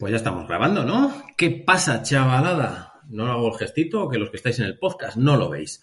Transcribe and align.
Pues 0.00 0.12
ya 0.12 0.16
estamos 0.16 0.48
grabando, 0.48 0.82
¿no? 0.82 1.12
¿Qué 1.36 1.50
pasa, 1.50 2.02
chavalada? 2.02 3.02
No 3.10 3.30
hago 3.30 3.48
el 3.48 3.58
gestito 3.58 4.08
que 4.08 4.16
los 4.16 4.30
que 4.30 4.38
estáis 4.38 4.58
en 4.58 4.64
el 4.64 4.78
podcast 4.78 5.18
no 5.18 5.36
lo 5.36 5.50
veis. 5.50 5.82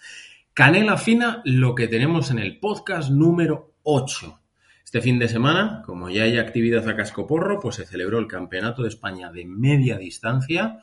Canela 0.55 0.97
fina, 0.97 1.43
lo 1.45 1.75
que 1.75 1.87
tenemos 1.87 2.31
en 2.31 2.39
el 2.39 2.59
podcast 2.59 3.11
número 3.11 3.75
8. 3.83 4.41
Este 4.83 5.01
fin 5.01 5.19
de 5.19 5.27
semana, 5.27 5.83
como 5.85 6.09
ya 6.09 6.23
hay 6.23 6.39
actividad 6.39 6.89
a 6.89 6.95
cascoporro, 6.95 7.59
pues 7.59 7.75
se 7.75 7.85
celebró 7.85 8.17
el 8.17 8.25
Campeonato 8.25 8.81
de 8.81 8.87
España 8.87 9.31
de 9.31 9.45
media 9.45 9.99
distancia. 9.99 10.79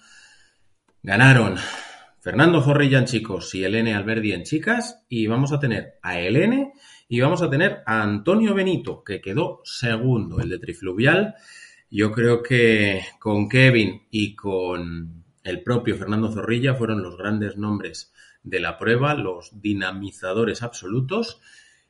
Ganaron 1.03 1.57
Fernando 2.21 2.63
Zorrilla 2.63 3.01
en 3.01 3.07
chicos 3.07 3.53
y 3.57 3.65
Elene 3.65 3.97
Alberdi 3.97 4.31
en 4.31 4.45
chicas. 4.45 5.03
Y 5.09 5.27
vamos 5.27 5.51
a 5.51 5.59
tener 5.59 5.99
a 6.03 6.21
Elene 6.21 6.75
y 7.09 7.19
vamos 7.19 7.43
a 7.43 7.51
tener 7.51 7.83
a 7.85 8.01
Antonio 8.01 8.55
Benito, 8.55 9.03
que 9.03 9.21
quedó 9.21 9.61
segundo, 9.65 10.39
el 10.39 10.51
de 10.51 10.61
Trifluvial 10.61 11.35
yo 11.91 12.13
creo 12.13 12.43
que 12.43 13.03
con 13.19 13.49
Kevin 13.49 14.03
y 14.11 14.35
con 14.35 15.25
el 15.45 15.63
propio 15.63 15.97
Fernando 15.97 16.33
Zorrilla 16.33 16.75
fueron 16.75 17.03
los 17.03 17.17
grandes 17.17 17.57
nombres 17.57 18.13
de 18.43 18.61
la 18.61 18.79
prueba, 18.79 19.15
los 19.15 19.61
dinamizadores 19.61 20.63
absolutos. 20.63 21.41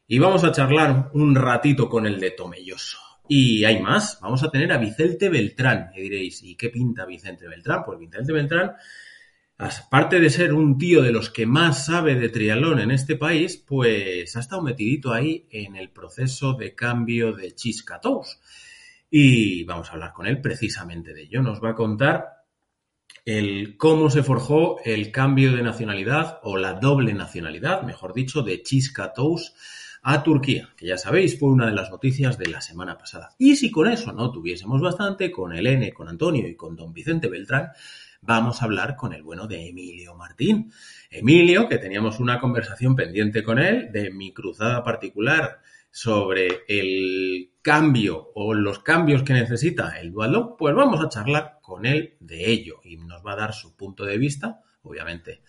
Y 0.07 0.19
vamos 0.19 0.45
a 0.45 0.53
charlar 0.53 1.11
un 1.15 1.35
ratito 1.35 1.89
con 1.89 2.07
el 2.07 2.21
de 2.21 2.33
Tomelloso. 2.33 2.99
Y 3.29 3.65
hay 3.65 3.81
más, 3.81 4.19
vamos 4.21 4.43
a 4.43 4.51
tener 4.51 4.73
a 4.73 4.79
Vicente 4.79 5.29
Beltrán. 5.31 5.91
Y 5.95 6.03
diréis, 6.03 6.43
¿y 6.43 6.57
qué 6.57 6.69
pinta 6.69 7.07
Vicente 7.07 7.49
Beltrán? 7.49 7.85
Pues 7.87 7.99
Vicente 7.99 8.33
Beltrán, 8.33 8.73
aparte 9.57 10.21
de 10.21 10.29
ser 10.29 10.53
un 10.53 10.77
tío 10.77 11.01
de 11.01 11.13
los 11.13 11.31
que 11.31 11.47
más 11.47 11.87
sabe 11.87 12.17
de 12.17 12.29
triatlón 12.29 12.81
en 12.81 12.91
este 12.91 13.17
país, 13.17 13.57
pues 13.57 14.37
ha 14.37 14.41
estado 14.41 14.61
metidito 14.63 15.13
ahí 15.13 15.47
en 15.51 15.77
el 15.77 15.91
proceso 15.91 16.53
de 16.53 16.75
cambio 16.75 17.33
de 17.33 17.55
Chiscatous 17.55 18.41
y 19.17 19.63
vamos 19.63 19.89
a 19.89 19.93
hablar 19.93 20.13
con 20.13 20.27
él 20.27 20.41
precisamente 20.41 21.15
de 21.15 21.23
ello. 21.23 21.41
Nos 21.41 21.63
va 21.63 21.71
a 21.71 21.75
contar 21.77 22.43
el 23.25 23.77
cómo 23.77 24.11
se 24.11 24.25
forjó 24.25 24.81
el 24.85 25.13
cambio 25.13 25.55
de 25.55 25.63
nacionalidad 25.63 26.41
o 26.43 26.57
la 26.57 26.73
doble 26.73 27.15
nacionalidad, 27.15 27.83
mejor 27.83 28.13
dicho, 28.13 28.43
de 28.43 28.61
Chisca 28.65 29.13
Tous 29.13 29.55
a 30.03 30.25
Turquía, 30.25 30.71
que 30.77 30.87
ya 30.87 30.99
sabéis 30.99 31.39
fue 31.39 31.51
una 31.51 31.67
de 31.67 31.77
las 31.77 31.93
noticias 31.93 32.39
de 32.39 32.49
la 32.49 32.61
semana 32.61 32.99
pasada. 32.99 33.31
Y 33.39 33.55
si 33.55 33.71
con 33.71 33.89
eso 33.89 34.13
no 34.13 34.33
tuviésemos 34.33 34.81
bastante, 34.81 35.31
con 35.31 35.53
Elene, 35.53 35.93
con 35.93 36.09
Antonio 36.09 36.49
y 36.49 36.57
con 36.57 36.75
don 36.75 36.93
Vicente 36.93 37.29
Beltrán, 37.29 37.69
vamos 38.21 38.63
a 38.63 38.65
hablar 38.65 38.97
con 38.97 39.13
el 39.13 39.23
bueno 39.23 39.47
de 39.47 39.69
Emilio 39.69 40.17
Martín. 40.17 40.73
Emilio, 41.09 41.69
que 41.69 41.79
teníamos 41.79 42.19
una 42.19 42.41
conversación 42.41 42.97
pendiente 42.97 43.45
con 43.45 43.61
él 43.61 43.93
de 43.93 44.11
mi 44.11 44.33
cruzada 44.35 44.83
particular 44.83 45.61
sobre 45.95 46.65
el 46.67 47.53
cambio 47.63 48.33
o 48.35 48.53
los 48.53 48.81
cambios 48.81 49.23
que 49.23 49.33
necesita 49.33 50.01
el 50.01 50.11
Dual 50.11 50.57
pues 50.59 50.75
vamos 50.75 51.01
a 51.01 51.09
charlar 51.09 51.61
con 51.63 51.87
él 51.87 52.17
de 52.19 52.51
ello 52.51 52.81
y 52.83 52.97
nos 52.97 53.25
va 53.25 53.35
a 53.35 53.37
dar 53.37 53.55
su 53.55 53.77
punto 53.77 54.05
de 54.05 54.19
vista. 54.19 54.61
Obviamente 54.83 55.43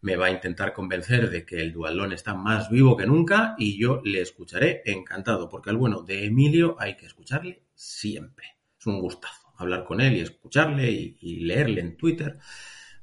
me 0.00 0.16
va 0.16 0.26
a 0.26 0.30
intentar 0.30 0.72
convencer 0.72 1.28
de 1.28 1.44
que 1.44 1.60
el 1.60 1.74
Dualón 1.74 2.14
está 2.14 2.32
más 2.32 2.70
vivo 2.70 2.96
que 2.96 3.04
nunca 3.04 3.54
y 3.58 3.78
yo 3.78 4.00
le 4.02 4.22
escucharé 4.22 4.80
encantado, 4.86 5.50
porque 5.50 5.68
al 5.68 5.76
bueno 5.76 6.00
de 6.00 6.24
Emilio 6.24 6.76
hay 6.78 6.96
que 6.96 7.04
escucharle 7.04 7.64
siempre. 7.74 8.56
Es 8.78 8.86
un 8.86 9.00
gustazo 9.00 9.52
hablar 9.58 9.84
con 9.84 10.00
él 10.00 10.16
y 10.16 10.20
escucharle 10.20 10.90
y, 10.90 11.18
y 11.20 11.40
leerle 11.40 11.82
en 11.82 11.98
Twitter. 11.98 12.38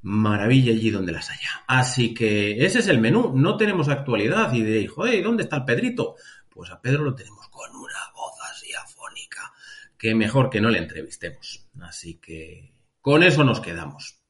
Maravilla 0.02 0.72
allí 0.72 0.90
donde 0.90 1.12
las 1.12 1.30
haya. 1.30 1.50
Así 1.68 2.14
que 2.14 2.66
ese 2.66 2.80
es 2.80 2.88
el 2.88 3.00
menú. 3.00 3.34
No 3.36 3.58
tenemos 3.58 3.88
actualidad 3.90 4.52
y 4.54 4.64
diréis, 4.64 4.90
joder, 4.90 5.24
¿dónde 5.24 5.44
está 5.44 5.58
el 5.58 5.66
Pedrito? 5.66 6.16
Pues 6.58 6.72
a 6.72 6.82
Pedro 6.82 7.04
lo 7.04 7.14
tenemos 7.14 7.48
con 7.50 7.70
una 7.70 8.12
voz 8.16 8.34
así 8.52 8.74
afónica, 8.74 9.54
que 9.96 10.16
mejor 10.16 10.50
que 10.50 10.60
no 10.60 10.72
le 10.72 10.80
entrevistemos. 10.80 11.68
Así 11.82 12.16
que 12.16 12.74
con 13.00 13.22
eso 13.22 13.44
nos 13.44 13.60
quedamos. 13.60 14.24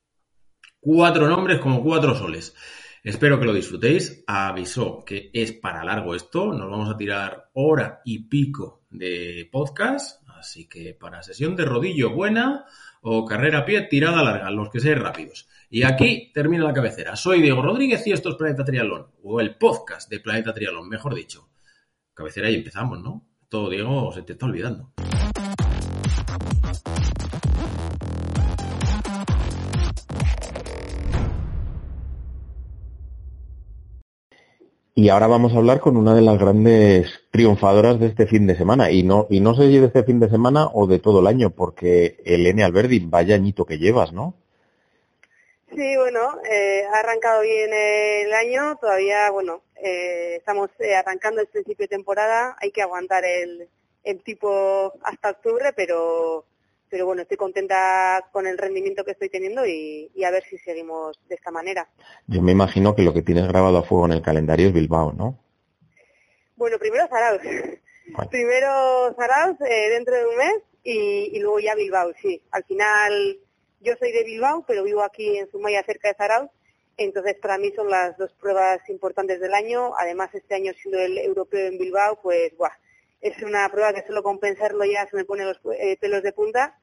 Cuatro 0.77 1.29
nombres 1.29 1.61
como 1.61 1.81
cuatro 1.81 2.15
soles. 2.15 2.53
Espero 3.01 3.39
que 3.39 3.45
lo 3.45 3.53
disfrutéis. 3.53 4.25
Avisó 4.27 5.05
que 5.05 5.31
es 5.33 5.53
para 5.53 5.85
largo 5.85 6.15
esto. 6.15 6.51
Nos 6.51 6.69
vamos 6.69 6.93
a 6.93 6.97
tirar 6.97 7.49
hora 7.53 8.01
y 8.03 8.27
pico 8.27 8.83
de 8.89 9.47
podcast. 9.49 10.21
Así 10.27 10.67
que 10.67 10.93
para 10.95 11.23
sesión 11.23 11.55
de 11.55 11.63
rodillo 11.63 12.09
buena 12.09 12.65
o 12.99 13.23
carrera 13.23 13.59
a 13.59 13.65
pie 13.65 13.83
tirada 13.83 14.21
larga, 14.21 14.51
los 14.51 14.69
que 14.69 14.81
sean 14.81 14.99
rápidos. 14.99 15.47
Y 15.69 15.83
aquí 15.83 16.29
termina 16.33 16.65
la 16.65 16.73
cabecera. 16.73 17.15
Soy 17.15 17.41
Diego 17.41 17.61
Rodríguez 17.61 18.05
y 18.05 18.11
esto 18.11 18.31
es 18.31 18.35
Planeta 18.35 18.65
Trialón, 18.65 19.13
o 19.23 19.39
el 19.39 19.55
podcast 19.55 20.09
de 20.09 20.19
Planeta 20.19 20.53
Trialón, 20.53 20.89
mejor 20.89 21.15
dicho 21.15 21.47
cabecera 22.17 22.49
y 22.49 22.55
empezamos, 22.55 22.99
¿no? 22.99 23.21
Todo, 23.47 23.69
Diego, 23.69 24.11
se 24.11 24.23
te 24.23 24.33
está 24.33 24.47
olvidando. 24.47 24.91
Y 34.95 35.09
ahora 35.09 35.27
vamos 35.27 35.53
a 35.53 35.57
hablar 35.57 35.79
con 35.79 35.95
una 35.95 36.15
de 36.15 36.23
las 36.23 36.39
grandes 36.39 37.07
triunfadoras 37.29 37.99
de 37.99 38.07
este 38.07 38.25
fin 38.25 38.47
de 38.47 38.57
semana. 38.57 38.89
Y 38.89 39.03
no, 39.03 39.27
y 39.29 39.39
no 39.39 39.53
sé 39.53 39.67
si 39.67 39.77
de 39.77 39.85
este 39.85 40.03
fin 40.03 40.19
de 40.19 40.27
semana 40.27 40.65
o 40.73 40.87
de 40.87 40.97
todo 40.97 41.19
el 41.19 41.27
año, 41.27 41.51
porque 41.51 42.19
Elene 42.25 42.63
Alberdi, 42.63 43.05
vaya 43.05 43.35
añito 43.35 43.63
que 43.63 43.77
llevas, 43.77 44.11
¿no? 44.11 44.33
Sí, 45.69 45.95
bueno, 45.97 46.41
eh, 46.49 46.81
ha 46.91 46.99
arrancado 46.99 47.43
bien 47.43 47.69
el 47.71 48.33
año, 48.33 48.75
todavía, 48.77 49.29
bueno, 49.29 49.61
eh, 49.83 50.35
estamos 50.37 50.69
eh, 50.79 50.95
arrancando 50.95 51.41
el 51.41 51.47
principio 51.47 51.83
de 51.83 51.95
temporada, 51.95 52.55
hay 52.59 52.71
que 52.71 52.81
aguantar 52.81 53.23
el, 53.25 53.67
el 54.03 54.23
tipo 54.23 54.93
hasta 55.03 55.31
octubre, 55.31 55.73
pero, 55.75 56.45
pero 56.89 57.05
bueno, 57.05 57.21
estoy 57.21 57.37
contenta 57.37 58.25
con 58.31 58.47
el 58.47 58.57
rendimiento 58.57 59.03
que 59.03 59.11
estoy 59.11 59.29
teniendo 59.29 59.65
y, 59.65 60.11
y, 60.15 60.23
a 60.23 60.31
ver 60.31 60.43
si 60.43 60.57
seguimos 60.59 61.19
de 61.27 61.35
esta 61.35 61.51
manera. 61.51 61.87
Yo 62.27 62.41
me 62.41 62.51
imagino 62.51 62.95
que 62.95 63.03
lo 63.03 63.13
que 63.13 63.21
tienes 63.21 63.47
grabado 63.47 63.77
a 63.77 63.83
fuego 63.83 64.05
en 64.05 64.13
el 64.13 64.21
calendario 64.21 64.67
es 64.67 64.73
Bilbao, 64.73 65.13
¿no? 65.13 65.37
Bueno, 66.55 66.77
primero 66.79 67.07
Zarauz. 67.07 67.41
Primero 68.31 69.13
Zarauz 69.15 69.57
eh, 69.61 69.89
dentro 69.89 70.15
de 70.15 70.25
un 70.25 70.37
mes 70.37 70.63
y, 70.83 71.31
y 71.33 71.39
luego 71.39 71.59
ya 71.59 71.75
Bilbao, 71.75 72.11
sí. 72.21 72.41
Al 72.51 72.63
final 72.63 73.39
yo 73.81 73.93
soy 73.99 74.11
de 74.11 74.23
Bilbao, 74.23 74.63
pero 74.67 74.83
vivo 74.83 75.03
aquí 75.03 75.37
en 75.37 75.49
Zumaya, 75.49 75.83
cerca 75.83 76.07
de 76.07 76.15
Zarauz. 76.15 76.49
Entonces, 76.97 77.35
para 77.41 77.57
mí 77.57 77.71
son 77.75 77.89
las 77.89 78.17
dos 78.17 78.33
pruebas 78.33 78.79
importantes 78.89 79.39
del 79.39 79.53
año. 79.53 79.93
Además, 79.97 80.33
este 80.33 80.55
año 80.55 80.73
siendo 80.81 80.99
el 80.99 81.17
europeo 81.19 81.67
en 81.67 81.77
Bilbao, 81.77 82.19
pues, 82.21 82.57
¡buah! 82.57 82.71
Es 83.21 83.41
una 83.43 83.69
prueba 83.69 83.93
que 83.93 84.05
solo 84.05 84.23
compensarlo 84.23 84.83
ya 84.85 85.07
se 85.07 85.15
me 85.15 85.25
pone 85.25 85.45
los 85.45 85.59
eh, 85.79 85.97
pelos 85.99 86.23
de 86.23 86.33
punta. 86.33 86.77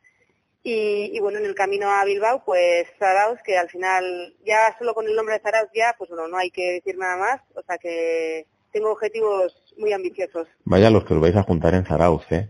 Y, 0.67 1.21
bueno, 1.21 1.39
en 1.39 1.45
el 1.45 1.55
camino 1.55 1.91
a 1.91 2.05
Bilbao, 2.07 2.43
pues 2.43 2.87
Zarauz, 2.99 3.39
que 3.45 3.59
al 3.59 3.69
final, 3.69 4.35
ya 4.47 4.75
solo 4.79 4.95
con 4.95 5.07
el 5.07 5.15
nombre 5.15 5.35
de 5.35 5.43
Zarauz 5.43 5.69
ya, 5.75 5.95
pues 5.99 6.09
bueno, 6.09 6.27
no 6.27 6.39
hay 6.39 6.51
que 6.51 6.73
decir 6.73 6.97
nada 6.97 7.19
más. 7.19 7.41
O 7.55 7.63
sea 7.63 7.77
que 7.77 8.47
tengo 8.73 8.91
objetivos 8.91 9.55
muy 9.77 9.93
ambiciosos. 9.93 10.49
Vaya 10.65 10.89
los 10.89 11.05
que 11.05 11.13
os 11.13 11.21
vais 11.21 11.37
a 11.37 11.43
juntar 11.43 11.75
en 11.75 11.85
Zarauz, 11.85 12.25
¿eh? 12.33 12.49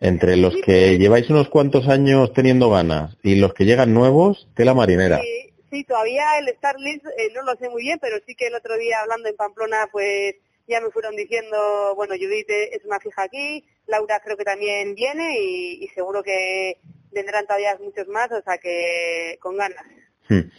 Entre 0.00 0.36
los 0.36 0.56
que 0.56 0.98
lleváis 0.98 1.30
unos 1.30 1.48
cuantos 1.48 1.88
años 1.88 2.32
teniendo 2.32 2.68
ganas 2.68 3.16
y 3.22 3.36
los 3.36 3.54
que 3.54 3.64
llegan 3.64 3.94
nuevos, 3.94 4.48
tela 4.54 4.74
marinera. 4.74 5.20
Sí, 5.20 5.54
sí 5.76 5.84
todavía 5.84 6.38
el 6.38 6.54
Starlist 6.56 7.04
eh, 7.06 7.30
no 7.34 7.42
lo 7.42 7.56
sé 7.56 7.68
muy 7.68 7.82
bien, 7.82 7.98
pero 8.00 8.16
sí 8.26 8.34
que 8.34 8.46
el 8.46 8.54
otro 8.54 8.76
día 8.76 9.00
hablando 9.00 9.28
en 9.28 9.36
Pamplona, 9.36 9.88
pues 9.92 10.34
ya 10.66 10.80
me 10.80 10.90
fueron 10.90 11.14
diciendo, 11.14 11.94
bueno, 11.94 12.14
Judith 12.14 12.48
es 12.48 12.84
una 12.84 12.98
fija 12.98 13.22
aquí, 13.22 13.64
Laura 13.86 14.20
creo 14.24 14.36
que 14.36 14.44
también 14.44 14.94
viene 14.94 15.38
y, 15.38 15.86
seguro 15.94 16.22
que 16.22 16.78
vendrán 17.12 17.46
todavía 17.46 17.78
muchos 17.80 18.08
más, 18.08 18.30
o 18.32 18.42
sea 18.42 18.58
que 18.58 19.38
con 19.40 19.56
ganas. 19.56 19.84
Hmm. 20.28 20.50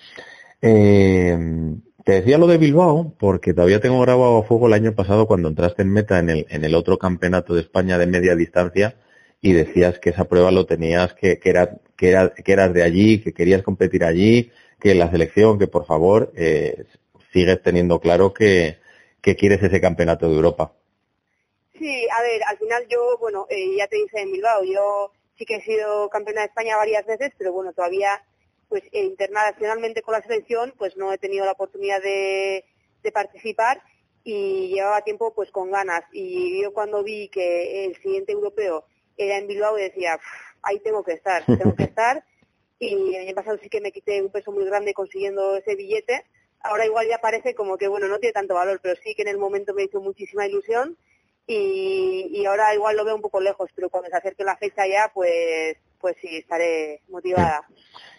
Eh, 0.61 1.37
te 2.03 2.11
decía 2.13 2.37
lo 2.37 2.47
de 2.47 2.57
Bilbao 2.57 3.13
porque 3.19 3.53
todavía 3.53 3.81
tengo 3.81 3.99
grabado 4.01 4.37
a 4.37 4.43
fuego 4.43 4.67
el 4.67 4.73
año 4.73 4.95
pasado 4.95 5.27
cuando 5.27 5.49
entraste 5.49 5.81
en 5.81 5.91
meta 5.91 6.19
en 6.19 6.29
el, 6.29 6.45
en 6.49 6.63
el 6.63 6.73
otro 6.73 6.97
campeonato 6.97 7.53
de 7.53 7.61
España 7.61 7.97
de 7.97 8.07
media 8.07 8.35
distancia 8.35 8.95
y 9.41 9.53
decías 9.53 9.99
que 9.99 10.11
esa 10.11 10.25
prueba 10.25 10.51
lo 10.51 10.65
tenías, 10.65 11.13
que, 11.13 11.39
era, 11.43 11.77
que 11.95 12.09
eras 12.45 12.73
de 12.73 12.83
allí, 12.83 13.19
que 13.19 13.33
querías 13.33 13.61
competir 13.61 14.03
allí, 14.03 14.51
que 14.79 14.95
la 14.95 15.09
selección, 15.09 15.57
que 15.57 15.67
por 15.67 15.85
favor 15.85 16.31
eh, 16.35 16.85
sigues 17.31 17.61
teniendo 17.61 17.99
claro 17.99 18.33
que, 18.33 18.77
que 19.21 19.35
quieres 19.35 19.61
ese 19.61 19.81
campeonato 19.81 20.29
de 20.29 20.35
Europa. 20.35 20.73
Sí, 21.77 22.07
a 22.17 22.21
ver, 22.21 22.41
al 22.43 22.57
final 22.57 22.87
yo, 22.89 23.17
bueno, 23.19 23.45
eh, 23.49 23.75
ya 23.77 23.87
te 23.87 23.97
dije 23.97 24.21
en 24.21 24.31
Bilbao, 24.31 24.63
yo 24.63 25.11
sí 25.37 25.45
que 25.45 25.55
he 25.55 25.61
sido 25.61 26.09
campeona 26.09 26.41
de 26.41 26.47
España 26.47 26.77
varias 26.77 27.05
veces, 27.05 27.31
pero 27.37 27.53
bueno, 27.53 27.73
todavía 27.73 28.23
pues 28.69 28.83
eh, 28.91 29.03
internacionalmente 29.03 30.01
con 30.01 30.13
la 30.13 30.21
selección 30.21 30.73
pues 30.77 30.97
no 30.97 31.13
he 31.13 31.17
tenido 31.17 31.45
la 31.45 31.53
oportunidad 31.53 32.01
de, 32.01 32.65
de 33.01 33.11
participar 33.11 33.81
y 34.23 34.69
llevaba 34.73 35.01
tiempo 35.01 35.33
pues 35.33 35.51
con 35.51 35.71
ganas 35.71 36.03
y 36.11 36.61
yo 36.61 36.73
cuando 36.73 37.03
vi 37.03 37.29
que 37.29 37.85
el 37.85 37.95
siguiente 37.97 38.33
europeo 38.33 38.85
era 39.15 39.37
en 39.37 39.47
Bilbao 39.47 39.75
decía 39.75 40.19
ahí 40.63 40.79
tengo 40.79 41.03
que 41.03 41.13
estar 41.13 41.45
tengo 41.45 41.75
que 41.75 41.83
estar 41.85 42.25
y 42.79 43.15
el 43.15 43.27
año 43.27 43.35
pasado 43.35 43.57
sí 43.61 43.69
que 43.69 43.81
me 43.81 43.91
quité 43.91 44.21
un 44.21 44.31
peso 44.31 44.51
muy 44.51 44.65
grande 44.65 44.93
consiguiendo 44.93 45.55
ese 45.55 45.75
billete 45.75 46.25
ahora 46.61 46.85
igual 46.85 47.07
ya 47.07 47.19
parece 47.19 47.55
como 47.55 47.77
que 47.77 47.87
bueno 47.87 48.07
no 48.07 48.19
tiene 48.19 48.33
tanto 48.33 48.53
valor 48.53 48.79
pero 48.81 48.95
sí 49.03 49.13
que 49.15 49.23
en 49.23 49.29
el 49.29 49.37
momento 49.37 49.73
me 49.73 49.83
hizo 49.83 49.99
muchísima 50.01 50.45
ilusión 50.45 50.97
y, 51.47 52.29
y 52.31 52.45
ahora 52.45 52.73
igual 52.75 52.97
lo 52.97 53.05
veo 53.05 53.15
un 53.15 53.21
poco 53.21 53.39
lejos 53.39 53.69
pero 53.75 53.89
cuando 53.89 54.09
se 54.09 54.17
acerque 54.17 54.43
la 54.43 54.57
fecha 54.57 54.85
ya 54.87 55.11
pues 55.13 55.77
pues 55.99 56.15
sí 56.21 56.37
estaré 56.37 57.01
motivada 57.09 57.65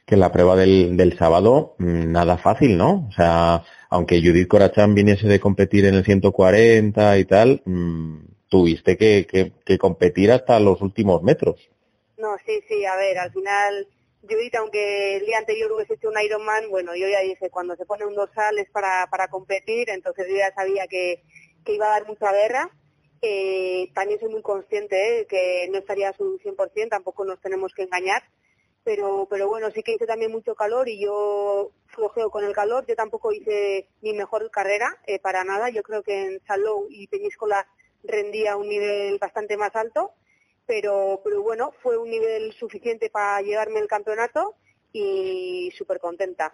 que 0.09 0.17
la 0.17 0.33
prueba 0.33 0.57
del, 0.57 0.97
del 0.97 1.19
sábado 1.19 1.75
mm, 1.79 2.11
nada 2.11 2.39
fácil, 2.39 2.79
¿no? 2.79 3.07
O 3.09 3.13
sea, 3.13 3.63
aunque 3.91 4.23
Judith 4.23 4.49
Corachán 4.49 4.95
viniese 4.95 5.29
de 5.29 5.39
competir 5.39 5.85
en 5.85 5.95
el 5.95 6.05
140 6.05 7.19
y 7.19 7.25
tal, 7.27 7.63
mmm, 7.67 8.21
tuviste 8.49 8.97
que, 8.97 9.27
que, 9.27 9.53
que, 9.67 9.77
competir 9.77 10.33
hasta 10.33 10.59
los 10.61 10.81
últimos 10.81 11.23
metros. 11.23 11.69
No, 12.17 12.37
sí, 12.47 12.59
sí, 12.67 12.87
a 12.87 12.97
ver, 12.97 13.19
al 13.19 13.31
final 13.33 13.87
Judith, 14.23 14.55
aunque 14.57 15.17
el 15.17 15.27
día 15.27 15.39
anterior 15.39 15.73
hubiese 15.73 15.95
hecho 15.95 16.09
un 16.09 16.21
Ironman, 16.21 16.71
bueno, 16.71 16.95
yo 16.95 17.09
ya 17.09 17.21
dije, 17.21 17.51
cuando 17.51 17.77
se 17.77 17.87
pone 17.87 18.05
un 18.05 18.15
dorsal 18.15 18.59
es 18.59 18.71
para, 18.71 19.07
para 19.11 19.29
competir, 19.29 19.91
entonces 19.91 20.27
yo 20.29 20.37
ya 20.37 20.53
sabía 20.55 20.87
que, 20.87 21.23
que 21.65 21.75
iba 21.75 21.87
a 21.87 22.01
dar 22.01 22.07
mucha 22.07 22.33
guerra. 22.33 22.71
Eh, 23.21 23.91
también 23.95 24.21
soy 24.21 24.29
muy 24.29 24.43
consciente 24.43 25.21
¿eh? 25.21 25.27
que 25.27 25.69
no 25.71 25.79
estaría 25.79 26.11
a 26.11 26.17
su 26.17 26.39
100%, 26.39 26.89
tampoco 26.89 27.25
nos 27.25 27.41
tenemos 27.41 27.73
que 27.75 27.83
engañar 27.83 28.23
pero 28.89 29.27
pero 29.29 29.49
bueno, 29.49 29.71
sí 29.71 29.83
que 29.83 29.93
hice 29.93 30.07
también 30.07 30.33
mucho 30.33 30.55
calor 30.55 30.89
y 30.89 30.99
yo 30.99 31.73
flojeo 31.89 32.31
con 32.31 32.43
el 32.45 32.55
calor. 32.55 32.87
Yo 32.87 32.97
tampoco 32.97 33.33
hice 33.33 33.87
mi 34.01 34.15
mejor 34.15 34.51
carrera, 34.51 34.97
eh, 35.07 35.19
para 35.19 35.45
nada. 35.45 35.69
Yo 35.69 35.83
creo 35.83 36.03
que 36.03 36.25
en 36.25 36.41
Salou 36.47 36.87
y 36.89 37.07
Peñíscola 37.07 37.67
rendía 38.03 38.57
un 38.57 38.67
nivel 38.67 39.19
bastante 39.19 39.59
más 39.59 39.77
alto, 39.77 40.13
pero, 40.69 41.23
pero 41.25 41.43
bueno, 41.43 41.73
fue 41.83 41.97
un 41.97 42.11
nivel 42.11 42.53
suficiente 42.53 43.09
para 43.09 43.41
llevarme 43.41 43.81
el 43.81 43.89
campeonato 43.89 44.55
y 44.93 45.73
súper 45.77 45.99
contenta. 45.99 46.53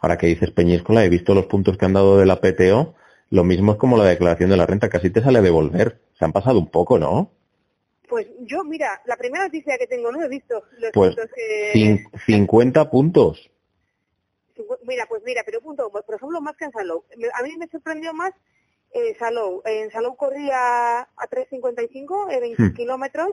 Ahora 0.00 0.16
que 0.16 0.28
dices 0.28 0.52
Peñíscola, 0.52 1.04
he 1.04 1.08
visto 1.08 1.34
los 1.34 1.46
puntos 1.46 1.76
que 1.76 1.84
han 1.84 1.92
dado 1.92 2.16
de 2.16 2.26
la 2.26 2.40
PTO. 2.40 2.94
Lo 3.30 3.44
mismo 3.44 3.72
es 3.72 3.78
como 3.78 3.96
la 3.96 4.04
declaración 4.04 4.50
de 4.50 4.56
la 4.56 4.66
renta, 4.66 4.88
casi 4.88 5.10
te 5.10 5.20
sale 5.20 5.40
a 5.40 5.42
devolver. 5.42 6.00
Se 6.16 6.24
han 6.24 6.32
pasado 6.32 6.60
un 6.60 6.70
poco, 6.70 6.98
¿no? 6.98 7.32
Pues 8.08 8.28
yo, 8.40 8.62
mira, 8.64 9.02
la 9.06 9.16
primera 9.16 9.44
noticia 9.44 9.76
que 9.78 9.86
tengo, 9.88 10.12
no 10.12 10.22
he 10.22 10.28
visto 10.28 10.62
los 10.78 10.92
pues 10.92 11.16
puntos 11.16 11.30
que... 11.34 12.04
50 12.26 12.90
puntos. 12.90 13.50
Mira, 14.84 15.06
pues 15.08 15.22
mira, 15.24 15.42
pero 15.44 15.60
punto, 15.60 15.90
por 15.90 16.14
ejemplo, 16.14 16.40
más 16.40 16.56
que 16.56 16.66
en 16.66 16.72
Salou. 16.72 17.04
A 17.34 17.42
mí 17.42 17.56
me 17.56 17.66
sorprendió 17.68 18.12
más 18.14 18.32
eh, 18.92 19.14
Salou. 19.18 19.62
En 19.64 19.90
Salou 19.90 20.16
corría 20.16 21.00
a 21.00 21.28
3.55, 21.30 22.32
eh, 22.32 22.40
20 22.40 22.62
hmm. 22.62 22.74
kilómetros, 22.74 23.30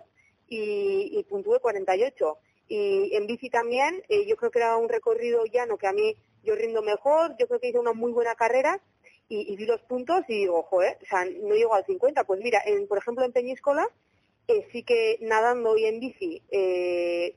y, 0.48 1.10
y 1.18 1.24
puntué 1.24 1.60
48. 1.60 2.38
Y 2.70 3.16
en 3.16 3.28
bici 3.28 3.50
también, 3.50 4.04
eh, 4.10 4.26
yo 4.28 4.36
creo 4.36 4.52
que 4.52 4.60
era 4.60 4.78
un 4.78 4.90
recorrido 4.90 5.46
llano 5.46 5.78
que 5.78 5.88
a 5.88 5.94
mí 5.94 6.16
yo 6.44 6.56
rindo 6.56 6.82
mejor, 6.82 7.36
yo 7.38 7.48
creo 7.48 7.60
que 7.60 7.70
hice 7.70 7.80
una 7.80 7.94
muy 7.94 8.12
buena 8.12 8.36
carrera, 8.36 8.82
y, 9.30 9.52
y 9.52 9.56
vi 9.58 9.66
los 9.66 9.82
puntos 9.82 10.24
y 10.30 10.40
digo, 10.40 10.64
joder, 10.64 10.98
o 11.02 11.06
sea, 11.06 11.26
no 11.26 11.56
llego 11.56 11.74
al 11.74 11.86
50. 11.86 12.24
Pues 12.24 12.40
mira, 12.42 12.62
en, 12.66 12.88
por 12.88 12.98
ejemplo, 12.98 13.26
en 13.26 13.34
Peñíscola, 13.34 13.88
eh, 14.48 14.66
sí 14.72 14.84
que 14.84 15.18
nadando 15.22 15.78
y 15.78 15.86
en 15.86 16.00
bici, 16.00 16.42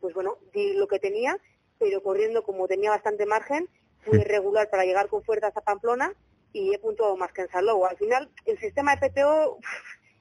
pues 0.00 0.14
bueno, 0.14 0.38
di 0.52 0.74
lo 0.74 0.86
que 0.86 1.00
tenía, 1.00 1.36
pero 1.78 2.02
corriendo 2.02 2.44
como 2.44 2.68
tenía 2.68 2.90
bastante 2.90 3.26
margen, 3.26 3.68
fui 4.04 4.18
regular 4.18 4.70
para 4.70 4.84
llegar 4.84 5.08
con 5.08 5.24
fuerza 5.24 5.48
hasta 5.48 5.62
Pamplona 5.62 6.14
y 6.52 6.74
he 6.74 6.78
puntuado 6.78 7.16
más 7.16 7.32
que 7.32 7.42
en 7.42 7.48
Salou. 7.48 7.84
Al 7.84 7.96
final, 7.96 8.28
el 8.46 8.58
sistema 8.58 8.96
de 8.96 9.08
PTO 9.08 9.58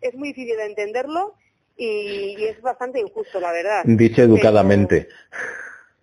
es 0.02 0.14
muy 0.16 0.30
difícil 0.30 0.58
de 0.58 0.66
entenderlo 0.66 1.36
y, 1.78 2.36
y 2.38 2.46
es 2.46 2.62
bastante 2.62 3.00
injusto, 3.00 3.40
la 3.40 3.52
verdad. 3.52 3.84
Dicho 3.86 4.22
educadamente. 4.22 5.08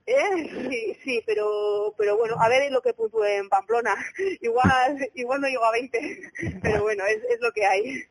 ¿Eh? 0.07 0.69
Sí, 0.71 0.97
sí, 1.03 1.23
pero, 1.27 1.93
pero 1.99 2.17
bueno, 2.17 2.37
a 2.39 2.49
ver 2.49 2.71
lo 2.71 2.81
que 2.81 2.95
puso 2.95 3.25
en 3.27 3.49
Pamplona. 3.49 3.95
Igual, 4.41 5.11
igual 5.15 5.41
no 5.41 5.49
llego 5.49 5.65
a 5.65 5.73
20, 5.73 6.21
pero 6.63 6.83
bueno, 6.83 7.05
es, 7.07 7.17
es 7.29 7.41
lo 7.41 7.51
que 7.51 7.67
hay. 7.67 8.05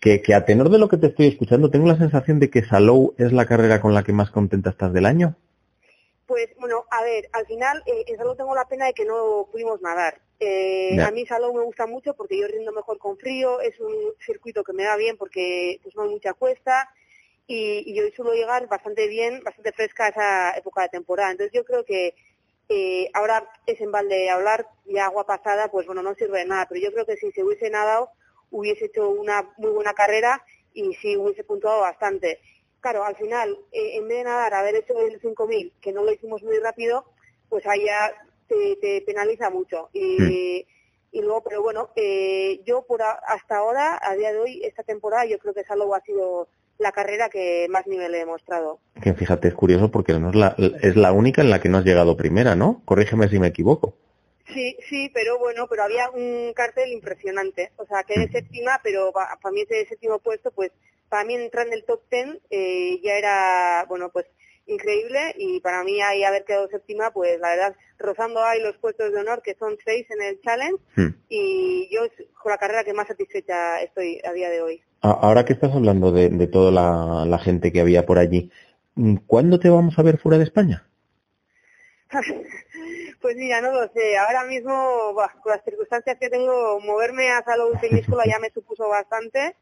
Que, 0.00 0.20
que 0.20 0.34
a 0.34 0.44
tenor 0.44 0.68
de 0.68 0.78
lo 0.78 0.88
que 0.88 0.98
te 0.98 1.06
estoy 1.06 1.28
escuchando, 1.28 1.70
tengo 1.70 1.86
la 1.86 1.96
sensación 1.96 2.40
de 2.40 2.50
que 2.50 2.62
Salou 2.62 3.14
es 3.16 3.32
la 3.32 3.46
carrera 3.46 3.80
con 3.80 3.94
la 3.94 4.02
que 4.02 4.12
más 4.12 4.30
contenta 4.30 4.70
estás 4.70 4.92
del 4.92 5.06
año. 5.06 5.34
Pues 6.26 6.50
bueno, 6.58 6.84
a 6.90 7.02
ver, 7.02 7.30
al 7.32 7.46
final 7.46 7.82
eh, 7.86 8.04
en 8.06 8.18
Salou 8.18 8.36
tengo 8.36 8.54
la 8.54 8.68
pena 8.68 8.86
de 8.86 8.92
que 8.92 9.06
no 9.06 9.48
pudimos 9.50 9.80
nadar. 9.80 10.20
Eh, 10.42 10.98
a 11.02 11.10
mí 11.10 11.26
Salou 11.26 11.52
me 11.52 11.62
gusta 11.62 11.86
mucho 11.86 12.14
porque 12.14 12.40
yo 12.40 12.48
rindo 12.48 12.72
mejor 12.72 12.98
con 12.98 13.18
frío, 13.18 13.60
es 13.60 13.78
un 13.78 13.94
circuito 14.24 14.64
que 14.64 14.72
me 14.72 14.86
va 14.86 14.96
bien 14.96 15.18
porque 15.18 15.78
pues 15.82 15.94
no 15.94 16.02
hay 16.02 16.08
mucha 16.08 16.32
cuesta 16.32 16.88
y, 17.46 17.84
y 17.84 17.94
yo 17.94 18.04
suelo 18.16 18.32
llegar 18.32 18.66
bastante 18.66 19.06
bien, 19.06 19.42
bastante 19.44 19.72
fresca 19.72 20.06
a 20.06 20.08
esa 20.08 20.56
época 20.56 20.82
de 20.82 20.88
temporada. 20.88 21.30
Entonces 21.30 21.52
yo 21.52 21.64
creo 21.64 21.84
que 21.84 22.14
eh, 22.70 23.10
ahora 23.12 23.50
es 23.66 23.80
en 23.80 23.90
balde 23.92 24.30
hablar 24.30 24.66
y 24.86 24.96
agua 24.98 25.26
pasada, 25.26 25.68
pues 25.70 25.86
bueno, 25.86 26.02
no 26.02 26.14
sirve 26.14 26.38
de 26.38 26.46
nada, 26.46 26.66
pero 26.68 26.80
yo 26.80 26.92
creo 26.92 27.04
que 27.04 27.16
si 27.16 27.30
se 27.32 27.44
hubiese 27.44 27.68
nadado 27.68 28.10
hubiese 28.50 28.86
hecho 28.86 29.08
una 29.08 29.52
muy 29.58 29.70
buena 29.70 29.92
carrera 29.92 30.44
y 30.72 30.94
sí 30.94 31.16
hubiese 31.16 31.44
puntuado 31.44 31.80
bastante. 31.80 32.40
Claro, 32.80 33.04
al 33.04 33.16
final, 33.16 33.58
eh, 33.72 33.96
en 33.96 34.08
vez 34.08 34.18
de 34.18 34.24
nadar, 34.24 34.54
haber 34.54 34.76
hecho 34.76 34.98
el 35.00 35.20
5.000, 35.20 35.72
que 35.80 35.92
no 35.92 36.02
lo 36.02 36.12
hicimos 36.12 36.42
muy 36.42 36.58
rápido, 36.58 37.04
pues 37.48 37.66
ahí 37.66 37.84
ya 37.84 38.12
te, 38.50 38.76
te 38.76 39.00
penaliza 39.06 39.48
mucho. 39.48 39.88
Y, 39.92 40.20
mm. 40.20 40.28
y 41.12 41.22
luego, 41.22 41.42
pero 41.42 41.62
bueno, 41.62 41.90
eh, 41.96 42.60
yo 42.66 42.82
por 42.82 43.02
a, 43.02 43.12
hasta 43.12 43.58
ahora, 43.58 43.98
a 44.02 44.14
día 44.16 44.32
de 44.32 44.38
hoy, 44.38 44.60
esta 44.64 44.82
temporada, 44.82 45.24
yo 45.24 45.38
creo 45.38 45.54
que 45.54 45.64
Salou 45.64 45.94
ha 45.94 46.00
sido 46.00 46.48
la 46.78 46.92
carrera 46.92 47.28
que 47.28 47.66
más 47.70 47.86
nivel 47.86 48.14
he 48.14 48.18
demostrado. 48.18 48.80
Que 49.02 49.12
fíjate, 49.14 49.48
es 49.48 49.54
curioso 49.54 49.90
porque 49.90 50.14
no 50.14 50.30
es 50.30 50.34
la, 50.34 50.56
es 50.82 50.96
la 50.96 51.12
única 51.12 51.42
en 51.42 51.50
la 51.50 51.60
que 51.60 51.68
no 51.68 51.78
has 51.78 51.84
llegado 51.84 52.16
primera, 52.16 52.56
¿no? 52.56 52.82
Corrígeme 52.84 53.28
si 53.28 53.38
me 53.38 53.48
equivoco. 53.48 53.94
Sí, 54.52 54.76
sí, 54.88 55.10
pero 55.14 55.38
bueno, 55.38 55.66
pero 55.68 55.84
había 55.84 56.10
un 56.10 56.52
cartel 56.54 56.90
impresionante. 56.90 57.70
O 57.76 57.86
sea, 57.86 58.02
quedé 58.02 58.28
séptima, 58.28 58.80
pero 58.82 59.12
para, 59.12 59.36
para 59.36 59.52
mí 59.52 59.60
ese 59.60 59.86
séptimo 59.86 60.18
puesto, 60.18 60.50
pues 60.50 60.72
para 61.08 61.24
mí 61.24 61.34
entrar 61.34 61.66
en 61.66 61.74
el 61.74 61.84
top 61.84 62.00
ten 62.08 62.40
eh, 62.50 63.00
ya 63.02 63.18
era, 63.18 63.84
bueno, 63.88 64.08
pues 64.10 64.26
increíble 64.66 65.34
y 65.36 65.60
para 65.60 65.82
mí 65.84 66.00
ahí 66.00 66.24
haber 66.24 66.44
quedado 66.44 66.68
séptima, 66.68 67.10
pues 67.10 67.38
la 67.40 67.50
verdad, 67.50 67.76
rozando 67.98 68.42
ahí 68.42 68.60
los 68.62 68.76
puestos 68.78 69.12
de 69.12 69.20
honor, 69.20 69.42
que 69.42 69.54
son 69.54 69.76
seis 69.84 70.06
en 70.10 70.22
el 70.22 70.40
challenge, 70.40 70.82
hmm. 70.96 71.08
y 71.28 71.88
yo 71.92 72.04
es 72.04 72.12
con 72.42 72.50
la 72.50 72.58
carrera 72.58 72.84
que 72.84 72.94
más 72.94 73.08
satisfecha 73.08 73.80
estoy 73.82 74.20
a 74.24 74.32
día 74.32 74.50
de 74.50 74.62
hoy. 74.62 74.82
Ahora 75.02 75.44
que 75.44 75.54
estás 75.54 75.72
hablando 75.74 76.12
de, 76.12 76.28
de 76.28 76.46
toda 76.46 76.70
la, 76.70 77.24
la, 77.24 77.38
gente 77.38 77.72
que 77.72 77.80
había 77.80 78.04
por 78.04 78.18
allí, 78.18 78.50
¿cuándo 79.26 79.58
te 79.58 79.70
vamos 79.70 79.98
a 79.98 80.02
ver 80.02 80.18
fuera 80.18 80.36
de 80.36 80.44
España? 80.44 80.86
pues 83.20 83.36
mira, 83.36 83.60
no 83.60 83.72
lo 83.72 83.88
sé. 83.92 84.18
Ahora 84.18 84.44
mismo, 84.44 85.14
bah, 85.14 85.34
con 85.42 85.52
las 85.52 85.64
circunstancias 85.64 86.18
que 86.20 86.28
tengo, 86.28 86.80
moverme 86.80 87.30
a 87.30 87.42
Salud 87.42 87.78
Península 87.80 88.24
ya 88.26 88.38
me 88.38 88.50
supuso 88.54 88.88
bastante 88.88 89.56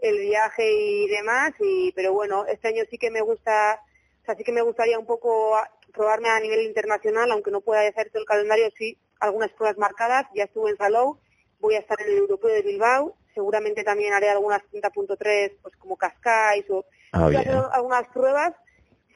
el 0.00 0.18
viaje 0.18 0.72
y 0.72 1.08
demás, 1.08 1.52
y 1.60 1.92
pero 1.92 2.12
bueno, 2.12 2.46
este 2.46 2.68
año 2.68 2.84
sí 2.90 2.96
que 2.96 3.10
me 3.10 3.20
gusta 3.20 3.80
Así 4.26 4.44
que 4.44 4.52
me 4.52 4.62
gustaría 4.62 4.98
un 4.98 5.06
poco 5.06 5.56
probarme 5.92 6.28
a 6.28 6.40
nivel 6.40 6.62
internacional, 6.62 7.30
aunque 7.32 7.50
no 7.50 7.60
pueda 7.60 7.86
hacer 7.86 8.10
todo 8.10 8.20
el 8.20 8.28
calendario, 8.28 8.68
sí, 8.76 8.98
algunas 9.18 9.50
pruebas 9.50 9.78
marcadas. 9.78 10.26
Ya 10.34 10.44
estuve 10.44 10.70
en 10.70 10.76
Salou, 10.76 11.18
voy 11.58 11.74
a 11.74 11.80
estar 11.80 12.00
en 12.00 12.10
el 12.10 12.18
Europeo 12.18 12.50
de 12.50 12.62
Bilbao, 12.62 13.16
seguramente 13.34 13.84
también 13.84 14.12
haré 14.12 14.28
algunas 14.30 14.62
30.3, 14.72 15.56
pues 15.62 15.76
como 15.76 15.96
Cascais 15.96 16.68
o 16.70 16.84
ah, 17.12 17.28
algunas 17.72 18.06
pruebas. 18.08 18.54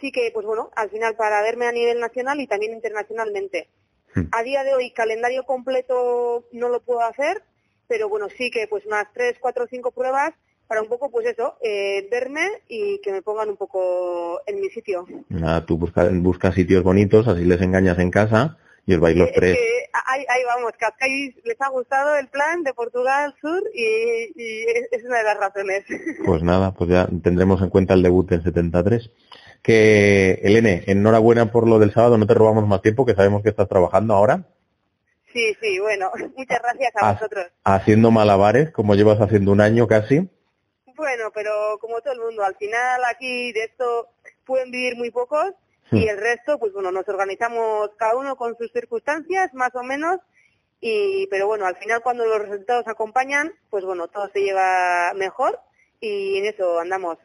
Sí 0.01 0.11
que, 0.11 0.31
pues 0.33 0.45
bueno, 0.45 0.71
al 0.75 0.91
final 0.91 1.17
para 1.17 1.41
verme 1.43 1.67
a 1.67 1.73
nivel 1.73 2.01
nacional 2.01 2.41
y 2.41 2.47
también 2.47 2.73
internacionalmente. 2.73 3.69
Hmm. 4.15 4.25
A 4.33 4.43
día 4.43 4.65
de 4.65 4.75
hoy, 4.75 4.91
calendario 4.91 5.45
completo 5.45 6.45
no 6.53 6.69
lo 6.69 6.81
puedo 6.81 7.01
hacer, 7.01 7.43
pero 7.89 8.09
bueno, 8.09 8.29
sí 8.29 8.51
que 8.51 8.67
pues 8.67 8.85
unas 8.87 9.13
3, 9.13 9.39
4, 9.41 9.67
5 9.69 9.93
pruebas 9.93 10.35
para 10.67 10.83
un 10.83 10.89
poco, 10.89 11.11
pues 11.11 11.27
eso, 11.27 11.57
eh, 11.63 12.09
verme 12.11 12.63
y 12.69 13.01
que 13.01 13.13
me 13.13 13.23
pongan 13.23 13.49
un 13.51 13.57
poco 13.57 14.41
en 14.47 14.61
mi 14.61 14.69
sitio. 14.71 15.07
Nada, 15.29 15.65
tú 15.65 15.77
buscas 15.77 16.11
busca 16.21 16.53
sitios 16.53 16.83
bonitos, 16.83 17.29
así 17.29 17.45
les 17.45 17.61
engañas 17.61 17.99
en 17.99 18.11
casa 18.11 18.59
y 18.87 18.95
os 18.95 19.01
vais 19.01 19.17
los 19.17 19.33
tres. 19.33 19.57
Eh, 19.57 19.91
ahí, 19.93 20.25
ahí, 20.29 20.43
vamos, 20.47 20.73
Cascais 20.79 21.35
les 21.45 21.61
ha 21.61 21.69
gustado 21.71 22.17
el 22.17 22.29
plan 22.29 22.63
de 22.63 22.75
Portugal 22.75 23.35
Sur 23.41 23.63
y, 23.75 24.33
y, 24.35 24.65
es 24.91 25.05
una 25.05 25.19
de 25.19 25.25
las 25.25 25.39
razones. 25.39 25.85
Pues 26.25 26.43
nada, 26.43 26.73
pues 26.73 26.91
ya 26.91 27.09
tendremos 27.23 27.61
en 27.63 27.71
cuenta 27.71 27.95
el 27.95 28.03
debut 28.03 28.31
en 28.33 28.43
73. 28.43 29.11
Que, 29.63 30.41
Elene, 30.43 30.85
enhorabuena 30.87 31.51
por 31.51 31.67
lo 31.67 31.79
del 31.79 31.93
sábado, 31.93 32.19
no 32.19 32.27
te 32.27 32.35
robamos 32.35 32.67
más 32.67 32.83
tiempo, 32.83 33.07
que 33.07 33.15
sabemos 33.15 33.43
que 33.43 33.49
estás 33.49 33.69
trabajando 33.69 34.15
ahora. 34.15 34.45
Sí, 35.33 35.57
sí, 35.61 35.79
bueno, 35.81 36.11
muchas 36.37 36.61
gracias 36.63 36.93
a 36.97 37.13
vosotros. 37.13 37.47
Haciendo 37.65 38.11
malabares, 38.11 38.71
como 38.71 38.95
llevas 38.95 39.21
haciendo 39.21 39.53
un 39.53 39.61
año 39.61 39.87
casi. 39.87 40.29
Bueno, 40.97 41.31
pero 41.35 41.51
como 41.81 42.01
todo 42.01 42.13
el 42.13 42.21
mundo, 42.21 42.45
al 42.45 42.55
final 42.57 43.03
aquí 43.11 43.53
de 43.53 43.65
esto 43.65 44.09
pueden 44.47 44.71
vivir 44.71 44.97
muy 44.97 45.11
pocos 45.11 45.53
y 45.91 46.09
el 46.09 46.17
resto, 46.19 46.59
pues 46.59 46.73
bueno, 46.73 46.91
nos 46.91 47.09
organizamos 47.09 47.91
cada 47.97 48.17
uno 48.17 48.37
con 48.37 48.57
sus 48.57 48.73
circunstancias, 48.73 49.53
más 49.55 49.75
o 49.75 49.83
menos, 49.83 50.19
y 50.81 51.27
pero 51.29 51.47
bueno, 51.47 51.67
al 51.67 51.77
final 51.77 52.01
cuando 52.03 52.27
los 52.27 52.41
resultados 52.41 52.89
acompañan, 52.89 53.53
pues 53.71 53.85
bueno, 53.85 54.09
todo 54.09 54.29
se 54.33 54.41
lleva 54.41 55.13
mejor 55.15 55.61
y 56.01 56.39
en 56.39 56.47
eso 56.47 56.81
andamos. 56.81 57.19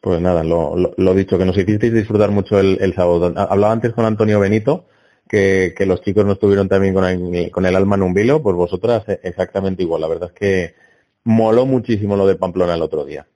Pues 0.00 0.20
nada, 0.20 0.44
lo, 0.44 0.74
lo, 0.96 1.14
dicho, 1.14 1.38
que 1.38 1.44
nos 1.44 1.56
hicisteis 1.56 1.92
disfrutar 1.92 2.30
mucho 2.30 2.58
el, 2.58 2.78
el 2.80 2.94
sábado. 2.94 3.32
Hablaba 3.36 3.72
antes 3.72 3.92
con 3.92 4.04
Antonio 4.04 4.38
Benito, 4.38 4.86
que, 5.28 5.74
que 5.76 5.86
los 5.86 6.02
chicos 6.02 6.24
no 6.24 6.32
estuvieron 6.32 6.68
también 6.68 6.94
con 6.94 7.04
el, 7.04 7.50
con 7.50 7.66
el 7.66 7.74
alma 7.74 7.96
en 7.96 8.02
un 8.02 8.14
vilo, 8.14 8.42
pues 8.42 8.54
vosotras 8.54 9.04
exactamente 9.22 9.82
igual. 9.82 10.02
La 10.02 10.08
verdad 10.08 10.30
es 10.32 10.38
que 10.38 10.85
moló 11.26 11.66
muchísimo 11.66 12.16
lo 12.16 12.26
de 12.26 12.36
Pamplona 12.36 12.74
el 12.74 12.82
otro 12.82 13.04
día. 13.04 13.26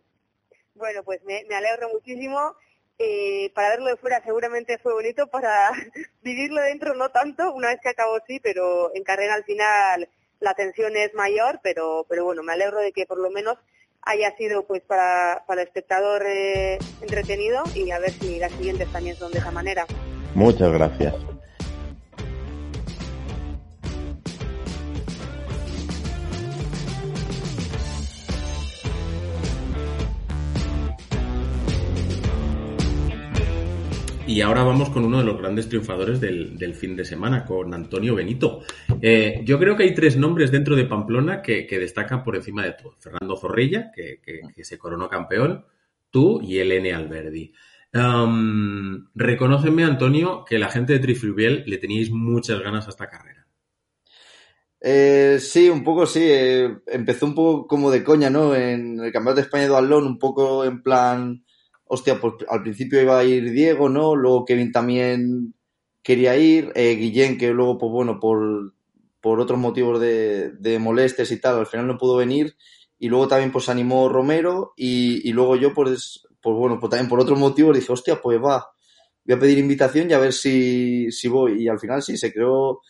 Bueno, 0.74 1.02
pues 1.04 1.22
me, 1.24 1.44
me 1.48 1.56
alegro 1.56 1.88
muchísimo. 1.92 2.54
Eh, 2.98 3.50
para 3.54 3.70
verlo 3.70 3.86
de 3.86 3.96
fuera 3.96 4.22
seguramente 4.22 4.78
fue 4.78 4.92
bonito, 4.92 5.26
para 5.26 5.70
vivirlo 6.22 6.60
dentro 6.60 6.94
no 6.94 7.10
tanto, 7.10 7.52
una 7.52 7.68
vez 7.68 7.80
que 7.82 7.88
acabó 7.88 8.18
sí, 8.26 8.40
pero 8.40 8.94
en 8.94 9.02
carrera 9.04 9.34
al 9.34 9.44
final 9.44 10.08
la 10.38 10.54
tensión 10.54 10.96
es 10.96 11.14
mayor, 11.14 11.60
pero, 11.62 12.06
pero 12.08 12.24
bueno, 12.24 12.42
me 12.42 12.52
alegro 12.52 12.78
de 12.78 12.92
que 12.92 13.06
por 13.06 13.18
lo 13.18 13.30
menos 13.30 13.56
haya 14.02 14.36
sido 14.36 14.66
pues 14.66 14.82
para, 14.82 15.44
para 15.46 15.62
el 15.62 15.68
espectador 15.68 16.24
eh, 16.26 16.78
entretenido 17.00 17.62
y 17.74 17.90
a 17.90 17.98
ver 17.98 18.10
si 18.10 18.38
las 18.38 18.52
siguientes 18.52 18.90
también 18.92 19.16
son 19.16 19.32
de 19.32 19.38
esa 19.38 19.50
manera. 19.50 19.86
Muchas 20.34 20.70
gracias. 20.70 21.14
Y 34.30 34.42
ahora 34.42 34.62
vamos 34.62 34.90
con 34.90 35.04
uno 35.04 35.18
de 35.18 35.24
los 35.24 35.36
grandes 35.38 35.68
triunfadores 35.68 36.20
del, 36.20 36.74
fin 36.76 36.94
de 36.94 37.04
semana, 37.04 37.44
con 37.44 37.74
Antonio 37.74 38.14
Benito. 38.14 38.62
Eh, 39.02 39.42
yo 39.44 39.58
creo 39.58 39.76
que 39.76 39.82
hay 39.82 39.92
tres 39.92 40.16
nombres 40.16 40.52
dentro 40.52 40.76
de 40.76 40.84
Pamplona 40.84 41.42
que, 41.42 41.66
destacan 41.68 42.22
por 42.22 42.36
encima 42.36 42.62
de 42.62 42.74
todo. 42.74 42.94
Fernando 43.00 43.36
Zorrilla, 43.36 43.90
que, 43.92 44.20
se 44.62 44.78
coronó 44.78 45.08
campeón, 45.08 45.64
tú 46.10 46.40
y 46.40 46.58
Elene 46.58 46.92
Alberdi. 46.92 47.52
Um, 47.92 49.08
reconóceme, 49.16 49.82
Antonio, 49.82 50.44
que 50.44 50.60
la 50.60 50.68
gente 50.68 50.92
de 50.92 51.00
Trifluviel 51.00 51.64
le 51.66 51.78
teníais 51.78 52.12
muchas 52.12 52.60
ganas 52.60 52.86
a 52.86 52.90
esta 52.90 53.08
carrera. 53.08 53.48
Eh, 54.80 55.38
sí, 55.40 55.68
un 55.68 55.82
poco 55.82 56.06
sí. 56.06 56.22
Eh, 56.22 56.70
empezó 56.86 57.26
un 57.26 57.34
poco 57.34 57.66
como 57.66 57.90
de 57.90 58.04
coña, 58.04 58.30
¿no? 58.30 58.54
En 58.54 59.00
el 59.00 59.10
Campeonato 59.10 59.40
de 59.40 59.42
España 59.42 59.64
de 59.64 59.70
Dualón, 59.70 60.06
un 60.06 60.20
poco 60.20 60.64
en 60.64 60.84
plan 60.84 61.42
hostia, 61.92 62.20
pues 62.20 62.34
al 62.48 62.62
principio 62.62 63.02
iba 63.02 63.18
a 63.18 63.24
ir 63.24 63.50
Diego, 63.50 63.88
¿no? 63.88 64.14
Luego 64.14 64.44
Kevin 64.44 64.70
también 64.70 65.54
quería 66.04 66.36
ir, 66.36 66.70
eh, 66.76 66.94
Guillén, 66.94 67.36
que 67.36 67.50
luego, 67.50 67.78
pues 67.78 67.90
bueno, 67.90 68.20
por, 68.20 68.74
por 69.20 69.40
otros 69.40 69.58
motivos 69.58 70.00
de, 70.00 70.52
de 70.52 70.78
molestias 70.78 71.32
y 71.32 71.40
tal, 71.40 71.58
al 71.58 71.66
final 71.66 71.88
no 71.88 71.98
pudo 71.98 72.16
venir. 72.16 72.56
Y 72.96 73.08
luego 73.08 73.26
también 73.26 73.50
pues 73.50 73.68
animó 73.68 74.08
Romero 74.08 74.72
y, 74.76 75.28
y 75.28 75.32
luego 75.32 75.56
yo, 75.56 75.74
pues, 75.74 76.28
pues 76.40 76.56
bueno, 76.56 76.78
pues 76.78 76.90
también 76.90 77.08
por 77.08 77.18
otros 77.18 77.38
motivos 77.38 77.74
dije, 77.74 77.92
hostia, 77.92 78.20
pues 78.22 78.38
va, 78.40 78.70
voy 79.24 79.34
a 79.34 79.40
pedir 79.40 79.58
invitación 79.58 80.08
y 80.08 80.12
a 80.12 80.20
ver 80.20 80.32
si, 80.32 81.10
si 81.10 81.26
voy. 81.26 81.64
Y 81.64 81.68
al 81.68 81.80
final 81.80 82.02
sí, 82.02 82.16
se 82.16 82.32
creó 82.32 82.82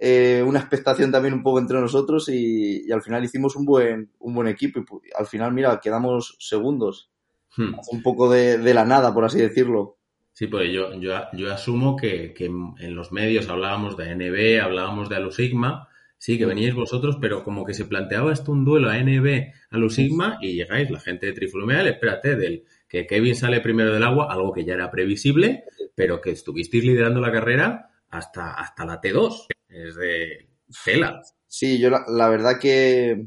eh, 0.00 0.42
una 0.44 0.58
expectación 0.58 1.12
también 1.12 1.34
un 1.34 1.44
poco 1.44 1.60
entre 1.60 1.80
nosotros 1.80 2.28
y, 2.28 2.88
y, 2.88 2.90
al 2.90 3.02
final 3.02 3.22
hicimos 3.24 3.54
un 3.54 3.64
buen, 3.64 4.10
un 4.18 4.34
buen 4.34 4.48
equipo 4.48 4.80
y 4.80 4.84
al 5.16 5.26
final, 5.26 5.52
mira, 5.52 5.78
quedamos 5.80 6.36
segundos. 6.40 7.08
Hmm. 7.56 7.74
Un 7.90 8.02
poco 8.02 8.30
de, 8.30 8.58
la 8.74 8.84
nada, 8.84 9.12
por 9.12 9.24
así 9.24 9.38
decirlo. 9.38 9.98
Sí, 10.32 10.46
pues 10.46 10.72
yo, 10.72 10.94
yo, 10.94 11.14
yo 11.32 11.52
asumo 11.52 11.96
que, 11.96 12.34
en 12.38 12.94
los 12.94 13.10
medios 13.12 13.48
hablábamos 13.48 13.96
de 13.96 14.10
ANB, 14.10 14.62
hablábamos 14.62 15.08
de 15.08 15.16
Alusigma, 15.16 15.88
sí, 16.18 16.38
que 16.38 16.46
hmm. 16.46 16.48
veníais 16.48 16.74
vosotros, 16.74 17.18
pero 17.20 17.42
como 17.42 17.64
que 17.64 17.74
se 17.74 17.84
planteaba 17.84 18.32
esto 18.32 18.52
un 18.52 18.64
duelo 18.64 18.90
ANB, 18.90 19.52
Alusigma, 19.70 20.38
y 20.40 20.54
llegáis 20.54 20.90
la 20.90 21.00
gente 21.00 21.26
de 21.26 21.32
Triflumeal, 21.32 21.88
espérate, 21.88 22.36
del 22.36 22.64
que 22.88 23.06
Kevin 23.06 23.36
sale 23.36 23.60
primero 23.60 23.92
del 23.92 24.02
agua, 24.02 24.28
algo 24.30 24.52
que 24.52 24.64
ya 24.64 24.74
era 24.74 24.90
previsible, 24.90 25.64
pero 25.94 26.20
que 26.20 26.30
estuvisteis 26.30 26.84
liderando 26.84 27.20
la 27.20 27.30
carrera 27.30 27.90
hasta, 28.10 28.54
hasta 28.54 28.86
la 28.86 29.00
T2. 29.00 29.46
Es 29.68 29.94
de 29.96 30.48
cela. 30.70 31.20
Sí, 31.46 31.78
yo 31.78 31.90
la, 31.90 32.28
verdad 32.28 32.58
que 32.60 33.26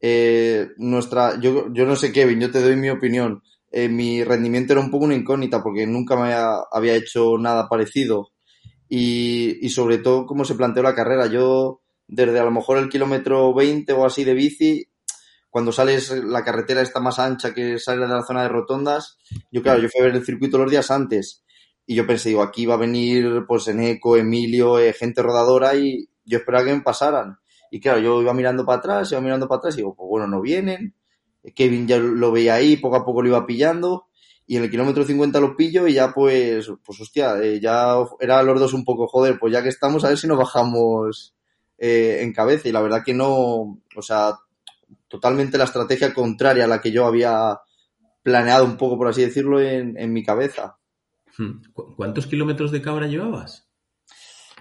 eh, 0.00 0.68
nuestra, 0.76 1.40
yo, 1.40 1.72
yo 1.72 1.86
no 1.86 1.96
sé 1.96 2.12
Kevin, 2.12 2.40
yo 2.40 2.50
te 2.50 2.60
doy 2.60 2.76
mi 2.76 2.90
opinión. 2.90 3.42
Eh, 3.72 3.88
mi 3.88 4.22
rendimiento 4.22 4.74
era 4.74 4.82
un 4.82 4.90
poco 4.90 5.06
una 5.06 5.14
incógnita 5.14 5.62
porque 5.62 5.86
nunca 5.86 6.16
me 6.16 6.34
había, 6.70 6.94
hecho 6.94 7.38
nada 7.38 7.68
parecido. 7.68 8.28
Y, 8.88 9.64
y, 9.64 9.70
sobre 9.70 9.98
todo 9.98 10.26
cómo 10.26 10.44
se 10.44 10.54
planteó 10.54 10.82
la 10.82 10.94
carrera. 10.94 11.26
Yo, 11.26 11.80
desde 12.06 12.38
a 12.38 12.44
lo 12.44 12.50
mejor 12.50 12.78
el 12.78 12.90
kilómetro 12.90 13.54
20 13.54 13.92
o 13.94 14.04
así 14.04 14.24
de 14.24 14.34
bici, 14.34 14.86
cuando 15.52 15.70
sales, 15.70 16.10
la 16.10 16.44
carretera 16.44 16.80
está 16.80 16.98
más 16.98 17.18
ancha 17.18 17.52
que 17.52 17.78
sale 17.78 18.06
de 18.06 18.08
la 18.08 18.22
zona 18.22 18.42
de 18.42 18.48
rotondas. 18.48 19.18
Yo, 19.50 19.62
claro, 19.62 19.82
yo 19.82 19.88
fui 19.90 20.00
a 20.00 20.04
ver 20.04 20.16
el 20.16 20.24
circuito 20.24 20.56
los 20.56 20.70
días 20.70 20.90
antes. 20.90 21.44
Y 21.86 21.94
yo 21.94 22.06
pensé, 22.06 22.30
digo, 22.30 22.42
aquí 22.42 22.64
va 22.64 22.74
a 22.74 22.78
venir, 22.78 23.44
pues, 23.46 23.68
Eneco, 23.68 24.16
Emilio, 24.16 24.78
eh, 24.78 24.94
gente 24.94 25.22
rodadora 25.22 25.74
y 25.74 26.08
yo 26.24 26.38
esperaba 26.38 26.64
que 26.64 26.74
me 26.74 26.80
pasaran. 26.80 27.36
Y 27.70 27.80
claro, 27.80 28.00
yo 28.00 28.22
iba 28.22 28.32
mirando 28.32 28.64
para 28.64 28.78
atrás, 28.78 29.12
iba 29.12 29.20
mirando 29.20 29.46
para 29.46 29.58
atrás 29.58 29.74
y 29.74 29.78
digo, 29.78 29.94
pues 29.94 30.06
bueno, 30.08 30.26
no 30.26 30.40
vienen. 30.40 30.94
Kevin 31.54 31.86
ya 31.86 31.98
lo 31.98 32.30
veía 32.30 32.54
ahí, 32.54 32.76
poco 32.76 32.96
a 32.96 33.04
poco 33.04 33.22
lo 33.22 33.28
iba 33.28 33.46
pillando 33.46 34.06
y 34.46 34.56
en 34.56 34.64
el 34.64 34.70
kilómetro 34.70 35.04
50 35.04 35.40
lo 35.40 35.56
pillo 35.56 35.86
y 35.86 35.94
ya 35.94 36.12
pues, 36.12 36.70
pues 36.84 37.00
hostia, 37.00 37.40
eh, 37.42 37.60
ya 37.60 37.96
era 38.20 38.42
los 38.42 38.60
dos 38.60 38.74
un 38.74 38.84
poco, 38.84 39.06
joder, 39.06 39.38
pues 39.38 39.52
ya 39.52 39.62
que 39.62 39.68
estamos, 39.68 40.04
a 40.04 40.08
ver 40.08 40.18
si 40.18 40.26
nos 40.26 40.38
bajamos 40.38 41.34
eh, 41.78 42.18
en 42.20 42.32
cabeza 42.32 42.68
y 42.68 42.72
la 42.72 42.82
verdad 42.82 43.02
que 43.04 43.14
no, 43.14 43.80
o 43.96 44.02
sea, 44.02 44.38
totalmente 45.08 45.58
la 45.58 45.64
estrategia 45.64 46.12
contraria 46.12 46.64
a 46.64 46.68
la 46.68 46.80
que 46.80 46.92
yo 46.92 47.06
había 47.06 47.60
planeado 48.22 48.64
un 48.64 48.76
poco, 48.76 48.96
por 48.96 49.08
así 49.08 49.22
decirlo, 49.22 49.60
en, 49.60 49.96
en 49.98 50.12
mi 50.12 50.22
cabeza. 50.22 50.78
Hmm. 51.38 51.62
¿Cuántos 51.96 52.26
kilómetros 52.26 52.70
de 52.72 52.82
cabra 52.82 53.06
llevabas? 53.06 53.68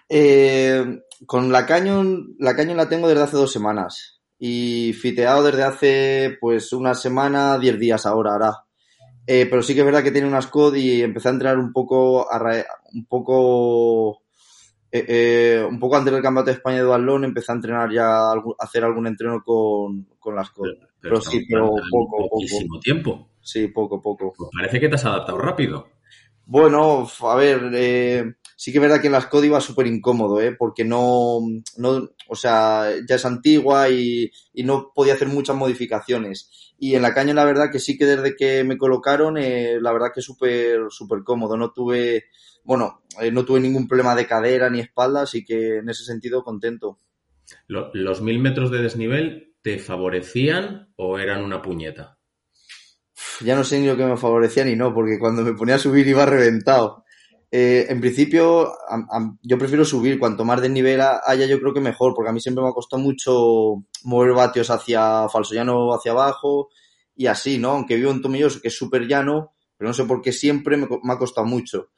Eh, 0.10 1.02
con 1.26 1.52
la 1.52 1.66
Canyon, 1.66 2.36
la 2.40 2.56
Canyon 2.56 2.78
la 2.78 2.90
tengo 2.90 3.08
desde 3.08 3.24
hace 3.24 3.38
dos 3.38 3.52
semanas 3.52 4.21
y 4.44 4.94
fiteado 4.94 5.44
desde 5.44 5.62
hace 5.62 6.38
pues 6.42 6.74
una 6.74 6.96
semana, 6.96 7.60
diez 7.60 7.78
días 7.78 8.08
ahora, 8.08 8.32
ahora. 8.32 8.64
Eh, 9.28 9.46
pero 9.48 9.62
sí 9.62 9.76
que 9.76 9.82
es 9.82 9.86
verdad 9.86 10.02
que 10.02 10.10
tiene 10.10 10.28
unas 10.28 10.48
COD 10.48 10.78
y 10.78 11.04
empecé 11.04 11.28
a 11.28 11.32
entrenar 11.34 11.60
un 11.60 11.72
poco, 11.72 12.28
un 12.92 13.06
poco, 13.06 14.24
eh, 14.92 15.06
eh, 15.08 15.68
un 15.70 15.80
poco 15.80 15.96
antes 15.96 16.12
del 16.12 16.24
campeonato 16.24 16.50
de 16.50 16.58
España 16.58 16.78
de 16.78 16.84
Dualón, 16.86 17.24
empecé 17.24 17.52
a 17.52 17.56
entrenar 17.56 17.92
ya, 17.94 18.32
a 18.32 18.42
hacer 18.58 18.84
algún 18.84 19.06
entreno 19.06 19.44
con, 19.44 20.08
con 20.18 20.36
las 20.36 20.50
COD. 20.50 20.70
Pero, 21.00 21.22
sí, 21.22 21.46
pero 21.48 21.70
poco, 21.92 22.28
poquísimo 22.28 22.80
tiempo. 22.80 23.30
Sí, 23.42 23.68
poco, 23.68 24.02
poco. 24.02 24.34
Pues 24.36 24.50
parece 24.58 24.80
que 24.80 24.90
te 24.90 24.96
has 24.96 25.06
adaptado 25.06 25.38
rápido. 25.38 25.88
Bueno, 26.48 27.08
a 27.22 27.36
ver, 27.36 28.36
sí 28.62 28.72
que 28.72 28.78
es 28.78 28.82
verdad 28.84 29.02
que 29.02 29.08
en 29.08 29.14
las 29.14 29.26
COD 29.26 29.46
iba 29.46 29.60
súper 29.60 29.88
incómodo, 29.88 30.40
¿eh? 30.40 30.56
porque 30.56 30.86
no, 30.86 31.40
no, 31.78 32.10
o 32.28 32.36
sea, 32.36 32.92
ya 33.10 33.16
es 33.16 33.26
antigua 33.26 33.90
y, 33.90 34.32
y, 34.54 34.62
no 34.62 34.92
podía 34.94 35.16
hacer 35.16 35.30
muchas 35.30 35.56
modificaciones. 35.56 36.76
Y 36.78 36.94
en 36.94 37.02
la 37.02 37.12
caña, 37.12 37.34
la 37.34 37.44
verdad 37.44 37.72
que 37.72 37.80
sí 37.80 37.98
que 37.98 38.06
desde 38.06 38.36
que 38.36 38.64
me 38.64 38.78
colocaron, 38.78 39.40
eh, 39.40 39.80
la 39.82 39.92
verdad 39.92 40.12
que 40.14 40.22
súper, 40.22 40.82
súper 40.92 41.24
cómodo. 41.24 41.58
No 41.58 41.72
tuve, 41.72 42.26
bueno, 42.64 43.02
eh, 43.20 43.32
no 43.32 43.46
tuve 43.46 43.60
ningún 43.62 43.88
problema 43.88 44.14
de 44.14 44.28
cadera 44.28 44.70
ni 44.70 44.80
espalda, 44.80 45.24
así 45.24 45.44
que 45.44 45.78
en 45.78 45.90
ese 45.90 46.04
sentido 46.04 46.44
contento. 46.44 47.00
¿Los 47.66 48.22
mil 48.22 48.38
metros 48.38 48.70
de 48.70 48.84
desnivel 48.84 49.56
te 49.64 49.80
favorecían 49.80 50.94
o 50.98 51.18
eran 51.18 51.44
una 51.44 51.64
puñeta? 51.64 52.20
Ya 53.44 53.56
no 53.56 53.64
sé 53.64 53.80
ni 53.80 53.88
lo 53.88 53.98
que 53.98 54.06
me 54.06 54.18
favorecía 54.18 54.64
ni 54.66 54.76
no, 54.76 54.94
porque 54.94 55.18
cuando 55.18 55.42
me 55.42 55.54
ponía 55.54 55.76
a 55.76 55.80
subir 55.80 56.08
iba 56.08 56.28
reventado. 56.28 57.06
Eh, 57.54 57.88
en 57.90 58.00
principio, 58.00 58.74
yo 59.44 59.58
prefiero 59.58 59.84
subir. 59.84 60.18
Cuanto 60.18 60.46
más 60.46 60.62
desnivel 60.62 61.02
haya, 61.02 61.46
yo 61.46 61.60
creo 61.60 61.74
que 61.74 61.82
mejor, 61.82 62.14
porque 62.16 62.30
a 62.30 62.34
mí 62.34 62.40
siempre 62.40 62.64
me 62.64 62.70
ha 62.70 62.74
costado 62.74 63.02
mucho 63.02 63.84
mover 64.04 64.34
vatios 64.34 64.70
hacia 64.70 65.28
falso 65.28 65.54
llano, 65.54 65.94
hacia 65.94 66.14
abajo 66.14 66.70
y 67.16 67.28
así, 67.28 67.58
¿no? 67.58 67.72
Aunque 67.72 67.98
vivo 67.98 68.12
en 68.12 68.22
Tomilloso, 68.22 68.62
que 68.62 68.70
es 68.70 68.78
súper 68.78 69.08
llano, 69.08 69.54
pero 69.78 69.90
no 69.90 69.94
sé 69.94 70.06
por 70.06 70.22
qué 70.22 70.32
siempre 70.32 70.78
me, 70.78 70.88
ha 70.88 71.18
costado 71.18 71.46
mucho. 71.46 71.90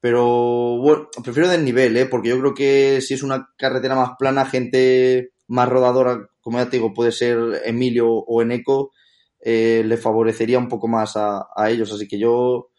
Pero 0.00 0.78
bueno, 0.78 1.08
prefiero 1.24 1.48
desnivel, 1.48 1.96
¿eh? 1.96 2.06
Porque 2.06 2.28
yo 2.28 2.38
creo 2.38 2.54
que 2.54 3.00
si 3.00 3.14
es 3.14 3.22
una 3.24 3.50
carretera 3.58 3.96
más 3.96 4.10
plana, 4.18 4.46
gente 4.46 5.32
más 5.48 5.68
rodadora, 5.68 6.28
como 6.40 6.58
ya 6.58 6.70
te 6.70 6.76
digo, 6.76 6.94
puede 6.94 7.10
ser 7.12 7.62
Emilio 7.64 8.08
o 8.08 8.42
Eneco, 8.42 8.92
eh, 9.40 9.82
le 9.84 9.96
favorecería 9.96 10.58
un 10.58 10.68
poco 10.68 10.86
más 10.86 11.16
a, 11.16 11.48
a 11.56 11.70
ellos. 11.70 11.92
Así 11.92 12.06
que 12.06 12.18
yo 12.18 12.70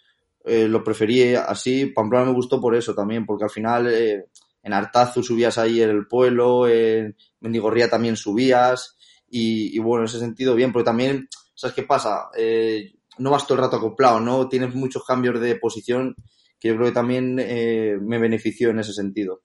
eh, 0.47 0.67
lo 0.67 0.83
preferí 0.83 1.35
así. 1.35 1.87
Pamplona 1.87 2.25
me 2.25 2.33
gustó 2.33 2.59
por 2.61 2.75
eso 2.75 2.93
también, 2.93 3.25
porque 3.25 3.43
al 3.43 3.49
final 3.49 3.87
eh, 3.87 4.25
en 4.63 4.73
Artazu 4.73 5.23
subías 5.23 5.57
ahí 5.57 5.81
en 5.81 5.89
el 5.89 6.07
pueblo, 6.07 6.67
en 6.67 7.15
Mendigorría 7.39 7.89
también 7.89 8.15
subías, 8.15 8.97
y, 9.29 9.77
bueno, 9.79 10.03
en 10.03 10.09
ese 10.09 10.19
sentido 10.19 10.55
bien, 10.55 10.71
porque 10.71 10.85
también 10.85 11.27
¿sabes 11.57 11.75
qué 11.75 11.83
pasa? 11.83 12.29
Eh, 12.37 12.93
no 13.17 13.31
vas 13.31 13.45
todo 13.45 13.57
el 13.57 13.63
rato 13.63 13.77
acoplado, 13.77 14.19
¿no? 14.19 14.47
Tienes 14.47 14.73
muchos 14.75 15.03
cambios 15.03 15.39
de 15.41 15.55
posición 15.55 16.15
que 16.59 16.69
yo 16.69 16.75
creo 16.75 16.87
que 16.87 16.93
también 16.93 17.39
eh, 17.39 17.97
me 17.99 18.19
benefició 18.19 18.69
en 18.69 18.79
ese 18.79 18.93
sentido. 18.93 19.41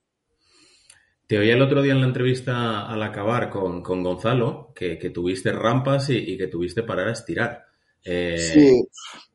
Te 1.26 1.38
oí 1.38 1.50
el 1.50 1.62
otro 1.62 1.80
día 1.80 1.92
en 1.92 2.00
la 2.00 2.06
entrevista 2.06 2.87
al 2.87 3.02
acabar 3.02 3.49
con, 3.49 3.82
con 3.82 4.02
Gonzalo 4.02 4.73
que, 4.75 4.99
que, 4.99 5.09
tuviste 5.09 5.50
rampas 5.52 6.11
y, 6.11 6.18
y, 6.18 6.37
que 6.37 6.49
tuviste 6.49 6.82
parar 6.82 7.09
a 7.09 7.12
estirar. 7.12 7.64
Eh, 8.04 8.37
sí. 8.37 8.88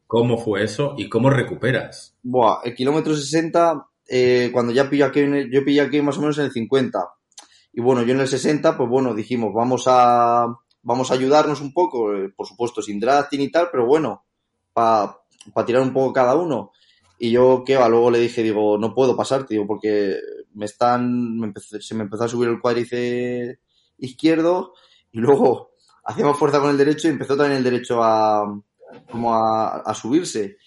¿Cómo 0.07 0.37
fue 0.37 0.63
eso 0.63 0.95
y 0.97 1.09
cómo 1.09 1.29
recuperas? 1.29 2.15
Buah, 2.23 2.61
el 2.63 2.73
kilómetro 2.73 3.13
60, 3.13 3.87
eh, 4.07 4.49
cuando 4.53 4.71
ya 4.71 4.89
pillé 4.89 5.03
aquí, 5.03 5.21
yo 5.51 5.65
pillé 5.65 5.81
aquí 5.81 6.01
más 6.01 6.17
o 6.17 6.21
menos 6.21 6.37
en 6.37 6.45
el 6.45 6.51
50. 6.51 6.97
Y 7.73 7.81
bueno, 7.81 8.03
yo 8.03 8.13
en 8.13 8.21
el 8.21 8.27
60, 8.27 8.77
pues 8.77 8.89
bueno, 8.89 9.13
dijimos, 9.13 9.53
vamos 9.53 9.83
a, 9.87 10.47
vamos 10.81 11.11
a 11.11 11.13
ayudarnos 11.13 11.59
un 11.59 11.73
poco, 11.73 12.15
eh, 12.15 12.29
por 12.35 12.47
supuesto, 12.47 12.81
sin 12.81 13.01
drafting 13.01 13.41
y 13.41 13.51
tal, 13.51 13.67
pero 13.69 13.85
bueno, 13.85 14.23
para 14.71 15.17
pa 15.53 15.65
tirar 15.65 15.81
un 15.81 15.93
poco 15.93 16.13
cada 16.13 16.35
uno. 16.35 16.71
Y 17.19 17.31
yo, 17.31 17.63
¿qué 17.65 17.75
va? 17.75 17.89
Luego 17.89 18.09
le 18.09 18.19
dije, 18.19 18.43
digo, 18.43 18.77
no 18.77 18.95
puedo 18.95 19.17
pasarte, 19.17 19.55
digo, 19.55 19.67
porque 19.67 20.15
me 20.53 20.65
están, 20.65 21.37
me 21.37 21.47
empecé, 21.47 21.81
se 21.81 21.95
me 21.95 22.03
empezó 22.03 22.23
a 22.23 22.29
subir 22.29 22.49
el 22.49 22.61
cuádriceps 22.61 23.59
izquierdo 23.97 24.73
y 25.11 25.19
luego 25.19 25.71
hacíamos 26.05 26.37
fuerza 26.37 26.61
con 26.61 26.69
el 26.69 26.77
derecho 26.77 27.07
y 27.07 27.11
empezó 27.11 27.35
también 27.35 27.57
el 27.57 27.63
derecho 27.63 28.01
a, 28.01 28.45
como 29.09 29.33
a, 29.33 29.77
a 29.77 29.93
subirse. 29.93 30.57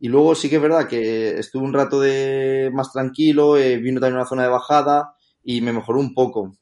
Y 0.00 0.08
luego 0.08 0.34
sí 0.34 0.48
que 0.48 0.56
es 0.56 0.62
verdad 0.62 0.88
que 0.88 1.38
estuve 1.38 1.64
un 1.64 1.72
rato 1.72 2.00
de 2.00 2.70
más 2.72 2.92
tranquilo, 2.92 3.56
eh, 3.56 3.78
vino 3.78 4.00
también 4.00 4.16
una 4.16 4.28
zona 4.28 4.44
de 4.44 4.48
bajada 4.48 5.14
y 5.42 5.60
me 5.60 5.72
mejoró 5.72 5.98
un 5.98 6.14
poco. 6.14 6.56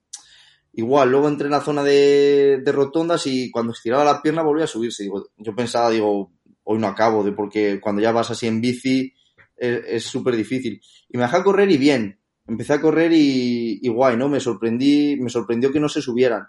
Igual, 0.72 1.10
luego 1.10 1.28
entré 1.28 1.46
en 1.46 1.52
la 1.52 1.60
zona 1.60 1.82
de, 1.82 2.60
de 2.64 2.72
rotondas 2.72 3.26
y 3.26 3.50
cuando 3.50 3.72
estiraba 3.72 4.04
la 4.04 4.22
pierna 4.22 4.42
volvía 4.42 4.64
a 4.64 4.68
subirse. 4.68 5.02
Digo, 5.02 5.28
yo 5.36 5.54
pensaba, 5.54 5.90
digo, 5.90 6.32
hoy 6.64 6.78
no 6.78 6.86
acabo, 6.86 7.24
de 7.24 7.32
porque 7.32 7.80
cuando 7.80 8.02
ya 8.02 8.12
vas 8.12 8.30
así 8.30 8.46
en 8.46 8.60
bici 8.60 9.12
es 9.56 10.04
súper 10.04 10.36
difícil. 10.36 10.80
Y 11.08 11.16
me 11.16 11.24
dejé 11.24 11.42
correr 11.42 11.70
y 11.70 11.78
bien. 11.78 12.20
Empecé 12.46 12.74
a 12.74 12.80
correr 12.80 13.12
y, 13.12 13.80
y, 13.82 13.88
guay, 13.88 14.16
¿no? 14.16 14.28
Me 14.28 14.38
sorprendí, 14.38 15.16
me 15.16 15.30
sorprendió 15.30 15.72
que 15.72 15.80
no 15.80 15.88
se 15.88 16.02
subieran. 16.02 16.46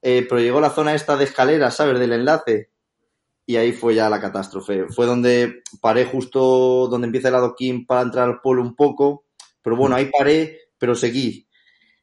Eh, 0.00 0.26
pero 0.28 0.40
llegó 0.40 0.60
la 0.60 0.70
zona 0.70 0.94
esta 0.94 1.16
de 1.16 1.24
escaleras, 1.24 1.74
¿sabes? 1.76 1.98
Del 1.98 2.12
enlace. 2.12 2.70
Y 3.46 3.56
ahí 3.56 3.72
fue 3.72 3.94
ya 3.94 4.08
la 4.08 4.20
catástrofe. 4.20 4.86
Fue 4.88 5.06
donde 5.06 5.62
paré 5.80 6.06
justo 6.06 6.88
donde 6.88 7.06
empieza 7.06 7.28
el 7.28 7.34
adoquín 7.34 7.86
para 7.86 8.02
entrar 8.02 8.28
al 8.28 8.40
polo 8.40 8.62
un 8.62 8.74
poco. 8.74 9.24
Pero 9.62 9.76
bueno, 9.76 9.96
ahí 9.96 10.10
paré, 10.16 10.58
pero 10.78 10.94
seguí. 10.94 11.46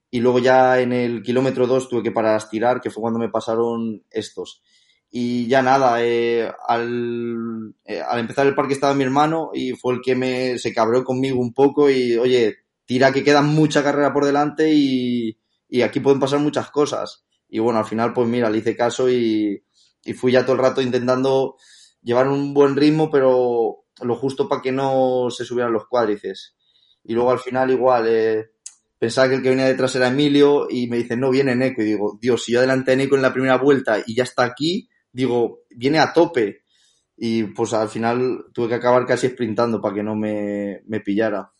Y 0.09 0.19
luego 0.19 0.39
ya 0.39 0.79
en 0.81 0.93
el 0.93 1.23
kilómetro 1.23 1.67
2 1.67 1.89
tuve 1.89 2.03
que 2.03 2.11
parar 2.11 2.35
a 2.35 2.37
estirar, 2.37 2.81
que 2.81 2.89
fue 2.89 3.01
cuando 3.01 3.19
me 3.19 3.29
pasaron 3.29 4.03
estos. 4.11 4.61
Y 5.09 5.47
ya 5.47 5.61
nada, 5.61 6.03
eh, 6.03 6.51
al, 6.67 7.73
eh, 7.85 8.01
al 8.01 8.19
empezar 8.19 8.47
el 8.47 8.55
parque 8.55 8.73
estaba 8.73 8.93
mi 8.93 9.03
hermano 9.03 9.51
y 9.53 9.71
fue 9.73 9.95
el 9.95 10.01
que 10.01 10.15
me 10.15 10.57
se 10.57 10.73
cabró 10.73 11.03
conmigo 11.03 11.39
un 11.39 11.53
poco 11.53 11.89
y, 11.89 12.17
oye, 12.17 12.57
tira 12.85 13.11
que 13.11 13.23
queda 13.23 13.41
mucha 13.41 13.83
carrera 13.83 14.13
por 14.13 14.25
delante 14.25 14.71
y, 14.73 15.37
y 15.69 15.81
aquí 15.81 15.99
pueden 15.99 16.19
pasar 16.19 16.39
muchas 16.39 16.71
cosas. 16.71 17.25
Y 17.49 17.59
bueno, 17.59 17.79
al 17.79 17.85
final, 17.85 18.13
pues 18.13 18.27
mira, 18.27 18.49
le 18.49 18.59
hice 18.59 18.75
caso 18.75 19.09
y, 19.09 19.61
y 20.03 20.13
fui 20.13 20.31
ya 20.31 20.43
todo 20.43 20.55
el 20.55 20.61
rato 20.61 20.81
intentando 20.81 21.57
llevar 22.01 22.27
un 22.27 22.53
buen 22.53 22.75
ritmo, 22.75 23.09
pero 23.09 23.85
lo 24.01 24.15
justo 24.15 24.47
para 24.47 24.61
que 24.61 24.71
no 24.71 25.29
se 25.29 25.45
subieran 25.45 25.73
los 25.73 25.87
cuádrices. 25.87 26.55
Y 27.03 27.13
luego 27.13 27.31
al 27.31 27.39
final 27.39 27.71
igual, 27.71 28.05
eh, 28.07 28.51
pensaba 28.97 29.29
que 29.29 29.35
el 29.35 29.41
que 29.41 29.49
venía 29.49 29.65
detrás 29.65 29.95
era 29.95 30.09
Emilio 30.09 30.67
y 30.69 30.87
me 30.87 30.97
dice, 30.97 31.17
no, 31.17 31.31
viene 31.31 31.55
Neco. 31.55 31.81
Y 31.81 31.85
digo, 31.85 32.19
Dios, 32.21 32.43
si 32.43 32.53
yo 32.53 32.59
adelanté 32.59 32.93
a 32.93 32.95
Neco 32.95 33.15
en 33.15 33.21
la 33.21 33.33
primera 33.33 33.57
vuelta 33.57 33.97
y 34.05 34.15
ya 34.15 34.23
está 34.23 34.43
aquí, 34.43 34.89
digo, 35.11 35.61
viene 35.69 35.99
a 35.99 36.13
tope. 36.13 36.65
Y 37.17 37.43
pues 37.45 37.73
al 37.73 37.89
final 37.89 38.45
tuve 38.53 38.69
que 38.69 38.75
acabar 38.75 39.05
casi 39.05 39.27
sprintando 39.29 39.81
para 39.81 39.95
que 39.95 40.03
no 40.03 40.15
me, 40.15 40.81
me 40.85 40.99
pillara. 40.99 41.51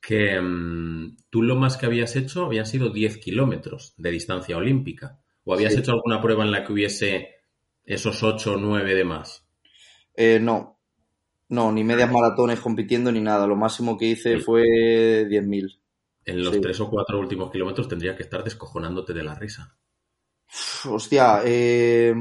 Que 0.00 0.38
um, 0.38 1.16
tú 1.30 1.42
lo 1.42 1.54
más 1.54 1.76
que 1.76 1.86
habías 1.86 2.16
hecho 2.16 2.46
habían 2.46 2.66
sido 2.66 2.90
10 2.90 3.18
kilómetros 3.18 3.94
de 3.96 4.10
distancia 4.10 4.56
olímpica. 4.56 5.20
¿O 5.44 5.54
habías 5.54 5.72
sí. 5.72 5.80
hecho 5.80 5.92
alguna 5.92 6.20
prueba 6.20 6.44
en 6.44 6.50
la 6.50 6.64
que 6.64 6.72
hubiese 6.72 7.41
esos 7.84 8.22
8 8.22 8.54
o 8.54 8.56
9 8.56 8.94
de 8.94 9.04
más? 9.04 9.46
Eh, 10.14 10.38
no. 10.40 10.78
No, 11.48 11.70
ni 11.70 11.84
medias 11.84 12.10
maratones 12.10 12.60
compitiendo 12.60 13.12
ni 13.12 13.20
nada. 13.20 13.46
Lo 13.46 13.56
máximo 13.56 13.98
que 13.98 14.06
hice 14.06 14.38
sí. 14.38 14.42
fue 14.42 14.62
10.000. 15.28 15.78
En 16.24 16.44
los 16.44 16.54
sí. 16.54 16.60
tres 16.60 16.80
o 16.80 16.88
cuatro 16.88 17.18
últimos 17.18 17.50
kilómetros 17.50 17.88
tendrías 17.88 18.16
que 18.16 18.22
estar 18.22 18.44
descojonándote 18.44 19.12
de 19.12 19.24
la 19.24 19.34
risa. 19.34 19.76
Hostia, 20.88 21.42
eh, 21.44 22.14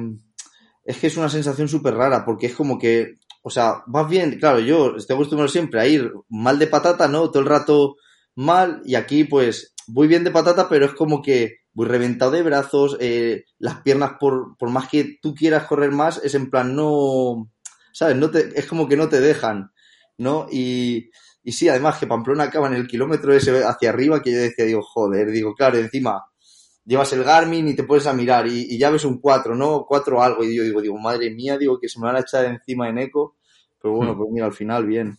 es 0.83 0.97
que 0.97 1.07
es 1.07 1.17
una 1.17 1.29
sensación 1.29 1.67
súper 1.67 1.93
rara 1.93 2.25
porque 2.25 2.47
es 2.47 2.55
como 2.55 2.79
que, 2.79 3.19
o 3.43 3.49
sea, 3.49 3.83
vas 3.87 4.09
bien, 4.09 4.39
claro, 4.39 4.59
yo 4.59 4.95
estoy 4.95 5.15
acostumbrado 5.15 5.49
siempre 5.49 5.79
a 5.79 5.87
ir 5.87 6.11
mal 6.29 6.57
de 6.57 6.67
patata, 6.67 7.07
¿no? 7.07 7.29
Todo 7.29 7.43
el 7.43 7.49
rato 7.49 7.95
mal 8.35 8.81
y 8.85 8.95
aquí 8.95 9.23
pues 9.23 9.75
voy 9.87 10.07
bien 10.07 10.23
de 10.23 10.31
patata, 10.31 10.67
pero 10.67 10.85
es 10.85 10.93
como 10.93 11.21
que 11.21 11.60
voy 11.73 11.87
reventado 11.87 12.31
de 12.31 12.43
brazos, 12.43 12.97
eh, 12.99 13.45
las 13.59 13.81
piernas 13.81 14.13
por, 14.19 14.57
por 14.57 14.69
más 14.69 14.89
que 14.89 15.17
tú 15.21 15.33
quieras 15.33 15.65
correr 15.65 15.91
más, 15.91 16.21
es 16.23 16.35
en 16.35 16.49
plan 16.49 16.75
no, 16.75 17.49
¿sabes? 17.93 18.15
No 18.15 18.29
te, 18.31 18.57
es 18.59 18.65
como 18.67 18.87
que 18.87 18.97
no 18.97 19.09
te 19.09 19.21
dejan, 19.21 19.71
¿no? 20.17 20.47
Y, 20.51 21.09
y 21.43 21.51
sí, 21.53 21.69
además 21.69 21.97
que 21.97 22.07
Pamplona 22.07 22.43
acaba 22.45 22.67
en 22.67 22.73
el 22.73 22.87
kilómetro 22.87 23.33
ese 23.33 23.63
hacia 23.63 23.89
arriba 23.89 24.21
que 24.21 24.31
yo 24.31 24.39
decía, 24.39 24.65
digo, 24.65 24.81
joder, 24.81 25.31
digo, 25.31 25.55
claro, 25.55 25.77
encima 25.77 26.23
llevas 26.85 27.13
el 27.13 27.23
Garmin 27.23 27.67
y 27.67 27.75
te 27.75 27.83
puedes 27.83 28.07
a 28.07 28.13
mirar 28.13 28.47
y, 28.47 28.67
y, 28.69 28.77
ya 28.77 28.89
ves 28.89 29.05
un 29.05 29.19
4, 29.19 29.55
¿no? 29.55 29.85
4 29.87 30.21
algo. 30.21 30.43
Y 30.43 30.55
yo 30.55 30.63
digo, 30.63 30.81
digo, 30.81 30.97
madre 30.97 31.31
mía, 31.31 31.57
digo, 31.57 31.79
que 31.79 31.89
se 31.89 31.99
me 31.99 32.07
van 32.07 32.17
a 32.17 32.21
echar 32.21 32.45
encima 32.45 32.89
en 32.89 32.97
eco. 32.97 33.35
Pero 33.81 33.95
bueno, 33.95 34.13
hmm. 34.13 34.17
pues 34.17 34.29
mira, 34.31 34.45
al 34.45 34.53
final 34.53 34.85
bien. 34.85 35.17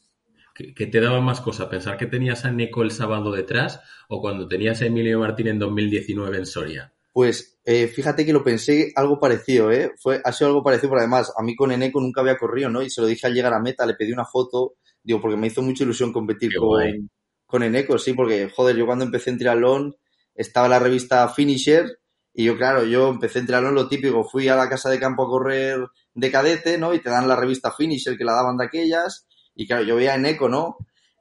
¿Qué, 0.55 0.75
¿Qué, 0.75 0.87
te 0.87 1.01
daba 1.01 1.21
más 1.21 1.41
cosa? 1.41 1.69
¿Pensar 1.69 1.97
que 1.97 2.07
tenías 2.07 2.45
a 2.45 2.51
Neco 2.51 2.83
el 2.83 2.91
sábado 2.91 3.33
detrás 3.33 3.81
o 4.09 4.21
cuando 4.21 4.49
tenías 4.49 4.83
a 4.83 4.87
Emilio 4.87 5.21
Martín 5.21 5.49
en 5.49 5.59
2019 5.59 6.38
en 6.38 6.47
Soria? 6.47 6.93
Pues 7.12 7.61
eh, 7.65 7.88
fíjate 7.88 8.25
que 8.25 8.33
lo 8.33 8.43
pensé 8.43 8.93
algo 8.97 9.21
parecido, 9.21 9.71
¿eh? 9.71 9.93
Fue, 10.01 10.21
ha 10.25 10.33
sido 10.33 10.49
algo 10.49 10.62
parecido, 10.62 10.91
pero 10.91 11.01
además 11.01 11.31
a 11.37 11.43
mí 11.43 11.55
con 11.55 11.71
Eneco 11.71 12.01
nunca 12.01 12.23
había 12.23 12.38
corrido, 12.38 12.71
¿no? 12.71 12.83
Y 12.83 12.88
se 12.88 13.03
lo 13.03 13.07
dije 13.07 13.27
al 13.27 13.35
llegar 13.35 13.53
a 13.53 13.61
meta, 13.61 13.85
le 13.85 13.95
pedí 13.95 14.12
una 14.12 14.25
foto, 14.25 14.75
digo, 15.03 15.21
porque 15.21 15.37
me 15.37 15.49
hizo 15.49 15.61
mucha 15.61 15.85
ilusión 15.85 16.12
competir 16.12 16.53
con, 16.59 17.11
con 17.47 17.62
Eneco, 17.62 17.99
sí, 17.99 18.15
porque, 18.15 18.49
joder, 18.49 18.77
yo 18.77 18.87
cuando 18.87 19.05
empecé 19.05 19.31
en 19.31 19.38
triatlón 19.38 19.95
estaba 20.35 20.69
la 20.69 20.79
revista 20.79 21.29
Finisher 21.29 21.99
y 22.33 22.45
yo, 22.45 22.57
claro, 22.57 22.85
yo 22.85 23.11
empecé 23.11 23.41
en 23.41 23.47
triatlón 23.47 23.75
lo 23.75 23.88
típico, 23.88 24.25
fui 24.25 24.49
a 24.49 24.57
la 24.57 24.71
casa 24.71 24.88
de 24.88 24.99
campo 24.99 25.25
a 25.25 25.29
correr 25.29 25.81
de 26.15 26.31
cadete, 26.31 26.79
¿no? 26.79 26.95
Y 26.95 27.01
te 27.01 27.11
dan 27.11 27.29
la 27.29 27.37
revista 27.37 27.73
Finisher 27.73 28.17
que 28.17 28.25
la 28.25 28.33
daban 28.33 28.57
de 28.57 28.65
aquellas 28.65 29.27
y 29.55 29.67
claro, 29.67 29.85
yo 29.85 29.97
veía 29.97 30.15
en 30.15 30.27
eco, 30.27 30.49
¿no? 30.49 30.79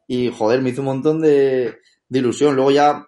Y 0.07 0.29
joder, 0.29 0.61
me 0.61 0.69
hizo 0.69 0.81
un 0.81 0.87
montón 0.87 1.21
de, 1.21 1.77
de 2.07 2.19
ilusión. 2.19 2.55
Luego 2.55 2.71
ya, 2.71 3.07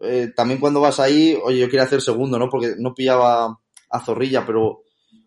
eh, 0.00 0.32
también 0.34 0.60
cuando 0.60 0.80
vas 0.80 1.00
ahí, 1.00 1.38
oye, 1.42 1.58
yo 1.60 1.66
quería 1.66 1.84
hacer 1.84 2.00
segundo, 2.00 2.38
¿no? 2.38 2.48
Porque 2.48 2.74
no 2.78 2.94
pillaba 2.94 3.58
a 3.90 4.00
Zorrilla, 4.00 4.44
pero 4.46 4.82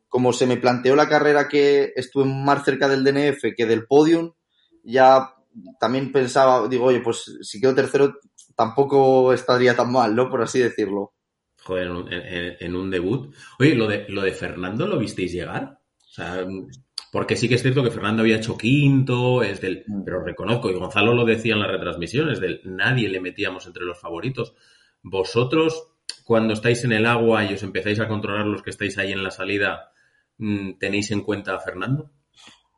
como 0.07 0.33
se 0.33 0.47
me 0.47 0.57
planteó 0.57 0.95
la 0.95 1.09
carrera 1.09 1.47
que 1.47 1.93
estuve 1.95 2.25
más 2.25 2.63
cerca 2.63 2.87
del 2.87 3.03
DNF 3.03 3.53
que 3.55 3.65
del 3.65 3.85
podium, 3.85 4.33
ya 4.83 5.33
también 5.79 6.11
pensaba, 6.11 6.67
digo, 6.67 6.85
oye, 6.85 7.01
pues 7.01 7.37
si 7.41 7.59
quedo 7.59 7.75
tercero 7.75 8.15
tampoco 8.55 9.33
estaría 9.33 9.75
tan 9.75 9.91
mal, 9.91 10.15
¿no? 10.15 10.29
Por 10.29 10.41
así 10.41 10.59
decirlo. 10.59 11.13
Joder, 11.63 11.87
en, 11.87 12.13
en, 12.13 12.57
en 12.59 12.75
un 12.75 12.91
debut. 12.91 13.33
Oye, 13.59 13.75
¿lo 13.75 13.87
de, 13.87 14.05
¿lo 14.09 14.21
de 14.21 14.31
Fernando 14.31 14.87
lo 14.87 14.99
visteis 14.99 15.31
llegar? 15.31 15.79
O 15.97 16.07
sea, 16.07 16.45
porque 17.11 17.35
sí 17.35 17.47
que 17.47 17.55
es 17.55 17.61
cierto 17.61 17.83
que 17.83 17.91
Fernando 17.91 18.21
había 18.21 18.37
hecho 18.37 18.57
quinto, 18.57 19.43
es 19.43 19.61
del, 19.61 19.85
pero 20.03 20.23
reconozco, 20.23 20.69
y 20.69 20.73
Gonzalo 20.73 21.13
lo 21.13 21.25
decía 21.25 21.53
en 21.53 21.61
las 21.61 21.71
retransmisiones, 21.71 22.39
del 22.39 22.61
nadie 22.65 23.09
le 23.09 23.21
metíamos 23.21 23.65
entre 23.67 23.85
los 23.85 23.99
favoritos. 23.99 24.53
Vosotros, 25.01 25.87
cuando 26.23 26.53
estáis 26.53 26.83
en 26.83 26.91
el 26.91 27.05
agua 27.05 27.45
y 27.45 27.53
os 27.53 27.63
empezáis 27.63 27.99
a 27.99 28.07
controlar 28.07 28.45
los 28.45 28.61
que 28.61 28.71
estáis 28.71 28.97
ahí 28.97 29.11
en 29.11 29.23
la 29.23 29.31
salida, 29.31 29.91
¿tenéis 30.79 31.11
en 31.11 31.21
cuenta 31.21 31.55
a 31.55 31.59
Fernando? 31.59 32.11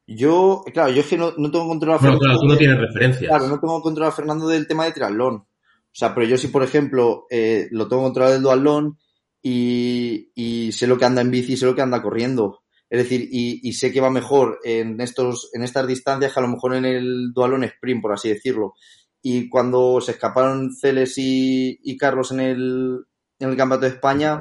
Yo, 0.05 0.63
claro, 0.73 0.91
yo 0.91 1.01
es 1.01 1.07
que 1.07 1.17
no, 1.17 1.33
no 1.37 1.51
tengo 1.51 1.67
control 1.67 1.95
a 1.95 1.99
Fernando. 1.99 2.19
Bueno, 2.19 2.33
claro, 2.33 2.39
tú 2.39 2.47
no 2.47 2.57
tienes 2.57 2.79
referencias. 2.79 3.29
Claro, 3.29 3.47
no 3.47 3.59
tengo 3.59 3.81
control 3.81 4.07
a 4.07 4.11
Fernando 4.11 4.47
del 4.47 4.67
tema 4.67 4.85
de 4.85 4.93
triatlón. 4.93 5.35
O 5.35 5.99
sea, 5.99 6.13
pero 6.13 6.27
yo 6.27 6.37
sí, 6.37 6.47
por 6.47 6.63
ejemplo, 6.63 7.25
eh, 7.29 7.67
lo 7.71 7.87
tengo 7.87 8.03
controlado 8.03 8.33
del 8.33 8.43
dualón 8.43 8.97
y, 9.41 10.31
y 10.35 10.71
sé 10.71 10.87
lo 10.87 10.97
que 10.97 11.05
anda 11.05 11.21
en 11.21 11.31
bici, 11.31 11.57
sé 11.57 11.65
lo 11.65 11.75
que 11.75 11.81
anda 11.81 12.01
corriendo. 12.01 12.61
Es 12.89 13.03
decir, 13.03 13.27
y, 13.31 13.67
y, 13.67 13.73
sé 13.73 13.91
que 13.91 13.99
va 13.99 14.09
mejor 14.09 14.59
en 14.63 15.01
estos, 15.01 15.49
en 15.53 15.63
estas 15.63 15.85
distancias 15.87 16.33
que 16.33 16.39
a 16.39 16.43
lo 16.43 16.49
mejor 16.49 16.75
en 16.75 16.85
el 16.85 17.33
dualón 17.33 17.65
sprint, 17.65 18.01
por 18.01 18.13
así 18.13 18.29
decirlo. 18.29 18.75
Y 19.21 19.49
cuando 19.49 19.99
se 19.99 20.11
escaparon 20.11 20.73
Celes 20.73 21.17
y, 21.17 21.79
y 21.83 21.97
Carlos 21.97 22.31
en 22.31 22.39
el, 22.39 23.05
en 23.39 23.49
el 23.49 23.57
Campeonato 23.57 23.87
de 23.87 23.93
España, 23.95 24.39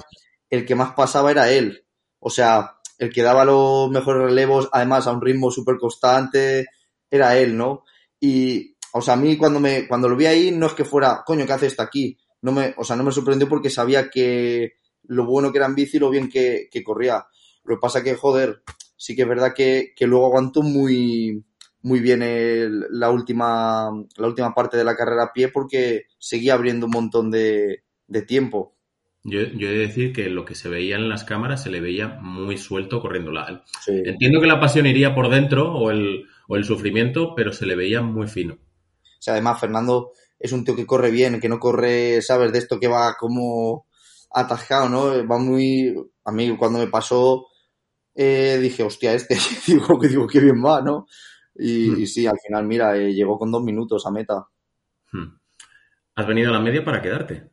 el 0.49 0.65
que 0.65 0.77
más 0.77 0.93
pasaba 0.93 1.31
era 1.33 1.51
él. 1.51 1.85
O 2.21 2.31
sea, 2.31 2.77
el 2.99 3.13
que 3.13 3.23
daba 3.23 3.45
los 3.45 3.91
mejores 3.91 4.23
relevos, 4.23 4.69
además 4.73 5.07
a 5.07 5.13
un 5.13 5.21
ritmo 5.21 5.51
súper 5.51 5.77
constante, 5.77 6.67
era 7.11 7.37
él, 7.37 7.57
¿no? 7.57 7.85
Y, 8.21 8.77
o 8.93 9.03
sea, 9.03 9.15
a 9.15 9.17
mí 9.17 9.37
cuando 9.37 9.61
me, 9.61 9.87
cuando 9.87 10.09
lo 10.09 10.17
vi 10.17 10.27
ahí, 10.27 10.51
no 10.51 10.67
es 10.67 10.73
que 10.73 10.85
fuera, 10.85 11.23
coño, 11.27 11.47
¿qué 11.47 11.53
hace 11.53 11.67
esto 11.67 11.83
aquí? 11.83 12.17
No 12.43 12.53
me, 12.53 12.75
o 12.79 12.85
sea, 12.85 12.97
no 12.97 13.05
me 13.05 13.13
sorprendió 13.13 13.49
porque 13.49 13.71
sabía 13.71 14.09
que 14.09 14.75
lo 15.05 15.27
bueno 15.27 15.53
que 15.53 15.59
era 15.59 15.67
en 15.67 15.75
bici 15.75 15.97
y 15.97 16.01
lo 16.01 16.11
bien 16.11 16.29
que, 16.29 16.69
que 16.71 16.83
corría. 16.83 17.27
Lo 17.67 17.77
que 17.77 17.81
pasa 17.81 18.03
que, 18.03 18.15
joder, 18.15 18.63
sí 18.97 19.15
que 19.17 19.23
es 19.23 19.29
verdad 19.29 19.55
que, 19.55 19.93
que 19.97 20.07
luego 20.07 20.27
aguanto 20.27 20.63
muy, 20.63 21.45
muy 21.83 22.01
bien 22.01 22.21
la, 22.91 23.11
última, 23.11 23.91
la 24.17 24.27
última 24.27 24.55
parte 24.55 24.77
de 24.77 24.85
la 24.85 24.97
carrera 24.97 25.25
a 25.25 25.33
pie 25.33 25.49
porque 25.49 26.07
seguía 26.19 26.55
abriendo 26.55 26.87
un 26.87 26.93
montón 26.93 27.31
de, 27.31 27.85
de 28.09 28.23
tiempo. 28.23 28.75
Yo, 29.23 29.41
yo, 29.41 29.69
he 29.69 29.73
de 29.73 29.87
decir 29.87 30.13
que 30.13 30.29
lo 30.29 30.45
que 30.45 30.55
se 30.55 30.69
veía 30.69 30.97
en 30.97 31.09
las 31.09 31.25
cámaras 31.25 31.63
se 31.63 31.71
le 31.71 31.81
veía 31.81 32.19
muy 32.21 32.59
suelto 32.59 33.01
corriendo 33.01 33.33
la. 33.33 33.65
Entiendo 33.87 34.41
que 34.41 34.47
la 34.47 34.61
pasión 34.61 34.87
iría 34.87 35.15
por 35.15 35.29
dentro 35.29 35.75
o 35.75 35.91
el, 35.91 36.27
o 36.49 36.57
el 36.57 36.65
sufrimiento, 36.65 37.35
pero 37.35 37.53
se 37.53 37.67
le 37.67 37.75
veía 37.75 38.03
muy 38.03 38.29
fino. 38.29 38.55
O 38.55 39.23
sea, 39.23 39.35
además, 39.35 39.59
Fernando 39.59 40.13
es 40.39 40.53
un 40.53 40.65
tío 40.65 40.77
que 40.77 40.87
corre 40.87 41.11
bien, 41.11 41.41
que 41.41 41.49
no 41.49 41.59
corre, 41.59 42.23
¿sabes? 42.23 42.53
De 42.53 42.59
esto 42.59 42.79
que 42.79 42.87
va 42.87 43.17
como 43.19 43.87
atascado, 44.33 44.89
¿no? 44.89 45.27
Va 45.27 45.39
muy. 45.39 45.95
A 46.25 46.31
mí, 46.31 46.57
cuando 46.57 46.79
me 46.79 46.87
pasó, 46.87 47.47
eh, 48.17 48.59
dije, 48.61 48.83
hostia, 48.83 49.13
este, 49.13 49.37
digo, 49.67 50.01
que 50.01 50.09
digo, 50.09 50.27
qué 50.27 50.41
bien 50.41 50.65
va, 50.65 50.81
¿no? 50.81 51.07
Y, 51.55 51.91
hmm. 51.91 52.07
sí, 52.07 52.27
al 52.27 52.39
final, 52.45 52.67
mira, 52.67 52.97
eh, 52.97 53.13
llegó 53.13 53.39
con 53.39 53.53
dos 53.53 53.63
minutos 53.63 54.07
a 54.07 54.11
meta. 54.11 54.47
Hmm. 55.13 55.39
Has 56.15 56.27
venido 56.27 56.49
a 56.51 56.55
la 56.55 56.61
media 56.61 56.83
para 56.83 57.03
quedarte. 57.03 57.51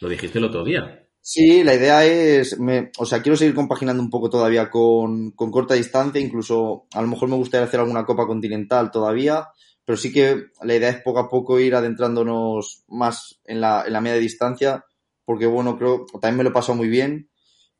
Lo 0.00 0.08
dijiste 0.08 0.38
el 0.38 0.44
otro 0.44 0.64
día. 0.64 1.08
Sí, 1.20 1.62
la 1.64 1.74
idea 1.74 2.04
es, 2.04 2.58
me, 2.58 2.90
o 2.98 3.06
sea, 3.06 3.22
quiero 3.22 3.36
seguir 3.36 3.54
compaginando 3.54 4.02
un 4.02 4.10
poco 4.10 4.28
todavía 4.28 4.68
con, 4.68 5.30
con, 5.30 5.50
corta 5.50 5.74
distancia, 5.74 6.20
incluso 6.20 6.86
a 6.92 7.00
lo 7.00 7.08
mejor 7.08 7.28
me 7.28 7.36
gustaría 7.36 7.66
hacer 7.66 7.80
alguna 7.80 8.04
copa 8.04 8.26
continental 8.26 8.90
todavía, 8.90 9.46
pero 9.84 9.96
sí 9.96 10.12
que 10.12 10.48
la 10.62 10.74
idea 10.74 10.90
es 10.90 11.00
poco 11.02 11.20
a 11.20 11.28
poco 11.28 11.60
ir 11.60 11.76
adentrándonos 11.76 12.84
más 12.88 13.40
en 13.44 13.60
la, 13.60 13.84
en 13.86 13.92
la 13.92 14.00
media 14.00 14.18
distancia, 14.18 14.84
porque 15.24 15.46
bueno, 15.46 15.78
creo, 15.78 16.04
también 16.20 16.38
me 16.38 16.42
lo 16.42 16.50
he 16.50 16.52
pasado 16.52 16.74
muy 16.74 16.88
bien 16.88 17.30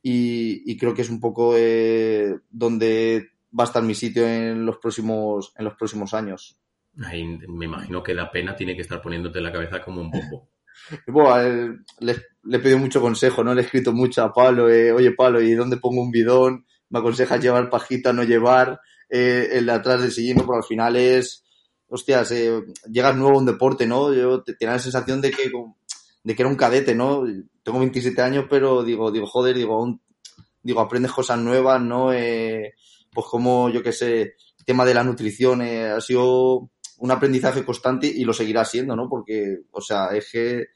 y, 0.03 0.71
y 0.71 0.77
creo 0.77 0.95
que 0.95 1.03
es 1.03 1.11
un 1.11 1.21
poco 1.21 1.55
eh, 1.57 2.37
donde 2.51 3.31
va 3.59 3.65
a 3.65 3.67
estar 3.67 3.83
mi 3.83 3.95
sitio 3.95 4.27
en 4.27 4.65
los 4.67 4.79
próximos, 4.79 5.53
en 5.57 5.65
los 5.65 5.75
próximos 5.75 6.15
años. 6.15 6.59
me 6.95 7.65
imagino 7.65 8.03
que 8.03 8.15
la 8.15 8.31
pena 8.31 8.57
tiene 8.57 8.75
que 8.75 8.83
estar 8.83 9.01
poniéndote 9.01 9.39
en 9.39 9.45
la 9.45 9.53
cabeza 9.53 9.83
como 9.83 10.01
un 10.01 10.11
bombo. 10.11 10.49
Bueno, 11.07 11.79
le, 12.01 12.17
he 12.51 12.59
pedido 12.59 12.79
mucho 12.79 13.01
consejo, 13.01 13.45
¿no? 13.45 13.55
Le 13.55 13.61
he 13.61 13.65
escrito 13.65 13.93
mucho 13.93 14.23
a 14.23 14.33
Pablo, 14.33 14.69
eh, 14.71 14.91
oye 14.91 15.13
Pablo, 15.13 15.41
¿y 15.41 15.53
dónde 15.53 15.77
pongo 15.77 16.01
un 16.01 16.11
bidón? 16.11 16.67
Me 16.89 16.99
aconsejas 16.99 17.41
llevar 17.41 17.71
pajita, 17.71 18.13
no 18.13 18.25
llevar, 18.25 18.81
eh, 19.09 19.51
el 19.53 19.67
de 19.67 19.73
atrás 19.73 20.01
del 20.01 20.11
sillín, 20.11 20.39
pero 20.39 20.57
al 20.57 20.65
final 20.65 20.97
es, 20.97 21.45
hostias, 21.89 22.33
eh, 22.33 22.63
llegas 22.91 23.15
nuevo 23.15 23.37
a 23.37 23.39
un 23.39 23.47
deporte, 23.47 23.87
¿no? 23.87 24.13
Yo 24.13 24.43
te, 24.43 24.55
tenía 24.55 24.73
la 24.73 24.79
sensación 24.81 25.21
de 25.21 25.31
que, 25.31 25.53
de 26.25 26.35
que 26.35 26.43
era 26.43 26.49
un 26.49 26.57
cadete, 26.57 26.95
¿no? 26.95 27.25
Tengo 27.63 27.79
27 27.79 28.21
años, 28.23 28.47
pero 28.49 28.83
digo, 28.83 29.11
digo, 29.11 29.27
joder, 29.27 29.57
digo, 29.57 30.01
digo, 30.63 30.81
aprendes 30.81 31.13
cosas 31.13 31.39
nuevas, 31.39 31.81
¿no? 31.83 32.13
Eh, 32.13 32.75
pues 33.13 33.27
como, 33.27 33.69
yo 33.71 33.83
qué 33.83 33.93
sé, 33.93 34.21
el 34.23 34.65
tema 34.65 34.85
de 34.85 34.95
la 34.95 35.05
nutrición, 35.05 35.63
eh, 35.63 35.91
ha 35.91 36.01
sido 36.01 36.71
un 36.99 37.11
aprendizaje 37.11 37.65
constante 37.65 38.07
y 38.07 38.25
lo 38.25 38.33
seguirá 38.33 38.65
siendo, 38.65 38.95
¿no? 38.95 39.09
Porque, 39.09 39.59
o 39.73 39.81
sea, 39.81 40.09
es 40.09 40.31
que 40.31 40.67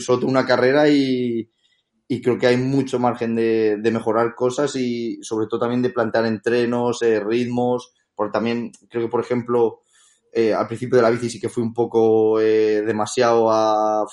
solo 0.00 0.18
tengo 0.18 0.32
una 0.32 0.46
carrera 0.46 0.88
y, 0.88 1.48
y 2.08 2.20
creo 2.20 2.38
que 2.38 2.48
hay 2.48 2.56
mucho 2.56 2.98
margen 2.98 3.36
de, 3.36 3.76
de, 3.78 3.90
mejorar 3.92 4.34
cosas 4.34 4.74
y 4.74 5.18
sobre 5.22 5.46
todo 5.46 5.60
también 5.60 5.82
de 5.82 5.90
plantear 5.90 6.26
entrenos, 6.26 7.02
eh, 7.02 7.20
ritmos, 7.20 7.94
porque 8.14 8.32
también 8.32 8.72
creo 8.90 9.04
que, 9.04 9.10
por 9.10 9.20
ejemplo, 9.20 9.82
al 10.54 10.66
principio 10.66 10.96
de 10.96 11.02
la 11.02 11.08
bici 11.08 11.30
sí 11.30 11.40
que 11.40 11.48
fui 11.48 11.62
un 11.62 11.72
poco 11.72 12.38
demasiado 12.38 13.50
a, 13.50 14.04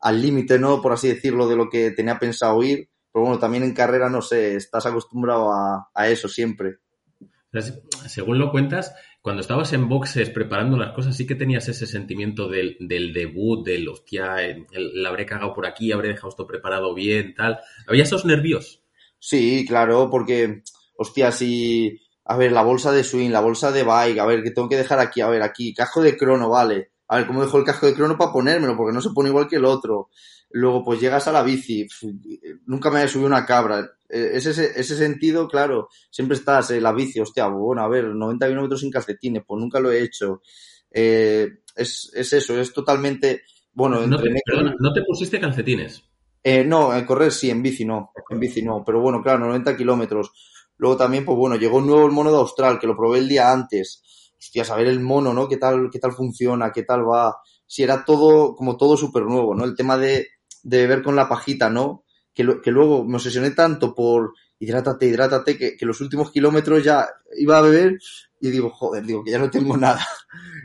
al 0.00 0.20
límite, 0.20 0.58
¿no? 0.58 0.80
Por 0.80 0.92
así 0.92 1.08
decirlo, 1.08 1.48
de 1.48 1.56
lo 1.56 1.68
que 1.68 1.90
tenía 1.90 2.18
pensado 2.18 2.62
ir. 2.62 2.88
Pero 3.12 3.24
bueno, 3.24 3.38
también 3.38 3.64
en 3.64 3.74
carrera, 3.74 4.08
no 4.08 4.22
sé, 4.22 4.56
estás 4.56 4.86
acostumbrado 4.86 5.52
a, 5.52 5.90
a 5.92 6.08
eso 6.08 6.28
siempre. 6.28 6.78
Según 8.06 8.38
lo 8.38 8.52
cuentas, 8.52 8.94
cuando 9.20 9.40
estabas 9.40 9.72
en 9.72 9.88
boxes 9.88 10.30
preparando 10.30 10.76
las 10.76 10.92
cosas, 10.92 11.16
sí 11.16 11.26
que 11.26 11.34
tenías 11.34 11.68
ese 11.68 11.86
sentimiento 11.86 12.48
del, 12.48 12.76
del 12.80 13.12
debut, 13.12 13.66
del 13.66 13.88
hostia, 13.88 14.36
la 14.72 15.08
habré 15.08 15.26
cagado 15.26 15.52
por 15.52 15.66
aquí, 15.66 15.92
habré 15.92 16.08
dejado 16.08 16.28
esto 16.28 16.46
preparado 16.46 16.94
bien, 16.94 17.34
tal. 17.34 17.58
¿Había 17.86 18.04
esos 18.04 18.24
nervios? 18.24 18.82
Sí, 19.18 19.66
claro, 19.68 20.08
porque, 20.10 20.62
hostia, 20.96 21.32
si. 21.32 22.00
A 22.24 22.36
ver, 22.36 22.52
la 22.52 22.62
bolsa 22.62 22.92
de 22.92 23.02
swing, 23.02 23.30
la 23.30 23.40
bolsa 23.40 23.72
de 23.72 23.82
bike, 23.82 24.18
a 24.18 24.26
ver, 24.26 24.42
que 24.42 24.52
tengo 24.52 24.68
que 24.68 24.76
dejar 24.76 25.00
aquí, 25.00 25.20
a 25.20 25.28
ver, 25.28 25.42
aquí, 25.42 25.74
casco 25.74 26.00
de 26.00 26.16
crono, 26.16 26.48
vale. 26.48 26.92
A 27.12 27.16
ver, 27.16 27.26
¿cómo 27.26 27.42
dejo 27.42 27.58
el 27.58 27.64
casco 27.64 27.86
de 27.86 27.94
crono 27.94 28.16
para 28.16 28.30
ponérmelo? 28.30 28.76
Porque 28.76 28.94
no 28.94 29.02
se 29.02 29.10
pone 29.10 29.30
igual 29.30 29.48
que 29.48 29.56
el 29.56 29.64
otro. 29.64 30.10
Luego, 30.50 30.84
pues 30.84 31.00
llegas 31.00 31.26
a 31.26 31.32
la 31.32 31.42
bici. 31.42 31.84
Nunca 32.66 32.88
me 32.88 32.98
había 32.98 33.08
subido 33.08 33.26
una 33.26 33.44
cabra. 33.44 33.80
E, 34.08 34.30
ese, 34.34 34.50
ese 34.50 34.96
sentido, 34.96 35.48
claro, 35.48 35.88
siempre 36.08 36.36
estás 36.36 36.70
en 36.70 36.84
la 36.84 36.92
bici. 36.92 37.18
Hostia, 37.18 37.48
bueno, 37.48 37.82
a 37.82 37.88
ver, 37.88 38.04
90 38.04 38.46
kilómetros 38.46 38.80
sin 38.80 38.92
calcetines, 38.92 39.42
pues 39.44 39.60
nunca 39.60 39.80
lo 39.80 39.90
he 39.90 40.04
hecho. 40.04 40.40
Eh, 40.88 41.48
es, 41.74 42.12
es, 42.14 42.32
eso, 42.32 42.56
es 42.60 42.72
totalmente. 42.72 43.42
Bueno, 43.72 44.06
no 44.06 44.16
te, 44.16 44.30
¿no 44.78 44.92
te 44.92 45.02
pusiste 45.02 45.40
calcetines? 45.40 46.04
Eh, 46.44 46.64
no, 46.64 46.94
en 46.96 47.04
correr 47.04 47.32
sí, 47.32 47.50
en 47.50 47.60
bici 47.60 47.84
no. 47.84 48.12
En 48.28 48.38
bici 48.38 48.62
no. 48.62 48.84
Pero 48.86 49.00
bueno, 49.00 49.20
claro, 49.20 49.40
90 49.46 49.76
kilómetros. 49.76 50.30
Luego 50.76 50.96
también, 50.96 51.24
pues 51.24 51.36
bueno, 51.36 51.56
llegó 51.56 51.78
un 51.78 51.88
nuevo 51.88 52.06
el 52.06 52.12
mono 52.12 52.30
de 52.30 52.38
Austral, 52.38 52.78
que 52.78 52.86
lo 52.86 52.96
probé 52.96 53.18
el 53.18 53.28
día 53.28 53.50
antes. 53.50 54.04
Hostia, 54.40 54.64
saber 54.64 54.86
el 54.88 55.00
mono, 55.00 55.34
¿no? 55.34 55.48
¿Qué 55.48 55.58
tal, 55.58 55.90
qué 55.92 55.98
tal 55.98 56.12
funciona? 56.12 56.72
¿Qué 56.72 56.82
tal 56.82 57.08
va? 57.08 57.36
Si 57.66 57.82
era 57.82 58.04
todo, 58.04 58.56
como 58.56 58.76
todo 58.76 58.96
súper 58.96 59.24
nuevo, 59.24 59.54
¿no? 59.54 59.64
El 59.64 59.76
tema 59.76 59.98
de 59.98 60.26
de 60.62 60.78
beber 60.82 61.02
con 61.02 61.16
la 61.16 61.28
pajita, 61.28 61.70
¿no? 61.70 62.04
Que, 62.34 62.60
que 62.62 62.70
luego 62.70 63.04
me 63.04 63.16
obsesioné 63.16 63.50
tanto 63.50 63.94
por 63.94 64.34
hidrátate, 64.58 65.06
hidrátate, 65.06 65.56
que, 65.56 65.76
que 65.76 65.86
los 65.86 66.00
últimos 66.00 66.30
kilómetros 66.30 66.84
ya 66.84 67.08
iba 67.36 67.58
a 67.58 67.62
beber 67.62 67.98
y 68.40 68.50
digo, 68.50 68.70
joder, 68.70 69.04
digo 69.04 69.24
que 69.24 69.30
ya 69.30 69.38
no 69.38 69.50
tengo 69.50 69.76
nada. 69.76 70.06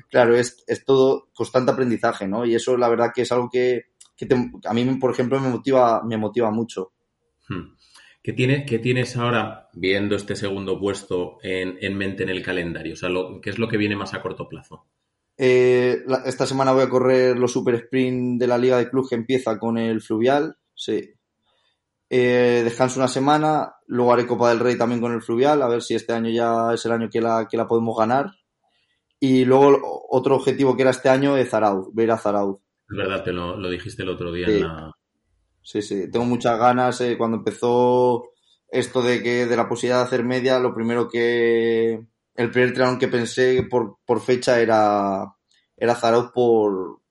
claro, 0.10 0.36
es, 0.36 0.64
es 0.68 0.84
todo 0.84 1.30
constante 1.34 1.72
aprendizaje, 1.72 2.28
¿no? 2.28 2.46
Y 2.46 2.56
eso 2.56 2.78
la 2.78 2.90
verdad 2.90 3.12
que 3.14 3.24
es 3.24 3.32
algo 3.32 3.50
que, 3.50 3.86
que 4.16 4.28
a 4.66 4.74
mí, 4.74 4.86
por 4.96 5.12
ejemplo, 5.12 5.40
me 5.40 5.50
motiva, 5.50 6.04
me 6.04 6.18
motiva 6.18 6.52
mucho. 6.52 6.94
Hmm. 7.48 7.76
¿Qué 8.26 8.34
tienes, 8.34 8.66
¿Qué 8.66 8.80
tienes 8.80 9.16
ahora 9.18 9.70
viendo 9.74 10.16
este 10.16 10.36
segundo 10.36 10.80
puesto 10.80 11.38
en, 11.44 11.78
en 11.80 11.96
mente 11.96 12.24
en 12.24 12.30
el 12.30 12.42
calendario? 12.42 12.94
O 12.94 12.96
sea, 12.96 13.08
lo, 13.08 13.40
¿qué 13.40 13.52
es 13.52 13.60
lo 13.60 13.68
que 13.68 13.78
viene 13.78 13.96
más 13.96 14.16
a 14.16 14.22
corto 14.24 14.50
plazo? 14.50 14.88
Eh, 15.38 16.04
esta 16.26 16.48
semana 16.48 16.72
voy 16.72 16.82
a 16.82 16.90
correr 16.90 17.38
los 17.38 17.52
super 17.52 17.76
sprint 17.76 18.42
de 18.42 18.48
la 18.48 18.58
Liga 18.58 18.80
de 18.80 18.90
Club 18.90 19.08
que 19.08 19.14
empieza 19.14 19.60
con 19.60 19.78
el 19.78 20.02
Fluvial. 20.02 20.58
Sí. 20.74 21.08
Eh, 22.10 22.62
descanso 22.64 23.00
una 23.00 23.08
semana, 23.08 23.76
luego 23.86 24.14
haré 24.14 24.26
Copa 24.26 24.50
del 24.50 24.60
Rey 24.60 24.76
también 24.76 25.02
con 25.02 25.14
el 25.14 25.22
Fluvial, 25.22 25.62
a 25.62 25.68
ver 25.68 25.84
si 25.84 25.94
este 25.94 26.14
año 26.14 26.32
ya 26.32 26.74
es 26.74 26.84
el 26.84 26.94
año 26.94 27.12
que 27.12 27.22
la, 27.22 27.48
que 27.48 27.58
la 27.58 27.68
podemos 27.68 27.96
ganar. 27.96 28.32
Y 29.20 29.46
luego 29.46 30.08
otro 30.10 30.38
objetivo 30.38 30.76
que 30.76 30.82
era 30.82 30.90
este 30.90 31.10
año 31.10 31.38
es 31.38 31.52
Zarauz, 31.52 31.94
ver 31.94 32.10
a 32.10 32.18
Zarauz. 32.18 32.58
Es 32.90 32.98
verdad, 32.98 33.24
te 33.24 33.32
lo, 33.32 33.56
lo 33.56 33.70
dijiste 33.70 34.02
el 34.02 34.10
otro 34.10 34.32
día 34.32 34.48
sí. 34.48 34.54
en 34.54 34.64
la... 34.64 34.92
Sí, 35.66 35.82
sí, 35.82 36.10
tengo 36.12 36.26
muchas 36.26 36.60
ganas. 36.60 37.02
Eh, 37.02 37.18
cuando 37.18 37.38
empezó 37.38 38.30
esto 38.70 39.02
de 39.02 39.24
que 39.24 39.48
de 39.48 39.58
la 39.58 39.68
posibilidad 39.68 40.00
de 40.02 40.06
hacer 40.06 40.24
media, 40.24 40.60
lo 40.60 40.76
primero 40.76 41.10
que, 41.10 41.94
el 42.36 42.52
primer 42.52 42.74
triatlón 42.74 43.00
que 43.00 43.08
pensé 43.08 43.64
por, 43.64 43.98
por 44.06 44.22
fecha 44.22 44.60
era, 44.60 45.26
era 45.76 45.96
Zarauz 45.96 46.32
por, 46.32 47.02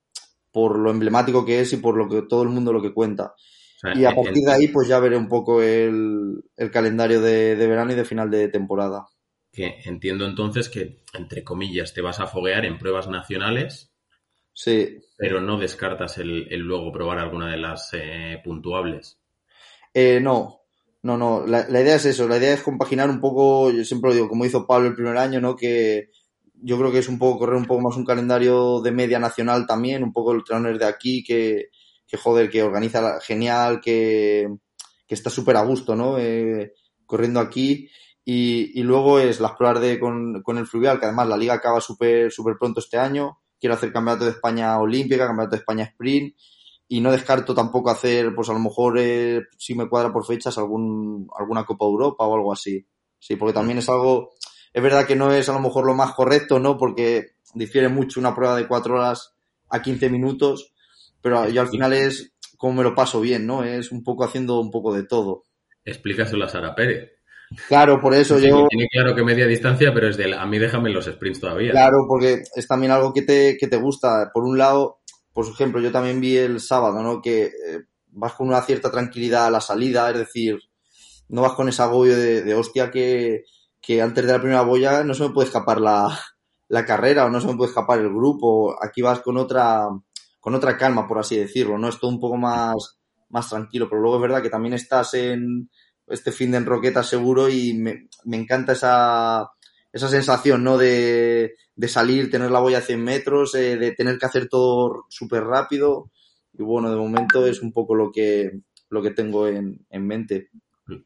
por 0.52 0.78
lo 0.78 0.92
emblemático 0.92 1.44
que 1.44 1.60
es 1.60 1.72
y 1.72 1.78
por 1.78 1.96
lo 1.96 2.08
que 2.08 2.22
todo 2.22 2.44
el 2.44 2.50
mundo 2.50 2.72
lo 2.72 2.80
que 2.80 2.94
cuenta. 2.94 3.34
O 3.34 3.78
sea, 3.80 3.98
y 3.98 4.04
a 4.04 4.14
partir 4.14 4.44
de 4.44 4.52
ahí, 4.52 4.68
pues 4.68 4.86
ya 4.86 5.00
veré 5.00 5.16
un 5.16 5.28
poco 5.28 5.60
el, 5.60 6.44
el 6.56 6.70
calendario 6.70 7.20
de, 7.20 7.56
de, 7.56 7.66
verano 7.66 7.92
y 7.92 7.96
de 7.96 8.04
final 8.04 8.30
de 8.30 8.48
temporada. 8.48 9.08
Que 9.52 9.80
entiendo 9.84 10.26
entonces 10.26 10.68
que, 10.68 11.02
entre 11.12 11.42
comillas, 11.42 11.92
te 11.92 12.02
vas 12.02 12.20
a 12.20 12.28
foguear 12.28 12.64
en 12.66 12.78
pruebas 12.78 13.08
nacionales. 13.08 13.93
Sí. 14.54 14.98
Pero 15.18 15.40
no 15.40 15.58
descartas 15.58 16.18
el, 16.18 16.46
el 16.50 16.60
luego 16.60 16.92
probar 16.92 17.18
alguna 17.18 17.50
de 17.50 17.58
las 17.58 17.90
eh, 17.92 18.40
puntuables. 18.42 19.18
Eh, 19.92 20.20
no, 20.20 20.62
no, 21.02 21.18
no, 21.18 21.46
la, 21.46 21.68
la, 21.68 21.80
idea 21.80 21.96
es 21.96 22.06
eso, 22.06 22.26
la 22.26 22.38
idea 22.38 22.54
es 22.54 22.62
compaginar 22.62 23.10
un 23.10 23.20
poco, 23.20 23.70
yo 23.70 23.84
siempre 23.84 24.10
lo 24.10 24.14
digo, 24.14 24.28
como 24.28 24.44
hizo 24.44 24.66
Pablo 24.66 24.88
el 24.88 24.94
primer 24.94 25.16
año, 25.18 25.40
¿no? 25.40 25.54
Que 25.54 26.10
yo 26.54 26.78
creo 26.78 26.90
que 26.90 26.98
es 26.98 27.08
un 27.08 27.18
poco 27.18 27.40
correr 27.40 27.56
un 27.56 27.66
poco 27.66 27.82
más 27.82 27.96
un 27.96 28.06
calendario 28.06 28.80
de 28.80 28.90
media 28.90 29.18
nacional 29.18 29.66
también, 29.66 30.02
un 30.02 30.12
poco 30.12 30.32
el 30.32 30.42
trainer 30.44 30.78
de 30.78 30.86
aquí, 30.86 31.22
que, 31.22 31.68
que 32.06 32.16
joder, 32.16 32.48
que 32.48 32.62
organiza 32.62 33.20
genial, 33.20 33.80
que, 33.80 34.48
que 35.06 35.14
está 35.14 35.30
súper 35.30 35.56
a 35.56 35.62
gusto, 35.64 35.94
¿no? 35.94 36.18
Eh, 36.18 36.72
corriendo 37.04 37.40
aquí. 37.40 37.90
Y, 38.24 38.80
y, 38.80 38.82
luego 38.82 39.18
es 39.18 39.40
las 39.40 39.52
pruebas 39.52 39.82
de, 39.82 40.00
con, 40.00 40.42
con 40.42 40.56
el 40.56 40.66
fluvial, 40.66 40.98
que 40.98 41.04
además 41.04 41.28
la 41.28 41.36
liga 41.36 41.54
acaba 41.54 41.82
súper 41.82 42.32
súper 42.32 42.54
pronto 42.58 42.80
este 42.80 42.96
año. 42.96 43.40
Quiero 43.64 43.76
hacer 43.76 43.94
campeonato 43.94 44.26
de 44.26 44.32
España 44.32 44.78
olímpica, 44.78 45.26
campeonato 45.26 45.56
de 45.56 45.60
España 45.60 45.84
sprint 45.84 46.36
y 46.86 47.00
no 47.00 47.10
descarto 47.10 47.54
tampoco 47.54 47.88
hacer, 47.88 48.34
pues 48.34 48.50
a 48.50 48.52
lo 48.52 48.58
mejor, 48.58 48.98
eh, 48.98 49.40
si 49.56 49.74
me 49.74 49.88
cuadra 49.88 50.12
por 50.12 50.26
fechas, 50.26 50.58
algún, 50.58 51.26
alguna 51.34 51.64
Copa 51.64 51.86
Europa 51.86 52.26
o 52.26 52.34
algo 52.34 52.52
así. 52.52 52.86
Sí, 53.18 53.36
porque 53.36 53.54
también 53.54 53.78
es 53.78 53.88
algo, 53.88 54.34
es 54.70 54.82
verdad 54.82 55.06
que 55.06 55.16
no 55.16 55.32
es 55.32 55.48
a 55.48 55.54
lo 55.54 55.60
mejor 55.60 55.86
lo 55.86 55.94
más 55.94 56.12
correcto, 56.12 56.58
¿no? 56.58 56.76
Porque 56.76 57.36
difiere 57.54 57.88
mucho 57.88 58.20
una 58.20 58.34
prueba 58.34 58.54
de 58.54 58.68
cuatro 58.68 58.96
horas 58.96 59.34
a 59.70 59.80
15 59.80 60.10
minutos, 60.10 60.74
pero 61.22 61.48
yo 61.48 61.62
al 61.62 61.68
final 61.68 61.94
es 61.94 62.34
como 62.58 62.74
me 62.74 62.82
lo 62.82 62.94
paso 62.94 63.22
bien, 63.22 63.46
¿no? 63.46 63.64
Es 63.64 63.90
un 63.90 64.04
poco 64.04 64.24
haciendo 64.24 64.60
un 64.60 64.70
poco 64.70 64.92
de 64.92 65.04
todo. 65.04 65.44
Explícaselo 65.86 66.44
a 66.44 66.50
Sara 66.50 66.74
Pérez. 66.74 67.13
Claro, 67.68 68.00
por 68.00 68.14
eso 68.14 68.38
yo... 68.38 68.66
Tiene 68.68 68.88
claro 68.90 69.14
que 69.14 69.22
media 69.22 69.46
distancia, 69.46 69.92
pero 69.92 70.08
es 70.08 70.16
de 70.16 70.34
a 70.34 70.46
mí 70.46 70.58
déjame 70.58 70.90
los 70.90 71.06
sprints 71.06 71.40
todavía. 71.40 71.72
Claro, 71.72 72.06
porque 72.08 72.42
es 72.54 72.66
también 72.66 72.92
algo 72.92 73.12
que 73.12 73.22
te, 73.22 73.56
que 73.58 73.68
te 73.68 73.76
gusta. 73.76 74.30
Por 74.32 74.44
un 74.44 74.58
lado, 74.58 75.00
por 75.32 75.46
ejemplo, 75.46 75.80
yo 75.80 75.92
también 75.92 76.20
vi 76.20 76.36
el 76.36 76.60
sábado, 76.60 77.02
¿no? 77.02 77.20
Que 77.20 77.44
eh, 77.44 77.80
vas 78.08 78.34
con 78.34 78.48
una 78.48 78.62
cierta 78.62 78.90
tranquilidad 78.90 79.46
a 79.46 79.50
la 79.50 79.60
salida, 79.60 80.10
es 80.10 80.18
decir, 80.18 80.58
no 81.28 81.42
vas 81.42 81.52
con 81.52 81.68
ese 81.68 81.82
agobio 81.82 82.16
de, 82.16 82.42
de 82.42 82.54
hostia 82.54 82.90
que, 82.90 83.44
que 83.80 84.00
antes 84.00 84.26
de 84.26 84.32
la 84.32 84.38
primera 84.38 84.62
boya 84.62 85.04
no 85.04 85.14
se 85.14 85.24
me 85.24 85.34
puede 85.34 85.48
escapar 85.48 85.80
la, 85.80 86.18
la 86.68 86.84
carrera 86.84 87.26
o 87.26 87.30
no 87.30 87.40
se 87.40 87.48
me 87.48 87.56
puede 87.56 87.70
escapar 87.70 87.98
el 87.98 88.10
grupo. 88.10 88.76
Aquí 88.82 89.02
vas 89.02 89.20
con 89.20 89.36
otra, 89.36 89.88
con 90.40 90.54
otra 90.54 90.76
calma, 90.76 91.06
por 91.06 91.18
así 91.18 91.36
decirlo, 91.36 91.78
¿no? 91.78 91.88
Es 91.88 91.98
todo 91.98 92.10
un 92.10 92.20
poco 92.20 92.36
más, 92.36 93.00
más 93.30 93.48
tranquilo, 93.48 93.88
pero 93.88 94.00
luego 94.00 94.16
es 94.16 94.22
verdad 94.22 94.42
que 94.42 94.50
también 94.50 94.74
estás 94.74 95.14
en 95.14 95.68
este 96.06 96.32
fin 96.32 96.50
de 96.50 96.58
enroqueta 96.58 97.02
seguro 97.02 97.48
y 97.48 97.74
me, 97.74 98.08
me 98.24 98.36
encanta 98.36 98.72
esa, 98.72 99.48
esa 99.92 100.08
sensación, 100.08 100.64
¿no? 100.64 100.76
De, 100.76 101.54
de 101.74 101.88
salir, 101.88 102.30
tener 102.30 102.50
la 102.50 102.60
boya 102.60 102.78
a 102.78 102.82
100 102.82 103.02
metros, 103.02 103.54
eh, 103.54 103.76
de 103.76 103.92
tener 103.92 104.18
que 104.18 104.26
hacer 104.26 104.48
todo 104.48 105.04
súper 105.08 105.44
rápido. 105.44 106.10
Y 106.52 106.62
bueno, 106.62 106.90
de 106.90 106.96
momento 106.96 107.46
es 107.46 107.62
un 107.62 107.72
poco 107.72 107.94
lo 107.94 108.10
que, 108.12 108.60
lo 108.90 109.02
que 109.02 109.10
tengo 109.10 109.48
en, 109.48 109.86
en 109.90 110.06
mente. 110.06 110.50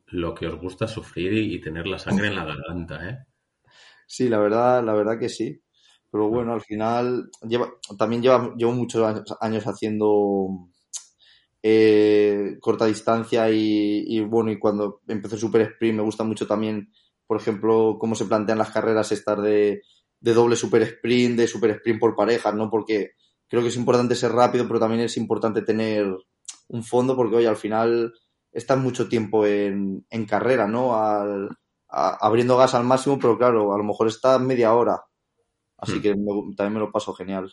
Lo 0.06 0.34
que 0.34 0.46
os 0.46 0.60
gusta 0.60 0.86
sufrir 0.86 1.32
y, 1.32 1.54
y 1.54 1.60
tener 1.60 1.86
la 1.86 1.98
sangre 1.98 2.28
en 2.28 2.36
la 2.36 2.44
garganta, 2.44 3.08
¿eh? 3.08 3.18
Sí, 4.06 4.28
la 4.28 4.38
verdad, 4.38 4.82
la 4.82 4.94
verdad 4.94 5.18
que 5.18 5.28
sí. 5.28 5.62
Pero 6.10 6.28
bueno, 6.28 6.54
al 6.54 6.62
final 6.62 7.30
lleva, 7.46 7.70
también 7.98 8.22
lleva, 8.22 8.54
llevo 8.56 8.72
muchos 8.72 9.22
años 9.40 9.64
haciendo 9.64 10.70
eh, 11.62 12.56
corta 12.60 12.86
distancia 12.86 13.50
y, 13.50 14.04
y, 14.06 14.20
bueno, 14.20 14.50
y 14.50 14.58
cuando 14.58 15.00
empecé 15.08 15.36
Super 15.36 15.62
Sprint 15.62 15.96
me 15.96 16.02
gusta 16.02 16.24
mucho 16.24 16.46
también, 16.46 16.92
por 17.26 17.38
ejemplo, 17.40 17.96
cómo 17.98 18.14
se 18.14 18.26
plantean 18.26 18.58
las 18.58 18.70
carreras 18.70 19.12
estar 19.12 19.40
de, 19.40 19.82
de 20.20 20.34
doble 20.34 20.56
Super 20.56 20.82
Sprint, 20.82 21.36
de 21.36 21.46
Super 21.46 21.70
Sprint 21.70 22.00
por 22.00 22.16
parejas, 22.16 22.54
¿no? 22.54 22.70
Porque 22.70 23.12
creo 23.48 23.62
que 23.62 23.68
es 23.68 23.76
importante 23.76 24.14
ser 24.14 24.32
rápido, 24.32 24.66
pero 24.66 24.80
también 24.80 25.02
es 25.02 25.16
importante 25.16 25.62
tener 25.62 26.06
un 26.68 26.84
fondo 26.84 27.16
porque, 27.16 27.36
oye, 27.36 27.48
al 27.48 27.56
final 27.56 28.12
estás 28.52 28.78
mucho 28.78 29.08
tiempo 29.08 29.46
en, 29.46 30.06
en 30.10 30.26
carrera, 30.26 30.66
¿no? 30.66 30.94
Al, 30.94 31.48
a, 31.88 32.26
abriendo 32.26 32.56
gas 32.56 32.74
al 32.74 32.84
máximo, 32.84 33.18
pero 33.18 33.36
claro, 33.38 33.72
a 33.74 33.78
lo 33.78 33.84
mejor 33.84 34.08
está 34.08 34.38
media 34.38 34.74
hora. 34.74 35.02
Así 35.76 35.98
hmm. 35.98 36.02
que 36.02 36.14
me, 36.14 36.54
también 36.56 36.74
me 36.74 36.80
lo 36.80 36.92
paso 36.92 37.12
genial. 37.14 37.52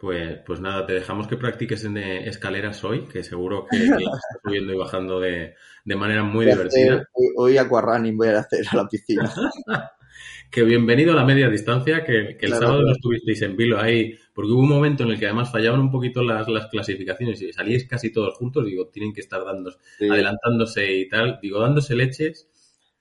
Pues, 0.00 0.38
pues 0.46 0.60
nada, 0.60 0.86
te 0.86 0.94
dejamos 0.94 1.26
que 1.26 1.36
practiques 1.36 1.84
en 1.84 1.98
escaleras 1.98 2.82
hoy, 2.84 3.02
que 3.06 3.22
seguro 3.22 3.66
que, 3.70 3.76
estás 3.84 4.20
subiendo 4.42 4.72
y 4.72 4.76
bajando 4.76 5.20
de, 5.20 5.54
de 5.84 5.96
manera 5.96 6.22
muy 6.22 6.46
voy 6.46 6.54
divertida. 6.54 6.94
Hacer, 6.94 7.08
hoy, 7.12 7.26
hoy 7.36 7.58
aquarunning 7.58 8.16
voy 8.16 8.28
a 8.28 8.38
hacer 8.38 8.64
a 8.72 8.76
la 8.76 8.88
piscina. 8.88 9.30
que 10.50 10.62
bienvenido 10.62 11.12
a 11.12 11.16
la 11.16 11.26
media 11.26 11.50
distancia, 11.50 12.02
que, 12.02 12.38
que 12.38 12.46
el 12.46 12.52
claro, 12.52 12.56
sábado 12.56 12.78
claro. 12.78 12.86
no 12.86 12.92
estuvisteis 12.92 13.42
en 13.42 13.56
vilo 13.58 13.78
ahí, 13.78 14.18
porque 14.32 14.52
hubo 14.52 14.62
un 14.62 14.70
momento 14.70 15.02
en 15.02 15.10
el 15.10 15.18
que 15.18 15.26
además 15.26 15.52
fallaban 15.52 15.80
un 15.80 15.90
poquito 15.90 16.22
las, 16.22 16.48
las 16.48 16.68
clasificaciones 16.68 17.42
y 17.42 17.52
salíais 17.52 17.86
casi 17.86 18.10
todos 18.10 18.32
juntos, 18.38 18.64
digo, 18.64 18.88
tienen 18.88 19.12
que 19.12 19.20
estar 19.20 19.44
dando, 19.44 19.70
sí. 19.98 20.08
adelantándose 20.08 20.92
y 20.92 21.08
tal, 21.10 21.38
digo, 21.42 21.60
dándose 21.60 21.94
leches, 21.94 22.48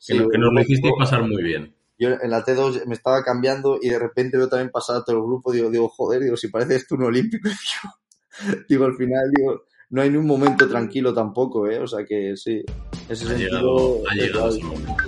que, 0.05 0.13
sí, 0.15 0.19
no, 0.19 0.27
que 0.27 0.38
nos 0.38 0.53
lo 0.53 0.62
hicisteis 0.62 0.93
pasar 0.99 1.23
muy 1.23 1.41
bien 1.43 1.79
yo 1.99 2.09
en 2.21 2.31
la 2.31 2.43
T2 2.43 2.85
me 2.85 2.95
estaba 2.95 3.21
cambiando 3.23 3.77
y 3.81 3.89
de 3.89 3.99
repente 3.99 4.38
veo 4.38 4.47
también 4.47 4.71
pasar 4.71 4.97
a 4.97 5.03
todo 5.03 5.17
el 5.17 5.23
grupo, 5.23 5.51
digo, 5.51 5.69
digo, 5.69 5.89
joder, 5.89 6.23
digo, 6.23 6.38
si 6.38 6.47
parece 6.47 6.77
esto 6.77 6.95
un 6.95 7.03
olímpico, 7.03 7.49
digo, 8.41 8.55
digo, 8.69 8.85
al 8.85 8.95
final, 8.95 9.29
digo, 9.35 9.63
no 9.89 10.01
hay 10.01 10.09
ni 10.09 10.17
un 10.17 10.27
momento 10.27 10.67
tranquilo 10.67 11.13
tampoco, 11.13 11.67
¿eh? 11.67 11.79
O 11.79 11.88
sea 11.88 12.05
que 12.05 12.35
sí, 12.38 12.63
ese 13.09 13.25
ha 13.25 13.27
sentido... 13.27 13.38
Llegado, 13.38 14.01
ha 14.09 14.15
llegado 14.15 14.49
ese 14.49 14.63
momento. 14.63 15.03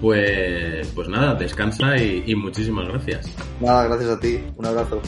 Pues, 0.00 0.86
pues 0.94 1.08
nada, 1.08 1.34
descansa 1.34 1.96
y, 1.96 2.22
y 2.26 2.34
muchísimas 2.34 2.88
gracias. 2.88 3.26
Nada, 3.60 3.84
gracias 3.84 4.10
a 4.10 4.20
ti, 4.20 4.40
un 4.56 4.66
abrazo. 4.66 5.02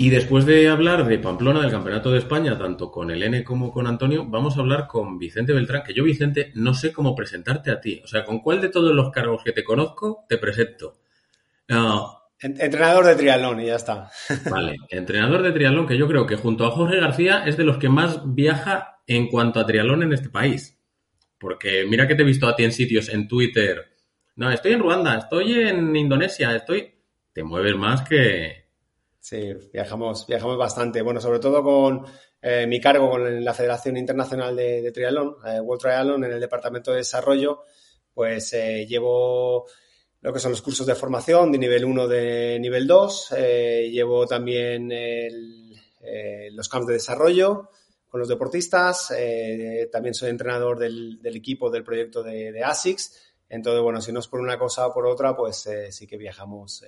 Y 0.00 0.08
después 0.08 0.46
de 0.46 0.66
hablar 0.66 1.06
de 1.06 1.18
Pamplona, 1.18 1.60
del 1.60 1.70
Campeonato 1.70 2.10
de 2.10 2.20
España, 2.20 2.56
tanto 2.56 2.90
con 2.90 3.10
Elene 3.10 3.44
como 3.44 3.70
con 3.70 3.86
Antonio, 3.86 4.24
vamos 4.24 4.56
a 4.56 4.60
hablar 4.60 4.86
con 4.86 5.18
Vicente 5.18 5.52
Beltrán, 5.52 5.82
que 5.82 5.92
yo, 5.92 6.04
Vicente, 6.04 6.52
no 6.54 6.72
sé 6.72 6.90
cómo 6.90 7.14
presentarte 7.14 7.70
a 7.70 7.82
ti. 7.82 8.00
O 8.02 8.06
sea, 8.06 8.24
¿con 8.24 8.40
cuál 8.40 8.62
de 8.62 8.70
todos 8.70 8.94
los 8.94 9.10
cargos 9.10 9.44
que 9.44 9.52
te 9.52 9.62
conozco 9.62 10.24
te 10.26 10.38
presento? 10.38 11.02
Uh, 11.68 12.00
entrenador 12.40 13.04
de 13.04 13.14
triatlón 13.14 13.60
y 13.60 13.66
ya 13.66 13.76
está. 13.76 14.10
Vale, 14.50 14.76
entrenador 14.88 15.42
de 15.42 15.52
triatlón, 15.52 15.86
que 15.86 15.98
yo 15.98 16.08
creo 16.08 16.26
que 16.26 16.36
junto 16.36 16.64
a 16.64 16.70
Jorge 16.70 16.98
García 16.98 17.44
es 17.44 17.58
de 17.58 17.64
los 17.64 17.76
que 17.76 17.90
más 17.90 18.22
viaja 18.24 19.02
en 19.06 19.28
cuanto 19.28 19.60
a 19.60 19.66
triatlón 19.66 20.02
en 20.02 20.14
este 20.14 20.30
país. 20.30 20.80
Porque 21.36 21.84
mira 21.86 22.08
que 22.08 22.14
te 22.14 22.22
he 22.22 22.24
visto 22.24 22.48
a 22.48 22.56
ti 22.56 22.64
en 22.64 22.72
sitios, 22.72 23.10
en 23.10 23.28
Twitter. 23.28 23.92
No, 24.36 24.50
estoy 24.50 24.72
en 24.72 24.80
Ruanda, 24.80 25.18
estoy 25.18 25.60
en 25.60 25.94
Indonesia, 25.94 26.56
estoy... 26.56 26.94
Te 27.34 27.44
mueves 27.44 27.76
más 27.76 28.00
que, 28.08 28.69
Sí, 29.20 29.52
viajamos, 29.72 30.26
viajamos 30.26 30.56
bastante. 30.56 31.02
Bueno, 31.02 31.20
sobre 31.20 31.38
todo 31.38 31.62
con 31.62 32.06
eh, 32.40 32.66
mi 32.66 32.80
cargo 32.80 33.10
con 33.10 33.44
la 33.44 33.52
Federación 33.52 33.98
Internacional 33.98 34.56
de, 34.56 34.80
de 34.80 34.92
Triatlón, 34.92 35.36
eh, 35.46 35.60
World 35.60 35.82
Triathlon, 35.82 36.24
en 36.24 36.32
el 36.32 36.40
Departamento 36.40 36.90
de 36.90 36.98
Desarrollo, 36.98 37.64
pues 38.14 38.52
eh, 38.54 38.86
llevo 38.86 39.66
lo 40.22 40.32
que 40.32 40.40
son 40.40 40.52
los 40.52 40.62
cursos 40.62 40.86
de 40.86 40.94
formación 40.94 41.52
de 41.52 41.58
nivel 41.58 41.84
1 41.84 42.08
de 42.08 42.58
nivel 42.60 42.86
2, 42.86 43.34
eh, 43.36 43.88
llevo 43.90 44.26
también 44.26 44.88
los 46.52 46.68
camps 46.68 46.86
de 46.86 46.94
desarrollo 46.94 47.70
con 48.06 48.20
los 48.20 48.28
deportistas, 48.28 49.14
también 49.90 50.12
soy 50.12 50.28
entrenador 50.28 50.78
del, 50.78 51.22
del, 51.22 51.36
equipo 51.36 51.70
del 51.70 51.84
proyecto 51.84 52.22
de, 52.22 52.52
de, 52.52 52.64
ASICS, 52.64 53.34
entonces, 53.48 53.82
bueno, 53.82 54.02
si 54.02 54.12
no 54.12 54.20
es 54.20 54.28
por 54.28 54.40
una 54.40 54.58
cosa 54.58 54.86
o 54.88 54.92
por 54.92 55.06
otra, 55.06 55.34
pues 55.34 55.66
sí 55.90 56.06
que 56.06 56.18
viajamos 56.18 56.84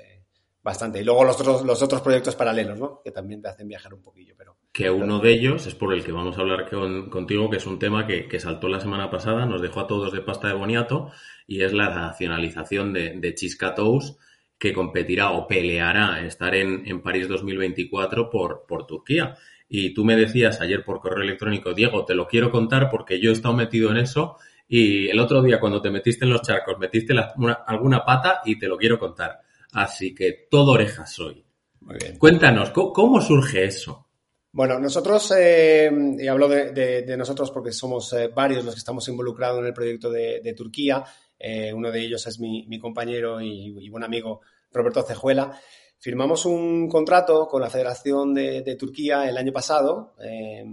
bastante. 0.62 1.01
Y 1.01 1.05
luego 1.05 1.25
los 1.25 1.40
otros, 1.40 1.64
los 1.64 1.83
otros 1.83 2.03
proyectos 2.03 2.37
paralelos, 2.37 2.79
¿no? 2.79 3.01
Que 3.05 3.11
también 3.11 3.42
te 3.42 3.48
hacen 3.48 3.68
viajar 3.68 3.94
un 3.94 4.03
poquillo, 4.03 4.35
pero... 4.37 4.57
Que 4.72 4.90
uno 4.90 5.18
de 5.18 5.33
ellos 5.33 5.66
es 5.66 5.75
por 5.75 5.92
el 5.92 6.03
que 6.03 6.12
vamos 6.12 6.38
a 6.38 6.40
hablar 6.40 6.68
con, 6.70 7.11
contigo, 7.11 7.51
que 7.51 7.59
es 7.59 7.66
un 7.66 7.79
tema 7.79 8.07
que, 8.07 8.27
que, 8.27 8.40
saltó 8.40 8.68
la 8.68 8.81
semana 8.81 9.11
pasada, 9.11 9.44
nos 9.44 9.61
dejó 9.61 9.81
a 9.81 9.87
todos 9.87 10.12
de 10.12 10.22
pasta 10.22 10.48
de 10.48 10.55
boniato, 10.55 11.11
y 11.46 11.62
es 11.62 11.72
la 11.72 11.90
nacionalización 11.90 12.92
de, 12.92 13.18
de 13.18 13.35
Chiscatous, 13.35 14.16
que 14.62 14.72
competirá 14.72 15.33
o 15.33 15.48
peleará 15.48 16.25
estar 16.25 16.55
en, 16.55 16.87
en 16.87 17.03
París 17.03 17.29
2024 17.29 18.31
por, 18.31 18.64
por 18.66 18.87
Turquía. 18.87 19.35
Y 19.68 19.92
tú 19.92 20.05
me 20.05 20.14
decías 20.14 20.61
ayer 20.61 20.85
por 20.85 21.01
correo 21.01 21.25
electrónico, 21.25 21.75
Diego, 21.75 22.05
te 22.05 22.14
lo 22.14 22.29
quiero 22.29 22.51
contar 22.51 22.88
porque 22.88 23.20
yo 23.20 23.31
he 23.31 23.33
estado 23.33 23.55
metido 23.55 23.90
en 23.90 23.96
eso 23.96 24.37
y 24.68 25.09
el 25.09 25.18
otro 25.18 25.42
día 25.42 25.59
cuando 25.59 25.83
te 25.83 25.90
metiste 25.90 26.25
en 26.25 26.31
los 26.31 26.42
charcos 26.42 26.79
metiste 26.79 27.12
la, 27.12 27.35
una, 27.37 27.55
alguna 27.66 28.05
pata 28.05 28.40
y 28.44 28.59
te 28.59 28.68
lo 28.68 28.79
quiero 28.79 28.98
contar. 28.98 29.40
Así 29.72 30.14
que 30.14 30.46
todo 30.50 30.72
orejas 30.72 31.12
soy. 31.12 31.44
Muy 31.80 31.96
bien. 32.00 32.18
Cuéntanos, 32.18 32.70
¿cómo, 32.70 32.92
cómo 32.92 33.20
surge 33.20 33.64
eso? 33.64 34.06
Bueno, 34.52 34.78
nosotros, 34.78 35.32
eh, 35.37 35.90
y 36.18 36.26
hablo 36.26 36.46
de, 36.46 36.72
de, 36.72 37.02
de, 37.02 37.16
nosotros 37.16 37.50
porque 37.50 37.72
somos 37.72 38.12
eh, 38.12 38.28
varios 38.28 38.64
los 38.64 38.74
que 38.74 38.78
estamos 38.78 39.08
involucrados 39.08 39.61
en 39.61 39.66
el 39.66 39.72
proyecto 39.72 40.11
de, 40.11 40.40
de 40.40 40.52
Turquía. 40.52 41.02
Eh, 41.38 41.72
uno 41.72 41.90
de 41.90 42.00
ellos 42.00 42.26
es 42.26 42.38
mi, 42.38 42.66
mi 42.68 42.78
compañero 42.78 43.40
y, 43.40 43.74
y, 43.80 43.88
buen 43.88 44.04
amigo 44.04 44.42
Roberto 44.70 45.02
Cejuela. 45.02 45.58
Firmamos 45.98 46.46
un 46.46 46.88
contrato 46.88 47.46
con 47.48 47.62
la 47.62 47.70
Federación 47.70 48.35
de, 48.35 48.76
Turquía 48.78 49.28
el 49.28 49.37
año 49.37 49.52
pasado 49.52 50.14
eh, 50.20 50.64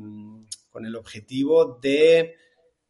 con 0.69 0.85
el 0.85 0.95
objetivo 0.95 1.79
de 1.81 2.35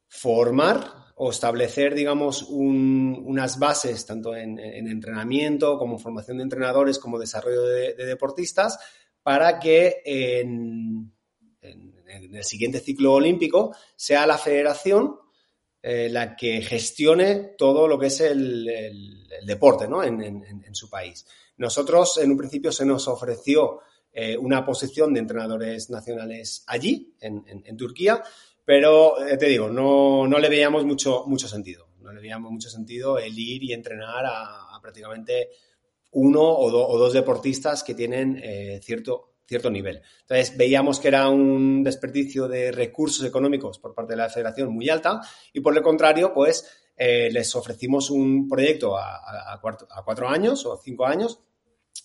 formar 0.09 1.13
o 1.15 1.31
establecer, 1.31 1.95
digamos, 1.95 2.43
un, 2.43 3.23
unas 3.25 3.57
bases 3.57 4.05
tanto 4.05 4.35
en, 4.35 4.59
en, 4.59 4.87
entrenamiento 4.87 5.77
como 5.77 5.97
formación 5.99 6.37
de 6.37 6.43
entrenadores 6.43 6.99
como 6.99 7.19
desarrollo 7.19 7.63
de, 7.63 7.93
de 7.93 8.05
deportistas 8.05 8.77
para 9.23 9.59
que 9.59 10.01
en, 10.05 11.13
el 11.61 12.43
siguiente 12.43 12.79
ciclo 12.79 13.13
olímpico 13.13 13.75
sea 13.95 14.25
la 14.25 14.37
federación 14.37 15.17
eh, 15.81 16.09
la 16.09 16.35
que 16.35 16.61
gestione 16.61 17.53
todo 17.57 17.87
lo 17.87 17.97
que 17.97 18.07
es 18.07 18.19
el 18.19 18.69
deporte 19.45 19.87
¿no? 19.87 20.03
en, 20.03 20.43
su 20.73 20.89
país. 20.89 21.25
Nosotros, 21.55 22.17
en 22.17 22.31
un 22.31 22.37
principio, 22.37 22.71
se 22.71 22.85
nos 22.85 23.07
ofreció 23.07 23.79
eh, 24.11 24.37
una 24.37 24.65
posición 24.65 25.13
de 25.13 25.21
entrenadores 25.21 25.89
nacionales 25.89 26.63
allí, 26.67 27.15
en, 27.21 27.77
Turquía, 27.77 28.21
pero 28.69 29.27
eh, 29.27 29.35
te 29.35 29.47
digo, 29.47 29.67
no, 29.67 30.27
no, 30.27 30.37
le 30.37 30.47
veíamos 30.47 30.85
mucho, 30.85 31.23
mucho 31.25 31.47
sentido. 31.47 31.87
No 32.01 32.13
le 32.13 32.21
veíamos 32.21 32.51
mucho 32.51 32.69
sentido 32.69 33.17
el 33.17 33.33
ir 33.35 33.63
y 33.63 33.73
entrenar 33.73 34.23
a, 34.27 34.79
prácticamente 34.79 35.49
uno 36.11 36.43
o, 36.43 36.69
do, 36.69 36.87
o, 36.87 36.99
dos 36.99 37.13
deportistas 37.13 37.83
que 37.83 37.95
tienen 37.95 38.39
eh, 38.43 38.79
cierto, 38.83 39.37
cierto 39.47 39.71
nivel. 39.71 40.03
Entonces 40.21 40.55
veíamos 40.55 40.99
que 40.99 41.07
era 41.07 41.29
un 41.29 41.83
desperdicio 41.83 42.47
de 42.47 42.71
recursos 42.71 43.25
económicos 43.25 43.79
por 43.79 43.95
parte 43.95 44.13
de 44.13 44.17
la 44.17 44.29
federación 44.29 44.71
muy 44.71 44.87
alta 44.87 45.19
y 45.51 45.61
por 45.61 45.75
el 45.75 45.81
contrario, 45.81 46.31
pues 46.31 46.91
eh, 46.95 47.31
les 47.31 47.55
ofrecimos 47.55 48.11
un 48.11 48.47
proyecto 48.47 48.95
a, 48.95 49.59
cuatro, 50.05 50.29
años 50.29 50.63
o 50.67 50.77
cinco 50.77 51.07
años 51.07 51.39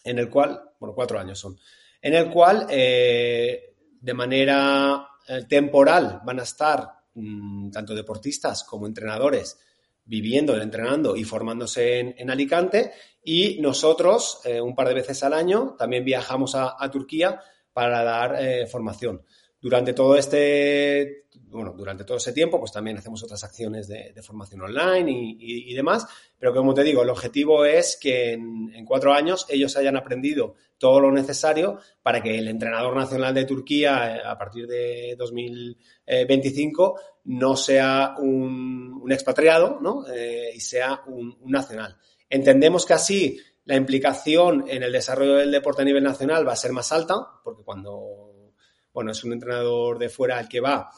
en 0.03 0.19
el 0.19 0.31
cual, 0.31 0.63
bueno, 0.81 0.95
cuatro 0.95 1.19
años 1.19 1.39
son, 1.39 1.59
en 2.01 2.15
el 2.15 2.31
cual 2.31 2.67
de 2.69 4.15
manera 4.15 5.11
temporal 5.49 6.21
van 6.25 6.41
a 6.41 6.43
estar 6.43 6.89
mm, 7.15 7.71
tanto 7.71 7.95
deportistas 7.95 8.65
como 8.65 8.87
entrenadores 8.87 9.59
viviendo, 10.05 10.61
entrenando 10.61 11.17
y 11.17 11.25
formándose 11.25 11.99
en, 12.01 12.31
Alicante 12.31 12.93
y 13.25 13.61
nosotros 13.61 14.41
eh, 14.45 14.61
un 14.61 14.75
par 14.75 14.89
de 14.89 14.95
veces 14.95 15.23
al 15.23 15.33
año 15.33 15.77
también 15.79 16.05
viajamos 16.05 16.55
a, 16.55 16.77
Turquía 16.91 17.41
para 17.73 18.05
dar 18.05 18.39
formación. 18.69 19.23
Durante 19.61 19.95
todo 19.95 20.15
este, 20.17 21.25
bueno, 21.55 21.73
durante 21.73 22.05
todo 22.05 22.17
ese 22.17 22.33
tiempo, 22.33 22.59
pues 22.59 22.73
también 22.73 22.99
hacemos 22.99 23.23
otras 23.23 23.43
acciones 23.45 23.89
de, 23.89 24.13
formación 24.23 24.63
online 24.63 25.11
y, 25.11 25.73
demás, 25.73 26.07
pero 26.39 26.53
como 26.53 26.75
te 26.75 26.83
digo, 26.83 27.03
el 27.03 27.11
objetivo 27.11 27.65
es 27.65 27.97
que 28.01 28.33
en, 28.33 28.85
cuatro 28.85 29.13
años 29.13 29.47
ellos 29.49 29.77
hayan 29.77 29.97
aprendido 29.97 30.55
todo 30.85 31.01
lo 31.01 31.11
necesario 31.11 31.79
para 32.03 32.23
que 32.23 32.37
el 32.37 32.47
entrenador 32.47 32.95
nacional 32.95 33.33
de 33.33 33.47
Turquía 33.47 34.17
eh, 34.17 34.21
a 34.23 34.37
partir 34.37 34.67
de 34.67 35.15
2025 35.17 37.01
no 37.25 37.57
sea 37.57 38.17
un, 38.19 39.03
expatriado 39.11 39.79
¿no? 39.81 40.07
Eh, 40.07 40.51
y 40.55 40.61
sea 40.61 41.01
un, 41.07 41.39
nacional. 41.47 41.97
Entendemos 42.29 42.85
que 42.85 42.93
así 42.93 43.41
la 43.65 43.77
implicación 43.77 44.67
en 44.69 44.83
el 44.83 44.93
desarrollo 44.93 45.37
del 45.37 45.51
deporte 45.51 45.81
a 45.81 45.87
nivel 45.87 46.05
nacional 46.05 46.47
va 46.47 46.53
a 46.53 46.57
ser 46.57 46.73
más 46.73 46.93
alta, 46.93 47.15
porque 47.43 47.63
cuando 47.63 48.53
bueno, 48.93 49.13
es 49.13 49.25
un 49.25 49.33
entrenador 49.33 49.99
de 49.99 50.11
fuera 50.11 50.39
al 50.39 50.51
que 50.51 50.61
va, 50.61 50.91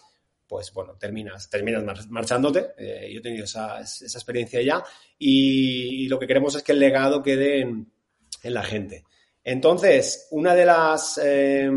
pues 0.48 0.72
bueno, 0.72 0.96
terminas, 0.98 1.48
terminas 1.48 2.08
marchándote. 2.10 2.72
Eh, 2.76 3.08
yo 3.12 3.20
he 3.20 3.22
tenido 3.22 3.44
esa, 3.44 3.78
experiencia 3.80 4.60
ya 4.62 4.82
y, 5.16 6.08
lo 6.08 6.18
que 6.18 6.26
queremos 6.26 6.56
es 6.56 6.64
que 6.64 6.72
el 6.72 6.80
legado 6.80 7.22
quede 7.22 7.60
en, 7.60 7.92
la 8.42 8.64
gente. 8.64 9.04
Entonces, 9.48 10.26
una 10.32 10.54
de 10.54 10.64
las, 10.66 11.20
eh, 11.22 11.70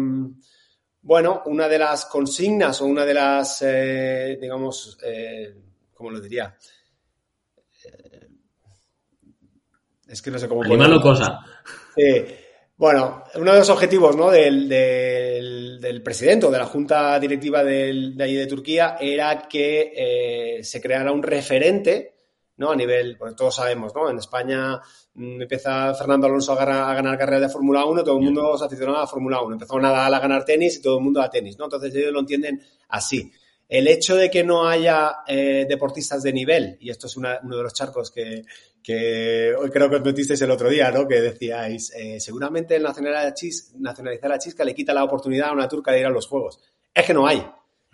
bueno, 1.02 1.44
una 1.46 1.68
de 1.68 1.78
las 1.78 2.06
consignas 2.06 2.82
o 2.82 2.86
una 2.86 3.06
de 3.06 3.14
las, 3.14 3.62
eh, 3.62 4.38
digamos, 4.42 4.98
¿cómo 5.94 6.10
lo 6.10 6.20
diría? 6.20 6.58
es 10.08 10.22
que 10.24 10.32
no 10.32 10.40
sé 10.40 10.48
cómo... 10.48 10.64
Animando 10.64 11.00
cosa. 11.00 11.40
bueno, 12.76 13.24
uno 13.36 13.52
de 13.52 13.60
los 13.60 13.70
objetivos 13.70 14.16
¿no? 14.16 14.32
del 14.32 14.68
del, 15.80 16.02
presidente 16.02 16.46
o 16.46 16.52
de 16.52 16.58
la 16.58 16.66
junta 16.66 17.20
directiva 17.20 17.64
de 17.64 18.16
allí 18.20 18.36
de 18.36 18.48
Turquía 18.48 18.98
era 19.00 19.48
que 19.48 19.94
eh, 19.96 20.64
se 20.64 20.82
creara 20.82 21.12
un 21.12 21.24
referente, 21.24 22.16
¿no? 22.60 22.72
A 22.72 22.76
nivel, 22.76 23.18
pues 23.18 23.36
todos 23.36 23.56
sabemos, 23.56 23.96
¿no? 23.96 24.10
En 24.10 24.18
España 24.18 24.80
mm, 25.14 25.42
empieza 25.42 25.94
Fernando 25.96 26.28
Alonso 26.28 26.52
a 26.52 26.58
ganar, 26.58 26.90
a 26.90 26.94
ganar 26.94 27.18
carreras 27.18 27.44
de 27.44 27.50
Fórmula 27.50 27.86
1, 27.86 28.04
todo 28.04 28.18
el 28.18 28.24
mundo 28.24 28.58
se 28.58 28.66
aficionó 28.66 28.98
a 28.98 29.08
Fórmula 29.08 29.42
1. 29.42 29.54
Empezó 29.54 29.80
Nadal 29.80 30.14
a 30.14 30.20
ganar 30.20 30.46
tenis 30.46 30.78
y 30.78 30.82
todo 30.82 30.98
el 30.98 31.04
mundo 31.04 31.22
a 31.22 31.30
tenis, 31.30 31.58
¿no? 31.58 31.66
Entonces 31.66 31.96
ellos 31.96 32.12
lo 32.12 32.20
entienden 32.20 32.62
así. 32.90 33.32
El 33.68 33.88
hecho 33.88 34.16
de 34.16 34.30
que 34.30 34.44
no 34.44 34.68
haya 34.68 35.18
eh, 35.28 35.66
deportistas 35.70 36.22
de 36.24 36.34
nivel, 36.34 36.78
y 36.82 36.90
esto 36.90 37.08
es 37.08 37.16
uno 37.16 37.30
de 37.30 37.64
los 37.64 37.74
charcos 37.74 38.12
que, 38.12 38.44
hoy 39.56 39.70
creo 39.70 39.90
que 39.90 39.96
os 39.98 40.02
metisteis 40.02 40.42
el 40.42 40.52
otro 40.52 40.70
día, 40.70 40.92
¿no? 40.92 41.08
Que 41.08 41.22
decíais, 41.22 41.94
eh, 41.96 42.20
seguramente 42.20 42.76
el 42.76 42.84
nacionalizar 42.84 44.32
a 44.32 44.40
Chisca 44.40 44.66
le 44.66 44.74
quita 44.74 44.94
la 44.94 45.04
oportunidad 45.04 45.50
a 45.50 45.54
una 45.54 45.68
turca 45.68 45.92
de 45.92 46.00
ir 46.00 46.06
a 46.08 46.10
los 46.10 46.28
Juegos. 46.28 46.60
Es 46.94 47.06
que 47.06 47.14
no 47.14 47.28
hay. 47.28 47.46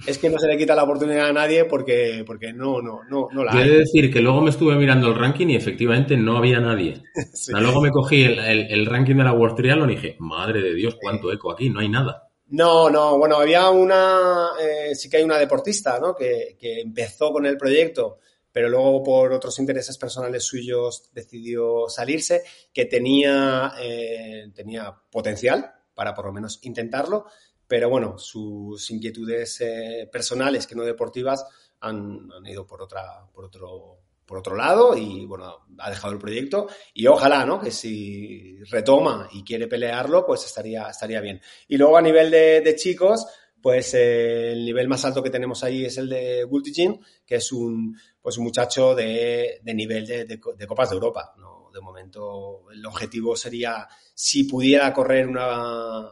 Es 0.05 0.17
que 0.17 0.29
no 0.29 0.37
se 0.37 0.47
le 0.47 0.57
quita 0.57 0.75
la 0.75 0.83
oportunidad 0.83 1.29
a 1.29 1.33
nadie 1.33 1.65
porque, 1.65 2.23
porque 2.27 2.51
no, 2.51 2.81
no, 2.81 3.01
no, 3.09 3.27
no 3.31 3.43
la 3.43 3.53
hay. 3.53 3.63
Quiero 3.63 3.79
decir 3.79 4.11
que 4.11 4.19
luego 4.19 4.41
me 4.41 4.49
estuve 4.49 4.75
mirando 4.75 5.07
el 5.07 5.15
ranking 5.15 5.47
y 5.47 5.55
efectivamente 5.55 6.17
no 6.17 6.37
había 6.37 6.59
nadie. 6.59 7.01
luego 7.47 7.81
me 7.81 7.91
cogí 7.91 8.23
el, 8.23 8.85
ranking 8.85 9.15
de 9.15 9.23
la 9.23 9.33
World 9.33 9.55
Trial 9.55 9.89
y 9.89 9.95
dije, 9.95 10.15
madre 10.19 10.61
de 10.61 10.73
Dios, 10.73 10.97
cuánto 11.01 11.31
eco 11.31 11.51
aquí, 11.51 11.69
no 11.69 11.79
hay 11.79 11.89
nada. 11.89 12.29
No, 12.47 12.89
no, 12.89 13.17
bueno, 13.17 13.37
había 13.37 13.69
una, 13.69 14.49
eh, 14.61 14.93
sí 14.93 15.09
que 15.09 15.17
hay 15.17 15.23
una 15.23 15.39
deportista, 15.39 15.99
¿no? 15.99 16.15
Que, 16.15 16.55
que, 16.59 16.79
empezó 16.79 17.31
con 17.31 17.45
el 17.47 17.57
proyecto, 17.57 18.19
pero 18.51 18.69
luego 18.69 19.01
por 19.03 19.33
otros 19.33 19.57
intereses 19.59 19.97
personales 19.97 20.43
suyos 20.43 21.09
decidió 21.11 21.89
salirse, 21.89 22.43
que 22.71 22.85
tenía, 22.85 23.73
eh, 23.81 24.51
tenía 24.53 24.95
potencial 25.09 25.73
para 25.95 26.13
por 26.13 26.25
lo 26.25 26.33
menos 26.33 26.59
intentarlo, 26.61 27.25
pero 27.67 27.89
bueno, 27.89 28.17
sus 28.17 28.89
inquietudes 28.91 29.61
eh, 29.61 30.09
personales 30.11 30.67
que 30.67 30.75
no 30.75 30.83
deportivas 30.83 31.45
han, 31.79 32.29
han 32.31 32.45
ido 32.45 32.65
por 32.65 32.81
otra, 32.81 33.25
por 33.33 33.45
otro, 33.45 33.99
por 34.25 34.39
otro 34.39 34.55
lado 34.55 34.97
y 34.97 35.25
bueno, 35.25 35.65
ha 35.77 35.89
dejado 35.89 36.13
el 36.13 36.19
proyecto 36.19 36.67
y 36.93 37.07
ojalá, 37.07 37.45
¿no? 37.45 37.59
Que 37.59 37.71
si 37.71 38.57
retoma 38.65 39.29
y 39.31 39.43
quiere 39.43 39.67
pelearlo, 39.67 40.25
pues 40.25 40.45
estaría, 40.45 40.89
estaría 40.89 41.21
bien. 41.21 41.41
Y 41.67 41.77
luego 41.77 41.97
a 41.97 42.01
nivel 42.01 42.31
de, 42.31 42.75
chicos, 42.75 43.25
pues 43.61 43.93
eh, 43.93 44.51
el 44.51 44.65
nivel 44.65 44.87
más 44.87 45.05
alto 45.05 45.21
que 45.21 45.29
tenemos 45.29 45.63
ahí 45.63 45.85
es 45.85 45.97
el 45.97 46.09
de 46.09 46.43
Gultigin, 46.43 46.99
que 47.25 47.35
es 47.35 47.51
un, 47.51 47.97
pues 48.21 48.37
un 48.37 48.45
muchacho 48.45 48.95
de, 48.95 49.61
nivel 49.63 50.05
de, 50.05 50.39
Copas 50.67 50.89
de 50.89 50.95
Europa. 50.95 51.33
¿no? 51.37 51.69
De 51.73 51.81
momento 51.81 52.63
el 52.71 52.85
objetivo 52.85 53.35
sería, 53.35 53.87
si 54.13 54.45
pudiera 54.45 54.91
correr 54.93 55.27
una, 55.27 56.11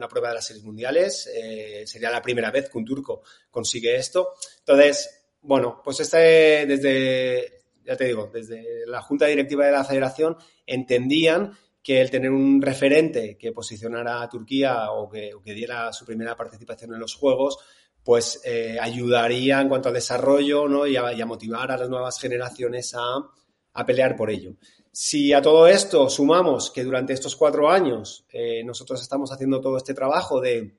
una 0.00 0.08
prueba 0.08 0.28
de 0.28 0.36
las 0.36 0.46
series 0.46 0.64
mundiales, 0.64 1.30
eh, 1.34 1.84
sería 1.86 2.10
la 2.10 2.22
primera 2.22 2.50
vez 2.50 2.70
que 2.70 2.78
un 2.78 2.84
turco 2.84 3.22
consigue 3.50 3.96
esto. 3.96 4.30
Entonces, 4.60 5.20
bueno, 5.42 5.80
pues 5.84 6.00
este, 6.00 6.66
desde, 6.66 7.64
ya 7.84 7.96
te 7.96 8.06
digo, 8.06 8.30
desde 8.32 8.86
la 8.86 9.02
Junta 9.02 9.26
Directiva 9.26 9.66
de 9.66 9.72
la 9.72 9.84
Federación 9.84 10.36
entendían 10.66 11.52
que 11.82 12.00
el 12.00 12.10
tener 12.10 12.30
un 12.30 12.60
referente 12.60 13.36
que 13.38 13.52
posicionara 13.52 14.22
a 14.22 14.28
Turquía 14.28 14.90
o 14.90 15.08
que, 15.08 15.32
diera 15.44 15.92
su 15.92 16.04
primera 16.04 16.36
participación 16.36 16.94
en 16.94 17.00
los 17.00 17.14
Juegos, 17.14 17.58
pues 18.02 18.40
eh, 18.44 18.78
ayudaría 18.80 19.60
en 19.60 19.68
cuanto 19.68 19.88
al 19.88 19.94
desarrollo 19.94 20.68
¿no? 20.68 20.86
y, 20.86 20.96
a, 20.96 21.26
motivar 21.26 21.70
a 21.70 21.76
las 21.76 21.88
nuevas 21.88 22.18
generaciones 22.18 22.94
a, 22.94 23.84
pelear 23.84 24.16
por 24.16 24.30
ello. 24.30 24.54
Si 24.92 25.32
a 25.32 25.40
todo 25.40 25.66
esto 25.66 26.10
sumamos 26.10 26.70
que 26.70 26.84
durante 26.84 27.12
estos 27.12 27.36
cuatro 27.36 27.70
años 27.70 28.24
eh, 28.32 28.62
nosotros 28.64 29.00
estamos 29.00 29.30
haciendo 29.32 29.60
todo 29.60 29.76
este 29.76 29.94
trabajo 29.94 30.40
de, 30.40 30.74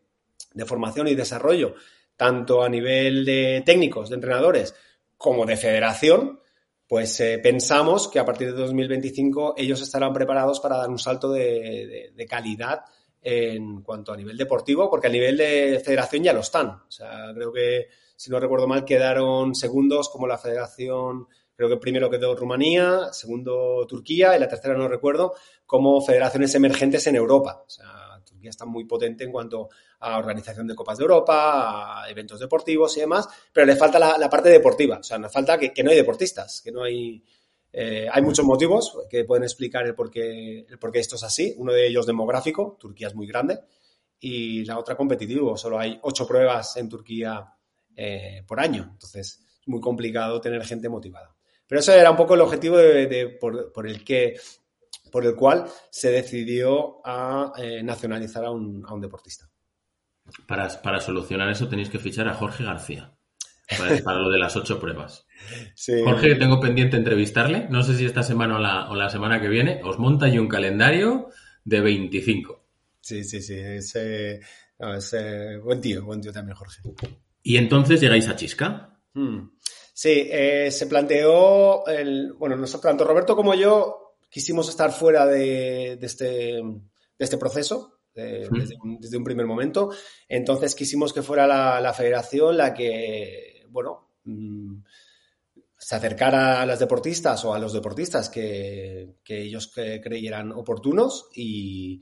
de 0.54 0.66
formación 0.66 1.08
y 1.08 1.16
desarrollo 1.16 1.76
tanto 2.16 2.62
a 2.62 2.70
nivel 2.70 3.26
de 3.26 3.64
técnicos, 3.66 4.10
de 4.10 4.16
entrenadores, 4.16 4.76
como 5.18 5.44
de 5.46 5.58
federación, 5.58 6.40
pues 6.88 7.20
eh, 7.20 7.40
pensamos 7.42 8.08
que 8.08 8.20
a 8.20 8.26
partir 8.26 8.54
de 8.54 8.62
2025 8.62 9.56
ellos 9.58 9.82
estarán 9.82 10.14
preparados 10.14 10.60
para 10.60 10.78
dar 10.78 10.90
un 10.90 11.00
salto 11.00 11.32
de, 11.32 12.14
calidad 12.30 12.82
en 13.22 13.82
cuanto 13.82 14.14
a 14.14 14.18
nivel 14.18 14.38
deportivo, 14.38 14.90
porque 14.90 15.08
a 15.08 15.12
nivel 15.12 15.38
de 15.38 15.82
federación 15.84 16.24
ya 16.24 16.34
lo 16.34 16.42
están. 16.42 16.70
O 16.70 16.92
sea, 16.92 17.32
creo 17.34 17.52
que, 17.52 17.88
si 18.16 18.30
no 18.30 18.40
recuerdo 18.40 18.68
mal, 18.68 18.84
quedaron 18.84 19.56
segundos 19.56 20.10
como 20.10 20.28
la 20.28 20.38
federación, 20.38 21.28
creo 21.62 21.70
que 21.70 21.78
primero 21.78 22.10
quedó 22.10 22.36
Rumanía, 22.36 23.14
segundo 23.14 23.86
Turquía 23.88 24.36
y 24.36 24.40
la 24.40 24.48
tercera 24.48 24.74
no 24.74 24.88
recuerdo, 24.88 25.36
como 25.64 26.02
federaciones 26.02 26.56
emergentes 26.56 27.06
en 27.06 27.16
Europa. 27.16 27.64
O 27.64 27.70
sea, 27.70 28.20
Turquía 28.26 28.50
está 28.50 28.66
muy 28.66 28.86
potente 28.86 29.26
en 29.26 29.32
cuanto 29.32 29.70
a 30.00 30.18
organización 30.18 30.66
de 30.66 30.74
Copas 30.74 30.98
de 30.98 31.04
Europa, 31.04 32.02
a 32.02 32.10
eventos 32.10 32.40
deportivos 32.40 32.98
y 32.98 33.02
demás, 33.02 33.28
pero 33.54 33.68
le 33.68 33.76
falta 33.76 34.00
la, 34.00 34.28
parte 34.28 34.50
deportiva, 34.50 34.98
o 34.98 35.04
sea, 35.04 35.20
nos 35.20 35.32
falta 35.32 35.60
que, 35.60 35.84
no 35.84 35.92
hay 35.92 35.98
deportistas, 35.98 36.62
que 36.64 36.72
no 36.72 36.84
hay... 36.84 37.24
Eh, 37.74 38.08
hay 38.12 38.22
muchos 38.24 38.44
motivos 38.44 38.98
que 39.08 39.24
pueden 39.24 39.44
explicar 39.44 39.86
el 39.86 39.94
por, 39.94 40.10
qué, 40.10 40.66
el 40.68 40.80
por 40.80 40.98
esto 40.98 41.16
es 41.16 41.24
así. 41.24 41.54
Uno 41.58 41.72
de 41.72 41.88
ellos 41.88 42.06
demográfico, 42.06 42.76
Turquía 42.78 43.08
es 43.08 43.16
muy 43.16 43.28
grande, 43.28 43.60
y 44.20 44.66
la 44.66 44.80
otra 44.80 44.98
competitivo. 44.98 45.56
Solo 45.56 45.80
hay 45.80 46.00
ocho 46.02 46.28
pruebas 46.28 46.76
en 46.78 46.90
Turquía 46.90 47.54
eh, 47.96 48.44
por 48.48 48.60
año. 48.60 48.90
Entonces, 48.92 49.42
es 49.62 49.68
muy 49.68 49.80
complicado 49.80 50.42
tener 50.42 50.66
gente 50.66 50.90
motivada. 50.90 51.36
Pero 51.72 51.80
ese 51.80 51.98
era 51.98 52.12
un 52.12 52.18
poco 52.18 52.34
el 52.34 52.42
objetivo 52.42 52.76
de, 52.76 53.38
por, 53.40 53.88
el 53.88 54.04
que, 54.04 54.38
por 55.10 55.26
el 55.26 55.36
cual 55.36 55.68
se 55.90 56.12
decidió 56.12 56.98
a 57.06 57.54
eh, 57.58 57.82
nacionalizar 57.82 58.44
a 58.44 58.52
un, 58.52 58.84
a 58.86 58.94
un 58.94 59.00
deportista. 59.00 59.50
Para, 60.46 61.00
solucionar 61.00 61.50
eso 61.50 61.70
tenéis 61.70 61.90
que 61.90 61.98
fichar 61.98 62.28
a 62.28 62.34
Jorge 62.34 62.66
García. 62.66 63.14
Para, 64.04 64.20
lo 64.20 64.30
de 64.30 64.38
las 64.38 64.54
ocho 64.58 64.82
pruebas. 64.82 65.26
Jorge, 66.04 66.34
que 66.34 66.36
tengo 66.36 66.60
pendiente 66.60 66.98
entrevistarle, 66.98 67.68
no 67.70 67.84
sé 67.84 67.96
si 67.96 68.04
esta 68.04 68.22
semana 68.22 68.90
o 68.90 68.96
la, 68.96 69.10
semana 69.10 69.40
que 69.40 69.48
viene, 69.48 69.80
os 69.86 69.98
monta 69.98 70.28
yo 70.28 70.42
un 70.42 70.50
calendario 70.50 71.30
de 71.64 71.80
25. 71.80 72.66
Sí, 73.00 73.24
sí, 73.24 73.42
sí. 73.42 73.56
Es, 73.58 75.16
buen 75.64 75.80
tío, 75.80 76.04
buen 76.04 76.20
tío 76.20 76.34
también, 76.34 76.58
Jorge. 76.58 76.82
¿Y 77.44 77.56
entonces 77.56 78.02
llegáis 78.02 78.28
a 78.28 78.36
Chisca? 78.36 79.00
Hmm. 79.14 79.52
Sí, 79.94 80.28
eh, 80.32 80.72
se 80.72 80.88
planteó, 80.88 81.86
el, 81.88 82.34
bueno, 82.34 82.56
nosotros, 82.56 82.90
tanto 82.90 83.04
Roberto 83.04 83.36
como 83.36 83.54
yo 83.54 84.16
quisimos 84.30 84.70
estar 84.70 84.92
fuera 84.92 85.26
de, 85.26 86.00
este, 86.02 86.26
de 86.26 86.82
este 87.20 87.38
proceso, 87.38 88.00
desde, 88.14 89.18
un, 89.18 89.24
primer 89.24 89.46
momento. 89.46 89.92
Entonces 90.28 90.76
quisimos 90.76 91.14
que 91.14 91.22
fuera 91.22 91.46
la, 91.48 91.94
federación 91.94 92.58
la 92.58 92.74
que, 92.74 93.66
bueno, 93.70 94.14
mm, 94.24 94.78
se 95.78 95.96
acercara 95.96 96.62
a 96.62 96.66
las 96.66 96.80
deportistas 96.80 97.44
o 97.46 97.54
a 97.54 97.60
los 97.60 97.74
deportistas 97.74 98.30
que, 98.30 99.16
ellos 99.28 99.72
creyeran 99.74 100.52
oportunos 100.52 101.28
y, 101.34 102.02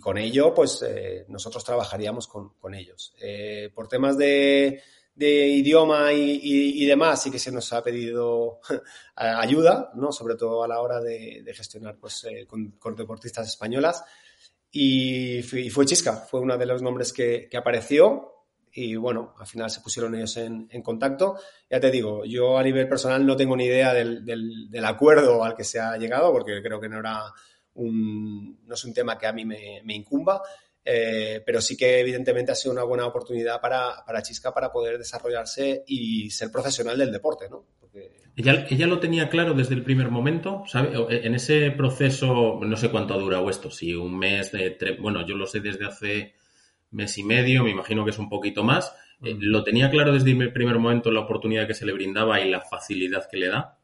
con 0.00 0.18
ello, 0.18 0.54
pues 0.54 0.82
eh, 0.82 1.24
nosotros 1.28 1.64
trabajaríamos 1.64 2.28
con, 2.28 2.74
ellos. 2.74 3.14
Eh, 3.20 3.70
por 3.74 3.88
temas 3.88 4.16
de, 4.16 4.80
idioma 5.16 6.12
y, 6.12 6.84
demás, 6.86 7.22
sí 7.22 7.30
que 7.30 7.38
se 7.38 7.52
nos 7.52 7.72
ha 7.72 7.82
pedido 7.82 8.60
ayuda, 9.14 9.90
¿no? 9.94 10.12
Sobre 10.12 10.36
todo 10.36 10.62
a 10.64 10.68
la 10.68 10.80
hora 10.80 11.00
de, 11.00 11.44
gestionar 11.54 11.96
pues, 11.96 12.24
eh, 12.24 12.46
con, 12.46 12.96
deportistas 12.96 13.48
españolas. 13.48 14.02
Y, 14.70 15.42
fue 15.42 15.86
Chisca, 15.86 16.12
fue 16.12 16.40
uno 16.40 16.58
de 16.58 16.66
los 16.66 16.82
nombres 16.82 17.12
que, 17.12 17.48
que 17.48 17.56
apareció 17.56 18.30
y 18.76 18.96
bueno, 18.96 19.34
al 19.38 19.46
final 19.46 19.70
se 19.70 19.80
pusieron 19.80 20.16
ellos 20.16 20.36
en, 20.36 20.68
contacto. 20.82 21.38
Ya 21.70 21.78
te 21.78 21.92
digo, 21.92 22.24
yo 22.24 22.58
a 22.58 22.62
nivel 22.64 22.88
personal 22.88 23.24
no 23.24 23.36
tengo 23.36 23.56
ni 23.56 23.66
idea 23.66 23.94
del, 23.94 24.24
del, 24.24 24.84
acuerdo 24.84 25.44
al 25.44 25.54
que 25.54 25.62
se 25.62 25.78
ha 25.78 25.96
llegado, 25.96 26.32
porque 26.32 26.60
creo 26.60 26.80
que 26.80 26.88
no 26.88 26.98
era 26.98 27.22
un, 27.74 28.66
no 28.66 28.74
es 28.74 28.84
un 28.84 28.92
tema 28.92 29.16
que 29.16 29.28
a 29.28 29.32
mí 29.32 29.44
me 29.44 29.94
incumba, 29.94 30.42
eh, 30.84 31.42
pero 31.44 31.60
sí 31.60 31.76
que 31.76 32.00
evidentemente 32.00 32.52
ha 32.52 32.54
sido 32.54 32.72
una 32.72 32.84
buena 32.84 33.06
oportunidad 33.06 33.60
para, 33.60 34.04
para, 34.04 34.22
Chisca 34.22 34.52
para 34.52 34.70
poder 34.70 34.98
desarrollarse 34.98 35.84
y 35.86 36.30
ser 36.30 36.50
profesional 36.50 36.98
del 36.98 37.12
deporte, 37.12 37.48
¿no? 37.48 37.64
Ella, 38.36 38.66
ella 38.68 38.88
lo 38.88 38.98
tenía 38.98 39.28
claro 39.28 39.54
desde 39.54 39.74
el 39.74 39.84
primer 39.84 40.10
momento, 40.10 40.64
¿sabe? 40.66 40.90
En 41.24 41.36
ese 41.36 41.70
proceso, 41.70 42.58
no 42.60 42.76
sé 42.76 42.90
cuánto 42.90 43.14
ha 43.14 43.18
durado 43.18 43.48
esto, 43.48 43.70
si 43.70 43.94
un 43.94 44.18
mes, 44.18 44.50
de 44.50 44.76
bueno, 45.00 45.24
yo 45.24 45.36
lo 45.36 45.46
sé 45.46 45.60
desde 45.60 45.86
hace 45.86 46.34
mes 46.90 47.16
y 47.18 47.24
medio, 47.24 47.62
me 47.62 47.70
imagino 47.70 48.04
que 48.04 48.10
es 48.10 48.18
un 48.18 48.28
poquito 48.28 48.64
más. 48.64 48.92
Eh, 49.22 49.36
¿Lo 49.38 49.62
tenía 49.62 49.90
claro 49.90 50.12
desde 50.12 50.30
el 50.30 50.52
primer 50.52 50.78
momento 50.78 51.10
la 51.10 51.20
oportunidad 51.20 51.66
que 51.66 51.74
se 51.74 51.86
le 51.86 51.92
brindaba 51.92 52.40
y 52.40 52.50
la 52.50 52.60
facilidad 52.60 53.28
que 53.30 53.36
le 53.36 53.48
da? 53.48 53.78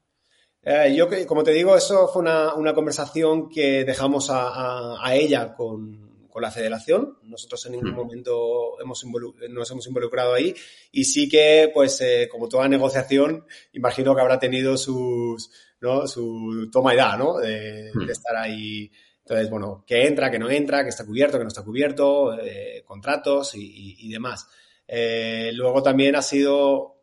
Eh, 0.63 0.95
yo, 0.95 1.09
como 1.27 1.43
te 1.43 1.53
digo, 1.53 1.77
eso 1.77 2.09
fue 2.09 2.23
una, 2.23 2.75
conversación 2.75 3.49
que 3.49 3.85
dejamos 3.85 4.29
a, 4.31 4.99
ella 5.15 5.55
con, 5.55 6.10
la 6.41 6.51
federación. 6.51 7.19
Nosotros 7.23 7.67
en 7.67 7.73
ningún 7.73 7.93
momento 7.93 8.81
hemos 8.81 9.05
nos 9.49 9.71
hemos 9.71 9.87
involucrado 9.87 10.35
ahí 10.35 10.55
y 10.93 11.05
sí 11.05 11.29
que, 11.29 11.71
pues, 11.73 12.01
eh, 12.01 12.29
como 12.31 12.49
toda 12.49 12.69
negociación, 12.69 13.45
imagino 13.73 14.15
que 14.15 14.21
habrá 14.21 14.39
tenido 14.39 14.77
sus, 14.77 15.51
¿no? 15.81 16.07
su 16.07 16.69
toma 16.73 16.95
y 16.95 16.97
da, 16.97 17.17
¿no? 17.17 17.39
de 17.39 17.91
estar 18.11 18.37
ahí 18.37 18.91
entonces, 19.31 19.49
bueno, 19.49 19.85
qué 19.87 20.09
entra, 20.09 20.29
qué 20.29 20.41
no 20.41 20.51
entra, 20.51 20.83
qué 20.83 20.89
está 20.89 21.07
cubierto, 21.07 21.39
qué 21.39 21.45
no 21.45 21.49
está 21.49 21.63
cubierto, 21.63 22.37
eh, 22.37 22.83
contratos 22.85 23.53
y, 23.55 24.09
demás. 24.11 24.49
Eh, 24.89 25.53
luego 25.55 25.85
también 25.85 26.17
ha 26.17 26.23
sido 26.23 26.97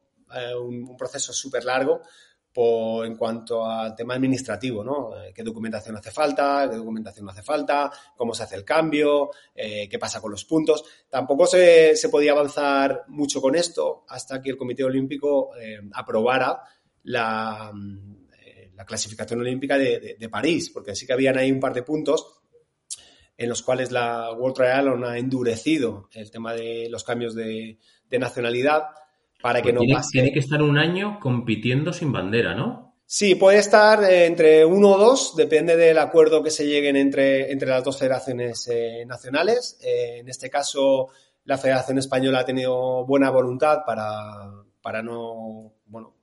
un, 0.59 0.97
proceso 0.97 1.31
súper 1.31 1.63
largo 1.63 2.01
en 3.05 3.15
cuanto 3.15 3.65
al 3.65 3.95
tema 3.95 4.15
administrativo, 4.15 4.83
¿no? 4.83 5.11
¿Qué 5.33 5.43
documentación 5.43 5.95
hace 5.95 6.11
falta? 6.11 6.67
¿Qué 6.69 6.77
documentación 6.77 7.25
no 7.25 7.31
hace 7.31 7.43
falta? 7.43 7.91
¿Cómo 8.15 8.33
se 8.33 8.43
hace 8.43 8.55
el 8.55 8.65
cambio? 8.65 9.29
¿Qué 9.53 9.97
pasa 9.99 10.19
con 10.19 10.31
los 10.31 10.45
puntos? 10.45 10.83
Tampoco 11.09 11.45
se, 11.45 11.95
se, 11.95 12.09
podía 12.09 12.31
avanzar 12.31 13.05
mucho 13.09 13.41
con 13.41 13.55
esto 13.55 14.05
hasta 14.09 14.41
que 14.41 14.49
el 14.49 14.57
Comité 14.57 14.83
Olímpico 14.83 15.51
aprobara 15.93 16.61
la, 17.03 17.71
la 18.77 18.85
clasificación 18.85 19.39
olímpica 19.41 19.77
de, 19.77 20.29
París, 20.31 20.69
porque 20.69 20.95
sí 20.95 21.07
que 21.07 21.13
habían 21.13 21.37
ahí 21.37 21.51
un 21.51 21.59
par 21.59 21.73
de 21.73 21.81
puntos 21.81 22.39
en 23.35 23.49
los 23.49 23.63
cuales 23.63 23.91
la 23.91 24.31
World 24.33 24.55
Triathlon 24.55 25.03
ha 25.03 25.17
endurecido 25.17 26.09
el 26.13 26.29
tema 26.29 26.53
de 26.53 26.87
los 26.89 27.03
cambios 27.03 27.33
de, 27.33 27.79
nacionalidad 28.11 28.83
para 29.41 29.61
que 29.61 29.73
pues 29.73 29.87
no 29.87 29.95
pase. 29.95 30.09
Tiene 30.11 30.31
que 30.31 30.39
estar 30.39 30.61
un 30.61 30.77
año 30.77 31.19
compitiendo 31.19 31.93
sin 31.93 32.11
bandera, 32.11 32.55
¿no? 32.55 32.95
Sí, 33.05 33.35
puede 33.35 33.59
estar 33.59 34.03
entre 34.03 34.65
uno 34.65 34.91
o 34.91 34.97
dos, 34.97 35.33
depende 35.37 35.77
del 35.77 35.97
acuerdo 35.97 36.43
que 36.43 36.51
se 36.51 36.67
lleguen 36.67 36.97
entre, 36.97 37.51
entre 37.51 37.69
las 37.69 37.83
dos 37.83 37.97
federaciones 37.97 38.67
eh, 38.67 39.05
nacionales. 39.05 39.79
Eh, 39.81 40.17
en 40.19 40.27
este 40.27 40.49
caso, 40.49 41.07
la 41.45 41.57
Federación 41.57 41.97
Española 41.99 42.39
ha 42.39 42.45
tenido 42.45 43.05
buena 43.05 43.29
voluntad 43.29 43.83
para, 43.85 44.51
para 44.81 45.01
no, 45.01 45.75
bueno, 45.85 46.17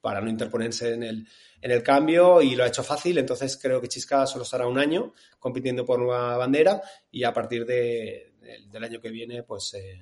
para 0.00 0.22
no 0.22 0.30
interponerse 0.30 0.94
en 0.94 1.02
el, 1.02 1.28
en 1.60 1.70
el 1.70 1.82
cambio 1.82 2.40
y 2.40 2.56
lo 2.56 2.64
ha 2.64 2.68
hecho 2.68 2.82
fácil. 2.82 3.18
Entonces 3.18 3.58
creo 3.60 3.80
que 3.80 3.88
Chisca 3.88 4.26
solo 4.26 4.44
estará 4.44 4.66
un 4.66 4.78
año 4.78 5.12
compitiendo 5.38 5.84
por 5.84 5.98
nueva 5.98 6.38
bandera 6.38 6.80
y 7.10 7.24
a 7.24 7.34
partir 7.34 7.66
de, 7.66 8.32
del 8.70 8.84
año 8.84 9.00
que 9.00 9.10
viene 9.10 9.42
pues, 9.42 9.74
eh, 9.74 10.00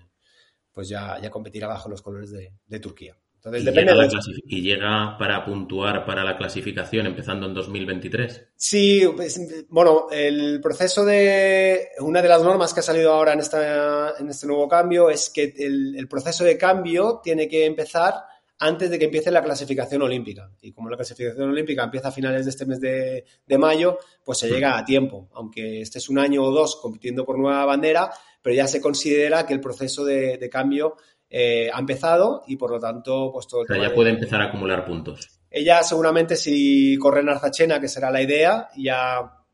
pues 0.79 0.89
ya, 0.91 1.19
ya 1.21 1.29
competirá 1.29 1.67
bajo 1.67 1.89
los 1.89 2.03
colores 2.03 2.31
de, 2.31 2.79
Turquía. 2.79 3.17
Entonces, 3.35 3.63
¿Y, 3.63 3.65
depende 3.65 3.95
llega 3.95 4.21
¿Y 4.47 4.63
llega 4.63 5.19
para 5.19 5.45
puntuar 5.45 6.07
para 6.07 6.23
la 6.23 6.37
clasificación 6.37 7.05
empezando 7.05 7.47
en 7.47 7.55
2023? 7.55 8.51
Sí, 8.55 9.03
pues, 9.17 9.67
bueno, 9.71 10.07
el 10.13 10.61
proceso 10.61 11.05
de. 11.05 11.89
Una 11.99 12.23
de 12.23 12.29
las 12.29 12.45
normas 12.45 12.73
que 12.73 12.79
ha 12.79 12.85
salido 12.85 13.13
ahora 13.13 13.33
en, 13.33 13.41
esta, 13.41 14.15
en 14.21 14.29
este 14.29 14.47
nuevo 14.47 14.69
cambio 14.69 15.11
es 15.11 15.31
que 15.31 15.53
el, 15.59 15.97
el 15.97 16.07
proceso 16.07 16.45
de 16.45 16.57
cambio 16.57 17.21
tiene 17.25 17.49
que 17.49 17.67
empezar 17.67 18.15
antes 18.59 18.91
de 18.91 18.99
que 18.99 19.05
empiece 19.07 19.31
la 19.31 19.43
clasificación 19.43 20.03
olímpica. 20.03 20.51
Y 20.61 20.73
como 20.73 20.91
la 20.91 20.97
clasificación 20.97 21.51
olímpica 21.51 21.85
empieza 21.85 22.09
a 22.09 22.13
finales 22.13 22.45
de 22.45 22.51
este 22.51 22.67
mes 22.67 22.81
de, 22.81 23.59
mayo, 23.59 23.99
pues 24.25 24.39
se 24.39 24.49
llega 24.49 24.77
a 24.77 24.85
tiempo, 24.85 25.29
aunque 25.35 25.81
este 25.81 25.99
es 25.99 26.09
un 26.09 26.19
año 26.19 26.43
o 26.43 26.51
dos 26.51 26.77
compitiendo 26.77 27.25
por 27.25 27.39
nueva 27.39 27.65
bandera, 27.65 28.11
pero 28.43 28.55
ya 28.55 28.67
se 28.67 28.81
considera 28.81 29.47
que 29.47 29.55
el 29.55 29.61
proceso 29.61 30.05
de, 30.05 30.49
cambio 30.51 30.97
eh, 31.31 31.71
ha 31.73 31.79
empezado 31.79 32.43
y 32.47 32.57
por 32.57 32.71
lo 32.71 32.81
tanto, 32.81 33.31
pues 33.33 33.47
todo 33.47 33.65
el 33.69 33.81
ya 33.81 33.95
puede 33.95 34.11
empezar 34.11 34.41
a 34.41 34.47
acumular 34.47 34.85
puntos. 34.85 35.41
Ella 35.51 35.83
seguramente 35.83 36.37
si 36.37 36.97
corre 36.99 37.21
en 37.21 37.29
Arzachena, 37.29 37.81
que 37.81 37.89
será 37.89 38.11
la 38.11 38.23
idea, 38.23 38.69
ya, 38.77 39.45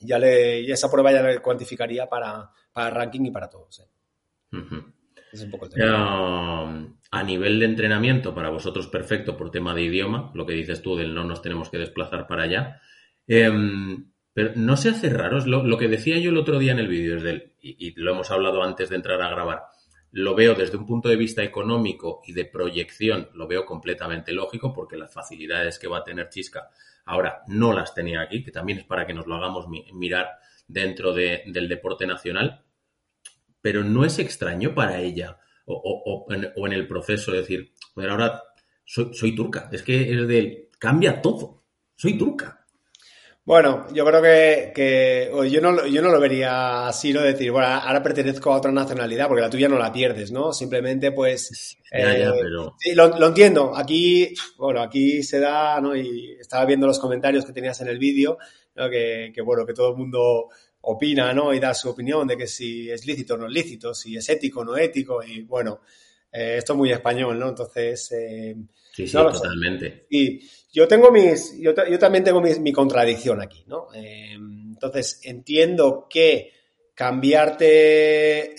ya, 0.00 0.18
le, 0.18 0.70
esa 0.70 0.90
prueba 0.90 1.12
ya 1.12 1.22
le 1.22 1.40
cuantificaría 1.40 2.08
para, 2.08 2.50
para 2.72 2.90
ranking 2.90 3.24
y 3.26 3.30
para 3.30 3.50
todos. 3.50 3.80
¿eh? 3.80 3.88
Es 5.32 5.42
un 5.42 5.50
poco 5.50 5.64
el 5.66 5.72
tema 5.72 6.88
a 7.10 7.22
nivel 7.22 7.58
de 7.58 7.66
entrenamiento, 7.66 8.34
para 8.34 8.50
vosotros 8.50 8.86
perfecto 8.86 9.36
por 9.36 9.50
tema 9.50 9.74
de 9.74 9.82
idioma, 9.82 10.30
lo 10.34 10.46
que 10.46 10.54
dices 10.54 10.82
tú 10.82 10.96
del 10.96 11.14
no 11.14 11.24
nos 11.24 11.42
tenemos 11.42 11.68
que 11.68 11.78
desplazar 11.78 12.26
para 12.26 12.44
allá. 12.44 12.80
Em, 13.26 14.12
pero 14.32 14.52
no 14.56 14.76
se 14.76 14.90
hace 14.90 15.10
raro, 15.10 15.38
es 15.38 15.46
lo, 15.46 15.76
que 15.76 15.88
decía 15.88 16.18
yo 16.18 16.30
el 16.30 16.38
otro 16.38 16.58
día 16.58 16.72
en 16.72 16.78
el 16.78 16.88
vídeo, 16.88 17.18
y, 17.60 17.92
lo 18.00 18.12
hemos 18.12 18.30
hablado 18.30 18.62
antes 18.62 18.88
de 18.88 18.96
entrar 18.96 19.20
a 19.20 19.28
grabar, 19.28 19.64
lo 20.10 20.34
veo 20.34 20.54
desde 20.54 20.76
un 20.78 20.86
punto 20.86 21.08
de 21.08 21.16
vista 21.16 21.42
económico 21.42 22.22
y 22.26 22.32
de 22.32 22.46
proyección, 22.46 23.28
lo 23.34 23.46
veo 23.46 23.64
completamente 23.66 24.32
lógico 24.32 24.72
porque 24.72 24.96
las 24.96 25.12
facilidades 25.12 25.78
que 25.78 25.88
va 25.88 25.98
a 25.98 26.04
tener 26.04 26.28
Chisca 26.30 26.70
ahora 27.04 27.42
no 27.46 27.72
las 27.72 27.94
tenía 27.94 28.22
aquí, 28.22 28.42
que 28.42 28.52
también 28.52 28.78
es 28.78 28.84
para 28.84 29.06
que 29.06 29.14
nos 29.14 29.26
lo 29.26 29.34
hagamos 29.34 29.66
mirar 29.92 30.30
dentro 30.66 31.12
del 31.12 31.68
deporte 31.68 32.06
nacional, 32.06 32.62
pero 33.62 33.84
no 33.84 34.04
es 34.04 34.18
extraño 34.18 34.74
para 34.74 35.00
ella 35.00 35.38
o, 35.64 36.26
en, 36.30 36.72
el 36.72 36.86
proceso 36.86 37.32
de 37.32 37.38
decir, 37.38 37.72
bueno, 37.94 38.12
ahora 38.12 38.42
soy, 38.84 39.34
turca, 39.34 39.68
es 39.72 39.82
que 39.82 40.12
es 40.12 40.28
de, 40.28 40.70
cambia 40.78 41.22
todo, 41.22 41.64
soy 41.96 42.18
turca. 42.18 42.58
Bueno, 43.44 43.88
yo 43.92 44.04
creo 44.04 44.22
que, 44.22 45.30
yo, 45.50 45.60
no, 45.60 45.86
yo 45.86 46.00
no 46.00 46.10
lo 46.10 46.20
vería 46.20 46.86
así, 46.86 47.12
¿no? 47.12 47.22
Decir, 47.22 47.50
bueno, 47.50 47.66
ahora 47.66 48.00
pertenezco 48.00 48.52
a 48.52 48.56
otra 48.58 48.70
nacionalidad, 48.70 49.26
porque 49.26 49.42
la 49.42 49.50
tuya 49.50 49.68
no 49.68 49.78
la 49.78 49.92
pierdes, 49.92 50.30
¿no? 50.30 50.52
Simplemente, 50.52 51.10
pues... 51.10 51.76
Eh, 51.90 52.30
pero... 52.40 52.76
Sí, 52.78 52.94
lo, 52.94 53.26
entiendo. 53.26 53.76
Aquí, 53.76 54.32
bueno, 54.56 54.80
aquí 54.80 55.24
se 55.24 55.40
da, 55.40 55.80
¿no? 55.80 55.96
Y 55.96 56.36
estaba 56.38 56.64
viendo 56.66 56.86
los 56.86 57.00
comentarios 57.00 57.44
que 57.44 57.52
tenías 57.52 57.80
en 57.80 57.88
el 57.88 57.98
vídeo, 57.98 58.38
¿no? 58.76 58.88
que, 58.88 59.32
que, 59.34 59.42
bueno, 59.42 59.66
que 59.66 59.74
todo 59.74 59.90
el 59.90 59.96
mundo 59.96 60.48
opina 60.82 61.32
¿no? 61.32 61.52
y 61.54 61.60
da 61.60 61.74
su 61.74 61.90
opinión 61.90 62.26
de 62.26 62.36
que 62.36 62.46
si 62.46 62.90
es 62.90 63.06
lícito 63.06 63.34
o 63.34 63.36
no 63.36 63.46
es 63.46 63.52
lícito, 63.52 63.94
si 63.94 64.16
es 64.16 64.28
ético 64.28 64.60
o 64.60 64.64
no 64.64 64.76
ético, 64.76 65.22
y 65.22 65.42
bueno, 65.42 65.80
eh, 66.32 66.56
esto 66.58 66.72
es 66.72 66.76
muy 66.76 66.92
español, 66.92 67.38
¿no? 67.38 67.48
Entonces... 67.48 68.12
Eh, 68.12 68.56
sí, 68.92 69.06
sí, 69.06 69.12
totalmente. 69.12 70.06
Y 70.10 70.40
yo 70.72 70.88
tengo 70.88 71.10
mis, 71.10 71.58
yo, 71.58 71.74
también 71.74 72.24
tengo 72.24 72.40
mi, 72.40 72.72
contradicción 72.72 73.40
aquí, 73.40 73.64
¿no? 73.66 73.88
Eh, 73.94 74.34
entonces, 74.34 75.20
entiendo 75.24 76.06
que 76.08 76.52
cambiarte 76.94 78.54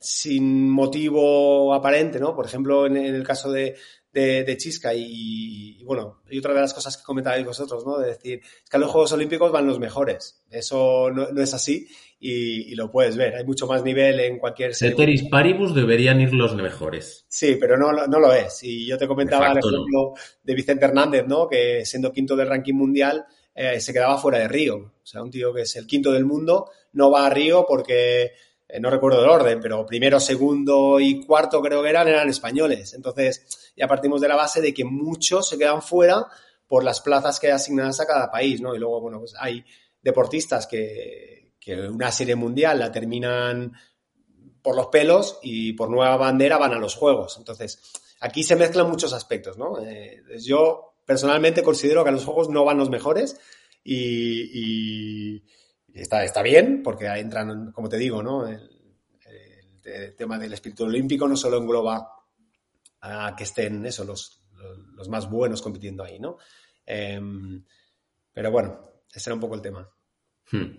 sin 0.00 0.70
motivo 0.70 1.74
aparente, 1.74 2.20
¿no? 2.20 2.34
Por 2.34 2.46
ejemplo, 2.46 2.86
en 2.86 2.96
el 2.96 3.22
caso 3.22 3.50
de, 3.50 3.76
de, 4.12 4.56
Chisca 4.56 4.92
y, 4.94 5.82
bueno, 5.84 6.22
y 6.30 6.38
otra 6.38 6.54
de 6.54 6.60
las 6.60 6.74
cosas 6.74 6.96
que 6.96 7.04
comentabais 7.04 7.44
vosotros, 7.44 7.84
¿no? 7.86 7.98
De 7.98 8.08
decir, 8.08 8.40
es 8.42 8.70
que 8.70 8.76
a 8.76 8.80
los 8.80 8.90
Juegos 8.90 9.12
Olímpicos 9.12 9.52
van 9.52 9.66
los 9.66 9.78
mejores. 9.78 10.42
Eso 10.50 11.10
no, 11.10 11.28
es 11.40 11.54
así 11.54 11.86
y, 12.18 12.74
lo 12.74 12.90
puedes 12.90 13.16
ver. 13.16 13.36
Hay 13.36 13.44
mucho 13.44 13.66
más 13.66 13.84
nivel 13.84 14.20
en 14.20 14.38
cualquier... 14.38 14.74
Ceteris 14.74 15.28
paribus 15.28 15.74
deberían 15.74 16.20
ir 16.20 16.32
los 16.32 16.54
mejores. 16.56 17.26
Sí, 17.28 17.56
pero 17.60 17.76
no, 17.76 17.92
no 17.92 18.18
lo 18.18 18.32
es. 18.32 18.62
Y 18.62 18.86
yo 18.86 18.98
te 18.98 19.06
comentaba 19.06 19.52
el 19.52 19.58
ejemplo 19.58 20.14
de 20.42 20.54
Vicente 20.54 20.84
Hernández, 20.84 21.26
¿no? 21.26 21.48
Que 21.48 21.84
siendo 21.84 22.12
quinto 22.12 22.34
del 22.34 22.48
ranking 22.48 22.74
mundial 22.74 23.26
eh, 23.54 23.80
se 23.80 23.92
quedaba 23.92 24.18
fuera 24.18 24.38
de 24.38 24.48
Río. 24.48 24.76
O 24.76 25.06
sea, 25.06 25.22
un 25.22 25.30
tío 25.30 25.52
que 25.52 25.62
es 25.62 25.76
el 25.76 25.86
quinto 25.86 26.12
del 26.12 26.24
mundo 26.24 26.70
no 26.92 27.10
va 27.10 27.26
a 27.26 27.30
Río 27.30 27.64
porque 27.66 28.32
eh, 28.68 28.80
no 28.80 28.90
recuerdo 28.90 29.22
el 29.22 29.30
orden, 29.30 29.60
pero 29.60 29.86
primero, 29.86 30.20
segundo 30.20 31.00
y 31.00 31.24
cuarto 31.24 31.62
creo 31.62 31.82
que 31.82 31.88
eran, 31.88 32.06
eran 32.06 32.28
españoles. 32.28 32.92
Entonces, 32.92 33.72
ya 33.74 33.88
partimos 33.88 34.20
de 34.20 34.28
la 34.28 34.36
base 34.36 34.60
de 34.60 34.74
que 34.74 34.84
muchos 34.84 35.48
se 35.48 35.56
quedan 35.56 35.80
fuera 35.80 36.26
por 36.66 36.84
las 36.84 37.00
plazas 37.00 37.40
que 37.40 37.46
hay 37.46 37.54
asignadas 37.54 37.98
a 38.00 38.06
cada 38.06 38.30
país, 38.30 38.60
¿no? 38.60 38.74
Y 38.74 38.78
luego, 38.78 39.00
bueno, 39.00 39.20
pues 39.20 39.34
hay 39.38 39.64
deportistas 40.02 40.66
que, 40.66 41.54
que 41.58 41.88
una 41.88 42.12
serie 42.12 42.36
mundial 42.36 42.78
la 42.78 42.92
terminan 42.92 43.72
por 44.60 44.76
los 44.76 44.88
pelos 44.88 45.38
y 45.42 45.72
por 45.72 45.88
nueva 45.88 46.18
bandera 46.18 46.58
van 46.58 46.74
a 46.74 46.78
los 46.78 46.94
juegos. 46.94 47.36
Entonces, 47.38 47.80
aquí 48.20 48.42
se 48.42 48.56
mezclan 48.56 48.90
muchos 48.90 49.14
aspectos, 49.14 49.56
¿no? 49.56 49.82
Eh, 49.82 50.22
yo 50.40 50.92
personalmente 51.06 51.62
considero 51.62 52.02
que 52.04 52.10
a 52.10 52.12
los 52.12 52.26
juegos 52.26 52.50
no 52.50 52.66
van 52.66 52.76
los 52.76 52.90
mejores 52.90 53.40
y 53.82 55.42
está, 56.00 56.24
está 56.24 56.42
bien, 56.42 56.82
porque 56.82 57.06
entran, 57.06 57.72
como 57.72 57.88
te 57.88 57.96
digo, 57.98 58.22
¿no? 58.22 58.46
El, 58.46 58.74
tema 60.18 60.38
del 60.38 60.52
espíritu 60.52 60.84
olímpico 60.84 61.26
no 61.26 61.34
solo 61.34 61.56
engloba 61.56 62.06
a 63.00 63.34
que 63.34 63.44
estén 63.44 63.86
eso, 63.86 64.04
los, 64.04 64.44
los, 64.94 65.08
más 65.08 65.30
buenos 65.30 65.62
compitiendo 65.62 66.04
ahí, 66.04 66.18
¿no? 66.20 66.36
Em, 66.84 67.64
pero 68.30 68.50
bueno, 68.50 68.78
ese 69.10 69.30
era 69.30 69.34
un 69.34 69.40
poco 69.40 69.54
el 69.54 69.62
tema. 69.62 69.88
Hmm. 70.52 70.78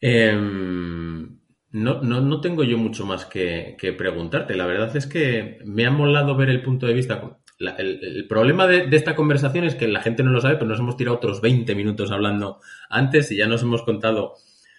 Em, 0.00 1.40
no, 1.70 2.02
no, 2.02 2.40
tengo 2.42 2.62
yo 2.62 2.76
mucho 2.76 3.06
más 3.06 3.24
que, 3.24 3.74
que, 3.78 3.94
preguntarte. 3.94 4.54
La 4.54 4.66
verdad 4.66 4.94
es 4.94 5.06
que 5.06 5.58
me 5.64 5.86
ha 5.86 5.90
molado 5.90 6.36
ver 6.36 6.50
el 6.50 6.62
punto 6.62 6.86
de 6.86 6.92
vista 6.92 7.40
el, 7.58 8.26
problema 8.28 8.66
de, 8.66 8.88
esta 8.96 9.16
conversación 9.16 9.64
es 9.64 9.74
que 9.74 9.88
la 9.88 10.02
gente 10.02 10.22
no 10.22 10.30
lo 10.30 10.40
sabe, 10.40 10.56
pero 10.56 10.68
nos 10.68 10.78
hemos 10.78 10.96
tirado 10.96 11.16
otros 11.16 11.40
20 11.40 11.74
minutos 11.74 12.10
hablando 12.10 12.60
antes 12.90 13.30
y 13.32 13.36
ya 13.36 13.46
nos 13.46 13.62
hemos 13.62 13.82
contado 13.82 14.34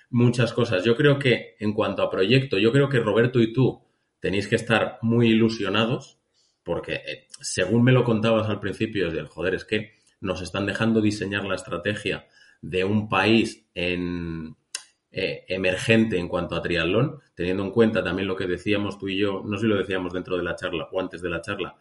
muchas 0.09 0.53
cosas. 0.53 0.83
Yo 0.83 0.95
creo 0.95 1.19
que 1.19 1.55
en 1.59 1.73
cuanto 1.73 2.03
a 2.03 2.09
proyecto, 2.09 2.57
yo 2.57 2.71
creo 2.71 2.89
que 2.89 2.99
Roberto 2.99 3.39
y 3.39 3.53
tú 3.53 3.81
tenéis 4.19 4.47
que 4.47 4.55
estar 4.55 4.99
muy 5.01 5.29
ilusionados 5.29 6.19
porque 6.63 6.95
eh, 6.95 7.27
según 7.39 7.83
me 7.83 7.93
lo 7.93 8.03
contabas 8.03 8.49
al 8.49 8.59
principio, 8.59 9.07
es 9.07 9.13
del 9.13 9.27
joder, 9.27 9.55
es 9.55 9.65
que 9.65 9.93
nos 10.19 10.41
están 10.41 10.65
dejando 10.65 11.01
diseñar 11.01 11.45
la 11.45 11.55
estrategia 11.55 12.27
de 12.61 12.83
un 12.83 13.07
país 13.07 13.65
en, 13.73 14.55
eh, 15.09 15.45
emergente 15.47 16.17
en 16.17 16.27
cuanto 16.27 16.55
a 16.55 16.61
triatlón, 16.61 17.21
teniendo 17.33 17.63
en 17.63 17.71
cuenta 17.71 18.03
también 18.03 18.27
lo 18.27 18.35
que 18.35 18.45
decíamos 18.45 18.99
tú 18.99 19.07
y 19.07 19.17
yo, 19.17 19.41
no 19.45 19.57
sé 19.57 19.61
si 19.61 19.67
lo 19.67 19.77
decíamos 19.77 20.13
dentro 20.13 20.35
de 20.35 20.43
la 20.43 20.55
charla 20.55 20.89
o 20.91 20.99
antes 20.99 21.21
de 21.21 21.29
la 21.29 21.41
charla, 21.41 21.75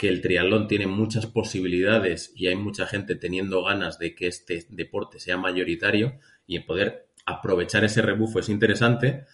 que 0.00 0.08
el 0.08 0.22
triatlón 0.22 0.66
tiene 0.66 0.86
muchas 0.86 1.26
posibilidades 1.26 2.32
y 2.34 2.46
hay 2.46 2.56
mucha 2.56 2.86
gente 2.86 3.16
teniendo 3.16 3.62
ganas 3.62 3.98
de 3.98 4.14
que 4.14 4.28
este 4.28 4.64
deporte 4.70 5.20
sea 5.20 5.36
mayoritario 5.36 6.14
y 6.46 6.56
en 6.56 6.64
poder 6.64 7.10
aprovechar 7.26 7.84
ese 7.84 8.00
rebufo 8.00 8.38
es 8.38 8.48
interesante. 8.48 9.26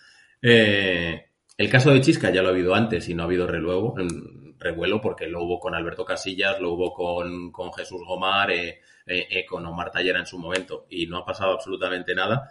Eh, 0.43 1.27
el 1.57 1.71
caso 1.71 1.93
de 1.93 2.01
Chisca 2.01 2.31
ya 2.31 2.43
lo 2.43 2.49
ha 2.49 2.51
habido 2.51 2.75
antes 2.75 3.09
y 3.09 3.15
no 3.15 3.23
ha 3.23 3.27
habido 3.27 3.47
reluego, 3.47 3.95
revuelo 4.59 5.01
porque 5.01 5.29
lo 5.29 5.45
hubo 5.45 5.61
con 5.61 5.77
Alberto 5.77 6.05
Casillas, 6.05 6.59
lo 6.61 6.73
hubo 6.73 6.93
con, 6.93 7.73
Jesús 7.73 8.03
Gomar, 8.05 8.51
eh, 8.51 8.81
eh, 9.07 9.47
con 9.47 9.65
Omar 9.67 9.93
Tallera 9.93 10.19
en 10.19 10.27
su 10.27 10.37
momento 10.37 10.89
y 10.91 11.07
no 11.07 11.19
ha 11.19 11.25
pasado 11.25 11.53
absolutamente 11.53 12.13
nada 12.13 12.51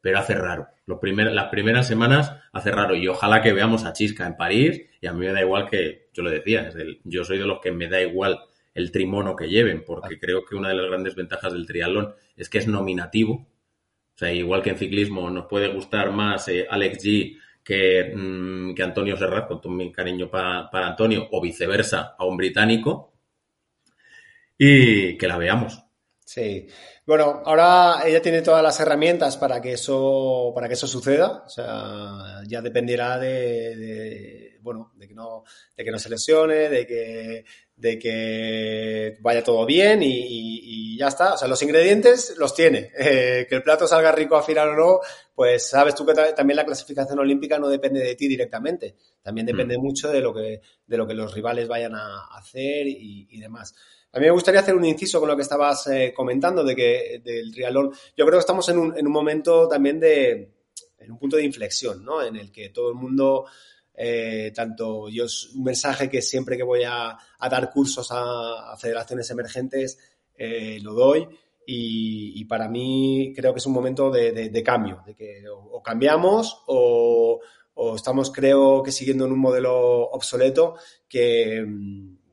pero 0.00 0.18
hace 0.18 0.34
raro. 0.34 0.68
Los 0.86 0.98
las 1.02 1.48
primeras 1.48 1.86
semanas 1.86 2.32
hace 2.52 2.70
raro 2.70 2.94
y 2.94 3.06
ojalá 3.08 3.42
que 3.42 3.52
veamos 3.52 3.84
a 3.84 3.92
Chisca 3.92 4.26
en 4.26 4.36
París 4.36 4.82
y 5.00 5.06
a 5.06 5.12
mí 5.12 5.26
me 5.26 5.32
da 5.32 5.40
igual 5.40 5.68
que, 5.68 6.08
yo 6.12 6.22
lo 6.22 6.30
decía, 6.30 6.68
es 6.68 6.76
yo 7.04 7.24
soy 7.24 7.38
de 7.38 7.46
los 7.46 7.60
que 7.60 7.72
me 7.72 7.88
da 7.88 8.00
igual 8.00 8.38
el 8.74 8.90
trimono 8.90 9.36
que 9.36 9.48
lleven 9.48 9.84
porque 9.84 10.18
creo 10.18 10.44
que 10.44 10.56
una 10.56 10.68
de 10.68 10.74
las 10.74 10.86
grandes 10.86 11.14
ventajas 11.14 11.52
del 11.52 11.66
triatlón 11.66 12.14
es 12.36 12.48
que 12.48 12.58
es 12.58 12.66
nominativo. 12.66 13.46
O 14.14 14.18
sea, 14.20 14.32
igual 14.32 14.62
que 14.62 14.70
en 14.70 14.78
ciclismo 14.78 15.30
nos 15.30 15.46
puede 15.46 15.68
gustar 15.68 16.12
más 16.12 16.48
eh, 16.48 16.66
Alex 16.68 17.04
G 17.04 17.38
que, 17.64 18.12
mm, 18.14 18.74
que 18.74 18.82
Antonio 18.82 19.16
Serrat, 19.16 19.48
con 19.48 19.60
todo 19.60 19.72
mi 19.72 19.92
cariño 19.92 20.30
para, 20.30 20.70
para 20.70 20.88
Antonio, 20.88 21.28
o 21.30 21.40
viceversa 21.40 22.14
a 22.18 22.24
un 22.24 22.36
británico, 22.36 23.14
y 24.58 25.16
que 25.16 25.26
la 25.26 25.38
veamos. 25.38 25.82
Sí. 26.24 26.66
Bueno, 27.10 27.42
ahora 27.44 28.02
ella 28.06 28.22
tiene 28.22 28.40
todas 28.40 28.62
las 28.62 28.78
herramientas 28.78 29.36
para 29.36 29.60
que 29.60 29.72
eso, 29.72 30.52
para 30.54 30.68
que 30.68 30.74
eso 30.74 30.86
suceda. 30.86 31.42
O 31.44 31.48
sea, 31.48 32.40
ya 32.46 32.62
dependerá 32.62 33.18
de, 33.18 34.56
bueno, 34.60 34.92
de 34.94 35.08
que 35.08 35.14
no, 35.14 35.42
de 35.76 35.84
que 35.84 35.90
no 35.90 35.98
se 35.98 36.08
lesione, 36.08 36.68
de 36.68 36.86
que, 36.86 37.44
de 37.74 37.98
que 37.98 39.18
vaya 39.22 39.42
todo 39.42 39.66
bien 39.66 40.04
y, 40.04 40.96
ya 40.96 41.08
está. 41.08 41.34
O 41.34 41.36
sea, 41.36 41.48
los 41.48 41.60
ingredientes 41.64 42.36
los 42.38 42.54
tiene. 42.54 42.92
Eh, 42.96 43.44
que 43.48 43.56
el 43.56 43.64
plato 43.64 43.88
salga 43.88 44.12
rico 44.12 44.36
a 44.36 44.44
final 44.44 44.68
o 44.68 44.76
no, 44.76 45.00
pues 45.34 45.68
sabes 45.68 45.96
tú 45.96 46.06
que 46.06 46.14
también 46.14 46.58
la 46.58 46.64
clasificación 46.64 47.18
olímpica 47.18 47.58
no 47.58 47.68
depende 47.68 47.98
de 48.04 48.14
ti 48.14 48.28
directamente. 48.28 48.94
También 49.20 49.48
depende 49.48 49.76
mm. 49.76 49.82
mucho 49.82 50.12
de 50.12 50.20
lo 50.20 50.32
que, 50.32 50.60
de 50.86 50.96
lo 50.96 51.08
que 51.08 51.14
los 51.14 51.34
rivales 51.34 51.66
vayan 51.66 51.96
a 51.96 52.28
hacer 52.36 52.86
y, 52.86 53.26
y 53.30 53.40
demás. 53.40 53.74
A 54.12 54.18
mí 54.18 54.26
me 54.26 54.32
gustaría 54.32 54.60
hacer 54.60 54.74
un 54.74 54.84
inciso 54.84 55.20
con 55.20 55.28
lo 55.28 55.36
que 55.36 55.42
estabas 55.42 55.86
eh, 55.86 56.12
comentando 56.14 56.64
de 56.64 56.74
que 56.74 57.20
del 57.24 57.52
triatlón. 57.52 57.92
Yo 58.16 58.26
creo 58.26 58.38
que 58.38 58.40
estamos 58.40 58.68
en 58.68 58.78
un, 58.78 58.98
en 58.98 59.06
un 59.06 59.12
momento 59.12 59.68
también 59.68 60.00
de, 60.00 60.50
en 60.98 61.12
un 61.12 61.18
punto 61.18 61.36
de 61.36 61.44
inflexión, 61.44 62.04
¿no? 62.04 62.22
En 62.22 62.34
el 62.34 62.50
que 62.50 62.70
todo 62.70 62.90
el 62.90 62.96
mundo, 62.96 63.46
eh, 63.94 64.52
tanto 64.54 65.08
yo 65.08 65.26
un 65.54 65.62
mensaje 65.62 66.10
que 66.10 66.22
siempre 66.22 66.56
que 66.56 66.64
voy 66.64 66.82
a, 66.84 67.16
dar 67.38 67.70
cursos 67.70 68.08
a, 68.10 68.76
federaciones 68.78 69.30
emergentes, 69.30 69.98
eh, 70.36 70.78
lo 70.82 70.94
doy. 70.94 71.28
Y, 71.72 72.44
para 72.46 72.68
mí 72.68 73.32
creo 73.36 73.52
que 73.52 73.58
es 73.58 73.66
un 73.66 73.72
momento 73.72 74.10
de, 74.10 74.62
cambio, 74.64 75.04
de 75.06 75.14
que 75.14 75.44
o, 75.48 75.80
cambiamos 75.80 76.64
o, 76.66 77.38
o, 77.74 77.94
estamos, 77.94 78.32
creo 78.32 78.82
que 78.82 78.90
siguiendo 78.90 79.24
en 79.26 79.30
un 79.30 79.38
modelo 79.38 80.08
obsoleto 80.10 80.74
que 81.08 81.64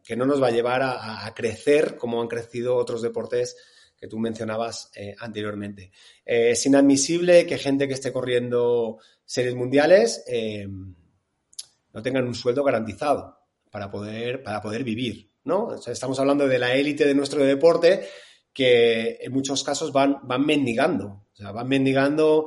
que 0.08 0.16
no 0.16 0.26
nos 0.26 0.42
va 0.42 0.48
a 0.48 0.52
llevar 0.52 0.82
a, 0.84 1.30
crecer 1.36 1.98
como 1.98 2.22
han 2.22 2.30
crecido 2.30 2.78
otros 2.78 3.02
deportes 3.02 3.58
que 4.00 4.08
tú 4.08 4.18
mencionabas 4.20 4.90
eh, 4.96 5.14
anteriormente. 5.20 5.92
Eh, 6.26 6.52
es 6.52 6.66
inadmisible 6.66 7.46
que 7.46 7.58
gente 7.58 7.90
que 7.90 7.96
esté 7.96 8.14
corriendo 8.14 9.00
series 9.26 9.54
mundiales 9.54 10.24
eh, 10.26 10.66
no 10.66 12.02
tengan 12.02 12.26
un 12.26 12.36
sueldo 12.36 12.64
garantizado 12.64 13.38
para 13.70 13.92
poder, 13.92 14.42
para 14.44 14.62
poder 14.62 14.86
vivir. 14.86 15.30
¿no? 15.44 15.76
estamos 15.76 16.18
hablando 16.22 16.48
de 16.48 16.60
la 16.60 16.74
élite 16.74 17.06
de 17.06 17.14
nuestro 17.14 17.44
deporte 17.44 18.08
que 18.54 19.18
en 19.20 19.34
muchos 19.34 19.62
casos 19.62 19.92
van, 19.92 20.20
van 20.24 20.46
mendigando. 20.46 21.26
O 21.34 21.36
sea, 21.36 21.52
van 21.52 21.68
mendigando 21.68 22.46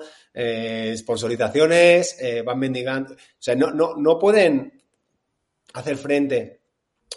sponsorizaciones, 0.96 2.16
van 2.44 2.58
mendigando. 2.58 3.12
O 3.14 3.16
sea, 3.38 3.54
no, 3.54 3.70
no, 3.70 3.96
no 3.96 4.18
pueden 4.18 4.82
hacer 5.74 5.96
frente 5.96 6.59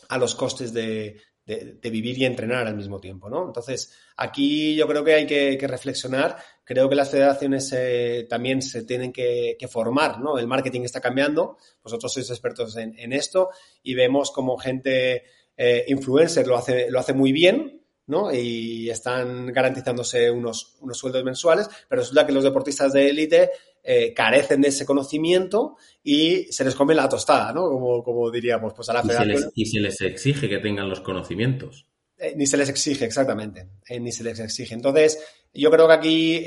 a 0.09 0.17
los 0.17 0.35
costes 0.35 0.73
de, 0.73 1.17
vivir 1.45 2.17
y 2.17 2.25
entrenar 2.25 2.67
al 2.67 2.75
mismo 2.75 2.99
tiempo, 2.99 3.29
¿no? 3.29 3.45
Entonces, 3.45 3.93
aquí 4.17 4.75
yo 4.75 4.87
creo 4.87 5.03
que 5.03 5.13
hay 5.13 5.25
que, 5.25 5.67
reflexionar. 5.67 6.37
Creo 6.63 6.87
que 6.87 6.95
las 6.95 7.09
federaciones 7.09 7.73
eh, 7.75 8.25
también 8.29 8.61
se 8.61 8.83
tienen 8.83 9.11
que, 9.11 9.57
formar, 9.69 10.19
¿no? 10.19 10.37
El 10.37 10.47
marketing 10.47 10.81
está 10.81 11.01
cambiando. 11.01 11.57
Vosotros 11.83 12.13
sois 12.13 12.29
expertos 12.29 12.77
en, 12.77 13.13
esto 13.13 13.49
y 13.81 13.93
vemos 13.93 14.31
como 14.31 14.57
gente 14.57 15.23
eh, 15.57 15.85
influencer 15.87 16.47
lo 16.47 16.57
hace, 16.57 16.89
lo 16.89 16.99
hace 16.99 17.13
muy 17.13 17.31
bien, 17.31 17.81
¿no? 18.07 18.33
Y 18.33 18.89
están 18.89 19.47
garantizándose 19.47 20.29
unos, 20.29 20.75
unos 20.81 20.97
sueldos 20.97 21.23
mensuales, 21.23 21.69
pero 21.87 22.01
resulta 22.01 22.25
que 22.25 22.33
los 22.33 22.43
deportistas 22.43 22.93
de 22.93 23.09
élite 23.09 23.51
eh, 23.85 24.13
carecen 24.13 24.61
de 24.61 24.69
ese 24.69 24.85
conocimiento 24.85 25.75
y 26.01 26.45
se 26.45 26.63
les 26.63 26.73
come 26.73 26.95
la 26.95 27.09
tostada, 27.09 27.51
¿no? 27.51 27.67
Como, 27.67 28.01
como 28.01 28.31
diríamos, 28.31 28.73
pues 28.73 28.87
a 28.87 28.93
la 28.93 29.01
y 29.03 29.09
Se 29.09 29.25
les, 29.25 29.49
y 29.55 29.65
se 29.65 29.79
les 29.81 30.01
exige 30.01 30.47
que 30.47 30.59
tengan 30.59 30.87
los 30.87 31.01
conocimientos. 31.01 31.85
Eh, 32.17 32.33
ni 32.37 32.47
se 32.47 32.55
les 32.55 32.69
exige, 32.69 33.03
exactamente. 33.03 33.67
Eh, 33.85 33.99
ni 33.99 34.13
se 34.13 34.23
les 34.23 34.39
exige. 34.39 34.73
Entonces, 34.73 35.19
yo 35.53 35.69
creo 35.69 35.87
que 35.87 35.93
aquí 35.93 36.45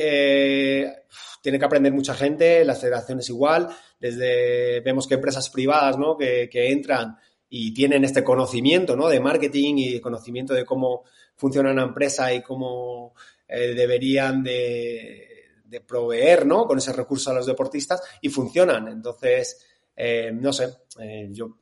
tiene 1.42 1.58
que 1.58 1.64
aprender 1.66 1.92
mucha 1.92 2.14
gente, 2.14 2.64
las 2.64 2.80
federaciones 2.80 3.28
igual, 3.28 3.68
desde 4.00 4.80
vemos 4.80 5.06
que 5.06 5.16
empresas 5.16 5.50
privadas, 5.50 5.98
¿no? 5.98 6.16
Que, 6.16 6.48
que 6.50 6.72
entran 6.72 7.18
y 7.50 7.74
tienen 7.74 8.02
este 8.04 8.24
conocimiento, 8.24 8.96
¿no? 8.96 9.08
De 9.08 9.20
marketing 9.20 9.74
y 9.76 10.00
conocimiento 10.00 10.54
de 10.54 10.64
cómo 10.64 11.04
funciona 11.34 11.70
una 11.70 11.82
empresa 11.82 12.32
y 12.32 12.40
cómo 12.40 13.12
deberían 13.46 14.42
de 14.42 15.35
de 15.66 15.80
proveer, 15.80 16.46
¿no? 16.46 16.66
Con 16.66 16.78
ese 16.78 16.92
recurso 16.92 17.30
a 17.30 17.34
los 17.34 17.46
deportistas 17.46 18.02
y 18.20 18.28
funcionan. 18.28 18.88
Entonces, 18.88 19.64
eh, 19.96 20.30
no 20.32 20.52
sé, 20.52 20.68
eh, 21.00 21.28
yo, 21.30 21.56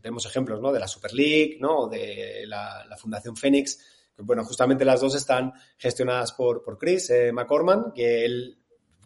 tenemos 0.00 0.24
ejemplos, 0.26 0.60
¿no? 0.60 0.72
De 0.72 0.80
la 0.80 0.88
Super 0.88 1.12
League, 1.12 1.58
¿no? 1.60 1.88
De 1.88 2.44
la, 2.46 2.86
Fundación 2.98 3.36
Fénix, 3.36 3.78
bueno, 4.18 4.44
justamente 4.44 4.84
las 4.84 5.00
dos 5.00 5.14
están 5.14 5.52
gestionadas 5.78 6.32
por, 6.32 6.62
por 6.62 6.78
Chris 6.78 7.10
eh, 7.10 7.32
McCorman, 7.32 7.92
que 7.94 8.24
él 8.24 8.58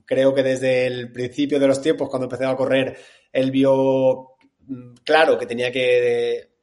creo 0.04 0.34
que 0.34 0.42
desde 0.42 0.86
el 0.86 1.12
principio 1.12 1.58
de 1.58 1.68
los 1.68 1.80
tiempos, 1.80 2.08
cuando 2.08 2.24
empezó 2.24 2.48
a 2.48 2.56
correr, 2.56 2.98
él 3.32 3.50
vio 3.50 4.36
mm, 4.66 4.94
claro 5.04 5.38
que 5.38 5.46
tenía 5.46 5.70
que 5.72 6.53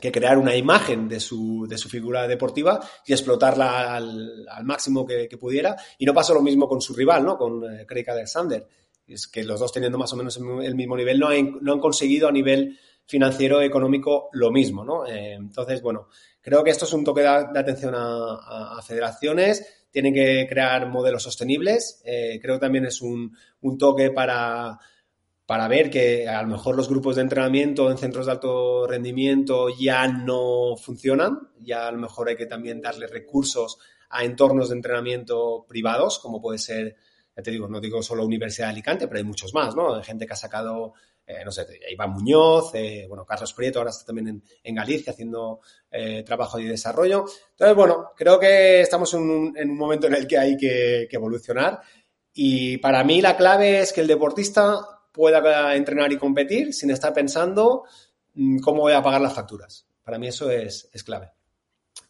que 0.00 0.12
crear 0.12 0.38
una 0.38 0.54
imagen 0.54 1.08
de 1.08 1.20
su, 1.20 1.66
de 1.68 1.78
su 1.78 1.88
figura 1.88 2.26
deportiva 2.28 2.80
y 3.06 3.12
explotarla 3.12 3.94
al, 3.94 4.46
máximo 4.64 5.06
que, 5.06 5.28
pudiera. 5.38 5.76
Y 5.98 6.06
no 6.06 6.14
pasó 6.14 6.34
lo 6.34 6.42
mismo 6.42 6.68
con 6.68 6.80
su 6.80 6.94
rival, 6.94 7.24
¿no? 7.24 7.36
Con 7.36 7.62
eh, 7.64 7.86
Craig 7.86 8.08
Alexander, 8.08 8.66
es 9.06 9.26
que 9.26 9.44
los 9.44 9.60
dos 9.60 9.72
teniendo 9.72 9.98
más 9.98 10.12
o 10.12 10.16
menos 10.16 10.36
el 10.36 10.74
mismo 10.74 10.96
nivel 10.96 11.18
no, 11.18 11.28
no 11.60 11.72
han 11.72 11.80
conseguido 11.80 12.28
a 12.28 12.32
nivel 12.32 12.78
financiero 13.06 13.62
económico 13.62 14.28
lo 14.32 14.50
mismo, 14.50 14.84
¿no? 14.84 15.06
Eh, 15.06 15.34
entonces, 15.34 15.80
bueno, 15.80 16.08
creo 16.40 16.64
que 16.64 16.70
esto 16.70 16.84
es 16.84 16.92
un 16.92 17.04
toque 17.04 17.22
de, 17.22 17.28
atención 17.28 17.94
a, 17.96 18.80
federaciones, 18.86 19.86
tienen 19.90 20.12
que 20.12 20.46
crear 20.48 20.88
modelos 20.88 21.22
sostenibles, 21.22 22.02
eh, 22.04 22.38
creo 22.42 22.56
que 22.56 22.60
también 22.60 22.86
es 22.86 23.00
un, 23.00 23.36
toque 23.78 24.10
para, 24.10 24.78
para 25.46 25.68
ver 25.68 25.90
que 25.90 26.28
a 26.28 26.42
lo 26.42 26.48
mejor 26.48 26.76
los 26.76 26.88
grupos 26.88 27.16
de 27.16 27.22
entrenamiento 27.22 27.90
en 27.90 27.98
centros 27.98 28.26
de 28.26 28.32
alto 28.32 28.86
rendimiento 28.86 29.68
ya 29.68 30.06
no 30.08 30.76
funcionan, 30.76 31.50
ya 31.60 31.88
a 31.88 31.92
lo 31.92 31.98
mejor 31.98 32.28
hay 32.28 32.36
que 32.36 32.46
también 32.46 32.80
darle 32.80 33.06
recursos 33.06 33.78
a 34.10 34.24
entornos 34.24 34.68
de 34.68 34.76
entrenamiento 34.76 35.64
privados, 35.68 36.18
como 36.18 36.40
puede 36.40 36.58
ser, 36.58 36.96
ya 37.36 37.42
te 37.42 37.50
digo, 37.50 37.68
no 37.68 37.80
digo 37.80 38.02
solo 38.02 38.24
Universidad 38.24 38.66
de 38.66 38.72
Alicante, 38.72 39.06
pero 39.06 39.18
hay 39.18 39.24
muchos 39.24 39.54
más, 39.54 39.74
¿no? 39.76 39.94
Hay 39.94 40.02
gente 40.02 40.26
que 40.26 40.32
ha 40.32 40.36
sacado 40.36 40.94
eh, 41.28 41.44
no 41.44 41.50
sé, 41.50 41.66
Iván 41.90 42.10
Muñoz, 42.10 42.72
eh, 42.74 43.04
bueno, 43.08 43.24
Carlos 43.24 43.52
Prieto 43.52 43.80
ahora 43.80 43.90
está 43.90 44.04
también 44.04 44.40
en, 44.62 44.74
Galicia 44.76 45.12
haciendo 45.12 45.60
eh, 45.90 46.22
trabajo 46.24 46.56
de 46.56 46.68
desarrollo. 46.68 47.24
Entonces, 47.50 47.74
bueno, 47.74 48.12
creo 48.16 48.38
que 48.38 48.80
estamos 48.80 49.12
en 49.14 49.22
un, 49.22 49.76
momento 49.76 50.06
en 50.06 50.14
el 50.14 50.28
que 50.28 50.38
hay 50.38 50.56
que, 50.56 51.08
evolucionar 51.10 51.80
y 52.32 52.78
para 52.78 53.02
mí 53.02 53.20
la 53.20 53.36
clave 53.36 53.80
es 53.80 53.92
que 53.92 54.02
el 54.02 54.06
deportista 54.06 54.95
pueda 55.16 55.74
entrenar 55.74 56.12
y 56.12 56.18
competir 56.18 56.72
sin 56.72 56.90
estar 56.90 57.12
pensando 57.12 57.84
mm, 58.34 58.58
cómo 58.58 58.82
voy 58.82 58.92
a 58.92 59.02
pagar 59.02 59.20
las 59.20 59.34
facturas. 59.34 59.88
Para 60.04 60.18
mí 60.18 60.28
eso 60.28 60.50
es 60.50 60.88
clave. 61.04 61.32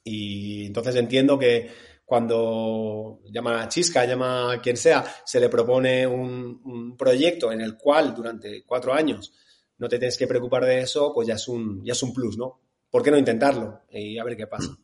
Y 0.04 0.66
entonces 0.66 0.94
entiendo 0.96 1.38
que 1.38 1.70
cuando 2.07 3.18
llama 3.28 3.62
a 3.62 3.68
Chisca, 3.68 4.04
llama 4.04 4.52
a 4.52 4.62
quien 4.62 4.76
sea, 4.76 5.04
se 5.24 5.40
le 5.40 5.48
propone 5.48 6.07
un, 6.07 6.96
proyecto 6.96 7.50
en 7.50 7.61
el 7.61 7.76
cual 7.76 8.14
durante 8.14 8.64
cuatro 8.64 8.94
años 8.94 9.32
no 9.78 9.88
te 9.88 9.98
tienes 9.98 10.16
que 10.16 10.28
preocupar 10.28 10.64
de 10.64 10.80
eso, 10.80 11.12
pues 11.12 11.26
ya 11.26 11.34
es 11.34 11.48
un, 11.48 11.84
ya 11.84 11.92
es 11.92 12.02
un 12.02 12.14
plus, 12.14 12.38
¿no? 12.38 12.61
¿Por 12.88 13.02
qué 13.02 13.11
no 13.11 13.18
intentarlo? 13.18 13.82
Y 13.90 14.16
a 14.18 14.24
ver 14.24 14.36
qué 14.36 14.46
pasa. 14.46 14.78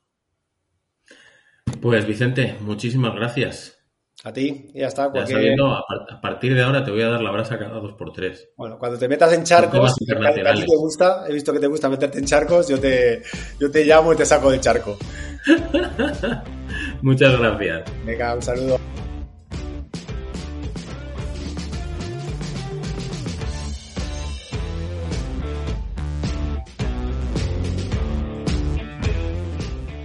Pues 1.81 2.07
Vicente, 2.07 2.57
muchísimas 2.61 3.15
gracias. 3.15 3.82
A 4.25 4.33
ti, 4.33 4.69
ya 4.73 4.87
está. 4.87 5.13
Ya 5.13 5.27
sabiendo, 5.27 5.67
a, 5.67 6.21
partir 6.21 6.55
de 6.55 6.63
ahora 6.63 6.85
te 6.85 6.93
voy 6.93 7.03
a 7.03 7.09
dar 7.09 7.21
la 7.21 7.33
brasa 7.33 7.59
cada 7.59 7.81
dos 7.81 7.95
por 7.95 8.13
tres. 8.13 8.51
Bueno, 8.57 8.79
cuando 8.79 8.97
te 8.97 9.09
metas 9.09 9.33
en 9.33 9.43
charcos, 9.43 9.97
te 9.97 10.77
gusta, 10.77 11.25
he 11.29 11.33
visto 11.33 11.53
que 11.53 11.59
te 11.59 11.67
gusta 11.67 11.89
meterte 11.89 12.21
en 12.21 12.25
charcos, 12.25 12.69
yo 12.69 12.79
te, 12.79 13.23
yo 13.59 13.69
te 13.69 13.85
llamo 13.85 14.13
y 14.13 14.17
te 14.17 14.25
saco 14.25 14.53
del 14.53 14.61
charco. 14.61 14.97
Muchas 17.03 17.37
gracias. 17.37 17.83
Venga, 18.07 18.37
un 18.37 18.43
saludo. 18.43 18.79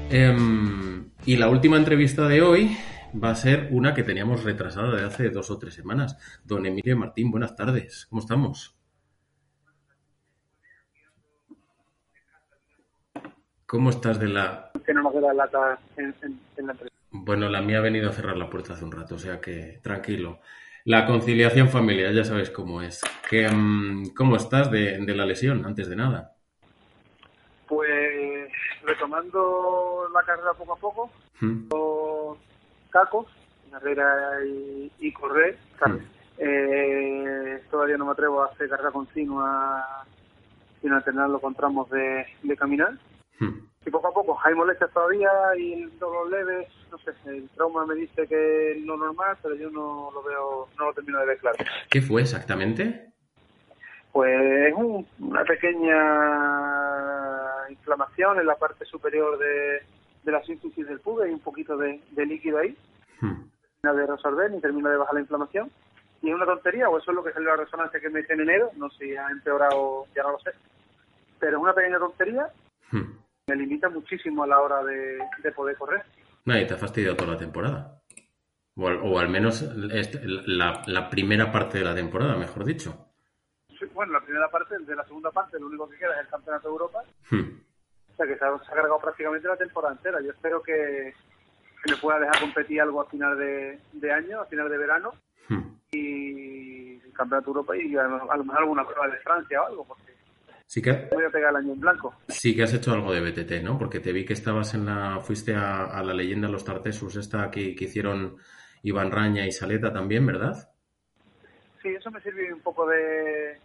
Em, 0.09 1.11
y 1.23 1.35
la 1.35 1.49
última 1.49 1.77
entrevista 1.77 2.27
de 2.27 2.41
hoy 2.41 2.75
va 3.13 3.31
a 3.31 3.35
ser 3.35 3.69
una 3.71 3.93
que 3.93 4.03
teníamos 4.03 4.43
retrasada 4.43 4.95
de 4.95 5.05
hace 5.05 5.29
dos 5.29 5.49
o 5.51 5.57
tres 5.57 5.73
semanas. 5.73 6.17
Don 6.43 6.65
Emilio 6.65 6.97
Martín, 6.97 7.31
buenas 7.31 7.55
tardes. 7.55 8.07
¿Cómo 8.09 8.21
estamos? 8.21 8.77
¿Cómo 13.65 13.89
estás 13.89 14.19
de 14.19 14.29
la...? 14.29 14.71
Que 14.85 14.93
no 14.93 15.03
nos 15.03 15.15
la 15.15 15.33
lata 15.33 15.77
en, 15.97 16.15
la 16.65 16.75
Bueno, 17.11 17.49
la 17.49 17.61
mía 17.61 17.79
ha 17.79 17.81
venido 17.81 18.09
a 18.09 18.13
cerrar 18.13 18.37
la 18.37 18.49
puerta 18.49 18.73
hace 18.73 18.85
un 18.85 18.93
rato, 18.93 19.15
o 19.15 19.19
sea 19.19 19.41
que 19.41 19.79
tranquilo. 19.83 20.39
La 20.85 21.05
conciliación 21.05 21.67
familiar, 21.67 22.13
ya 22.13 22.23
sabes 22.23 22.49
cómo 22.49 22.81
es. 22.81 23.01
Mm, 23.29 24.07
¿Cómo 24.15 24.37
estás 24.37 24.71
de, 24.71 24.97
la 25.05 25.25
lesión, 25.25 25.65
antes 25.65 25.89
de 25.89 25.97
nada? 25.97 26.33
Pues 27.67 28.49
retomando 28.85 30.07
la 30.13 30.23
carrera 30.23 30.53
poco 30.53 30.73
a 30.73 30.77
poco, 30.77 31.11
¿Mm? 31.41 31.67
Cacos, 32.99 33.27
carrera 33.71 34.39
y, 34.99 35.11
correr. 35.13 35.57
¿Mm? 35.85 35.97
Eh, 36.39 37.63
todavía 37.71 37.97
no 37.97 38.05
me 38.05 38.11
atrevo 38.11 38.43
a 38.43 38.47
hacer 38.47 38.69
carrera 38.69 38.91
continua 38.91 40.05
sin 40.81 40.91
alternarlo 40.91 41.39
con 41.39 41.55
tramos 41.55 41.89
de 41.89 42.25
caminar. 42.57 42.93
Hmm. 43.39 43.67
Y 43.85 43.89
poco 43.89 44.07
a 44.07 44.13
poco 44.13 44.37
hay 44.43 44.53
molestias 44.53 44.91
todavía 44.91 45.29
y 45.57 45.83
el 45.83 45.97
dolor 45.99 46.29
leve, 46.29 46.67
no 46.91 46.97
sé, 46.97 47.11
el 47.25 47.47
trauma 47.49 47.85
me 47.85 47.95
dice 47.95 48.27
que 48.27 48.71
es 48.73 48.81
lo 48.83 48.97
normal, 48.97 49.37
pero 49.41 49.55
yo 49.55 49.69
no 49.69 50.11
lo 50.13 50.21
veo, 50.23 50.67
no 50.77 50.85
lo 50.87 50.93
termino 50.93 51.19
de 51.19 51.25
ver 51.27 51.37
claro. 51.37 51.57
¿Qué 51.89 52.01
fue 52.01 52.21
exactamente? 52.21 53.13
Pues 54.11 54.73
una 55.19 55.43
pequeña 55.43 55.99
inflamación 57.69 58.39
en 58.39 58.47
la 58.47 58.55
parte 58.55 58.83
superior 58.85 59.37
de, 59.37 59.83
la 60.31 60.43
síntesis 60.43 60.87
del 60.87 60.99
pube 60.99 61.29
y 61.29 61.33
un 61.33 61.39
poquito 61.39 61.77
de, 61.77 62.01
líquido 62.15 62.59
ahí. 62.59 62.77
Hmm. 63.19 63.43
de 63.81 64.05
resolver 64.05 64.51
ni 64.51 64.61
termino 64.61 64.89
de 64.89 64.97
bajar 64.97 65.15
la 65.15 65.21
inflamación. 65.21 65.71
Y 66.21 66.29
es 66.29 66.35
una 66.35 66.45
tontería, 66.45 66.89
o 66.89 66.97
eso 66.97 67.11
es 67.11 67.15
lo 67.15 67.23
que 67.23 67.31
salió 67.31 67.49
la 67.49 67.63
resonancia 67.63 67.99
que 67.99 68.09
me 68.09 68.21
hice 68.21 68.33
en 68.33 68.41
enero, 68.41 68.71
no 68.75 68.89
sé 68.89 69.05
si 69.05 69.15
ha 69.15 69.29
empeorado, 69.29 70.05
ya 70.15 70.23
no 70.23 70.31
lo 70.31 70.39
sé. 70.39 70.51
Pero 71.39 71.57
es 71.57 71.63
una 71.63 71.73
pequeña 71.73 71.99
tontería. 71.99 72.47
Hmm 72.91 73.17
me 73.47 73.55
limita 73.55 73.87
muchísimo 73.89 74.43
a 74.43 74.47
la 74.47 74.59
hora 74.59 74.83
de, 74.83 75.51
poder 75.55 75.77
correr. 75.77 76.03
Nadie 76.45 76.65
te 76.65 76.73
ha 76.73 76.77
fastidiado 76.77 77.15
toda 77.15 77.31
la 77.31 77.37
temporada. 77.37 78.01
O 78.75 79.17
al, 79.17 79.29
menos 79.29 79.61
este, 79.91 80.21
la, 80.25 81.09
primera 81.09 81.51
parte 81.51 81.79
de 81.79 81.85
la 81.85 81.95
temporada, 81.95 82.35
mejor 82.35 82.65
dicho. 82.65 83.07
bueno, 83.93 84.13
la 84.13 84.21
primera 84.21 84.49
parte, 84.49 84.77
de 84.79 84.95
la 84.95 85.03
segunda 85.05 85.31
parte, 85.31 85.59
lo 85.59 85.67
único 85.67 85.89
que 85.89 85.97
queda 85.97 86.13
es 86.15 86.25
el 86.25 86.27
Campeonato 86.27 86.67
de 86.67 86.71
Europa. 86.73 86.99
Hmm. 87.31 87.66
Sea, 88.17 88.25
que 88.25 88.37
se 88.37 88.45
ha, 88.45 88.57
cargado 88.57 88.99
prácticamente 88.99 89.47
la 89.47 89.55
temporada 89.55 89.93
entera. 89.93 90.19
Yo 90.21 90.31
espero 90.31 90.61
que, 90.61 91.13
me 91.87 91.95
pueda 91.97 92.19
dejar 92.19 92.41
competir 92.41 92.81
algo 92.81 93.01
a 93.01 93.05
final 93.05 93.37
de, 93.37 94.11
año, 94.11 94.41
a 94.41 94.45
final 94.45 94.69
de 94.69 94.77
verano. 94.77 95.11
Hmm. 95.47 95.77
Y 95.91 96.95
el 96.95 97.13
Campeonato 97.13 97.51
de 97.51 97.59
Europa 97.59 97.77
y 97.77 97.95
a, 97.95 98.03
lo 98.03 98.43
mejor 98.43 98.59
alguna 98.59 98.85
prueba 98.85 99.07
de 99.07 99.19
Francia 99.19 99.61
o 99.61 99.67
algo, 99.67 99.85
porque 99.85 100.17
Sí 100.67 100.81
que, 100.81 101.07
Voy 101.13 101.23
a 101.23 101.29
pegar 101.29 101.51
el 101.51 101.57
año 101.57 101.73
en 101.73 101.79
blanco. 101.79 102.13
Sí 102.27 102.53
que 102.53 102.63
has 102.63 102.73
hecho 102.73 102.91
algo 102.91 103.13
de 103.13 103.21
BTT, 103.21 103.63
¿no? 103.63 103.77
Porque 103.77 104.01
te 104.01 104.11
vi 104.11 104.25
que 104.25 104.33
estabas 104.33 104.73
en 104.73 104.85
la... 104.85 105.21
Fuiste 105.21 105.55
a, 105.55 106.03
la 106.03 106.13
leyenda 106.13 106.49
Los 106.49 106.65
Tartesus, 106.65 107.15
esta 107.15 107.49
que, 107.49 107.73
que, 107.73 107.85
hicieron 107.85 108.35
Iván 108.83 109.09
Raña 109.09 109.45
y 109.45 109.51
Saleta 109.53 109.93
también, 109.93 110.25
¿verdad? 110.25 110.69
Sí, 111.81 111.87
eso 111.87 112.11
me 112.11 112.19
sirvió 112.19 112.53
un 112.53 112.61
poco 112.61 112.85
de... 112.85 113.57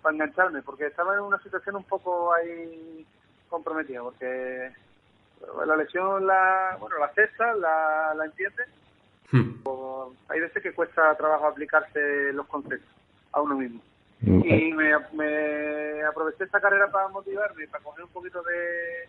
para 0.00 0.14
engancharme, 0.14 0.62
porque 0.62 0.86
estaba 0.86 1.14
en 1.14 1.20
una 1.20 1.38
situación 1.42 1.76
un 1.76 1.84
poco 1.84 2.32
ahí 2.32 3.06
comprometida, 3.48 4.02
porque 4.02 4.72
la 5.66 5.76
lesión, 5.76 6.26
la 6.26 6.76
bueno, 6.80 6.98
la 6.98 7.08
cesta, 7.12 7.54
la, 7.54 8.14
la 8.14 8.24
entiende. 8.24 8.64
Hmm. 9.32 9.54
hay 10.28 10.38
veces 10.40 10.62
que 10.62 10.72
cuesta 10.72 11.12
trabajo 11.16 11.48
aplicarse 11.48 12.32
los 12.32 12.46
conceptos 12.46 12.88
a 13.32 13.40
uno 13.40 13.56
mismo. 13.56 13.80
Mm. 14.20 14.42
Y 14.44 14.72
me, 14.72 14.92
me, 15.12 16.02
aproveché 16.04 16.44
esta 16.44 16.60
carrera 16.60 16.90
para 16.90 17.08
motivarme, 17.08 17.66
para 17.68 17.82
coger 17.82 18.04
un 18.04 18.10
poquito 18.10 18.42
de, 18.42 19.08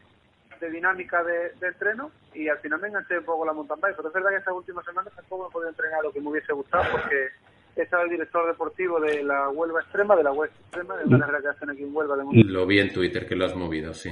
de 0.60 0.72
dinámica 0.72 1.24
de, 1.24 1.52
de, 1.60 1.68
entreno 1.68 2.12
y 2.34 2.50
al 2.50 2.58
final 2.60 2.82
me 2.82 2.90
enganché 2.90 3.20
un 3.20 3.26
poco 3.26 3.46
la 3.46 3.54
mountain 3.54 3.80
bike. 3.80 3.96
Pero 3.96 4.10
es 4.10 4.14
verdad 4.14 4.30
que 4.32 4.36
estas 4.38 4.54
últimas 4.54 4.84
semanas 4.86 5.14
tampoco 5.16 5.48
he 5.48 5.52
podido 5.52 5.70
entrenar 5.70 6.04
lo 6.04 6.12
que 6.12 6.20
me 6.20 6.30
hubiese 6.30 6.52
gustado 6.52 6.84
porque 6.92 7.30
estaba 7.84 8.04
el 8.04 8.10
director 8.10 8.48
deportivo 8.48 9.00
de 9.00 9.24
la 9.24 9.50
Huelva 9.50 9.82
Extrema, 9.82 10.16
de 10.16 10.24
la 10.24 10.32
Huelva 10.32 10.56
Extrema, 10.56 10.98
de 10.98 11.06
la 11.06 11.18
mm. 11.18 11.20
carrera 11.20 11.42
que 11.42 11.48
hacen 11.50 11.70
aquí 11.70 11.84
en 11.84 11.96
Huelva. 11.96 12.18
De 12.18 12.44
lo 12.44 12.66
vi 12.66 12.80
en 12.80 12.94
Twitter 12.94 13.28
que 13.28 13.36
lo 13.36 13.46
has 13.46 13.56
movido, 13.56 13.94
sí. 13.94 14.12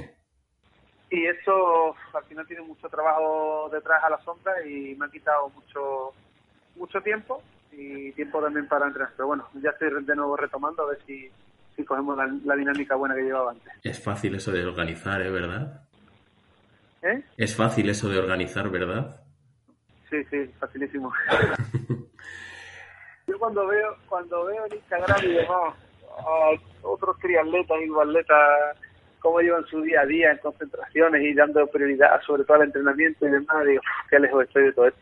Y 1.10 1.26
eso 1.26 1.94
al 2.12 2.24
final 2.24 2.46
tiene 2.46 2.62
mucho 2.62 2.88
trabajo 2.88 3.68
detrás 3.72 4.02
a 4.02 4.10
la 4.10 4.18
sombra 4.22 4.52
y 4.66 4.94
me 4.96 5.06
ha 5.06 5.08
quitado 5.08 5.48
mucho 5.50 6.12
mucho 6.76 7.00
tiempo 7.00 7.42
y 7.72 8.12
tiempo 8.12 8.40
también 8.40 8.66
para 8.66 8.86
entrenar. 8.86 9.12
Pero 9.16 9.28
bueno, 9.28 9.48
ya 9.62 9.70
estoy 9.70 10.04
de 10.04 10.16
nuevo 10.16 10.36
retomando 10.36 10.82
a 10.82 10.90
ver 10.90 10.98
si, 11.06 11.28
si 11.74 11.84
cogemos 11.84 12.18
la, 12.44 12.56
dinámica 12.56 12.96
buena 12.96 13.14
que 13.14 13.22
llevaba 13.22 13.52
antes. 13.52 13.72
Es 13.82 14.02
fácil 14.02 14.34
eso 14.34 14.52
de 14.52 14.64
organizar, 14.64 15.22
¿eh? 15.22 15.30
¿Verdad? 15.30 15.82
¿Eh? 17.02 17.22
Es 17.36 17.54
fácil 17.54 17.88
eso 17.88 18.08
de 18.08 18.18
organizar, 18.18 18.68
¿verdad? 18.70 19.20
Sí, 20.10 20.24
sí, 20.30 20.46
facilísimo. 20.58 21.12
Yo 23.26 23.38
cuando 23.38 23.66
veo 23.66 23.96
cuando 24.08 24.44
veo 24.44 24.66
en 24.66 24.74
Instagram 24.74 25.24
y 25.24 25.32
demás 25.32 25.74
a 26.18 26.50
otros 26.82 27.18
triatletas 27.18 27.76
y 27.80 28.00
atletas 28.00 28.76
cómo 29.20 29.40
llevan 29.40 29.66
su 29.66 29.82
día 29.82 30.02
a 30.02 30.06
día 30.06 30.30
en 30.30 30.38
concentraciones 30.38 31.22
y 31.22 31.34
dando 31.34 31.66
prioridad 31.66 32.20
sobre 32.22 32.44
todo 32.44 32.58
al 32.58 32.64
entrenamiento 32.64 33.26
y 33.26 33.30
demás, 33.30 33.66
digo, 33.66 33.82
qué 34.08 34.20
lejos 34.20 34.44
estoy 34.44 34.64
de 34.64 34.72
todo 34.72 34.86
esto. 34.86 35.00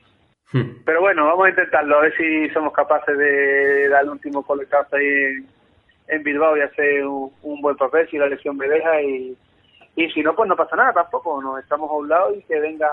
Hmm. 0.53 0.83
Pero 0.87 1.01
bueno, 1.03 1.27
vamos 1.27 1.47
a 1.47 1.51
intentarlo, 1.51 1.99
a 1.99 2.03
ver 2.03 2.16
si 2.16 2.49
somos 2.51 2.72
capaces 2.72 3.18
de 3.18 3.89
dar 3.89 4.05
el 4.05 4.11
último 4.11 4.43
colectazo 4.43 4.97
ahí 4.97 5.45
en, 6.09 6.22
Bilbao 6.22 6.57
y 6.57 6.62
hacer 6.62 7.07
un, 7.07 7.61
buen 7.61 7.77
papel 7.77 8.09
si 8.09 8.16
la 8.16 8.29
lesión 8.29 8.57
me 8.57 8.68
deja 8.68 9.03
y, 9.03 9.37
y 9.97 10.11
si 10.12 10.22
no, 10.22 10.35
pues 10.35 10.49
no 10.49 10.57
pasa 10.57 10.77
nada 10.77 10.95
tampoco, 10.95 11.43
nos 11.43 11.62
estamos 11.62 11.91
a 11.91 11.95
un 11.95 12.09
lado 12.09 12.35
y 12.35 12.43
que 12.45 12.59
venga 12.61 12.89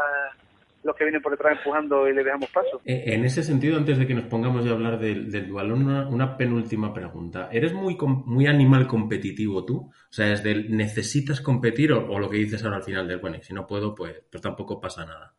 los 0.84 0.96
que 0.96 1.04
vienen 1.04 1.22
por 1.22 1.32
detrás 1.32 1.58
empujando 1.58 2.08
y 2.08 2.14
le 2.14 2.24
dejamos 2.24 2.50
paso. 2.50 2.82
Eh, 2.86 3.04
en 3.08 3.24
ese 3.24 3.44
sentido, 3.44 3.78
antes 3.78 3.98
de 4.00 4.08
que 4.08 4.14
nos 4.14 4.26
pongamos 4.26 4.66
a 4.66 4.72
hablar 4.72 5.00
del, 5.00 5.32
del 5.32 5.48
dualón, 5.48 5.88
una, 5.88 6.38
penúltima 6.38 6.94
pregunta. 6.94 7.50
¿Eres 7.52 7.74
muy, 7.74 7.98
muy 8.26 8.48
animal 8.48 8.88
competitivo 8.88 9.66
tú? 9.66 9.78
O 9.78 10.14
sea, 10.14 10.32
es 10.32 10.44
del 10.44 10.76
necesitas 10.76 11.42
competir 11.42 11.94
o, 11.94 12.20
lo 12.20 12.30
que 12.30 12.38
dices 12.38 12.64
ahora 12.64 12.78
al 12.78 12.84
final 12.84 13.08
del, 13.08 13.20
bueno, 13.20 13.38
y 13.38 13.42
si 13.42 13.54
no 13.54 13.68
puedo, 13.68 13.94
pues, 13.94 14.24
pues 14.32 14.42
tampoco 14.42 14.80
pasa 14.80 15.06
nada. 15.06 15.34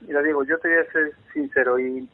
Mira, 0.00 0.22
Diego, 0.22 0.44
yo 0.44 0.58
te 0.58 0.68
voy 0.68 0.78
a 0.78 0.92
ser 0.92 1.12
sincero 1.32 1.78
y 1.78 2.08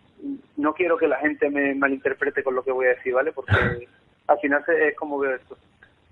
no 0.57 0.72
quiero 0.72 0.96
que 0.96 1.09
la 1.09 1.18
gente 1.18 1.50
me 1.50 1.74
malinterprete 1.74 2.42
con 2.42 2.55
lo 2.55 2.62
que 2.62 2.72
voy 2.72 2.86
a 2.86 2.90
decir, 2.90 3.12
¿vale? 3.12 3.32
Porque 3.32 3.53
al 4.26 4.38
final 4.38 4.64
es 4.68 4.96
como 4.96 5.18
veo 5.18 5.34
esto. 5.34 5.57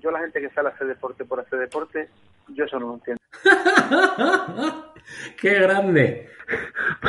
Yo 0.00 0.10
la 0.10 0.20
gente 0.20 0.40
que 0.40 0.50
sale 0.50 0.68
a 0.68 0.72
hacer 0.72 0.86
deporte 0.86 1.24
por 1.24 1.40
hacer 1.40 1.58
deporte, 1.58 2.08
yo 2.48 2.64
eso 2.64 2.78
no 2.78 2.88
lo 2.88 2.94
entiendo. 2.94 3.20
¡Qué 5.40 5.54
grande! 5.54 6.28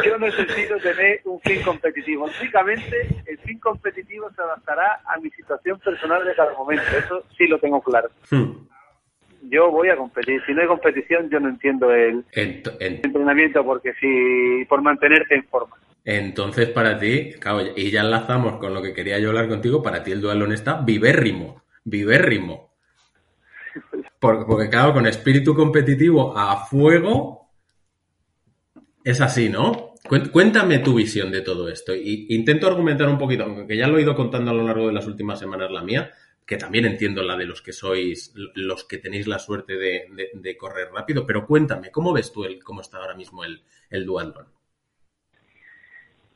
Yo 0.05 0.17
necesito 0.17 0.77
tener 0.77 1.21
un 1.25 1.39
fin 1.41 1.61
competitivo. 1.63 2.29
Únicamente 2.39 3.07
el 3.25 3.37
fin 3.39 3.59
competitivo 3.59 4.29
se 4.35 4.41
adaptará 4.41 5.01
a 5.05 5.19
mi 5.19 5.29
situación 5.31 5.79
personal 5.79 6.25
de 6.25 6.35
cada 6.35 6.53
momento. 6.53 6.83
Eso 6.97 7.23
sí 7.37 7.47
lo 7.47 7.59
tengo 7.59 7.81
claro. 7.81 8.09
Hmm. 8.29 8.67
Yo 9.49 9.71
voy 9.71 9.89
a 9.89 9.97
competir. 9.97 10.41
Si 10.45 10.53
no 10.53 10.61
hay 10.61 10.67
competición, 10.67 11.29
yo 11.29 11.39
no 11.39 11.49
entiendo 11.49 11.91
el, 11.91 12.23
entrenamiento 12.33 13.65
porque 13.65 13.93
si 13.93 14.65
por 14.65 14.81
mantenerte 14.81 15.35
en 15.35 15.43
forma. 15.45 15.75
Entonces, 16.03 16.69
para 16.69 16.97
ti, 16.97 17.33
y 17.75 17.91
ya 17.91 18.01
enlazamos 18.01 18.57
con 18.57 18.73
lo 18.73 18.81
que 18.81 18.93
quería 18.93 19.19
yo 19.19 19.29
hablar 19.29 19.47
contigo, 19.47 19.83
para 19.83 20.03
ti 20.03 20.11
el 20.11 20.21
dualón 20.21 20.51
está 20.51 20.81
vivérrimo, 20.81 21.61
vivérrimo. 21.83 22.70
Porque, 24.19 24.45
porque, 24.45 24.69
claro, 24.69 24.93
con 24.93 25.07
espíritu 25.07 25.55
competitivo 25.55 26.37
a 26.37 26.65
fuego, 26.65 27.49
es 29.03 29.21
así, 29.21 29.49
¿no? 29.49 29.91
Cuéntame 30.31 30.79
tu 30.79 30.95
visión 30.95 31.31
de 31.31 31.41
todo 31.41 31.69
esto. 31.69 31.93
Y 31.95 32.27
intento 32.29 32.67
argumentar 32.67 33.07
un 33.07 33.17
poquito, 33.17 33.43
aunque 33.43 33.77
ya 33.77 33.87
lo 33.87 33.97
he 33.97 34.01
ido 34.01 34.15
contando 34.15 34.51
a 34.51 34.53
lo 34.53 34.63
largo 34.63 34.87
de 34.87 34.93
las 34.93 35.07
últimas 35.07 35.39
semanas 35.39 35.71
la 35.71 35.83
mía, 35.83 36.11
que 36.45 36.57
también 36.57 36.85
entiendo 36.85 37.23
la 37.23 37.37
de 37.37 37.45
los 37.45 37.61
que 37.61 37.71
sois, 37.71 38.33
los 38.55 38.83
que 38.83 38.97
tenéis 38.97 39.27
la 39.27 39.39
suerte 39.39 39.77
de, 39.77 40.57
correr 40.57 40.89
rápido, 40.91 41.25
pero 41.25 41.45
cuéntame, 41.45 41.91
¿cómo 41.91 42.13
ves 42.13 42.31
tú 42.33 42.43
el, 42.43 42.63
cómo 42.63 42.81
está 42.81 42.97
ahora 42.97 43.15
mismo 43.15 43.43
el, 43.43 43.63
el 43.89 44.05
dualón? 44.05 44.47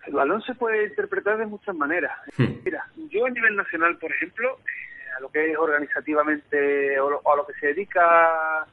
El 0.05 0.13
balón 0.13 0.41
se 0.43 0.53
puede 0.53 0.85
interpretar 0.87 1.37
de 1.37 1.47
muchas 1.47 1.75
maneras. 1.75 2.17
Hmm. 2.37 2.61
Mira, 2.63 2.87
yo 3.09 3.25
a 3.25 3.29
nivel 3.29 3.55
nacional, 3.55 3.97
por 3.97 4.11
ejemplo, 4.11 4.59
a 5.15 5.19
lo 5.19 5.29
que 5.29 5.51
es 5.51 5.57
organizativamente 5.57 6.99
o, 6.99 7.31
a 7.31 7.35
lo 7.35 7.45
que 7.45 7.53
se 7.53 7.67
dedica 7.67 8.65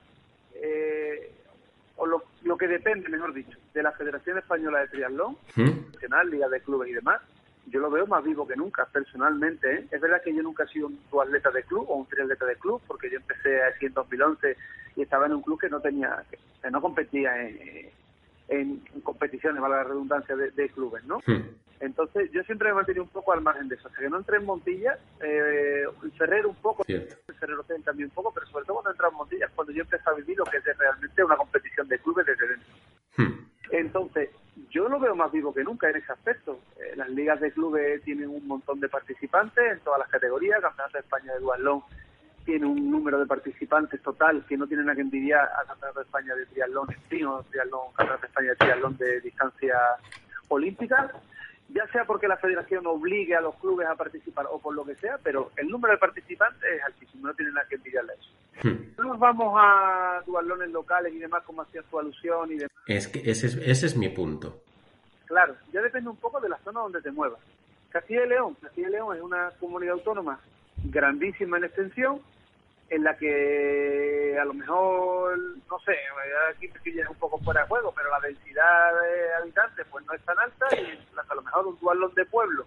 eh, 0.54 1.32
o 1.96 2.06
lo, 2.06 2.56
que 2.56 2.66
depende, 2.66 3.08
mejor 3.08 3.32
dicho, 3.32 3.56
de 3.74 3.82
la 3.82 3.92
Federación 3.92 4.38
Española 4.38 4.80
de 4.80 4.88
Triatlón. 4.88 5.36
Nacional, 5.56 6.30
Liga 6.30 6.48
de 6.48 6.60
Clubes 6.60 6.90
y 6.90 6.94
demás, 6.94 7.20
yo 7.66 7.80
lo 7.80 7.90
veo 7.90 8.06
más 8.06 8.24
vivo 8.24 8.46
que 8.46 8.56
nunca, 8.56 8.86
personalmente. 8.86 9.72
¿eh? 9.72 9.86
Es 9.90 10.00
verdad 10.00 10.22
que 10.22 10.34
yo 10.34 10.42
nunca 10.42 10.64
he 10.64 10.68
sido 10.68 10.88
un 10.88 11.20
atleta 11.20 11.50
de 11.50 11.62
club 11.62 11.86
o 11.88 11.94
un 11.94 12.06
triatleta 12.06 12.44
de 12.44 12.56
club, 12.56 12.82
porque 12.86 13.10
yo 13.10 13.18
empecé 13.18 13.62
así 13.62 13.86
en 13.86 13.94
2011 13.94 14.56
y 14.96 15.02
estaba 15.02 15.26
en 15.26 15.34
un 15.34 15.42
club 15.42 15.60
que 15.60 15.68
no 15.68 15.80
tenía, 15.80 16.24
que 16.30 16.70
no 16.70 16.80
competía 16.80 17.40
en, 17.40 17.90
en, 18.48 18.80
competiciones, 19.02 19.62
valga 19.62 19.78
la 19.78 19.84
redundancia, 19.84 20.36
de, 20.36 20.68
clubes, 20.70 21.04
¿no? 21.04 21.18
Hmm. 21.26 21.42
Entonces, 21.82 22.30
yo 22.30 22.44
siempre 22.44 22.68
me 22.68 22.72
he 22.72 22.74
mantenido 22.76 23.02
un 23.02 23.10
poco 23.10 23.32
al 23.32 23.40
margen 23.40 23.68
de 23.68 23.74
eso. 23.74 23.88
Hasta 23.88 24.00
que 24.00 24.08
no 24.08 24.18
entré 24.18 24.36
en 24.36 24.46
Montilla, 24.46 24.96
eh, 25.20 25.82
el 26.04 26.12
Ferrero 26.12 26.50
un 26.50 26.54
poco, 26.54 26.84
el 26.86 27.08
Ferrero 27.40 27.64
también 27.84 28.08
un 28.08 28.14
poco, 28.14 28.32
pero 28.32 28.46
sobre 28.46 28.64
todo 28.64 28.74
cuando 28.76 28.92
entré 28.92 29.08
en 29.08 29.14
Montilla 29.14 29.46
es 29.46 29.52
cuando 29.52 29.72
yo 29.72 29.82
empecé 29.82 30.08
a 30.08 30.12
vivir 30.12 30.38
lo 30.38 30.44
que 30.44 30.58
es 30.58 30.78
realmente 30.78 31.24
una 31.24 31.36
competición 31.36 31.88
de 31.88 31.98
clubes 31.98 32.24
desde 32.24 32.46
dentro. 32.46 32.74
Hmm. 33.16 33.46
Entonces, 33.72 34.30
yo 34.70 34.88
lo 34.88 35.00
veo 35.00 35.16
más 35.16 35.32
vivo 35.32 35.52
que 35.52 35.64
nunca 35.64 35.90
en 35.90 35.96
ese 35.96 36.12
aspecto. 36.12 36.60
Eh, 36.78 36.94
las 36.94 37.08
ligas 37.08 37.40
de 37.40 37.50
clubes 37.50 38.00
tienen 38.04 38.28
un 38.28 38.46
montón 38.46 38.78
de 38.78 38.88
participantes 38.88 39.72
en 39.72 39.80
todas 39.80 39.98
las 39.98 40.08
categorías, 40.08 40.60
Campeonato 40.60 40.98
de 40.98 41.00
España 41.00 41.32
de 41.32 41.40
Dualón 41.40 41.82
tiene 42.44 42.66
un 42.66 42.90
número 42.90 43.20
de 43.20 43.26
participantes 43.26 44.02
total 44.02 44.44
que 44.48 44.56
no 44.56 44.66
tiene 44.66 44.82
nada 44.82 44.96
que 44.96 45.02
envidiar 45.02 45.44
a 45.44 45.64
Campeonato 45.64 46.00
de 46.00 46.04
España 46.04 46.34
de 46.34 46.46
triatlón 46.46 46.88
en 46.90 47.00
triatlón, 47.50 47.92
Campeonato 47.96 48.20
de 48.20 48.26
España 48.26 48.48
de 48.50 48.56
triatlón 48.56 48.96
de 48.96 49.20
distancia 49.20 49.76
olímpica, 50.48 51.10
ya 51.68 51.86
sea 51.88 52.04
porque 52.04 52.28
la 52.28 52.36
federación 52.36 52.86
obligue 52.86 53.34
a 53.34 53.40
los 53.40 53.54
clubes 53.56 53.86
a 53.88 53.94
participar 53.94 54.46
o 54.50 54.58
por 54.58 54.74
lo 54.74 54.84
que 54.84 54.94
sea, 54.96 55.18
pero 55.22 55.52
el 55.56 55.68
número 55.68 55.92
de 55.92 55.98
participantes 55.98 56.62
es 56.62 56.82
altísimo, 56.82 57.26
no 57.26 57.34
tiene 57.34 57.52
nada 57.52 57.66
que 57.68 57.76
envidiarle 57.76 58.12
a 58.12 58.14
eso. 58.14 58.30
Hmm. 58.62 58.94
No 58.98 59.04
nos 59.04 59.18
vamos 59.18 59.54
a 59.58 60.22
dualones 60.26 60.70
locales 60.70 61.12
y 61.14 61.18
demás, 61.18 61.42
como 61.44 61.62
hacía 61.62 61.82
su 61.90 61.98
alusión 61.98 62.50
y 62.52 62.56
demás. 62.56 62.72
Es 62.86 63.08
que 63.08 63.18
ese 63.30 63.46
es, 63.46 63.56
ese 63.56 63.86
es 63.86 63.96
mi 63.96 64.08
punto. 64.10 64.60
Claro, 65.26 65.56
ya 65.72 65.80
depende 65.80 66.10
un 66.10 66.16
poco 66.16 66.40
de 66.40 66.48
la 66.48 66.58
zona 66.58 66.80
donde 66.80 67.00
te 67.00 67.10
muevas. 67.10 67.40
Castilla 67.90 68.24
y 68.24 68.28
León, 68.28 68.54
Castilla 68.60 68.88
y 68.88 68.92
León 68.92 69.16
es 69.16 69.22
una 69.22 69.50
comunidad 69.60 69.94
autónoma 69.94 70.38
grandísima 70.84 71.58
en 71.58 71.64
extensión, 71.64 72.20
en 72.92 73.04
la 73.04 73.16
que 73.16 74.36
a 74.38 74.44
lo 74.44 74.52
mejor, 74.52 75.38
no 75.38 75.78
sé, 75.80 75.96
aquí 76.54 77.00
es 77.00 77.08
un 77.08 77.16
poco 77.16 77.38
fuera 77.38 77.62
de 77.62 77.68
juego, 77.68 77.90
pero 77.96 78.10
la 78.10 78.20
densidad 78.20 78.92
de 79.00 79.34
habitantes 79.40 79.86
pues 79.90 80.04
no 80.04 80.12
es 80.12 80.22
tan 80.22 80.38
alta 80.38 80.66
y 80.72 80.98
a 81.16 81.34
lo 81.34 81.40
mejor 81.40 81.66
un 81.68 81.78
dualón 81.80 82.12
de 82.14 82.26
pueblo 82.26 82.66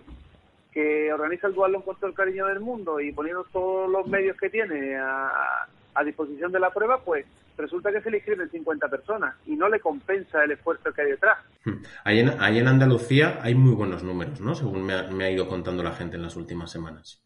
que 0.71 1.13
organiza 1.13 1.45
el 1.45 1.53
dualón 1.53 1.83
con 1.83 1.95
todo 1.97 2.07
el 2.07 2.15
cariño 2.15 2.47
del 2.47 2.59
mundo 2.59 2.99
y 2.99 3.11
poniendo 3.11 3.43
todos 3.53 3.87
los 3.87 4.07
medios 4.07 4.35
que 4.37 4.49
tiene 4.49 4.97
a, 4.97 5.67
a 5.93 6.03
disposición 6.03 6.51
de 6.51 6.59
la 6.59 6.71
prueba, 6.71 6.99
pues 7.05 7.27
resulta 7.55 7.91
que 7.91 8.01
se 8.01 8.09
le 8.09 8.17
inscriben 8.17 8.49
50 8.49 8.87
personas 8.89 9.35
y 9.45 9.55
no 9.55 9.69
le 9.69 9.79
compensa 9.79 10.43
el 10.43 10.51
esfuerzo 10.53 10.91
que 10.91 11.03
hay 11.03 11.11
detrás. 11.11 11.37
Hmm. 11.65 11.83
Ahí 12.03 12.19
en, 12.19 12.41
ahí 12.41 12.57
en 12.57 12.67
Andalucía 12.67 13.39
hay 13.43 13.53
muy 13.53 13.75
buenos 13.75 14.01
números, 14.01 14.41
¿no? 14.41 14.55
Según 14.55 14.85
me 14.85 15.25
ha 15.25 15.29
ido 15.29 15.47
contando 15.47 15.83
la 15.83 15.91
gente 15.91 16.15
en 16.15 16.23
las 16.23 16.35
últimas 16.35 16.71
semanas. 16.71 17.23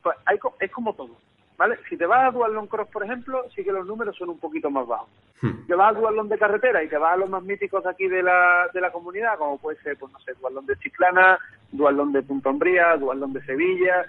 Pues 0.00 0.16
hay, 0.26 0.38
es 0.60 0.70
como 0.70 0.94
todo. 0.94 1.18
¿Vale? 1.60 1.78
Si 1.90 1.96
te 1.98 2.06
vas 2.06 2.26
a 2.26 2.30
Dual 2.30 2.66
Cross, 2.70 2.88
por 2.90 3.04
ejemplo, 3.04 3.44
sí 3.54 3.62
que 3.62 3.70
los 3.70 3.86
números 3.86 4.16
son 4.16 4.30
un 4.30 4.38
poquito 4.38 4.70
más 4.70 4.86
bajos. 4.86 5.10
Hmm. 5.42 5.66
Te 5.66 5.74
vas 5.74 5.94
a 5.94 6.00
Dual 6.00 6.26
de 6.26 6.38
carretera 6.38 6.82
y 6.82 6.88
te 6.88 6.96
vas 6.96 7.12
a 7.12 7.16
los 7.18 7.28
más 7.28 7.42
míticos 7.42 7.84
aquí 7.84 8.08
de 8.08 8.22
la, 8.22 8.70
de 8.72 8.80
la 8.80 8.90
comunidad, 8.90 9.36
como 9.36 9.58
puede 9.58 9.78
ser, 9.82 9.98
pues 9.98 10.10
no 10.10 10.18
sé, 10.20 10.32
Dual 10.40 10.64
de 10.64 10.74
Chiclana, 10.78 11.38
Dual 11.70 12.12
de 12.12 12.22
Punta 12.22 12.48
Umbría, 12.48 12.96
Dual 12.96 13.30
de 13.30 13.44
Sevilla, 13.44 14.06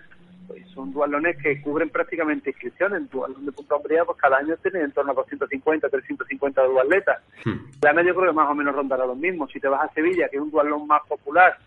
pues 0.47 0.65
son 0.69 0.93
dualones 0.93 1.35
que 1.43 1.61
cubren 1.61 1.89
prácticamente 1.89 2.51
inscripciones. 2.51 3.11
Dual 3.11 3.33
de 3.37 3.51
Punta 3.51 3.75
Umbría, 3.75 4.05
pues 4.05 4.17
cada 4.17 4.37
año 4.37 4.55
tiene 4.63 4.79
en 4.85 4.93
torno 4.93 5.11
a 5.11 5.15
250, 5.15 5.89
350 5.89 6.63
dualetas. 6.63 7.21
Hmm. 7.43 7.69
Chiclana 7.71 8.01
yo 8.01 8.15
creo 8.15 8.27
que 8.27 8.37
más 8.37 8.49
o 8.49 8.55
menos 8.55 8.73
rondará 8.73 9.05
lo 9.05 9.15
mismo. 9.15 9.45
Si 9.49 9.59
te 9.59 9.67
vas 9.67 9.81
a 9.81 9.93
Sevilla, 9.93 10.29
que 10.29 10.37
es 10.37 10.41
un 10.41 10.51
dualón 10.51 10.87
más 10.87 11.01
popular, 11.05 11.57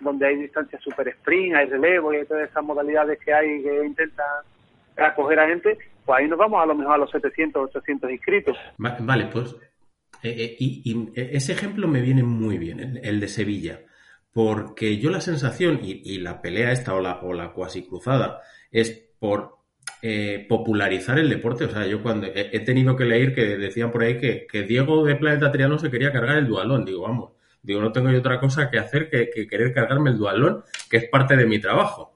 donde 0.00 0.26
hay 0.26 0.36
distancias 0.36 0.80
super 0.80 1.06
sprint, 1.06 1.54
hay 1.54 1.66
relevo 1.66 2.14
y 2.14 2.16
hay 2.16 2.24
todas 2.24 2.48
esas 2.48 2.64
modalidades 2.64 3.18
que 3.22 3.34
hay 3.34 3.62
que 3.62 3.84
intentan 3.84 4.53
acoger 4.96 5.38
a 5.40 5.48
gente, 5.48 5.78
pues 6.04 6.18
ahí 6.18 6.28
nos 6.28 6.38
vamos 6.38 6.62
a 6.62 6.66
lo 6.66 6.74
mejor 6.74 6.94
a 6.94 6.98
los 6.98 7.10
700, 7.10 7.70
800 7.74 8.10
inscritos. 8.10 8.56
Vale, 8.78 9.26
pues 9.26 9.54
eh, 10.22 10.34
eh, 10.38 10.56
y, 10.58 11.10
ese 11.14 11.52
ejemplo 11.52 11.88
me 11.88 12.00
viene 12.00 12.22
muy 12.22 12.58
bien, 12.58 13.00
el, 13.02 13.20
de 13.20 13.28
Sevilla, 13.28 13.80
porque 14.32 14.98
yo 14.98 15.10
la 15.10 15.20
sensación 15.20 15.80
y, 15.82 16.18
la 16.18 16.40
pelea 16.40 16.72
esta 16.72 16.94
o 16.94 17.00
la, 17.00 17.20
o 17.20 17.32
la 17.32 17.52
cuasi 17.52 17.86
cruzada 17.86 18.40
es 18.70 18.90
por 19.18 19.58
eh, 20.02 20.46
popularizar 20.48 21.18
el 21.18 21.28
deporte. 21.28 21.64
O 21.64 21.70
sea, 21.70 21.86
yo 21.86 22.02
cuando 22.02 22.26
he, 22.26 22.60
tenido 22.60 22.96
que 22.96 23.04
leer 23.04 23.34
que 23.34 23.56
decían 23.56 23.90
por 23.90 24.02
ahí 24.02 24.18
que, 24.18 24.46
que 24.46 24.62
Diego 24.62 25.04
de 25.04 25.16
Planeta 25.16 25.50
Triano 25.52 25.78
se 25.78 25.90
quería 25.90 26.12
cargar 26.12 26.38
el 26.38 26.46
dualón, 26.46 26.84
digo, 26.84 27.02
vamos 27.02 27.34
Digo, 27.64 27.80
no 27.80 27.92
tengo 27.92 28.10
yo 28.10 28.18
otra 28.18 28.38
cosa 28.38 28.70
que 28.70 28.78
hacer 28.78 29.08
que, 29.08 29.46
querer 29.48 29.72
cargarme 29.72 30.10
el 30.10 30.18
dualón, 30.18 30.62
que 30.90 30.98
es 30.98 31.08
parte 31.08 31.34
de 31.34 31.46
mi 31.46 31.58
trabajo. 31.58 32.14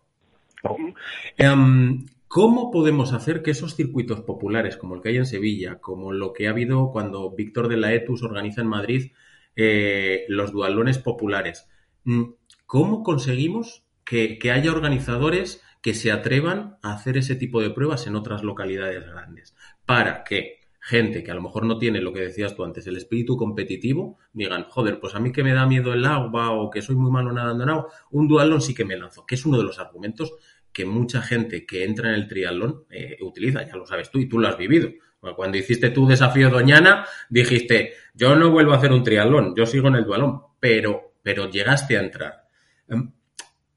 Em, 1.38 2.04
¿Cómo 2.28 2.70
podemos 2.70 3.14
hacer 3.14 3.42
que 3.42 3.52
esos 3.52 3.74
circuitos 3.74 4.20
populares, 4.20 4.76
como 4.76 4.94
el 4.94 5.00
que 5.00 5.08
hay 5.08 5.16
en 5.16 5.24
Sevilla, 5.24 5.80
como 5.80 6.12
lo 6.12 6.34
que 6.34 6.46
ha 6.46 6.50
habido 6.50 6.90
cuando 6.92 7.30
Víctor 7.30 7.68
de 7.68 7.78
la 7.78 7.94
Etus 7.94 8.22
organiza 8.22 8.60
en 8.60 8.66
Madrid 8.68 9.12
eh, 9.56 10.26
los 10.28 10.52
dualones 10.52 10.98
populares, 10.98 11.66
mm, 12.04 12.24
¿cómo 12.66 13.02
conseguimos 13.02 13.82
que, 14.04 14.38
haya 14.52 14.70
organizadores 14.70 15.62
que 15.80 15.94
se 15.94 16.12
atrevan 16.12 16.76
a 16.82 16.92
hacer 16.92 17.16
ese 17.16 17.34
tipo 17.34 17.62
de 17.62 17.70
pruebas 17.70 18.06
en 18.06 18.14
otras 18.14 18.42
localidades 18.42 19.06
grandes? 19.06 19.56
Para 19.86 20.22
que 20.22 20.58
gente 20.80 21.22
que 21.24 21.30
a 21.30 21.34
lo 21.34 21.42
mejor 21.42 21.64
no 21.64 21.78
tiene 21.78 22.02
lo 22.02 22.12
que 22.12 22.20
decías 22.20 22.54
tú 22.54 22.62
antes, 22.62 22.86
el 22.86 22.96
espíritu 22.98 23.38
competitivo, 23.38 24.18
digan, 24.34 24.64
joder, 24.64 25.00
pues 25.00 25.14
a 25.14 25.20
mí 25.20 25.32
que 25.32 25.42
me 25.42 25.54
da 25.54 25.66
miedo 25.66 25.94
el 25.94 26.04
agua 26.04 26.52
o 26.52 26.70
que 26.70 26.82
soy 26.82 26.96
muy 26.96 27.10
malo 27.10 27.32
nadando 27.32 27.64
en 27.64 27.70
agua, 27.70 27.88
un 28.10 28.28
dualón 28.28 28.60
sí 28.60 28.74
que 28.74 28.84
me 28.84 28.98
lanzo, 28.98 29.24
que 29.26 29.34
es 29.34 29.46
uno 29.46 29.56
de 29.58 29.64
los 29.64 29.78
argumentos 29.78 30.34
que 30.78 30.84
mucha 30.84 31.20
gente 31.22 31.66
que 31.66 31.82
entra 31.82 32.10
en 32.10 32.14
el 32.14 32.28
triatlón 32.28 32.84
eh, 32.88 33.16
utiliza, 33.20 33.64
ya 33.64 33.74
lo 33.74 33.84
sabes 33.84 34.12
tú 34.12 34.20
y 34.20 34.28
tú 34.28 34.38
lo 34.38 34.46
has 34.46 34.56
vivido. 34.56 34.88
Cuando 35.34 35.58
hiciste 35.58 35.90
tu 35.90 36.06
desafío 36.06 36.50
Doñana, 36.50 37.04
dijiste, 37.28 37.94
yo 38.14 38.36
no 38.36 38.52
vuelvo 38.52 38.74
a 38.74 38.76
hacer 38.76 38.92
un 38.92 39.02
triatlón, 39.02 39.56
yo 39.56 39.66
sigo 39.66 39.88
en 39.88 39.96
el 39.96 40.04
dualón, 40.04 40.40
pero, 40.60 41.14
pero 41.20 41.50
llegaste 41.50 41.98
a 41.98 42.02
entrar. 42.02 42.44
Em, 42.86 43.10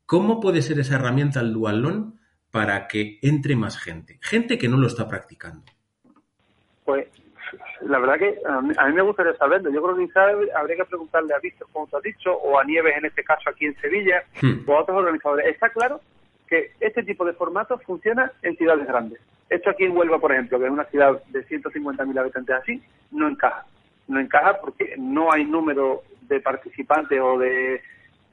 ¿Cómo 0.05 0.39
puede 0.39 0.61
ser 0.61 0.79
esa 0.79 0.93
herramienta 0.93 1.39
el 1.39 1.53
dualón 1.53 2.19
para 2.51 2.87
que 2.87 3.17
entre 3.23 3.55
más 3.55 3.79
gente? 3.79 4.19
Gente 4.21 4.59
que 4.59 4.69
no 4.69 4.77
lo 4.77 4.85
está 4.85 5.07
practicando. 5.07 5.63
Pues 6.85 7.07
la 7.81 7.97
verdad 7.97 8.19
que 8.19 8.37
a 8.47 8.61
mí, 8.61 8.93
me 8.93 9.01
gustaría 9.01 9.35
saberlo. 9.37 9.71
Yo 9.71 9.81
creo 9.81 9.95
que 9.95 10.05
quizás 10.05 10.35
habría 10.55 10.77
que 10.77 10.85
preguntarle 10.85 11.33
a 11.33 11.39
Víctor, 11.39 11.67
como 11.73 11.87
tú 11.87 11.97
has 11.97 12.03
dicho, 12.03 12.31
o 12.31 12.59
a 12.59 12.63
Nieves 12.63 12.95
en 12.95 13.05
este 13.05 13.23
caso 13.23 13.49
aquí 13.49 13.65
en 13.65 13.75
Sevilla, 13.81 14.23
hmm. 14.39 14.69
o 14.69 14.75
a 14.75 14.81
otros 14.81 14.97
organizadores. 14.99 15.47
Está 15.47 15.67
claro 15.69 15.99
que 16.51 16.73
este 16.81 17.03
tipo 17.03 17.23
de 17.23 17.31
formatos 17.31 17.81
funciona 17.83 18.29
en 18.41 18.57
ciudades 18.57 18.85
grandes. 18.85 19.21
Esto 19.49 19.69
aquí 19.69 19.85
en 19.85 19.95
Huelva, 19.95 20.19
por 20.19 20.33
ejemplo, 20.33 20.59
que 20.59 20.65
es 20.65 20.71
una 20.71 20.83
ciudad 20.83 21.23
de 21.29 21.47
150.000 21.47 22.19
habitantes 22.19 22.55
así, 22.57 22.83
no 23.09 23.29
encaja. 23.29 23.65
No 24.09 24.19
encaja 24.19 24.59
porque 24.59 24.95
no 24.97 25.31
hay 25.31 25.45
número 25.45 26.03
de 26.23 26.41
participantes 26.41 27.17
o 27.21 27.39
de 27.39 27.81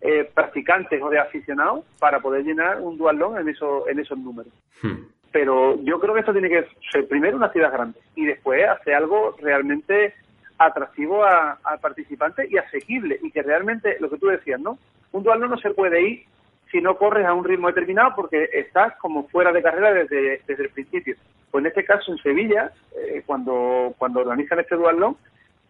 eh, 0.01 0.31
practicantes 0.35 1.01
o 1.01 1.09
de 1.11 1.21
aficionados 1.21 1.85
para 2.01 2.19
poder 2.19 2.43
llenar 2.43 2.81
un 2.81 2.99
dualón 2.99 3.39
en, 3.39 3.49
eso, 3.49 3.89
en 3.89 4.01
esos 4.01 4.19
números. 4.19 4.53
Hmm. 4.83 5.05
Pero 5.31 5.81
yo 5.85 6.01
creo 6.01 6.15
que 6.15 6.21
esto 6.21 6.33
tiene 6.33 6.49
que 6.49 6.67
ser 6.91 7.07
primero 7.07 7.37
una 7.37 7.53
ciudad 7.53 7.73
grande 7.73 8.01
y 8.17 8.27
después 8.27 8.69
hacer 8.69 8.95
algo 8.95 9.37
realmente 9.41 10.15
atractivo 10.59 11.25
al 11.25 11.79
participante 11.81 12.49
y 12.51 12.57
asequible 12.59 13.21
y 13.23 13.31
que 13.31 13.43
realmente, 13.43 13.97
lo 14.01 14.11
que 14.11 14.19
tú 14.19 14.27
decías, 14.27 14.59
¿no? 14.59 14.77
Un 15.13 15.23
dualón 15.23 15.51
no 15.51 15.59
se 15.59 15.71
puede 15.71 16.03
ir 16.03 16.25
si 16.71 16.81
no 16.81 16.97
corres 16.97 17.27
a 17.27 17.35
un 17.35 17.45
ritmo 17.45 17.69
determinado 17.69 18.15
porque 18.15 18.49
estás 18.53 18.97
como 18.99 19.29
fuera 19.29 19.53
de 19.53 19.63
carrera 19.63 19.93
desde, 19.93 20.43
desde 20.47 20.65
el 20.65 20.71
principio. 20.71 21.17
Pues 21.51 21.63
en 21.63 21.69
este 21.69 21.85
caso 21.85 22.13
en 22.13 22.19
Sevilla, 22.19 22.73
eh, 22.97 23.23
cuando, 23.25 23.95
cuando 23.97 24.21
organizan 24.21 24.61
este 24.61 24.77
dualón, 24.77 25.17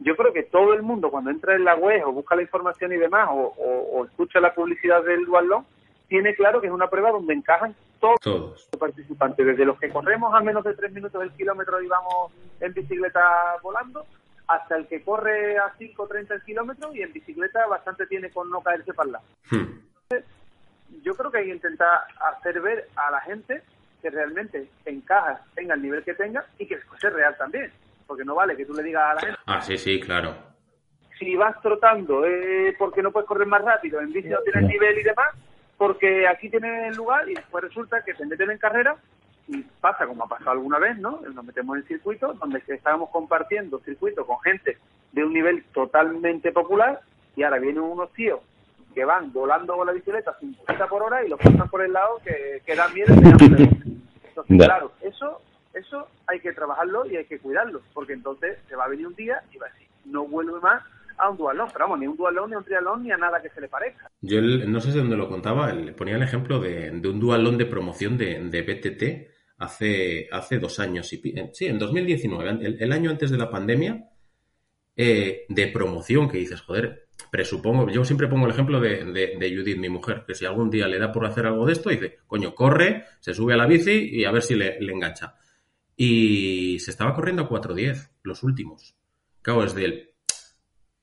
yo 0.01 0.17
creo 0.17 0.33
que 0.33 0.45
todo 0.45 0.75
el 0.75 0.83
mundo 0.83 1.11
cuando 1.11 1.31
entra 1.31 1.55
en 1.55 1.65
la 1.65 1.75
web 1.75 2.07
o 2.07 2.13
busca 2.13 2.37
la 2.37 2.43
información 2.43 2.93
y 2.93 2.97
demás 2.97 3.29
o, 3.31 4.05
escucha 4.05 4.41
la 4.41 4.55
publicidad 4.55 5.03
del 5.05 5.25
dualón, 5.25 5.65
tiene 6.09 6.35
claro 6.35 6.61
que 6.61 6.69
es 6.69 6.73
una 6.73 6.89
prueba 6.89 7.11
donde 7.11 7.35
encajan 7.35 7.75
todos, 8.01 8.19
los 8.25 8.67
participantes, 8.79 9.45
desde 9.45 9.65
los 9.65 9.79
que 9.79 9.91
corremos 9.91 10.33
a 10.33 10.41
menos 10.41 10.63
de 10.65 10.75
tres 10.75 10.93
minutos 10.93 11.21
del 11.21 11.33
kilómetro 11.33 11.83
y 11.83 11.89
vamos 11.89 12.33
en 12.61 12.73
bicicleta 12.73 13.57
volando, 13.61 14.07
hasta 14.47 14.77
el 14.77 14.87
que 14.87 15.03
corre 15.03 15.59
a 15.59 15.75
5 15.77 16.03
o 16.03 16.07
30 16.07 16.35
el 16.35 16.43
kilómetro 16.43 16.95
y 16.95 17.03
en 17.03 17.13
bicicleta 17.13 17.67
bastante 17.67 18.07
tiene 18.07 18.31
con 18.31 18.49
no 18.51 18.61
caerse 18.61 18.95
para 18.95 19.07
el 19.07 19.13
lado. 19.13 19.25
Hmm. 19.51 19.79
Yo 21.03 21.15
creo 21.15 21.31
que 21.31 21.39
hay 21.39 21.47
que 21.47 21.55
intentar 21.55 22.01
hacer 22.21 22.61
ver 22.61 22.89
a 22.97 23.11
la 23.11 23.21
gente 23.21 23.63
que 24.03 24.11
realmente 24.11 24.69
encaja, 24.85 25.41
tenga 25.55 25.75
el 25.75 25.83
nivel 25.83 26.05
que 26.05 26.15
tenga 26.15 26.45
y 26.59 26.67
que 26.67 26.75
es 26.75 27.13
real 27.13 27.37
también 27.37 27.73
porque 28.09 28.25
no 28.25 28.35
vale 28.35 28.57
que 28.57 28.65
tú 28.65 28.73
le 28.73 28.83
digas 28.83 29.03
a 29.05 29.15
la 29.15 29.21
gente. 29.21 29.39
Ah, 29.47 29.61
sí, 29.61 29.77
sí, 29.79 30.01
claro. 30.01 30.35
Si 31.19 31.37
vas 31.37 31.61
trotando 31.61 32.25
eh, 32.25 32.75
porque 32.79 33.03
no 33.03 33.13
puedes 33.13 33.29
correr 33.29 33.47
más 33.47 33.63
rápido, 33.63 34.01
en 34.01 34.13
bici 34.13 34.29
no 34.29 34.41
tienes 34.41 34.69
nivel 34.69 34.99
y 34.99 35.03
demás, 35.03 35.29
porque 35.77 36.27
aquí 36.27 36.49
tienes 36.49 36.97
lugar 36.97 37.29
y 37.29 37.35
después 37.35 37.63
resulta 37.63 38.03
que 38.03 38.15
te 38.15 38.25
meten 38.25 38.51
en 38.51 38.59
carrera 38.59 38.97
y 39.47 39.63
pasa 39.81 40.07
como 40.07 40.25
ha 40.25 40.29
pasado 40.29 40.53
alguna 40.53 40.79
vez, 40.79 40.97
¿no? 40.99 41.21
Nos 41.21 41.45
metemos 41.45 41.77
en 41.77 41.85
circuitos 41.85 42.39
donde 42.39 42.63
estábamos 42.67 43.11
compartiendo 43.11 43.79
circuitos 43.81 44.27
con 44.27 44.41
gente 44.41 44.79
de 45.13 45.25
un 45.25 45.33
nivel 45.33 45.65
totalmente 45.75 46.51
popular 46.51 47.01
y 47.37 47.43
ahora 47.43 47.59
vienen 47.59 47.83
unos 47.83 48.13
tíos 48.13 48.41
que 48.99 49.05
van 49.05 49.33
volando 49.33 49.77
con 49.77 49.87
la 49.87 49.93
bicicleta 49.93 50.33
a 50.33 50.39
50 50.41 50.89
por 50.89 51.05
hora 51.05 51.25
y 51.25 51.29
los 51.29 51.39
pasan 51.39 51.69
por 51.69 51.83
el 51.83 51.93
lado 51.93 52.21
que, 52.25 52.61
que 52.67 52.75
dan 52.75 52.93
miedo. 52.93 53.15
Entonces, 53.15 54.67
claro, 54.67 54.91
eso 55.03 55.41
eso 55.73 56.09
hay 56.27 56.41
que 56.41 56.53
trabajarlo 56.53 57.07
y 57.07 57.15
hay 57.15 57.27
que 57.27 57.39
cuidarlo, 57.39 57.81
porque 57.95 58.15
entonces 58.15 58.59
se 58.69 58.75
va 58.75 58.87
a 58.87 58.89
venir 58.89 59.07
un 59.07 59.15
día 59.15 59.41
y 59.55 59.59
va 59.59 59.69
a 59.69 59.71
decir, 59.71 59.87
no 60.07 60.27
vuelve 60.27 60.59
más 60.59 60.83
a 61.17 61.31
un 61.31 61.37
dualón, 61.37 61.69
pero 61.73 61.85
vamos, 61.85 62.01
ni 62.01 62.09
un 62.09 62.17
dualón, 62.17 62.51
ni 62.51 62.57
un 62.57 62.65
trialón, 62.65 63.05
ni 63.05 63.13
a 63.13 63.17
nada 63.17 63.41
que 63.41 63.51
se 63.51 63.61
le 63.61 63.69
parezca. 63.69 64.11
Yo 64.21 64.41
no 64.41 64.81
sé 64.81 64.91
de 64.91 64.99
dónde 64.99 65.17
lo 65.17 65.29
contaba, 65.29 65.73
le 65.73 65.93
ponía 65.93 66.17
el 66.17 66.23
ejemplo 66.23 66.59
de, 66.59 66.91
un 66.91 67.21
dualón 67.21 67.57
de 67.57 67.67
promoción 67.67 68.19
de, 68.19 68.41
de, 68.51 68.63
BTT 68.63 69.59
hace, 69.59 70.29
hace 70.33 70.59
dos 70.59 70.81
años, 70.81 71.13
y, 71.13 71.23
sí, 71.53 71.67
en 71.67 71.79
2019, 71.79 72.77
el, 72.81 72.93
año 72.93 73.11
antes 73.11 73.31
de 73.31 73.39
la 73.39 73.49
pandemia, 73.49 74.09
eh, 74.97 75.47
de 75.49 75.67
promoción, 75.69 76.29
que 76.29 76.39
dices, 76.39 76.61
joder, 76.63 77.08
presupongo, 77.31 77.89
yo 77.91 78.05
siempre 78.05 78.29
pongo 78.29 78.47
el 78.47 78.53
ejemplo 78.53 78.81
de, 78.81 79.05
de, 79.05 79.57
Judith, 79.57 79.79
mi 79.79 79.89
mujer, 79.89 80.25
que 80.27 80.35
si 80.35 80.47
algún 80.47 80.71
día 80.71 80.87
le 80.89 80.99
da 80.99 81.13
por 81.13 81.27
hacer 81.27 81.47
algo 81.47 81.67
de 81.67 81.73
esto, 81.73 81.91
dice, 81.91 82.19
coño, 82.27 82.55
corre, 82.55 83.05
se 83.21 83.35
sube 83.35 83.55
a 83.55 83.57
la 83.57 83.67
bici 83.67 84.11
y 84.13 84.25
a 84.25 84.31
ver 84.31 84.43
si 84.43 84.55
le, 84.55 84.81
le 84.81 84.93
engancha 84.93 85.35
y 86.01 86.79
se 86.79 86.93
estaba 86.93 87.13
corriendo 87.13 87.43
a 87.43 87.49
4.10, 87.49 88.11
los 88.23 88.45
últimos. 88.45 88.97
Claro, 89.43 89.65
es 89.65 89.75
del 89.75 90.11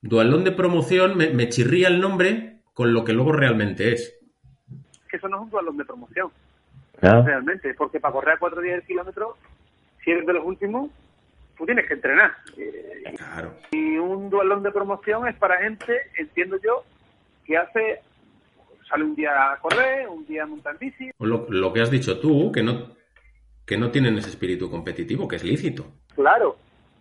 dualón 0.00 0.42
de 0.42 0.52
promoción, 0.52 1.18
me, 1.18 1.48
chirría 1.50 1.88
el 1.88 2.00
nombre 2.00 2.60
con 2.72 2.94
lo 2.94 3.04
que 3.04 3.12
luego 3.12 3.32
realmente 3.32 3.92
es. 3.92 4.18
Que 5.10 5.18
eso 5.18 5.28
no 5.28 5.36
es 5.36 5.42
un 5.42 5.50
dualón 5.50 5.76
de 5.76 5.84
promoción, 5.84 6.30
realmente, 6.98 7.74
porque 7.74 8.00
para 8.00 8.14
correr 8.14 8.36
a 8.36 8.40
4.10 8.40 8.74
el 8.74 8.82
kilómetro, 8.84 9.36
si 10.02 10.12
eres 10.12 10.26
de 10.26 10.32
los 10.32 10.44
últimos, 10.46 10.90
tú 11.56 11.66
tienes 11.66 11.86
que 11.86 11.94
entrenar. 11.94 12.32
Claro. 13.16 13.54
Y 13.70 13.96
un 13.98 14.30
dualón 14.30 14.62
de 14.62 14.70
promoción 14.70 15.26
es 15.28 15.36
para 15.36 15.58
gente, 15.58 15.92
entiendo 16.18 16.58
yo, 16.62 16.84
que 17.44 17.56
hace 17.56 18.00
sale 18.88 19.04
un 19.04 19.16
día 19.16 19.52
a 19.52 19.58
correr, 19.58 20.08
un 20.08 20.24
día 20.26 20.44
a 20.44 20.46
montar 20.46 20.78
bici. 20.78 21.10
Lo, 21.18 21.46
lo 21.48 21.72
que 21.72 21.80
has 21.80 21.90
dicho 21.90 22.20
tú, 22.20 22.52
que 22.52 22.62
no 22.62 22.96
que 23.66 23.76
no 23.76 23.90
tienen 23.90 24.16
ese 24.16 24.30
espíritu 24.30 24.70
competitivo, 24.70 25.26
que 25.26 25.36
es 25.36 25.44
lícito. 25.44 25.86
Claro, 26.14 26.56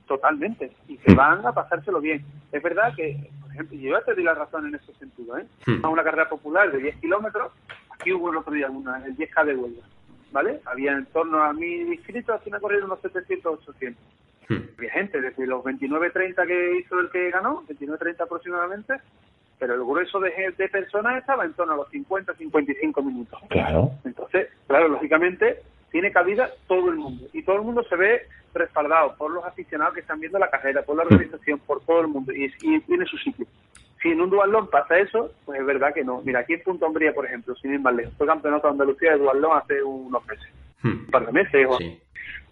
totalmente. 0.08 0.72
Y 0.88 0.98
que 0.98 1.14
van 1.14 1.46
a 1.46 1.54
pasárselo 1.54 2.02
bien. 2.02 2.26
Es 2.52 2.62
verdad 2.62 2.94
que, 2.96 3.30
por 3.40 3.52
ejemplo, 3.52 3.78
yo 3.78 3.92
ya 3.92 4.02
te 4.04 4.16
doy 4.16 4.24
la 4.24 4.34
razón 4.34 4.68
en 4.68 4.76
ese 4.76 4.92
sentido. 4.96 5.38
¿eh? 5.38 5.46
Hmm. 5.68 5.86
Una 5.86 6.04
carrera 6.04 6.28
popular 6.28 6.72
de 6.72 6.80
10 6.80 6.98
kilómetros, 6.98 7.54
aquí 7.90 8.12
hubo 8.12 8.32
el 8.32 8.38
otro 8.38 8.54
día 8.54 8.70
una, 8.70 8.98
el 9.06 9.16
10K 9.16 9.46
de 9.46 9.56
Huelva. 9.56 9.84
¿Vale? 10.32 10.60
Había 10.66 10.94
en 10.94 11.06
torno 11.06 11.42
a 11.42 11.54
mil 11.54 11.94
inscritos, 11.94 12.36
aquí 12.36 12.50
me 12.50 12.60
corrieron 12.60 12.90
unos 12.90 13.00
700, 13.02 13.60
800. 13.60 14.04
Hmm. 14.48 14.62
Había 14.78 14.92
gente, 14.92 15.22
desde 15.22 15.48
los 15.48 15.64
29-30 15.64 16.48
que 16.48 16.78
hizo 16.80 17.00
el 17.00 17.10
que 17.10 17.32
ganó, 17.32 17.64
29-30 17.68 18.22
aproximadamente, 18.22 18.94
pero 19.60 19.74
el 19.74 19.84
grueso 19.84 20.20
de, 20.20 20.54
de 20.58 20.70
personas 20.70 21.18
estaba 21.18 21.46
en 21.46 21.54
torno 21.54 21.74
a 21.74 21.78
los 21.78 21.92
50-55 21.92 23.04
minutos. 23.04 23.40
Claro. 23.50 23.92
Entonces, 24.04 24.50
claro, 24.68 24.88
lógicamente, 24.90 25.62
tiene 25.92 26.12
cabida 26.12 26.50
todo 26.68 26.90
el 26.90 26.98
mundo 26.98 27.26
y 27.32 27.42
todo 27.44 27.56
el 27.56 27.62
mundo 27.62 27.82
se 27.88 27.96
ve 27.96 28.24
respaldado 28.54 29.16
por 29.16 29.32
los 29.32 29.46
aficionados 29.46 29.94
que 29.94 30.02
están 30.02 30.20
viendo 30.20 30.40
la 30.40 30.50
carrera, 30.50 30.82
por 30.82 30.98
la 30.98 31.04
organización, 31.04 31.60
por 31.60 31.82
todo 31.86 32.02
el 32.02 32.08
mundo 32.08 32.34
y, 32.34 32.50
tiene 32.82 33.06
su 33.06 33.18
sitio. 33.18 33.46
Si 34.02 34.10
en 34.10 34.22
un 34.22 34.30
dualón 34.30 34.70
pasa 34.70 34.98
eso, 35.00 35.32
pues 35.46 35.60
es 35.60 35.66
verdad 35.66 35.94
que 35.94 36.04
no. 36.04 36.22
Mira, 36.24 36.42
aquí 36.42 36.54
en 36.54 36.64
Punto 36.64 36.86
Hombría, 36.86 37.14
por 37.14 37.26
ejemplo, 37.26 37.56
sin 37.56 37.74
ir 37.74 37.80
más 37.80 37.96
lejos, 37.96 38.14
fue 38.18 38.28
campeonato 38.28 38.68
de 38.68 38.72
Andalucía 38.72 39.12
de 39.12 39.20
dualón 39.20 39.58
hace 39.58 39.82
unos 39.82 40.26
meses, 40.28 40.50
hmm. 40.84 40.90
un 40.90 41.08
par 41.08 41.26
de 41.26 41.32
meses. 41.32 41.68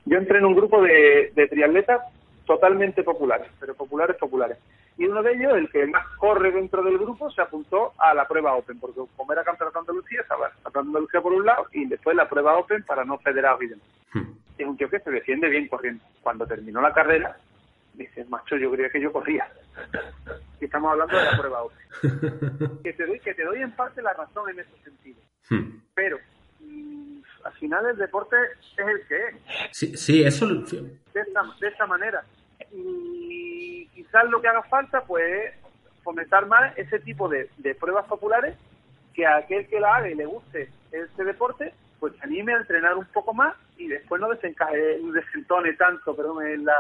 Yo 0.05 0.17
entré 0.17 0.39
en 0.39 0.45
un 0.45 0.55
grupo 0.55 0.81
de, 0.81 1.31
de 1.35 1.47
triatletas 1.47 2.01
totalmente 2.45 3.03
populares, 3.03 3.47
pero 3.59 3.73
populares, 3.73 4.17
populares 4.17 4.57
y 4.97 5.05
uno 5.05 5.23
de 5.23 5.33
ellos, 5.33 5.53
el 5.55 5.69
que 5.69 5.87
más 5.87 6.05
corre 6.17 6.51
dentro 6.51 6.83
del 6.83 6.97
grupo, 6.97 7.31
se 7.31 7.41
apuntó 7.41 7.93
a 7.97 8.13
la 8.13 8.27
prueba 8.27 8.53
Open, 8.55 8.79
porque 8.79 9.01
como 9.15 9.33
era 9.33 9.43
campeonato 9.43 9.79
de 9.79 9.81
Andalucía, 9.81 10.21
estaba 10.21 10.49
campeonato 10.49 10.81
de 10.81 10.87
Andalucía 10.87 11.21
por 11.21 11.33
un 11.33 11.45
lado 11.45 11.67
y 11.71 11.85
después 11.85 12.15
la 12.15 12.29
prueba 12.29 12.57
Open 12.57 12.83
para 12.83 13.03
no 13.03 13.17
federados 13.17 13.61
y 13.63 13.67
demás. 13.67 13.87
Hmm. 14.13 14.31
Es 14.57 14.67
un 14.67 14.77
tío 14.77 14.89
que 14.89 14.99
se 14.99 15.09
defiende 15.09 15.49
bien 15.49 15.67
corriendo. 15.67 16.03
Cuando 16.21 16.45
terminó 16.45 16.79
la 16.79 16.93
carrera, 16.93 17.35
dice, 17.95 18.23
macho, 18.25 18.55
yo 18.55 18.71
creía 18.71 18.89
que 18.89 19.01
yo 19.01 19.11
corría. 19.11 19.47
y 20.61 20.65
estamos 20.65 20.91
hablando 20.91 21.17
de 21.17 21.23
la 21.23 21.37
prueba 21.37 21.63
Open. 21.63 22.79
que, 22.83 22.93
te 22.93 23.05
doy, 23.07 23.19
que 23.19 23.33
te 23.33 23.43
doy 23.43 23.61
en 23.61 23.71
parte 23.71 24.01
la 24.03 24.13
razón 24.13 24.47
en 24.51 24.59
ese 24.59 24.77
sentido. 24.83 25.19
Hmm. 25.49 25.81
Pero 25.95 26.19
mm, 26.59 27.21
al 27.43 27.53
final 27.53 27.85
el 27.85 27.97
deporte 27.97 28.35
es 28.77 28.87
el 28.87 29.07
que 29.07 29.15
es. 29.17 29.35
Sí, 29.71 29.97
sí 29.97 30.23
eso... 30.23 30.47
De 30.47 31.21
esta, 31.21 31.41
de 31.59 31.67
esta 31.67 31.85
manera. 31.85 32.23
Y 32.71 33.87
quizás 33.87 34.29
lo 34.29 34.41
que 34.41 34.47
haga 34.47 34.63
falta 34.63 35.01
pues 35.01 35.53
fomentar 36.03 36.45
más 36.47 36.77
ese 36.77 36.99
tipo 36.99 37.29
de, 37.29 37.49
pruebas 37.79 38.05
populares 38.05 38.55
que 39.13 39.25
a 39.25 39.37
aquel 39.37 39.67
que 39.67 39.79
la 39.79 39.95
haga 39.95 40.09
y 40.09 40.15
le 40.15 40.25
guste 40.25 40.69
este 40.91 41.23
deporte 41.23 41.73
pues 41.99 42.13
se 42.17 42.23
anime 42.23 42.53
a 42.53 42.57
entrenar 42.57 42.97
un 42.97 43.05
poco 43.05 43.33
más 43.33 43.55
y 43.77 43.87
después 43.87 44.19
no 44.19 44.27
desencaje, 44.27 44.77
desentone 44.77 45.73
tanto 45.73 46.15
perdón, 46.15 46.45
en, 46.45 46.65
la, 46.65 46.75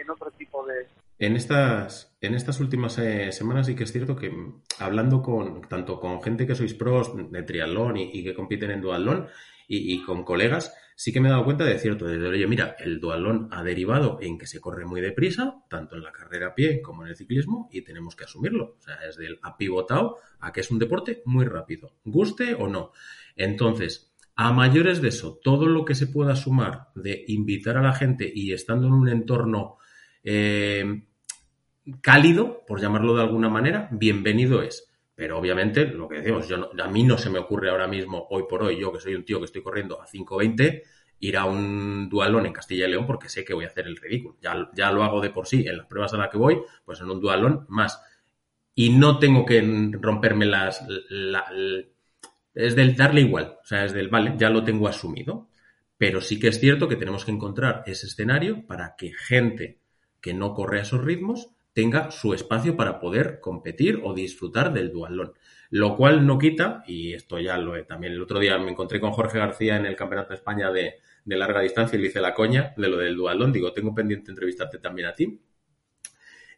en 0.00 0.10
otro 0.10 0.30
tipo 0.32 0.66
de... 0.66 0.86
En 1.18 1.34
estas, 1.36 2.14
en 2.20 2.34
estas 2.34 2.60
últimas 2.60 2.98
eh, 2.98 3.32
semanas 3.32 3.66
sí 3.66 3.74
que 3.74 3.84
es 3.84 3.92
cierto 3.92 4.14
que 4.14 4.30
mm, 4.30 4.62
hablando 4.80 5.22
con 5.22 5.62
tanto 5.62 5.98
con 5.98 6.22
gente 6.22 6.46
que 6.46 6.54
sois 6.54 6.74
pros 6.74 7.12
de 7.32 7.42
triatlón 7.42 7.96
y, 7.96 8.22
que 8.22 8.34
compiten 8.34 8.70
en 8.70 8.82
duatlón 8.82 9.28
y, 9.70 10.02
con 10.02 10.24
colegas, 10.24 10.74
sí 10.96 11.12
que 11.12 11.20
me 11.20 11.28
he 11.28 11.30
dado 11.30 11.44
cuenta 11.44 11.64
de 11.64 11.78
cierto, 11.78 12.06
desde 12.06 12.26
oye, 12.26 12.46
mira, 12.46 12.74
el 12.78 13.00
dualón 13.00 13.48
ha 13.52 13.62
derivado 13.62 14.18
en 14.22 14.38
que 14.38 14.46
se 14.46 14.60
corre 14.60 14.86
muy 14.86 15.02
deprisa, 15.02 15.62
tanto 15.68 15.94
en 15.94 16.02
la 16.02 16.10
carrera 16.10 16.48
a 16.48 16.54
pie 16.54 16.80
como 16.80 17.02
en 17.02 17.10
el 17.10 17.16
ciclismo, 17.16 17.68
y 17.70 17.82
tenemos 17.82 18.16
que 18.16 18.24
asumirlo. 18.24 18.76
O 18.78 18.80
sea, 18.80 18.96
es 19.06 19.16
del 19.18 19.38
apivotado 19.42 20.16
a 20.40 20.52
que 20.52 20.60
es 20.60 20.70
un 20.70 20.78
deporte 20.78 21.22
muy 21.26 21.44
rápido, 21.44 21.92
guste 22.04 22.54
o 22.54 22.66
no. 22.66 22.92
Entonces, 23.36 24.10
a 24.34 24.52
mayores 24.52 25.02
de 25.02 25.08
eso, 25.08 25.38
todo 25.42 25.66
lo 25.66 25.84
que 25.84 25.94
se 25.94 26.06
pueda 26.06 26.34
sumar 26.34 26.88
de 26.94 27.24
invitar 27.28 27.76
a 27.76 27.82
la 27.82 27.92
gente 27.92 28.30
y 28.34 28.52
estando 28.52 28.86
en 28.86 28.94
un 28.94 29.08
entorno 29.08 29.76
eh, 30.24 31.02
cálido, 32.00 32.64
por 32.66 32.80
llamarlo 32.80 33.14
de 33.14 33.22
alguna 33.22 33.50
manera, 33.50 33.88
bienvenido 33.92 34.62
es. 34.62 34.87
Pero 35.18 35.36
obviamente, 35.36 35.84
lo 35.84 36.08
que 36.08 36.18
decimos, 36.18 36.46
yo 36.46 36.70
a 36.80 36.88
mí 36.88 37.02
no 37.02 37.18
se 37.18 37.28
me 37.28 37.40
ocurre 37.40 37.70
ahora 37.70 37.88
mismo, 37.88 38.28
hoy 38.30 38.44
por 38.48 38.62
hoy, 38.62 38.78
yo 38.78 38.92
que 38.92 39.00
soy 39.00 39.16
un 39.16 39.24
tío 39.24 39.40
que 39.40 39.46
estoy 39.46 39.62
corriendo 39.62 40.00
a 40.00 40.06
5.20, 40.06 40.84
ir 41.18 41.36
a 41.36 41.44
un 41.44 42.08
dualón 42.08 42.46
en 42.46 42.52
Castilla 42.52 42.86
y 42.86 42.90
León 42.92 43.04
porque 43.04 43.28
sé 43.28 43.44
que 43.44 43.52
voy 43.52 43.64
a 43.64 43.66
hacer 43.66 43.88
el 43.88 43.96
ridículo. 43.96 44.36
Ya, 44.40 44.70
ya 44.72 44.92
lo 44.92 45.02
hago 45.02 45.20
de 45.20 45.30
por 45.30 45.48
sí 45.48 45.66
en 45.66 45.78
las 45.78 45.86
pruebas 45.88 46.14
a 46.14 46.18
las 46.18 46.28
que 46.28 46.38
voy, 46.38 46.60
pues 46.84 47.00
en 47.00 47.10
un 47.10 47.20
dualón 47.20 47.66
más. 47.68 48.00
Y 48.76 48.90
no 48.90 49.18
tengo 49.18 49.44
que 49.44 49.90
romperme 50.00 50.46
las... 50.46 50.86
es 52.54 52.76
del 52.76 52.94
darle 52.94 53.22
igual, 53.22 53.58
o 53.60 53.66
sea, 53.66 53.86
es 53.86 53.92
del, 53.92 54.10
vale, 54.10 54.34
ya 54.36 54.50
lo 54.50 54.62
tengo 54.62 54.86
asumido. 54.86 55.48
Pero 55.96 56.20
sí 56.20 56.38
que 56.38 56.46
es 56.46 56.60
cierto 56.60 56.86
que 56.86 56.94
tenemos 56.94 57.24
que 57.24 57.32
encontrar 57.32 57.82
ese 57.86 58.06
escenario 58.06 58.64
para 58.68 58.94
que 58.96 59.10
gente 59.14 59.80
que 60.20 60.32
no 60.32 60.54
corre 60.54 60.78
a 60.78 60.82
esos 60.82 61.02
ritmos 61.02 61.50
tenga 61.78 62.10
su 62.10 62.34
espacio 62.34 62.76
para 62.76 62.98
poder 62.98 63.38
competir 63.38 64.00
o 64.02 64.12
disfrutar 64.12 64.72
del 64.72 64.90
dualón. 64.90 65.34
Lo 65.70 65.96
cual 65.96 66.26
no 66.26 66.36
quita, 66.36 66.82
y 66.88 67.12
esto 67.12 67.38
ya 67.38 67.56
lo 67.56 67.76
he 67.76 67.84
también, 67.84 68.14
el 68.14 68.20
otro 68.20 68.40
día 68.40 68.58
me 68.58 68.72
encontré 68.72 68.98
con 68.98 69.12
Jorge 69.12 69.38
García 69.38 69.76
en 69.76 69.86
el 69.86 69.94
Campeonato 69.94 70.30
de 70.30 70.34
España 70.34 70.72
de, 70.72 70.96
larga 71.24 71.60
distancia 71.60 71.96
y 71.96 72.02
le 72.02 72.08
hice 72.08 72.20
la 72.20 72.34
coña 72.34 72.74
de 72.76 72.88
lo 72.88 72.96
del 72.96 73.14
dualón. 73.14 73.52
Digo, 73.52 73.72
tengo 73.72 73.94
pendiente 73.94 74.32
entrevistarte 74.32 74.80
también 74.80 75.06
a 75.06 75.14
ti. 75.14 75.40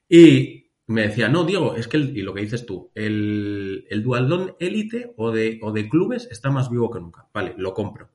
Y 0.09 0.71
me 0.87 1.03
decía, 1.03 1.29
no, 1.29 1.45
Diego, 1.45 1.77
es 1.77 1.87
que, 1.87 1.99
y 1.99 2.23
lo 2.23 2.33
que 2.33 2.41
dices 2.41 2.65
tú, 2.65 2.91
el, 2.95 3.87
el 3.91 4.03
dualón 4.03 4.57
élite 4.59 5.13
o 5.19 5.33
de, 5.33 5.59
o 5.61 5.71
de 5.71 5.87
clubes 5.87 6.29
está 6.31 6.49
más 6.49 6.71
vivo 6.71 6.91
que 6.91 7.01
nunca. 7.01 7.29
Vale, 7.35 7.53
lo 7.59 7.75
compro, 7.75 8.09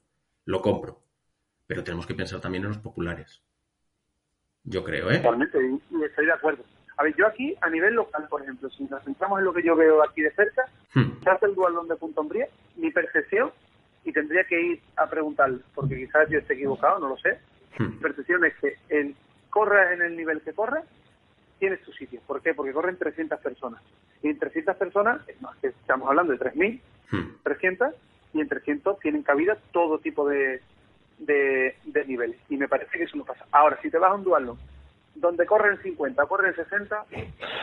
lo 0.46 0.60
compro. 0.60 1.04
Pero 1.68 1.84
tenemos 1.84 2.08
que 2.08 2.16
pensar 2.16 2.42
también 2.42 2.64
en 2.64 2.70
los 2.70 2.80
populares. 2.80 3.44
Yo 4.64 4.84
creo, 4.84 5.12
¿eh? 5.12 5.18
Totalmente, 5.18 5.60
estoy 6.04 6.26
de 6.26 6.34
acuerdo. 6.34 6.64
A 6.98 7.04
ver, 7.04 7.16
yo 7.16 7.28
aquí, 7.28 7.54
a 7.62 7.70
nivel 7.70 7.96
local, 7.96 8.28
por 8.30 8.42
ejemplo, 8.42 8.70
si 8.70 8.84
nos 8.86 9.04
centramos 9.04 9.40
en 9.40 9.46
lo 9.46 9.54
que 9.54 9.64
yo 9.64 9.76
veo 9.76 10.04
aquí 10.04 10.22
de 10.22 10.32
cerca, 10.32 10.64
hmm. 10.94 11.24
se 11.24 11.30
hace 11.30 11.46
el 11.48 11.56
dualón 11.56 11.88
de 11.88 11.96
Punta 11.96 12.22
Umbría, 12.22 12.48
mi 12.78 12.92
percepción, 12.92 13.52
y 14.06 14.12
tendría 14.12 14.44
que 14.46 14.62
ir 14.62 14.82
a 14.96 15.08
preguntar, 15.08 15.52
porque 15.74 15.98
quizás 15.98 16.30
yo 16.30 16.40
esté 16.40 16.54
equivocado, 16.54 17.00
no 17.00 17.10
lo 17.10 17.18
sé, 17.18 17.40
hmm. 17.78 17.84
mi 17.84 17.98
percepción 17.98 18.46
es 18.46 18.56
que 18.56 18.78
el 18.90 19.16
corre 19.50 19.94
en 19.94 20.02
el 20.04 20.16
nivel 20.16 20.42
que 20.42 20.54
corre, 20.54 20.82
tienes 21.60 21.82
tu 21.82 21.92
sitio. 21.94 22.22
¿Por 22.26 22.42
qué? 22.42 22.54
Porque 22.54 22.74
corren 22.74 22.98
300 22.98 23.40
personas. 23.40 23.82
Y 24.22 24.30
en 24.30 24.38
300 24.38 24.76
personas, 24.76 25.22
estamos 25.62 26.10
hablando 26.10 26.34
de 26.34 26.40
3.000, 26.40 26.80
300, 27.44 27.90
hmm. 27.90 28.38
y 28.38 28.42
en 28.42 28.48
300 28.48 29.00
tienen 29.00 29.24
cabida 29.24 29.58
todo 29.72 30.00
tipo 30.00 30.28
de, 30.28 30.62
de, 31.20 31.76
de 31.84 32.06
niveles. 32.06 32.38
Y 32.50 32.58
me 32.58 32.68
parece 32.68 32.98
que 32.98 33.04
eso 33.04 33.18
no 33.18 33.26
pasa. 33.26 33.46
Ahora, 33.52 33.80
si 33.82 33.90
te 33.90 33.98
vas 33.98 34.12
a 34.12 34.16
un 34.16 34.24
dualón 34.24 34.58
donde 35.16 35.46
corren 35.46 35.82
50, 35.82 36.26
corren 36.26 36.56
60, 36.56 37.06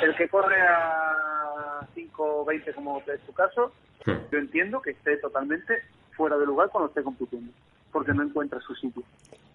el 0.02 0.16
que 0.16 0.28
corre 0.28 0.60
a 0.60 1.86
5 1.94 2.44
20 2.44 2.72
como 2.74 3.02
es 3.06 3.20
tu 3.20 3.32
caso, 3.32 3.72
yo 4.06 4.38
entiendo 4.38 4.80
que 4.80 4.90
esté 4.90 5.18
totalmente 5.18 5.82
fuera 6.16 6.36
de 6.38 6.46
lugar 6.46 6.70
cuando 6.70 6.88
esté 6.88 7.02
compitiendo, 7.02 7.52
porque 7.92 8.12
no 8.12 8.22
encuentra 8.22 8.60
su 8.60 8.74
sitio. 8.74 9.02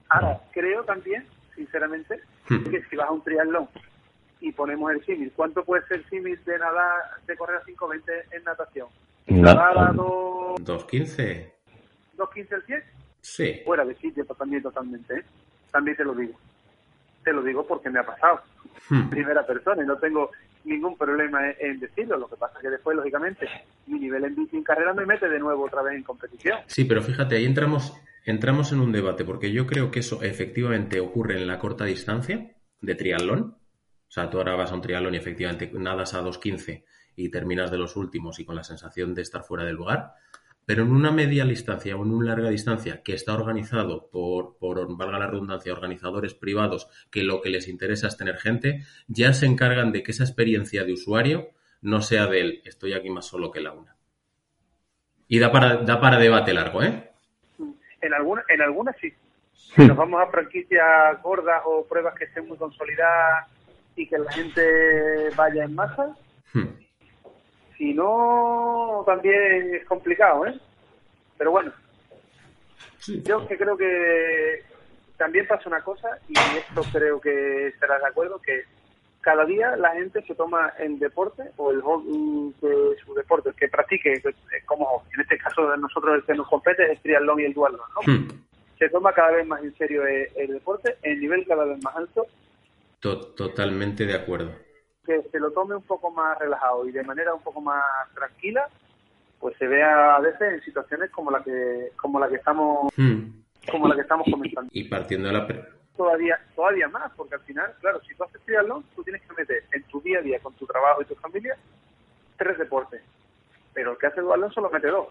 Ahora, 0.10 0.40
creo 0.52 0.84
también, 0.84 1.26
sinceramente, 1.56 2.22
que 2.48 2.84
si 2.90 2.96
vas 2.96 3.10
a 3.10 3.12
un 3.12 3.24
triatlón 3.24 3.68
y 4.40 4.52
ponemos 4.52 4.92
el 4.92 5.04
símil, 5.04 5.34
¿cuánto 5.36 5.66
puede 5.66 5.86
ser 5.88 5.98
el 5.98 6.06
símil 6.10 6.40
de 6.46 6.60
nadar, 6.60 7.02
de 7.26 7.36
correr 7.36 7.58
a 7.58 7.64
5.20 7.64 8.02
en 8.32 8.44
natación? 8.44 8.88
¿Nadar 9.28 9.78
a 9.78 9.92
2.15? 9.92 11.52
¿2.15 12.18 12.54
el 12.54 12.64
100? 12.64 12.84
Sí. 13.22 13.62
Fuera 13.66 13.84
de 13.84 13.96
sitio 13.96 14.24
también 14.26 14.62
totalmente, 14.62 15.16
¿eh? 15.16 15.24
También 15.72 15.98
te 15.98 16.06
lo 16.06 16.14
digo 16.14 16.38
te 17.28 17.34
lo 17.34 17.44
digo 17.44 17.68
porque 17.68 17.90
me 17.90 18.00
ha 18.00 18.06
pasado. 18.06 18.40
Hmm. 18.88 19.10
Primera 19.10 19.46
persona 19.46 19.84
y 19.84 19.86
no 19.86 19.98
tengo 19.98 20.32
ningún 20.64 20.98
problema 20.98 21.42
en, 21.60 21.78
decirlo. 21.78 22.18
Lo 22.18 22.30
que 22.30 22.38
pasa 22.38 22.56
es 22.56 22.62
que 22.62 22.70
después, 22.70 22.96
lógicamente, 22.96 23.46
mi 23.88 24.00
nivel 24.00 24.24
en 24.24 24.36
bici 24.36 24.56
en 24.56 24.64
carrera 24.64 24.94
me 24.94 25.06
mete 25.06 25.28
de 25.28 25.38
nuevo 25.38 25.66
otra 25.66 25.82
vez 25.82 25.96
en 25.96 26.04
competición. 26.04 26.60
Sí, 26.68 26.86
pero 26.86 27.02
fíjate, 27.02 27.36
ahí 27.36 27.46
entramos, 27.46 27.94
entramos 28.24 28.72
en 28.72 28.80
un 28.80 28.94
debate, 28.94 29.26
porque 29.26 29.52
yo 29.52 29.68
creo 29.68 29.92
que 29.92 30.00
eso 30.00 30.24
efectivamente 30.24 31.02
ocurre 31.02 31.36
en 31.36 31.48
la 31.48 31.60
corta 31.60 31.84
distancia 31.84 32.56
de 32.80 32.96
triatlón. 32.96 33.42
O 33.42 34.12
sea, 34.12 34.30
tú 34.30 34.38
ahora 34.38 34.56
vas 34.56 34.72
a 34.72 34.76
un 34.76 34.82
triatlón 34.82 35.16
y 35.16 35.18
efectivamente 35.18 35.70
nadas 35.74 36.14
a 36.14 36.22
2.15 36.22 36.86
y 37.18 37.30
terminas 37.30 37.72
de 37.72 37.78
los 37.78 37.98
últimos 37.98 38.40
y 38.40 38.46
con 38.46 38.56
la 38.56 38.64
sensación 38.64 39.14
de 39.14 39.24
estar 39.24 39.44
fuera 39.44 39.66
del 39.66 39.76
lugar. 39.76 40.14
Pero 40.68 40.84
en 40.84 40.92
una 40.92 41.12
media 41.12 41.46
distancia 41.46 41.96
o 41.96 42.04
en 42.04 42.12
una 42.12 42.32
larga 42.32 42.50
distancia 42.50 43.02
que 43.02 43.14
está 43.14 43.34
organizado 43.34 44.10
por, 44.12 44.58
por, 44.58 44.98
valga 44.98 45.18
la 45.18 45.28
redundancia, 45.28 45.72
organizadores 45.72 46.34
privados 46.34 46.90
que 47.10 47.24
lo 47.24 47.42
que 47.42 47.50
les 47.50 47.70
interesa 47.70 48.08
es 48.08 48.18
tener 48.18 48.36
gente, 48.36 48.84
ya 49.08 49.32
se 49.32 49.46
encargan 49.46 49.94
de 49.94 50.04
que 50.04 50.12
esa 50.12 50.26
experiencia 50.26 50.84
de 50.84 50.92
usuario 50.92 51.52
no 51.82 52.02
sea 52.02 52.28
del 52.28 52.62
estoy 52.66 52.92
aquí 52.92 53.10
más 53.10 53.26
solo 53.26 53.50
que 53.50 53.62
la 53.62 53.72
una. 53.72 53.96
Y 55.30 55.40
da 55.40 55.54
para, 55.54 55.78
da 55.78 56.02
para 56.02 56.20
debate 56.20 56.54
largo, 56.54 56.84
¿eh? 56.84 57.12
En 58.02 58.14
algunas, 58.14 58.44
en 58.50 58.62
algunas 58.62 58.98
sí. 59.00 59.14
Si 59.54 59.88
nos 59.88 59.96
vamos 59.96 60.22
a 60.22 60.30
franquicias 60.30 61.22
gordas 61.24 61.62
o 61.66 61.86
pruebas 61.88 62.14
que 62.16 62.26
estén 62.26 62.46
muy 62.46 62.58
consolidadas 62.58 63.48
y 63.96 64.06
que 64.06 64.18
la 64.18 64.30
gente 64.34 65.30
vaya 65.34 65.64
en 65.64 65.76
masa, 65.76 66.14
hmm. 66.54 66.87
Si 67.78 67.94
no, 67.94 69.04
también 69.06 69.76
es 69.76 69.86
complicado, 69.86 70.48
¿eh? 70.48 70.60
Pero 71.38 71.52
bueno, 71.52 71.72
yo 73.24 73.48
que 73.48 73.58
creo 73.58 73.78
que 73.78 74.64
también 75.18 75.48
pasa 75.48 75.70
una 75.70 75.82
cosa, 75.82 76.10
y 76.28 76.34
esto 76.34 76.82
creo 76.92 77.22
que 77.22 77.68
estarás 77.68 78.02
de 78.02 78.08
acuerdo, 78.08 78.42
que 78.42 78.64
cada 79.22 79.46
día 79.46 79.76
la 79.76 79.92
gente 79.92 80.24
se 80.24 80.34
toma 80.34 80.74
el 80.80 80.98
deporte 80.98 81.44
o 81.58 81.72
el 81.72 81.82
de 82.62 82.96
su 83.04 83.14
deporte, 83.14 83.50
el 83.50 83.56
que 83.56 83.68
practique, 83.68 84.22
como 84.66 85.04
en 85.14 85.22
este 85.22 85.38
caso 85.38 85.70
de 85.70 85.78
nosotros 85.78 86.16
el 86.16 86.24
que 86.24 86.34
nos 86.34 86.48
compete 86.48 86.84
es 86.84 86.92
el 86.92 87.00
triatlón 87.02 87.40
y 87.42 87.44
el 87.44 87.54
dualón, 87.54 87.82
¿no? 87.96 88.12
Hmm. 88.12 88.28
Se 88.80 88.90
toma 88.90 89.14
cada 89.14 89.32
vez 89.32 89.46
más 89.46 89.62
en 89.64 89.76
serio 89.76 90.06
el, 90.06 90.48
deporte, 90.48 90.98
el 91.02 91.20
nivel 91.20 91.46
cada 91.48 91.66
vez 91.66 91.84
más 91.84 91.96
alto. 91.96 92.26
Totalmente 93.00 94.06
de 94.06 94.16
acuerdo 94.16 94.67
que 95.08 95.24
se 95.32 95.40
lo 95.40 95.52
tome 95.52 95.76
un 95.76 95.84
poco 95.84 96.12
más 96.12 96.38
relajado 96.38 96.86
y 96.86 96.92
de 96.92 97.04
manera 97.04 97.34
un 97.34 97.42
poco 97.42 97.62
más 97.62 97.82
tranquila, 98.14 98.68
pues 99.40 99.58
se 99.58 99.66
vea 99.66 100.16
a 100.16 100.20
veces 100.20 100.54
en 100.54 100.62
situaciones 100.62 101.10
como 101.12 101.32
la 101.32 101.42
que 101.42 101.92
como 101.96 102.20
la 102.20 102.28
que 102.28 102.36
estamos 102.36 102.92
hmm. 102.98 103.24
como 103.72 103.88
la 103.88 103.96
que 103.96 104.02
estamos 104.02 104.28
comentando. 104.30 104.70
Y 104.74 104.84
partiendo 104.84 105.30
de 105.30 105.34
la 105.34 105.48
todavía 105.96 106.38
todavía 106.56 106.90
más, 106.90 107.12
porque 107.16 107.36
al 107.36 107.42
final, 107.42 107.74
claro, 107.80 108.02
si 108.02 108.14
tú 108.16 108.24
haces 108.26 108.42
triatlón, 108.42 108.84
tú 108.96 109.04
tienes 109.04 109.22
que 109.22 109.34
meter 109.34 109.64
en 109.72 109.84
tu 109.84 110.02
día 110.02 110.20
a 110.20 110.22
día 110.22 110.40
con 110.42 110.54
tu 110.56 110.68
trabajo 110.68 111.02
y 111.02 111.06
tu 111.06 111.16
familia 111.16 111.56
tres 112.38 112.58
deportes. 112.58 113.02
Pero 113.74 113.92
el 113.94 113.98
que 113.98 114.08
hace 114.08 114.22
dualón 114.22 114.52
solo 114.52 114.70
mete 114.70 114.88
dos. 114.88 115.08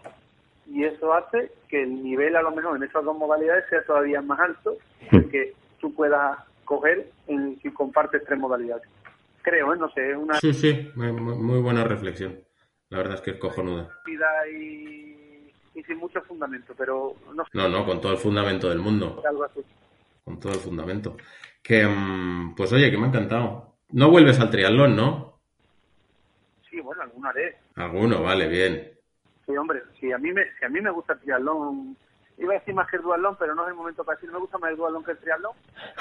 Y 0.66 0.84
eso 0.84 1.14
hace 1.14 1.53
que 1.68 1.82
el 1.82 2.03
nivel 2.03 2.36
a 2.36 2.42
lo 2.42 2.51
mejor 2.51 2.76
en 2.76 2.82
esas 2.82 3.05
dos 3.05 3.16
modalidades 3.16 3.64
sea 3.70 3.82
todavía 3.84 4.20
más 4.20 4.38
alto 4.40 4.76
hmm. 5.11 5.30
que 5.30 5.55
tú 5.80 5.94
puedas 5.94 6.38
coger 6.64 7.11
en, 7.28 7.59
si 7.61 7.70
compartes 7.70 8.22
tres 8.24 8.38
modalidades 8.38 8.86
creo, 9.47 9.72
¿eh? 9.72 9.76
no 9.78 9.88
sé, 9.90 10.16
una... 10.16 10.34
Sí, 10.40 10.53
sí, 10.53 10.90
muy, 10.97 11.61
buena 11.61 11.84
reflexión. 11.84 12.40
La 12.90 12.99
verdad 12.99 13.14
es 13.14 13.20
que 13.20 13.30
es 13.32 13.36
cojonuda. 13.36 13.88
Y, 14.51 15.53
y 15.74 15.82
sin 15.84 15.99
mucho 15.99 16.20
fundamento, 16.22 16.74
pero 16.76 17.14
no 17.32 17.44
No, 17.53 17.68
no, 17.68 17.86
con 17.86 18.01
todo 18.01 18.12
el 18.12 18.18
fundamento 18.18 18.68
del 18.68 18.80
mundo. 18.80 19.22
Algo 19.28 19.44
así. 19.44 19.61
Con 20.24 20.40
todo 20.40 20.53
el 20.53 20.59
fundamento. 20.59 21.16
Que, 21.62 21.86
mm, 21.86 22.55
pues 22.57 22.72
oye, 22.72 22.90
que 22.90 22.99
me 22.99 23.05
ha 23.05 23.09
encantado. 23.09 23.76
No 23.90 24.11
vuelves 24.11 24.40
al 24.40 24.51
triatlón, 24.51 24.97
¿no? 24.97 25.38
Sí, 26.68 26.80
bueno, 26.80 27.03
alguno 27.03 27.28
haré. 27.28 27.57
Alguno, 27.76 28.22
vale, 28.22 28.49
bien. 28.49 28.92
Sí, 29.47 29.57
hombre, 29.57 29.82
si 30.01 30.11
a 30.11 30.18
mí 30.18 30.32
me, 30.32 30.42
si 30.59 30.64
a 30.64 30.68
mí 30.68 30.80
me 30.80 30.90
gusta 30.90 31.12
el 31.12 31.20
triatlón, 31.20 31.97
iba 32.38 32.55
a 32.55 32.59
decir 32.59 32.74
más 32.74 32.88
que 32.90 32.97
el 32.97 33.03
dualón, 33.03 33.36
pero 33.38 33.55
no 33.55 33.62
es 33.62 33.68
el 33.68 33.76
momento 33.76 34.03
para 34.03 34.16
decir, 34.16 34.32
me 34.32 34.40
gusta 34.40 34.59
más 34.59 34.70
el 34.70 34.76
dualón 34.76 35.05
que 35.05 35.12
el 35.12 35.18
triatlón. 35.18 35.53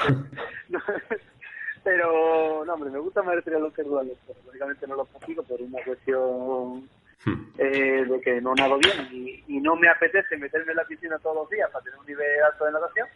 pero 1.86 2.66
no, 2.66 2.74
hombre, 2.74 2.90
me 2.90 2.98
gusta 2.98 3.22
más 3.22 3.36
el 3.36 3.44
que 3.44 3.52
el 3.52 3.88
dualón, 3.88 4.18
pero 4.26 4.40
lógicamente 4.48 4.88
no 4.88 4.96
lo 4.96 5.06
consigo 5.06 5.44
por 5.44 5.62
una 5.62 5.84
cuestión 5.84 6.90
hmm. 7.26 7.44
eh, 7.60 8.06
de 8.10 8.22
que 8.22 8.42
no 8.42 8.56
nado 8.56 8.80
bien 8.80 9.08
y, 9.48 9.60
no 9.60 9.76
me 9.76 9.88
apetece 9.88 10.36
meterme 10.38 10.72
en 10.72 10.78
la 10.78 10.86
piscina 10.86 11.20
todos 11.20 11.36
los 11.36 11.50
días 11.50 11.70
para 11.72 11.84
tener 11.84 12.00
un 12.00 12.06
nivel 12.08 12.28
alto 12.44 12.66
de 12.66 12.72
natación, 12.72 13.08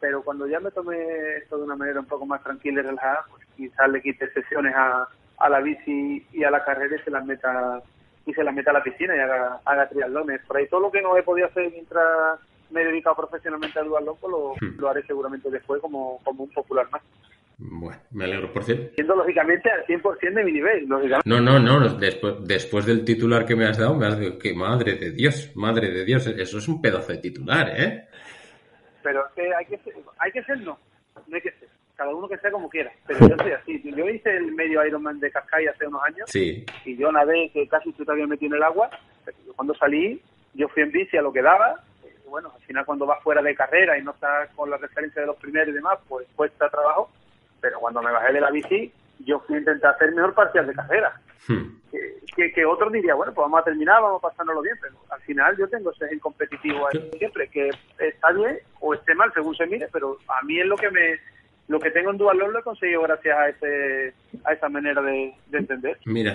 pero 0.00 0.22
cuando 0.22 0.48
ya 0.48 0.58
me 0.58 0.72
tome 0.72 0.96
esto 1.36 1.58
de 1.58 1.64
una 1.64 1.76
manera 1.76 2.00
un 2.00 2.06
poco 2.06 2.26
más 2.26 2.42
tranquila 2.42 2.80
y 2.80 2.84
relajada, 2.84 3.24
pues 3.30 3.44
quizás 3.56 3.88
le 3.88 4.02
quite 4.02 4.32
sesiones 4.32 4.74
a, 4.74 5.08
a 5.38 5.48
la 5.48 5.60
bici 5.60 6.26
y 6.32 6.42
a 6.42 6.50
la 6.50 6.64
carrera 6.64 6.96
y 6.96 7.04
se 7.04 7.10
las 7.10 7.24
meta 7.24 7.80
y 8.26 8.34
se 8.34 8.44
las 8.44 8.54
meta 8.54 8.70
a 8.70 8.74
la 8.74 8.82
piscina 8.82 9.16
y 9.16 9.20
haga, 9.20 9.60
haga 9.64 9.88
triatlones. 9.88 10.40
Por 10.46 10.56
ahí 10.56 10.66
todo 10.66 10.80
lo 10.80 10.90
que 10.90 11.02
no 11.02 11.16
he 11.16 11.22
podido 11.22 11.46
hacer 11.46 11.70
mientras 11.70 12.38
me 12.70 12.82
he 12.82 12.84
dedicado 12.84 13.16
profesionalmente 13.16 13.78
al 13.78 13.88
dualón, 13.88 14.16
pues 14.20 14.30
lo, 14.30 14.54
hmm. 14.54 14.78
lo 14.78 14.88
haré 14.88 15.02
seguramente 15.04 15.50
después 15.50 15.80
como, 15.80 16.20
como 16.24 16.44
un 16.44 16.50
popular 16.50 16.88
más. 16.90 17.02
Bueno, 17.60 18.00
me 18.12 18.24
alegro 18.24 18.52
por 18.52 18.62
cierto. 18.62 18.94
Siendo 18.94 19.16
lógicamente 19.16 19.68
al 19.70 19.84
100% 19.84 20.32
de 20.32 20.44
mi 20.44 20.52
nivel. 20.52 20.88
No, 20.88 21.40
no, 21.40 21.58
no. 21.58 21.88
Después, 21.94 22.34
después 22.46 22.86
del 22.86 23.04
titular 23.04 23.44
que 23.44 23.56
me 23.56 23.66
has 23.66 23.78
dado, 23.78 23.96
me 23.96 24.06
has 24.06 24.18
dicho 24.18 24.38
que 24.38 24.54
madre 24.54 24.94
de 24.94 25.10
Dios, 25.10 25.50
madre 25.56 25.90
de 25.90 26.04
Dios, 26.04 26.26
eso 26.26 26.58
es 26.58 26.68
un 26.68 26.80
pedazo 26.80 27.12
de 27.12 27.18
titular, 27.18 27.68
¿eh? 27.76 28.06
Pero 29.02 29.24
que 29.34 29.52
hay 29.52 29.64
que 29.66 29.78
ser, 29.78 29.94
hay 30.18 30.30
que 30.30 30.42
ser 30.44 30.60
no, 30.60 30.78
no 31.26 31.34
hay 31.34 31.42
que 31.42 31.50
ser. 31.50 31.68
Cada 31.96 32.14
uno 32.14 32.28
que 32.28 32.38
sea 32.38 32.52
como 32.52 32.70
quiera. 32.70 32.92
Pero 33.08 33.20
yo 33.28 33.36
soy 33.36 33.52
así. 33.52 33.82
Yo 33.84 34.08
hice 34.08 34.36
el 34.36 34.52
medio 34.52 34.86
Ironman 34.86 35.18
de 35.18 35.30
Cascay 35.32 35.66
hace 35.66 35.86
unos 35.86 36.02
años. 36.04 36.30
Sí. 36.30 36.64
Y 36.84 36.96
yo 36.96 37.10
nadé 37.10 37.50
que 37.52 37.66
casi 37.66 37.92
se 37.92 38.04
había 38.08 38.26
metido 38.28 38.54
en 38.54 38.58
el 38.58 38.62
agua. 38.62 38.88
Cuando 39.56 39.74
salí, 39.74 40.22
yo 40.54 40.68
fui 40.68 40.84
en 40.84 40.92
bici 40.92 41.16
a 41.16 41.22
lo 41.22 41.32
que 41.32 41.42
daba 41.42 41.82
bueno, 42.28 42.52
al 42.54 42.60
final 42.62 42.84
cuando 42.84 43.06
vas 43.06 43.22
fuera 43.22 43.42
de 43.42 43.54
carrera 43.54 43.98
y 43.98 44.02
no 44.02 44.12
estás 44.12 44.50
con 44.54 44.70
la 44.70 44.76
referencia 44.76 45.22
de 45.22 45.26
los 45.26 45.36
primeros 45.36 45.68
y 45.70 45.72
demás, 45.72 45.98
pues 46.08 46.26
cuesta 46.36 46.68
trabajo, 46.68 47.10
pero 47.60 47.78
cuando 47.80 48.02
me 48.02 48.12
bajé 48.12 48.32
de 48.32 48.40
la 48.40 48.50
bici, 48.50 48.92
yo 49.20 49.40
fui 49.40 49.56
a 49.56 49.58
intentar 49.58 49.94
hacer 49.94 50.12
mejor 50.12 50.34
parcial 50.34 50.66
de 50.66 50.74
carrera. 50.74 51.20
Hmm. 51.46 51.78
Que, 52.36 52.52
que, 52.52 52.64
otros 52.64 52.92
diría, 52.92 53.14
bueno, 53.14 53.32
pues 53.32 53.44
vamos 53.44 53.60
a 53.60 53.64
terminar, 53.64 54.00
vamos 54.00 54.22
a 54.22 54.28
pasárnoslo 54.28 54.62
bien, 54.62 54.76
pero 54.80 54.94
al 55.10 55.20
final 55.22 55.56
yo 55.56 55.66
tengo 55.68 55.90
ese 55.90 56.06
en 56.12 56.20
competitivo 56.20 56.86
ahí 56.86 57.10
siempre, 57.18 57.48
que 57.48 57.70
está 57.98 58.30
bien 58.32 58.58
o 58.80 58.94
esté 58.94 59.14
mal 59.14 59.32
según 59.32 59.56
se 59.56 59.66
mire, 59.66 59.88
pero 59.92 60.18
a 60.28 60.44
mí 60.44 60.60
es 60.60 60.66
lo 60.66 60.76
que 60.76 60.90
me 60.90 61.18
lo 61.66 61.78
que 61.78 61.90
tengo 61.90 62.10
en 62.10 62.16
Dual 62.16 62.38
lo 62.38 62.58
he 62.58 62.62
conseguido 62.62 63.02
gracias 63.02 63.36
a 63.36 63.48
ese 63.48 64.14
a 64.44 64.52
esa 64.52 64.68
manera 64.68 65.02
de, 65.02 65.34
entender. 65.52 65.98
Mira, 66.04 66.34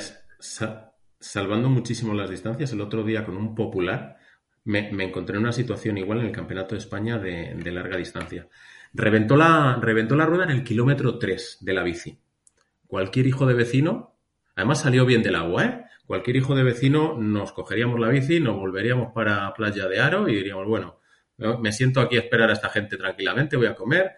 salvando 1.20 1.70
muchísimo 1.70 2.14
las 2.14 2.30
distancias, 2.30 2.74
el 2.74 2.82
otro 2.82 3.04
día 3.04 3.26
con 3.26 3.38
un 3.38 3.56
popular 3.56 4.18
me, 4.66 4.90
encontré 5.04 5.38
en 5.38 5.44
una 5.44 5.52
situación 5.52 5.98
igual 5.98 6.20
en 6.20 6.26
el 6.26 6.32
Campeonato 6.32 6.76
de 6.76 6.80
España 6.80 7.18
de, 7.18 7.54
de 7.56 7.72
larga 7.72 7.98
distancia. 7.98 8.48
Reventó 8.94 9.36
la, 9.36 9.80
reventó 9.82 10.16
la 10.16 10.26
rueda 10.26 10.44
en 10.44 10.52
el 10.52 10.64
kilómetro 10.64 11.18
3 11.18 11.58
de 11.62 11.74
la 11.74 11.84
bici. 11.84 12.20
Cualquier 12.88 13.28
hijo 13.28 13.46
de 13.46 13.56
vecino, 13.56 14.16
además 14.56 14.82
salió 14.82 15.06
bien 15.06 15.24
del 15.24 15.36
agua, 15.36 15.66
¿eh? 15.66 15.86
Cualquier 16.06 16.36
hijo 16.36 16.54
de 16.54 16.64
vecino 16.64 17.18
nos 17.18 17.54
cogeríamos 17.54 18.00
la 18.00 18.10
bici, 18.10 18.40
nos 18.40 18.58
volveríamos 18.58 19.14
para 19.14 19.54
Playa 19.54 19.88
de 19.88 20.00
Aro 20.00 20.28
y 20.28 20.36
diríamos, 20.36 20.68
bueno, 20.68 21.00
me 21.60 21.72
siento 21.72 22.02
aquí 22.02 22.18
a 22.18 22.20
esperar 22.20 22.50
a 22.50 22.54
esta 22.54 22.70
gente 22.70 22.98
tranquilamente, 22.98 23.58
voy 23.58 23.68
a 23.68 23.76
comer 23.76 24.12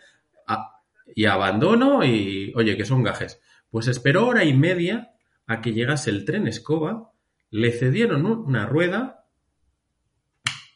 y 1.13 1.25
abandono 1.25 2.03
y, 2.03 2.51
oye, 2.55 2.75
que 2.75 2.85
son 2.85 3.03
gajes. 3.03 3.41
Pues 3.69 3.87
esperó 3.87 4.27
hora 4.27 4.43
y 4.43 4.53
media 4.53 5.11
a 5.45 5.61
que 5.61 5.73
llegase 5.73 6.09
el 6.09 6.25
tren 6.25 6.47
escoba, 6.47 7.11
le 7.51 7.71
cedieron 7.71 8.25
una 8.25 8.65
rueda 8.65 9.25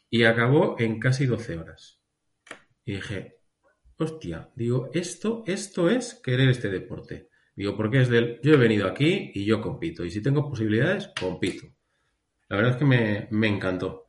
y 0.08 0.24
acabó 0.24 0.76
en 0.78 1.00
casi 1.00 1.26
12 1.26 1.58
horas. 1.58 2.00
Y 2.84 2.94
dije, 2.94 3.39
hostia, 4.00 4.50
digo, 4.54 4.90
esto, 4.92 5.44
esto 5.46 5.88
es 5.88 6.20
querer 6.22 6.48
este 6.48 6.68
deporte. 6.68 7.28
Digo, 7.54 7.76
porque 7.76 8.00
es 8.00 8.08
del, 8.08 8.40
yo 8.42 8.54
he 8.54 8.56
venido 8.56 8.86
aquí 8.86 9.32
y 9.34 9.44
yo 9.44 9.60
compito. 9.60 10.04
Y 10.04 10.10
si 10.10 10.22
tengo 10.22 10.48
posibilidades, 10.48 11.12
compito. 11.20 11.66
La 12.48 12.56
verdad 12.56 12.72
es 12.72 12.78
que 12.78 12.84
me, 12.84 13.28
me 13.30 13.48
encantó. 13.48 14.08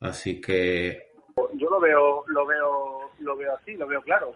Así 0.00 0.40
que. 0.40 1.12
Yo 1.54 1.70
lo 1.70 1.80
veo, 1.80 2.24
lo 2.26 2.46
veo, 2.46 3.10
lo 3.20 3.36
veo 3.36 3.54
así, 3.54 3.74
lo 3.74 3.86
veo 3.86 4.02
claro. 4.02 4.32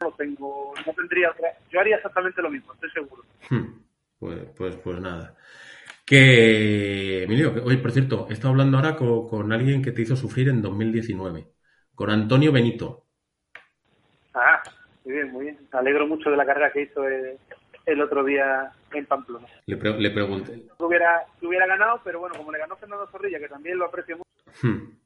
no 0.00 0.12
tengo, 0.12 0.72
no 0.86 0.92
tendría 0.92 1.30
otra. 1.30 1.48
Yo 1.70 1.80
haría 1.80 1.96
exactamente 1.96 2.42
lo 2.42 2.50
mismo, 2.50 2.72
estoy 2.74 2.90
seguro. 2.90 3.24
Pues, 4.18 4.38
pues, 4.56 4.76
pues 4.76 5.00
nada. 5.00 5.36
Que, 6.04 7.24
Emilio, 7.24 7.52
que, 7.52 7.60
oye, 7.60 7.78
por 7.78 7.92
cierto, 7.92 8.26
he 8.30 8.32
estado 8.32 8.50
hablando 8.50 8.78
ahora 8.78 8.96
con, 8.96 9.52
alguien 9.52 9.82
que 9.82 9.92
te 9.92 10.02
hizo 10.02 10.16
sufrir 10.16 10.48
en 10.48 10.62
2019, 10.62 11.52
con 11.94 12.10
Antonio 12.10 12.50
Benito. 12.50 13.07
Muy 15.08 15.16
bien, 15.16 15.32
muy 15.32 15.44
bien. 15.46 15.58
Me 15.72 15.78
alegro 15.78 16.06
mucho 16.06 16.30
de 16.30 16.36
la 16.36 16.44
carrera 16.44 16.70
que 16.70 16.82
hizo 16.82 17.02
el, 17.08 18.02
otro 18.02 18.22
día 18.24 18.70
en 18.92 19.06
Pamplona. 19.06 19.46
Le, 19.64 19.76
le 19.76 20.10
pregunté. 20.10 20.64
Hubiera, 20.78 21.24
hubiera 21.40 21.66
ganado, 21.66 22.02
pero 22.04 22.20
bueno, 22.20 22.34
como 22.36 22.52
le 22.52 22.58
ganó 22.58 22.76
Fernando 22.76 23.06
Zorrilla, 23.06 23.38
que 23.38 23.48
también 23.48 23.78
lo 23.78 23.86
aprecio 23.86 24.18
mucho, 24.18 24.30
hmm. 24.62 24.98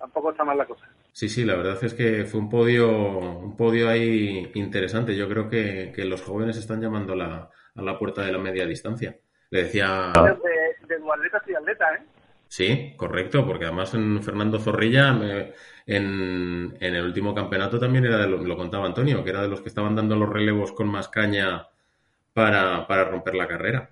tampoco 0.00 0.32
está 0.32 0.42
mal 0.42 0.58
la 0.58 0.66
cosa. 0.66 0.84
Sí, 1.12 1.28
sí, 1.28 1.44
la 1.44 1.54
verdad 1.54 1.78
es 1.80 1.94
que 1.94 2.24
fue 2.24 2.40
un 2.40 2.50
podio, 2.50 2.90
un 2.90 3.56
podio 3.56 3.88
ahí 3.88 4.50
interesante. 4.54 5.14
Yo 5.14 5.28
creo 5.28 5.48
que, 5.48 5.92
que 5.94 6.04
los 6.04 6.22
jóvenes 6.22 6.56
están 6.56 6.80
llamando 6.80 7.14
la, 7.14 7.50
a 7.76 7.82
la 7.82 7.96
puerta 8.00 8.26
de 8.26 8.32
la 8.32 8.38
media 8.38 8.66
distancia. 8.66 9.16
Le 9.50 9.62
decía... 9.62 10.12
De, 10.12 10.96
de 10.96 11.00
y 11.46 11.54
atleta, 11.54 11.94
¿eh? 11.94 12.02
Sí, 12.50 12.94
correcto, 12.96 13.46
porque 13.46 13.66
además 13.66 13.94
en 13.94 14.20
Fernando 14.24 14.58
Zorrilla, 14.58 15.10
en, 15.86 16.74
en, 16.80 16.94
el 16.94 17.04
último 17.04 17.32
campeonato 17.32 17.78
también 17.78 18.06
era 18.06 18.18
de 18.18 18.26
lo, 18.26 18.38
lo, 18.38 18.56
contaba 18.56 18.86
Antonio, 18.86 19.22
que 19.22 19.30
era 19.30 19.42
de 19.42 19.46
los 19.46 19.60
que 19.60 19.68
estaban 19.68 19.94
dando 19.94 20.16
los 20.16 20.28
relevos 20.28 20.72
con 20.72 20.88
más 20.88 21.08
caña 21.08 21.68
para, 22.34 22.88
para 22.88 23.04
romper 23.04 23.36
la 23.36 23.46
carrera. 23.46 23.90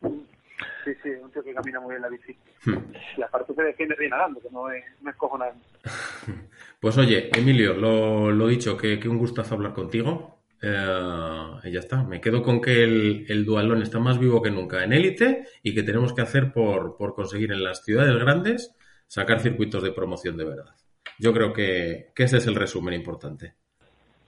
Sí, 0.00 0.94
sí, 1.02 1.08
un 1.20 1.32
tío 1.32 1.42
que 1.42 1.52
camina 1.52 1.80
muy 1.80 1.90
bien 1.90 2.02
la 2.02 2.08
bici. 2.08 2.36
Hmm. 2.64 2.76
Y 3.16 3.22
aparte 3.22 3.52
se 3.52 3.64
defiende 3.64 3.96
bien 3.98 4.10
nadando, 4.10 4.40
que 4.40 4.48
no 4.52 4.70
es, 4.70 4.84
no 5.02 5.10
es 5.10 5.16
cojonante. 5.16 5.58
Pues 6.80 6.96
oye, 6.96 7.30
Emilio, 7.36 7.74
lo, 7.74 8.30
lo 8.30 8.46
dicho, 8.46 8.76
que, 8.76 9.00
que 9.00 9.08
un 9.08 9.18
gustazo 9.18 9.56
hablar 9.56 9.74
contigo. 9.74 10.37
Eh, 10.60 11.60
y 11.64 11.70
ya 11.70 11.80
está. 11.80 12.02
Me 12.02 12.20
quedo 12.20 12.42
con 12.42 12.60
que 12.60 12.82
el, 12.82 13.26
el, 13.28 13.44
dualón 13.44 13.82
está 13.82 13.98
más 13.98 14.18
vivo 14.18 14.42
que 14.42 14.50
nunca 14.50 14.82
en 14.82 14.92
élite 14.92 15.44
y 15.62 15.74
que 15.74 15.82
tenemos 15.82 16.12
que 16.12 16.22
hacer 16.22 16.52
por, 16.52 16.96
por, 16.96 17.14
conseguir 17.14 17.52
en 17.52 17.62
las 17.62 17.84
ciudades 17.84 18.16
grandes 18.18 18.74
sacar 19.06 19.40
circuitos 19.40 19.82
de 19.82 19.92
promoción 19.92 20.36
de 20.36 20.44
verdad. 20.44 20.74
Yo 21.18 21.32
creo 21.32 21.52
que, 21.52 22.10
que 22.14 22.24
ese 22.24 22.38
es 22.38 22.46
el 22.46 22.56
resumen 22.56 22.94
importante. 22.94 23.54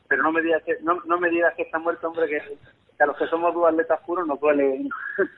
Pero 0.08 0.22
no 0.22 0.32
me 0.32 0.42
digas 0.42 0.62
que, 0.64 0.76
no, 0.82 1.00
no 1.06 1.18
me 1.18 1.30
digas 1.30 1.54
que 1.56 1.62
está 1.62 1.78
muerto, 1.78 2.08
hombre, 2.08 2.28
que, 2.28 2.40
a 3.02 3.06
los 3.06 3.16
que 3.16 3.26
somos 3.26 3.54
dualetas 3.54 4.00
puros 4.06 4.26
nos 4.26 4.40
duele. 4.40 4.88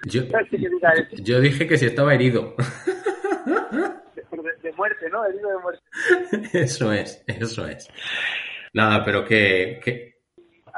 Yo, 0.05 0.23
yo 1.23 1.41
dije 1.41 1.67
que 1.67 1.79
si 1.79 1.87
estaba 1.87 2.15
herido. 2.15 2.55
De, 4.15 4.23
de, 4.63 4.73
muerte, 4.73 5.09
¿no? 5.11 5.25
Herido 5.25 5.51
de 5.51 5.59
muerte. 5.59 5.83
Eso 6.59 6.93
es, 6.93 7.23
eso 7.27 7.67
es. 7.67 7.89
Nada, 8.73 9.05
pero 9.05 9.25
que, 9.25 9.79
que 9.85 10.12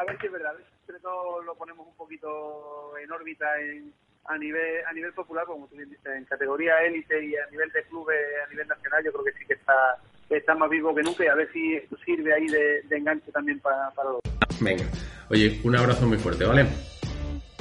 a 0.04 0.12
ver 0.12 0.20
si 0.20 0.26
es 0.26 0.32
verdad, 0.32 0.50
a 0.50 0.54
ver 0.54 0.64
si 0.86 1.02
todo 1.02 1.42
lo 1.42 1.54
ponemos 1.54 1.86
un 1.86 1.96
poquito 1.96 2.92
en 3.02 3.10
órbita 3.10 3.60
en, 3.60 3.92
a 4.26 4.38
nivel 4.38 4.84
a 4.86 4.92
nivel 4.92 5.12
popular, 5.12 5.44
como 5.46 5.66
tú 5.66 5.76
bien 5.76 5.90
dices, 5.90 6.06
en 6.06 6.24
categoría 6.24 6.82
élite 6.82 7.24
y 7.24 7.36
a 7.36 7.46
nivel 7.50 7.70
de 7.72 7.82
clubes, 7.84 8.18
a 8.44 8.50
nivel 8.50 8.68
nacional, 8.68 9.04
yo 9.04 9.12
creo 9.12 9.24
que 9.24 9.32
sí 9.32 9.46
que 9.46 9.54
está, 9.54 9.98
está 10.30 10.54
más 10.54 10.70
vivo 10.70 10.94
que 10.94 11.02
nunca 11.02 11.24
y 11.24 11.28
a 11.28 11.34
ver 11.34 11.50
si 11.52 11.74
esto 11.74 11.96
sirve 12.04 12.32
ahí 12.32 12.46
de, 12.46 12.84
enganche 12.90 13.30
también 13.32 13.60
para, 13.60 13.90
para 13.90 14.10
los. 14.10 14.20
Venga, 14.60 14.84
oye, 15.30 15.60
un 15.64 15.76
abrazo 15.76 16.06
muy 16.06 16.18
fuerte, 16.18 16.44
¿vale? 16.44 16.66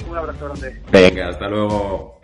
Un 0.08 0.16
abrazo 0.16 0.44
grande. 0.46 0.82
Venga, 0.90 1.28
hasta 1.28 1.48
luego. 1.48 2.23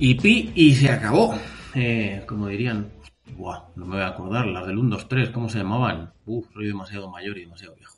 Y 0.00 0.14
pi 0.14 0.52
y 0.54 0.74
se 0.74 0.90
acabó. 0.90 1.36
Eh, 1.74 2.22
como 2.26 2.46
dirían, 2.46 2.92
buah, 3.36 3.70
no 3.74 3.84
me 3.84 3.96
voy 3.96 4.04
a 4.04 4.08
acordar, 4.08 4.46
las 4.46 4.66
del 4.66 4.78
1, 4.78 4.96
2, 4.96 5.08
3, 5.08 5.30
¿cómo 5.30 5.48
se 5.48 5.58
llamaban? 5.58 6.12
Uf, 6.24 6.46
soy 6.52 6.68
demasiado 6.68 7.10
mayor 7.10 7.36
y 7.36 7.42
demasiado 7.42 7.74
viejo. 7.74 7.96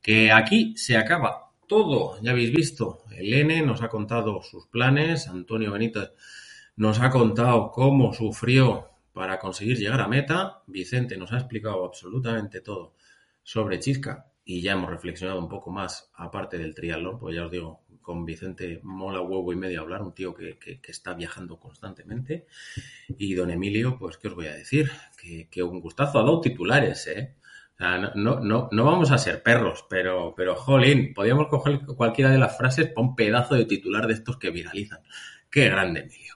Que 0.00 0.30
aquí 0.30 0.76
se 0.76 0.96
acaba 0.96 1.50
todo, 1.66 2.20
ya 2.22 2.30
habéis 2.30 2.52
visto. 2.52 3.02
El 3.10 3.34
N 3.34 3.62
nos 3.62 3.82
ha 3.82 3.88
contado 3.88 4.40
sus 4.42 4.66
planes, 4.68 5.26
Antonio 5.26 5.72
Benítez 5.72 6.12
nos 6.76 7.00
ha 7.00 7.10
contado 7.10 7.70
cómo 7.70 8.14
sufrió 8.14 8.88
para 9.12 9.38
conseguir 9.38 9.78
llegar 9.78 10.00
a 10.00 10.08
meta, 10.08 10.62
Vicente 10.66 11.16
nos 11.16 11.32
ha 11.32 11.38
explicado 11.38 11.84
absolutamente 11.84 12.60
todo 12.60 12.94
sobre 13.42 13.78
Chisca 13.78 14.26
y 14.44 14.62
ya 14.62 14.72
hemos 14.72 14.90
reflexionado 14.90 15.38
un 15.38 15.48
poco 15.48 15.70
más 15.70 16.10
aparte 16.14 16.56
del 16.58 16.74
triatlón, 16.74 17.18
pues 17.18 17.36
ya 17.36 17.44
os 17.44 17.50
digo, 17.50 17.81
con 18.02 18.24
Vicente 18.24 18.80
mola 18.82 19.20
huevo 19.20 19.52
y 19.52 19.56
medio 19.56 19.80
hablar, 19.80 20.02
un 20.02 20.14
tío 20.14 20.34
que, 20.34 20.58
está 20.84 21.14
viajando 21.14 21.58
constantemente. 21.58 22.46
Y 23.16 23.34
don 23.34 23.50
Emilio, 23.50 23.98
pues, 23.98 24.18
¿qué 24.18 24.28
os 24.28 24.34
voy 24.34 24.46
a 24.46 24.54
decir? 24.54 24.90
Que, 25.50 25.62
un 25.62 25.80
gustazo 25.80 26.18
ha 26.18 26.22
dado 26.22 26.40
titulares, 26.40 27.06
¿eh? 27.06 27.34
no, 27.78 28.40
no, 28.40 28.68
no, 28.70 28.84
vamos 28.84 29.10
a 29.10 29.18
ser 29.18 29.42
perros, 29.42 29.86
pero, 29.88 30.34
pero 30.36 30.54
jolín, 30.54 31.14
podríamos 31.14 31.48
coger 31.48 31.80
cualquiera 31.96 32.30
de 32.30 32.38
las 32.38 32.56
frases 32.56 32.88
para 32.88 33.06
un 33.06 33.16
pedazo 33.16 33.54
de 33.54 33.64
titular 33.64 34.06
de 34.06 34.14
estos 34.14 34.36
que 34.36 34.50
viralizan. 34.50 35.00
Qué 35.50 35.66
grande, 35.66 36.00
Emilio. 36.00 36.34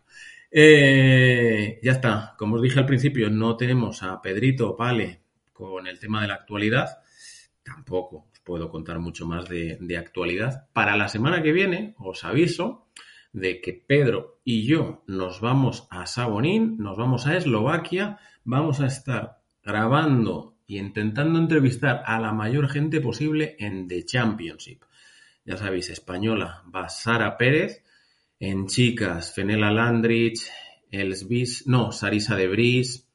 Eh, 0.51 1.81
ya 1.83 1.93
está, 1.93 2.35
como 2.39 2.57
os 2.57 2.63
dije 2.63 2.79
al 2.79 2.87
principio, 2.87 3.29
no 3.31 3.57
tenemos 3.57 4.03
a 4.03 4.23
Pedrito 4.23 4.77
Pale 4.77 5.21
con 5.53 5.87
el 5.87 5.99
tema 5.99 6.23
de 6.23 6.29
la 6.29 6.35
actualidad, 6.35 6.99
tampoco 7.63 8.29
puedo 8.47 8.71
contar 8.71 9.01
mucho 9.01 9.27
más 9.27 9.49
de, 9.49 9.97
actualidad. 9.99 10.69
Para 10.73 10.97
la 10.97 11.09
semana 11.09 11.43
que 11.43 11.53
viene 11.53 11.95
os 11.99 12.25
aviso 12.25 12.87
de 13.33 13.61
que 13.61 13.75
Pedro 13.75 14.41
y 14.45 14.65
yo 14.65 15.03
nos 15.09 15.41
vamos 15.41 15.89
a 15.91 16.07
Sabonín, 16.07 16.79
nos 16.79 16.97
vamos 16.97 17.27
a 17.27 17.37
Eslovaquia, 17.37 18.19
vamos 18.45 18.81
a 18.81 18.87
estar 18.87 19.41
grabando 19.63 20.55
y 20.67 20.79
intentando 20.79 21.39
entrevistar 21.39 22.03
a 22.07 22.21
la 22.21 22.33
mayor 22.33 22.69
gente 22.69 23.01
posible 23.01 23.57
en 23.59 23.89
The 23.89 24.05
Championship. 24.05 24.85
Ya 25.45 25.57
sabéis, 25.57 25.91
española 25.91 26.63
va 26.75 26.89
Sara 26.89 27.37
Pérez, 27.37 27.83
en 28.39 28.69
chicas 28.69 29.35
Fenela 29.35 29.73
Landrich, 29.73 30.49
Elsbis, 30.91 31.67
no, 31.67 31.91
Sarisa 31.91 32.37
de 32.37 32.49
Bris, 32.49 33.09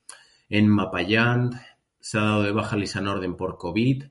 en 0.49 0.67
Mapayant, 0.67 1.53
se 2.01 2.17
ha 2.17 2.21
dado 2.21 2.43
de 2.43 2.51
baja 2.51 2.75
Lisa 2.75 2.99
Norden 2.99 3.37
por 3.37 3.57
COVID, 3.57 4.03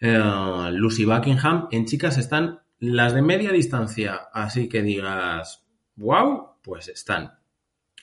eh, 0.00 0.70
Lucy 0.72 1.04
Buckingham. 1.04 1.68
En 1.70 1.86
chicas 1.86 2.18
están 2.18 2.60
las 2.78 3.14
de 3.14 3.22
media 3.22 3.52
distancia, 3.52 4.28
así 4.32 4.68
que 4.68 4.82
digas, 4.82 5.66
wow, 5.96 6.56
pues 6.62 6.88
están. 6.88 7.32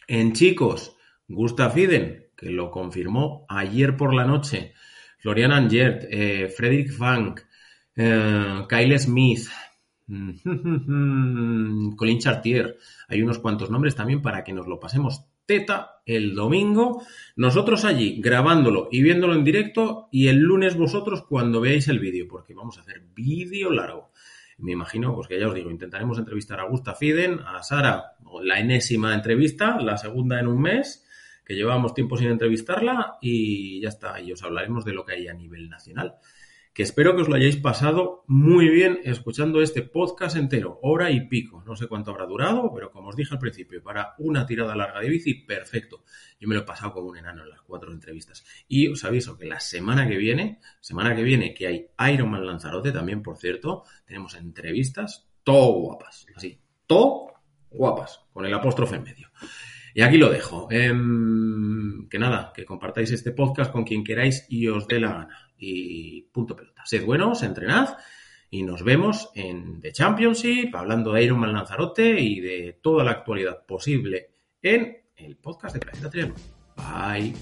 En 0.08 0.34
chicos, 0.34 0.96
Gustav 1.28 1.78
Iden, 1.78 2.28
que 2.36 2.50
lo 2.50 2.72
confirmó 2.72 3.46
ayer 3.48 3.96
por 3.96 4.14
la 4.14 4.26
noche, 4.26 4.74
Florian 5.20 5.52
Angert, 5.52 6.04
eh, 6.10 6.50
Frederick 6.50 6.92
Funk, 6.92 7.42
eh, 7.96 8.66
Kyle 8.68 9.00
Smith, 9.00 9.48
Colin 11.96 12.20
Chartier. 12.20 12.78
Hay 13.08 13.22
unos 13.22 13.40
cuantos 13.40 13.70
nombres 13.70 13.96
también 13.96 14.22
para 14.22 14.44
que 14.44 14.54
nos 14.54 14.68
lo 14.68 14.80
pasemos 14.80 15.26
teta 15.46 16.02
el 16.06 16.36
domingo. 16.36 17.04
Nosotros 17.36 17.86
allí 17.86 18.22
grabándolo 18.22 18.90
y 18.92 19.02
viéndolo 19.02 19.34
en 19.34 19.44
directo 19.44 20.10
y 20.12 20.28
el 20.28 20.38
lunes 20.38 20.76
vosotros 20.76 21.24
cuando 21.24 21.62
veáis 21.62 21.88
el 21.88 22.00
vídeo, 22.00 22.28
porque 22.28 22.54
vamos 22.54 22.78
a 22.78 22.82
hacer 22.82 23.02
vídeo 23.14 23.70
largo. 23.70 24.12
Me 24.58 24.72
imagino, 24.72 25.16
pues 25.16 25.28
que 25.28 25.40
ya 25.40 25.48
os 25.48 25.56
digo, 25.56 25.72
intentaremos 25.72 26.18
entrevistar 26.18 26.60
a 26.60 26.68
Gusta 26.68 26.94
Fiden, 26.94 27.40
a 27.46 27.64
Sara, 27.64 28.14
la 28.42 28.60
enésima 28.60 29.14
entrevista, 29.14 29.80
la 29.80 29.98
segunda 29.98 30.40
en 30.40 30.48
un 30.48 30.62
mes, 30.62 31.06
que 31.44 31.56
llevamos 31.56 31.94
tiempo 31.94 32.18
sin 32.18 32.28
entrevistarla 32.28 33.18
y 33.22 33.82
ya 33.82 33.90
está, 33.90 34.22
y 34.22 34.32
os 34.32 34.44
hablaremos 34.44 34.86
de 34.86 34.94
lo 34.94 35.06
que 35.06 35.14
hay 35.14 35.28
a 35.28 35.34
nivel 35.34 35.70
nacional 35.70 36.16
que 36.74 36.82
espero 36.82 37.16
que 37.16 37.22
os 37.22 37.30
lo 37.30 37.36
hayáis 37.36 37.58
pasado 37.58 38.24
muy 38.26 38.68
bien 38.68 39.00
escuchando 39.04 39.62
este 39.62 39.84
podcast 39.84 40.36
entero, 40.36 40.80
hora 40.82 41.12
y 41.12 41.28
pico. 41.28 41.64
No 41.68 41.76
sé 41.76 41.88
cuánto 41.88 42.10
habrá 42.10 42.26
durado, 42.26 42.72
pero 42.74 42.90
como 42.90 43.10
os 43.10 43.16
dije 43.16 43.36
al 43.36 43.40
principio, 43.40 43.84
para 43.84 44.16
una 44.18 44.48
tirada 44.48 44.76
larga 44.76 45.00
de 45.00 45.10
bici, 45.10 45.36
perfecto. 45.36 46.04
Yo 46.40 46.48
me 46.48 46.56
lo 46.56 46.62
he 46.62 46.66
pasado 46.66 46.94
como 46.94 47.10
un 47.10 47.18
enano 47.18 47.44
en 47.44 47.50
las 47.50 47.62
cuatro 47.62 47.92
entrevistas. 47.92 48.44
Y 48.68 48.88
os 48.88 49.06
aviso 49.06 49.38
que 49.38 49.46
la 49.46 49.60
semana 49.60 50.08
que 50.08 50.18
viene, 50.18 50.60
semana 50.80 51.16
que 51.16 51.22
viene 51.22 51.54
que 51.54 51.68
hay 51.68 52.12
Ironman 52.12 52.46
Lanzarote 52.46 52.92
también, 52.92 53.22
por 53.22 53.38
cierto, 53.38 53.84
tenemos 54.06 54.34
entrevistas 54.34 55.30
todo 55.44 55.74
guapas, 55.74 56.26
así, 56.36 56.60
todo 56.88 57.34
guapas, 57.70 58.22
con 58.34 58.48
el 58.48 58.54
apóstrofe 58.54 58.96
en 58.96 59.04
medio. 59.04 59.30
Y 59.94 60.02
aquí 60.02 60.18
lo 60.18 60.32
dejo. 60.32 60.68
Em, 60.72 62.10
que 62.10 62.18
nada, 62.18 62.52
que 62.56 62.66
compartáis 62.66 63.12
este 63.12 63.32
podcast 63.32 63.72
con 63.72 63.84
quien 63.84 64.04
queráis 64.04 64.48
y 64.50 64.68
os 64.68 64.88
dé 64.88 65.00
la 65.00 65.14
gana 65.14 65.53
y 65.64 66.22
punto 66.32 66.56
pelota. 66.56 66.84
Sed 66.86 67.06
buenos, 67.06 67.44
entrenad 67.44 67.98
y 68.50 68.64
nos 68.64 68.84
vemos 68.84 69.32
en 69.34 69.82
The 69.82 69.92
Championship, 69.92 70.76
hablando 70.76 71.12
de 71.14 71.24
Ironman 71.24 71.54
Lanzarote 71.54 72.20
y 72.20 72.40
de 72.40 72.80
toda 72.84 73.04
la 73.04 73.12
actualidad 73.12 73.66
posible 73.66 74.30
en 74.62 75.06
el 75.16 75.38
podcast 75.38 75.74
de 75.74 75.80
Planeta 75.80 76.10
Triángulo. 76.10 76.44
Bye. 76.76 77.34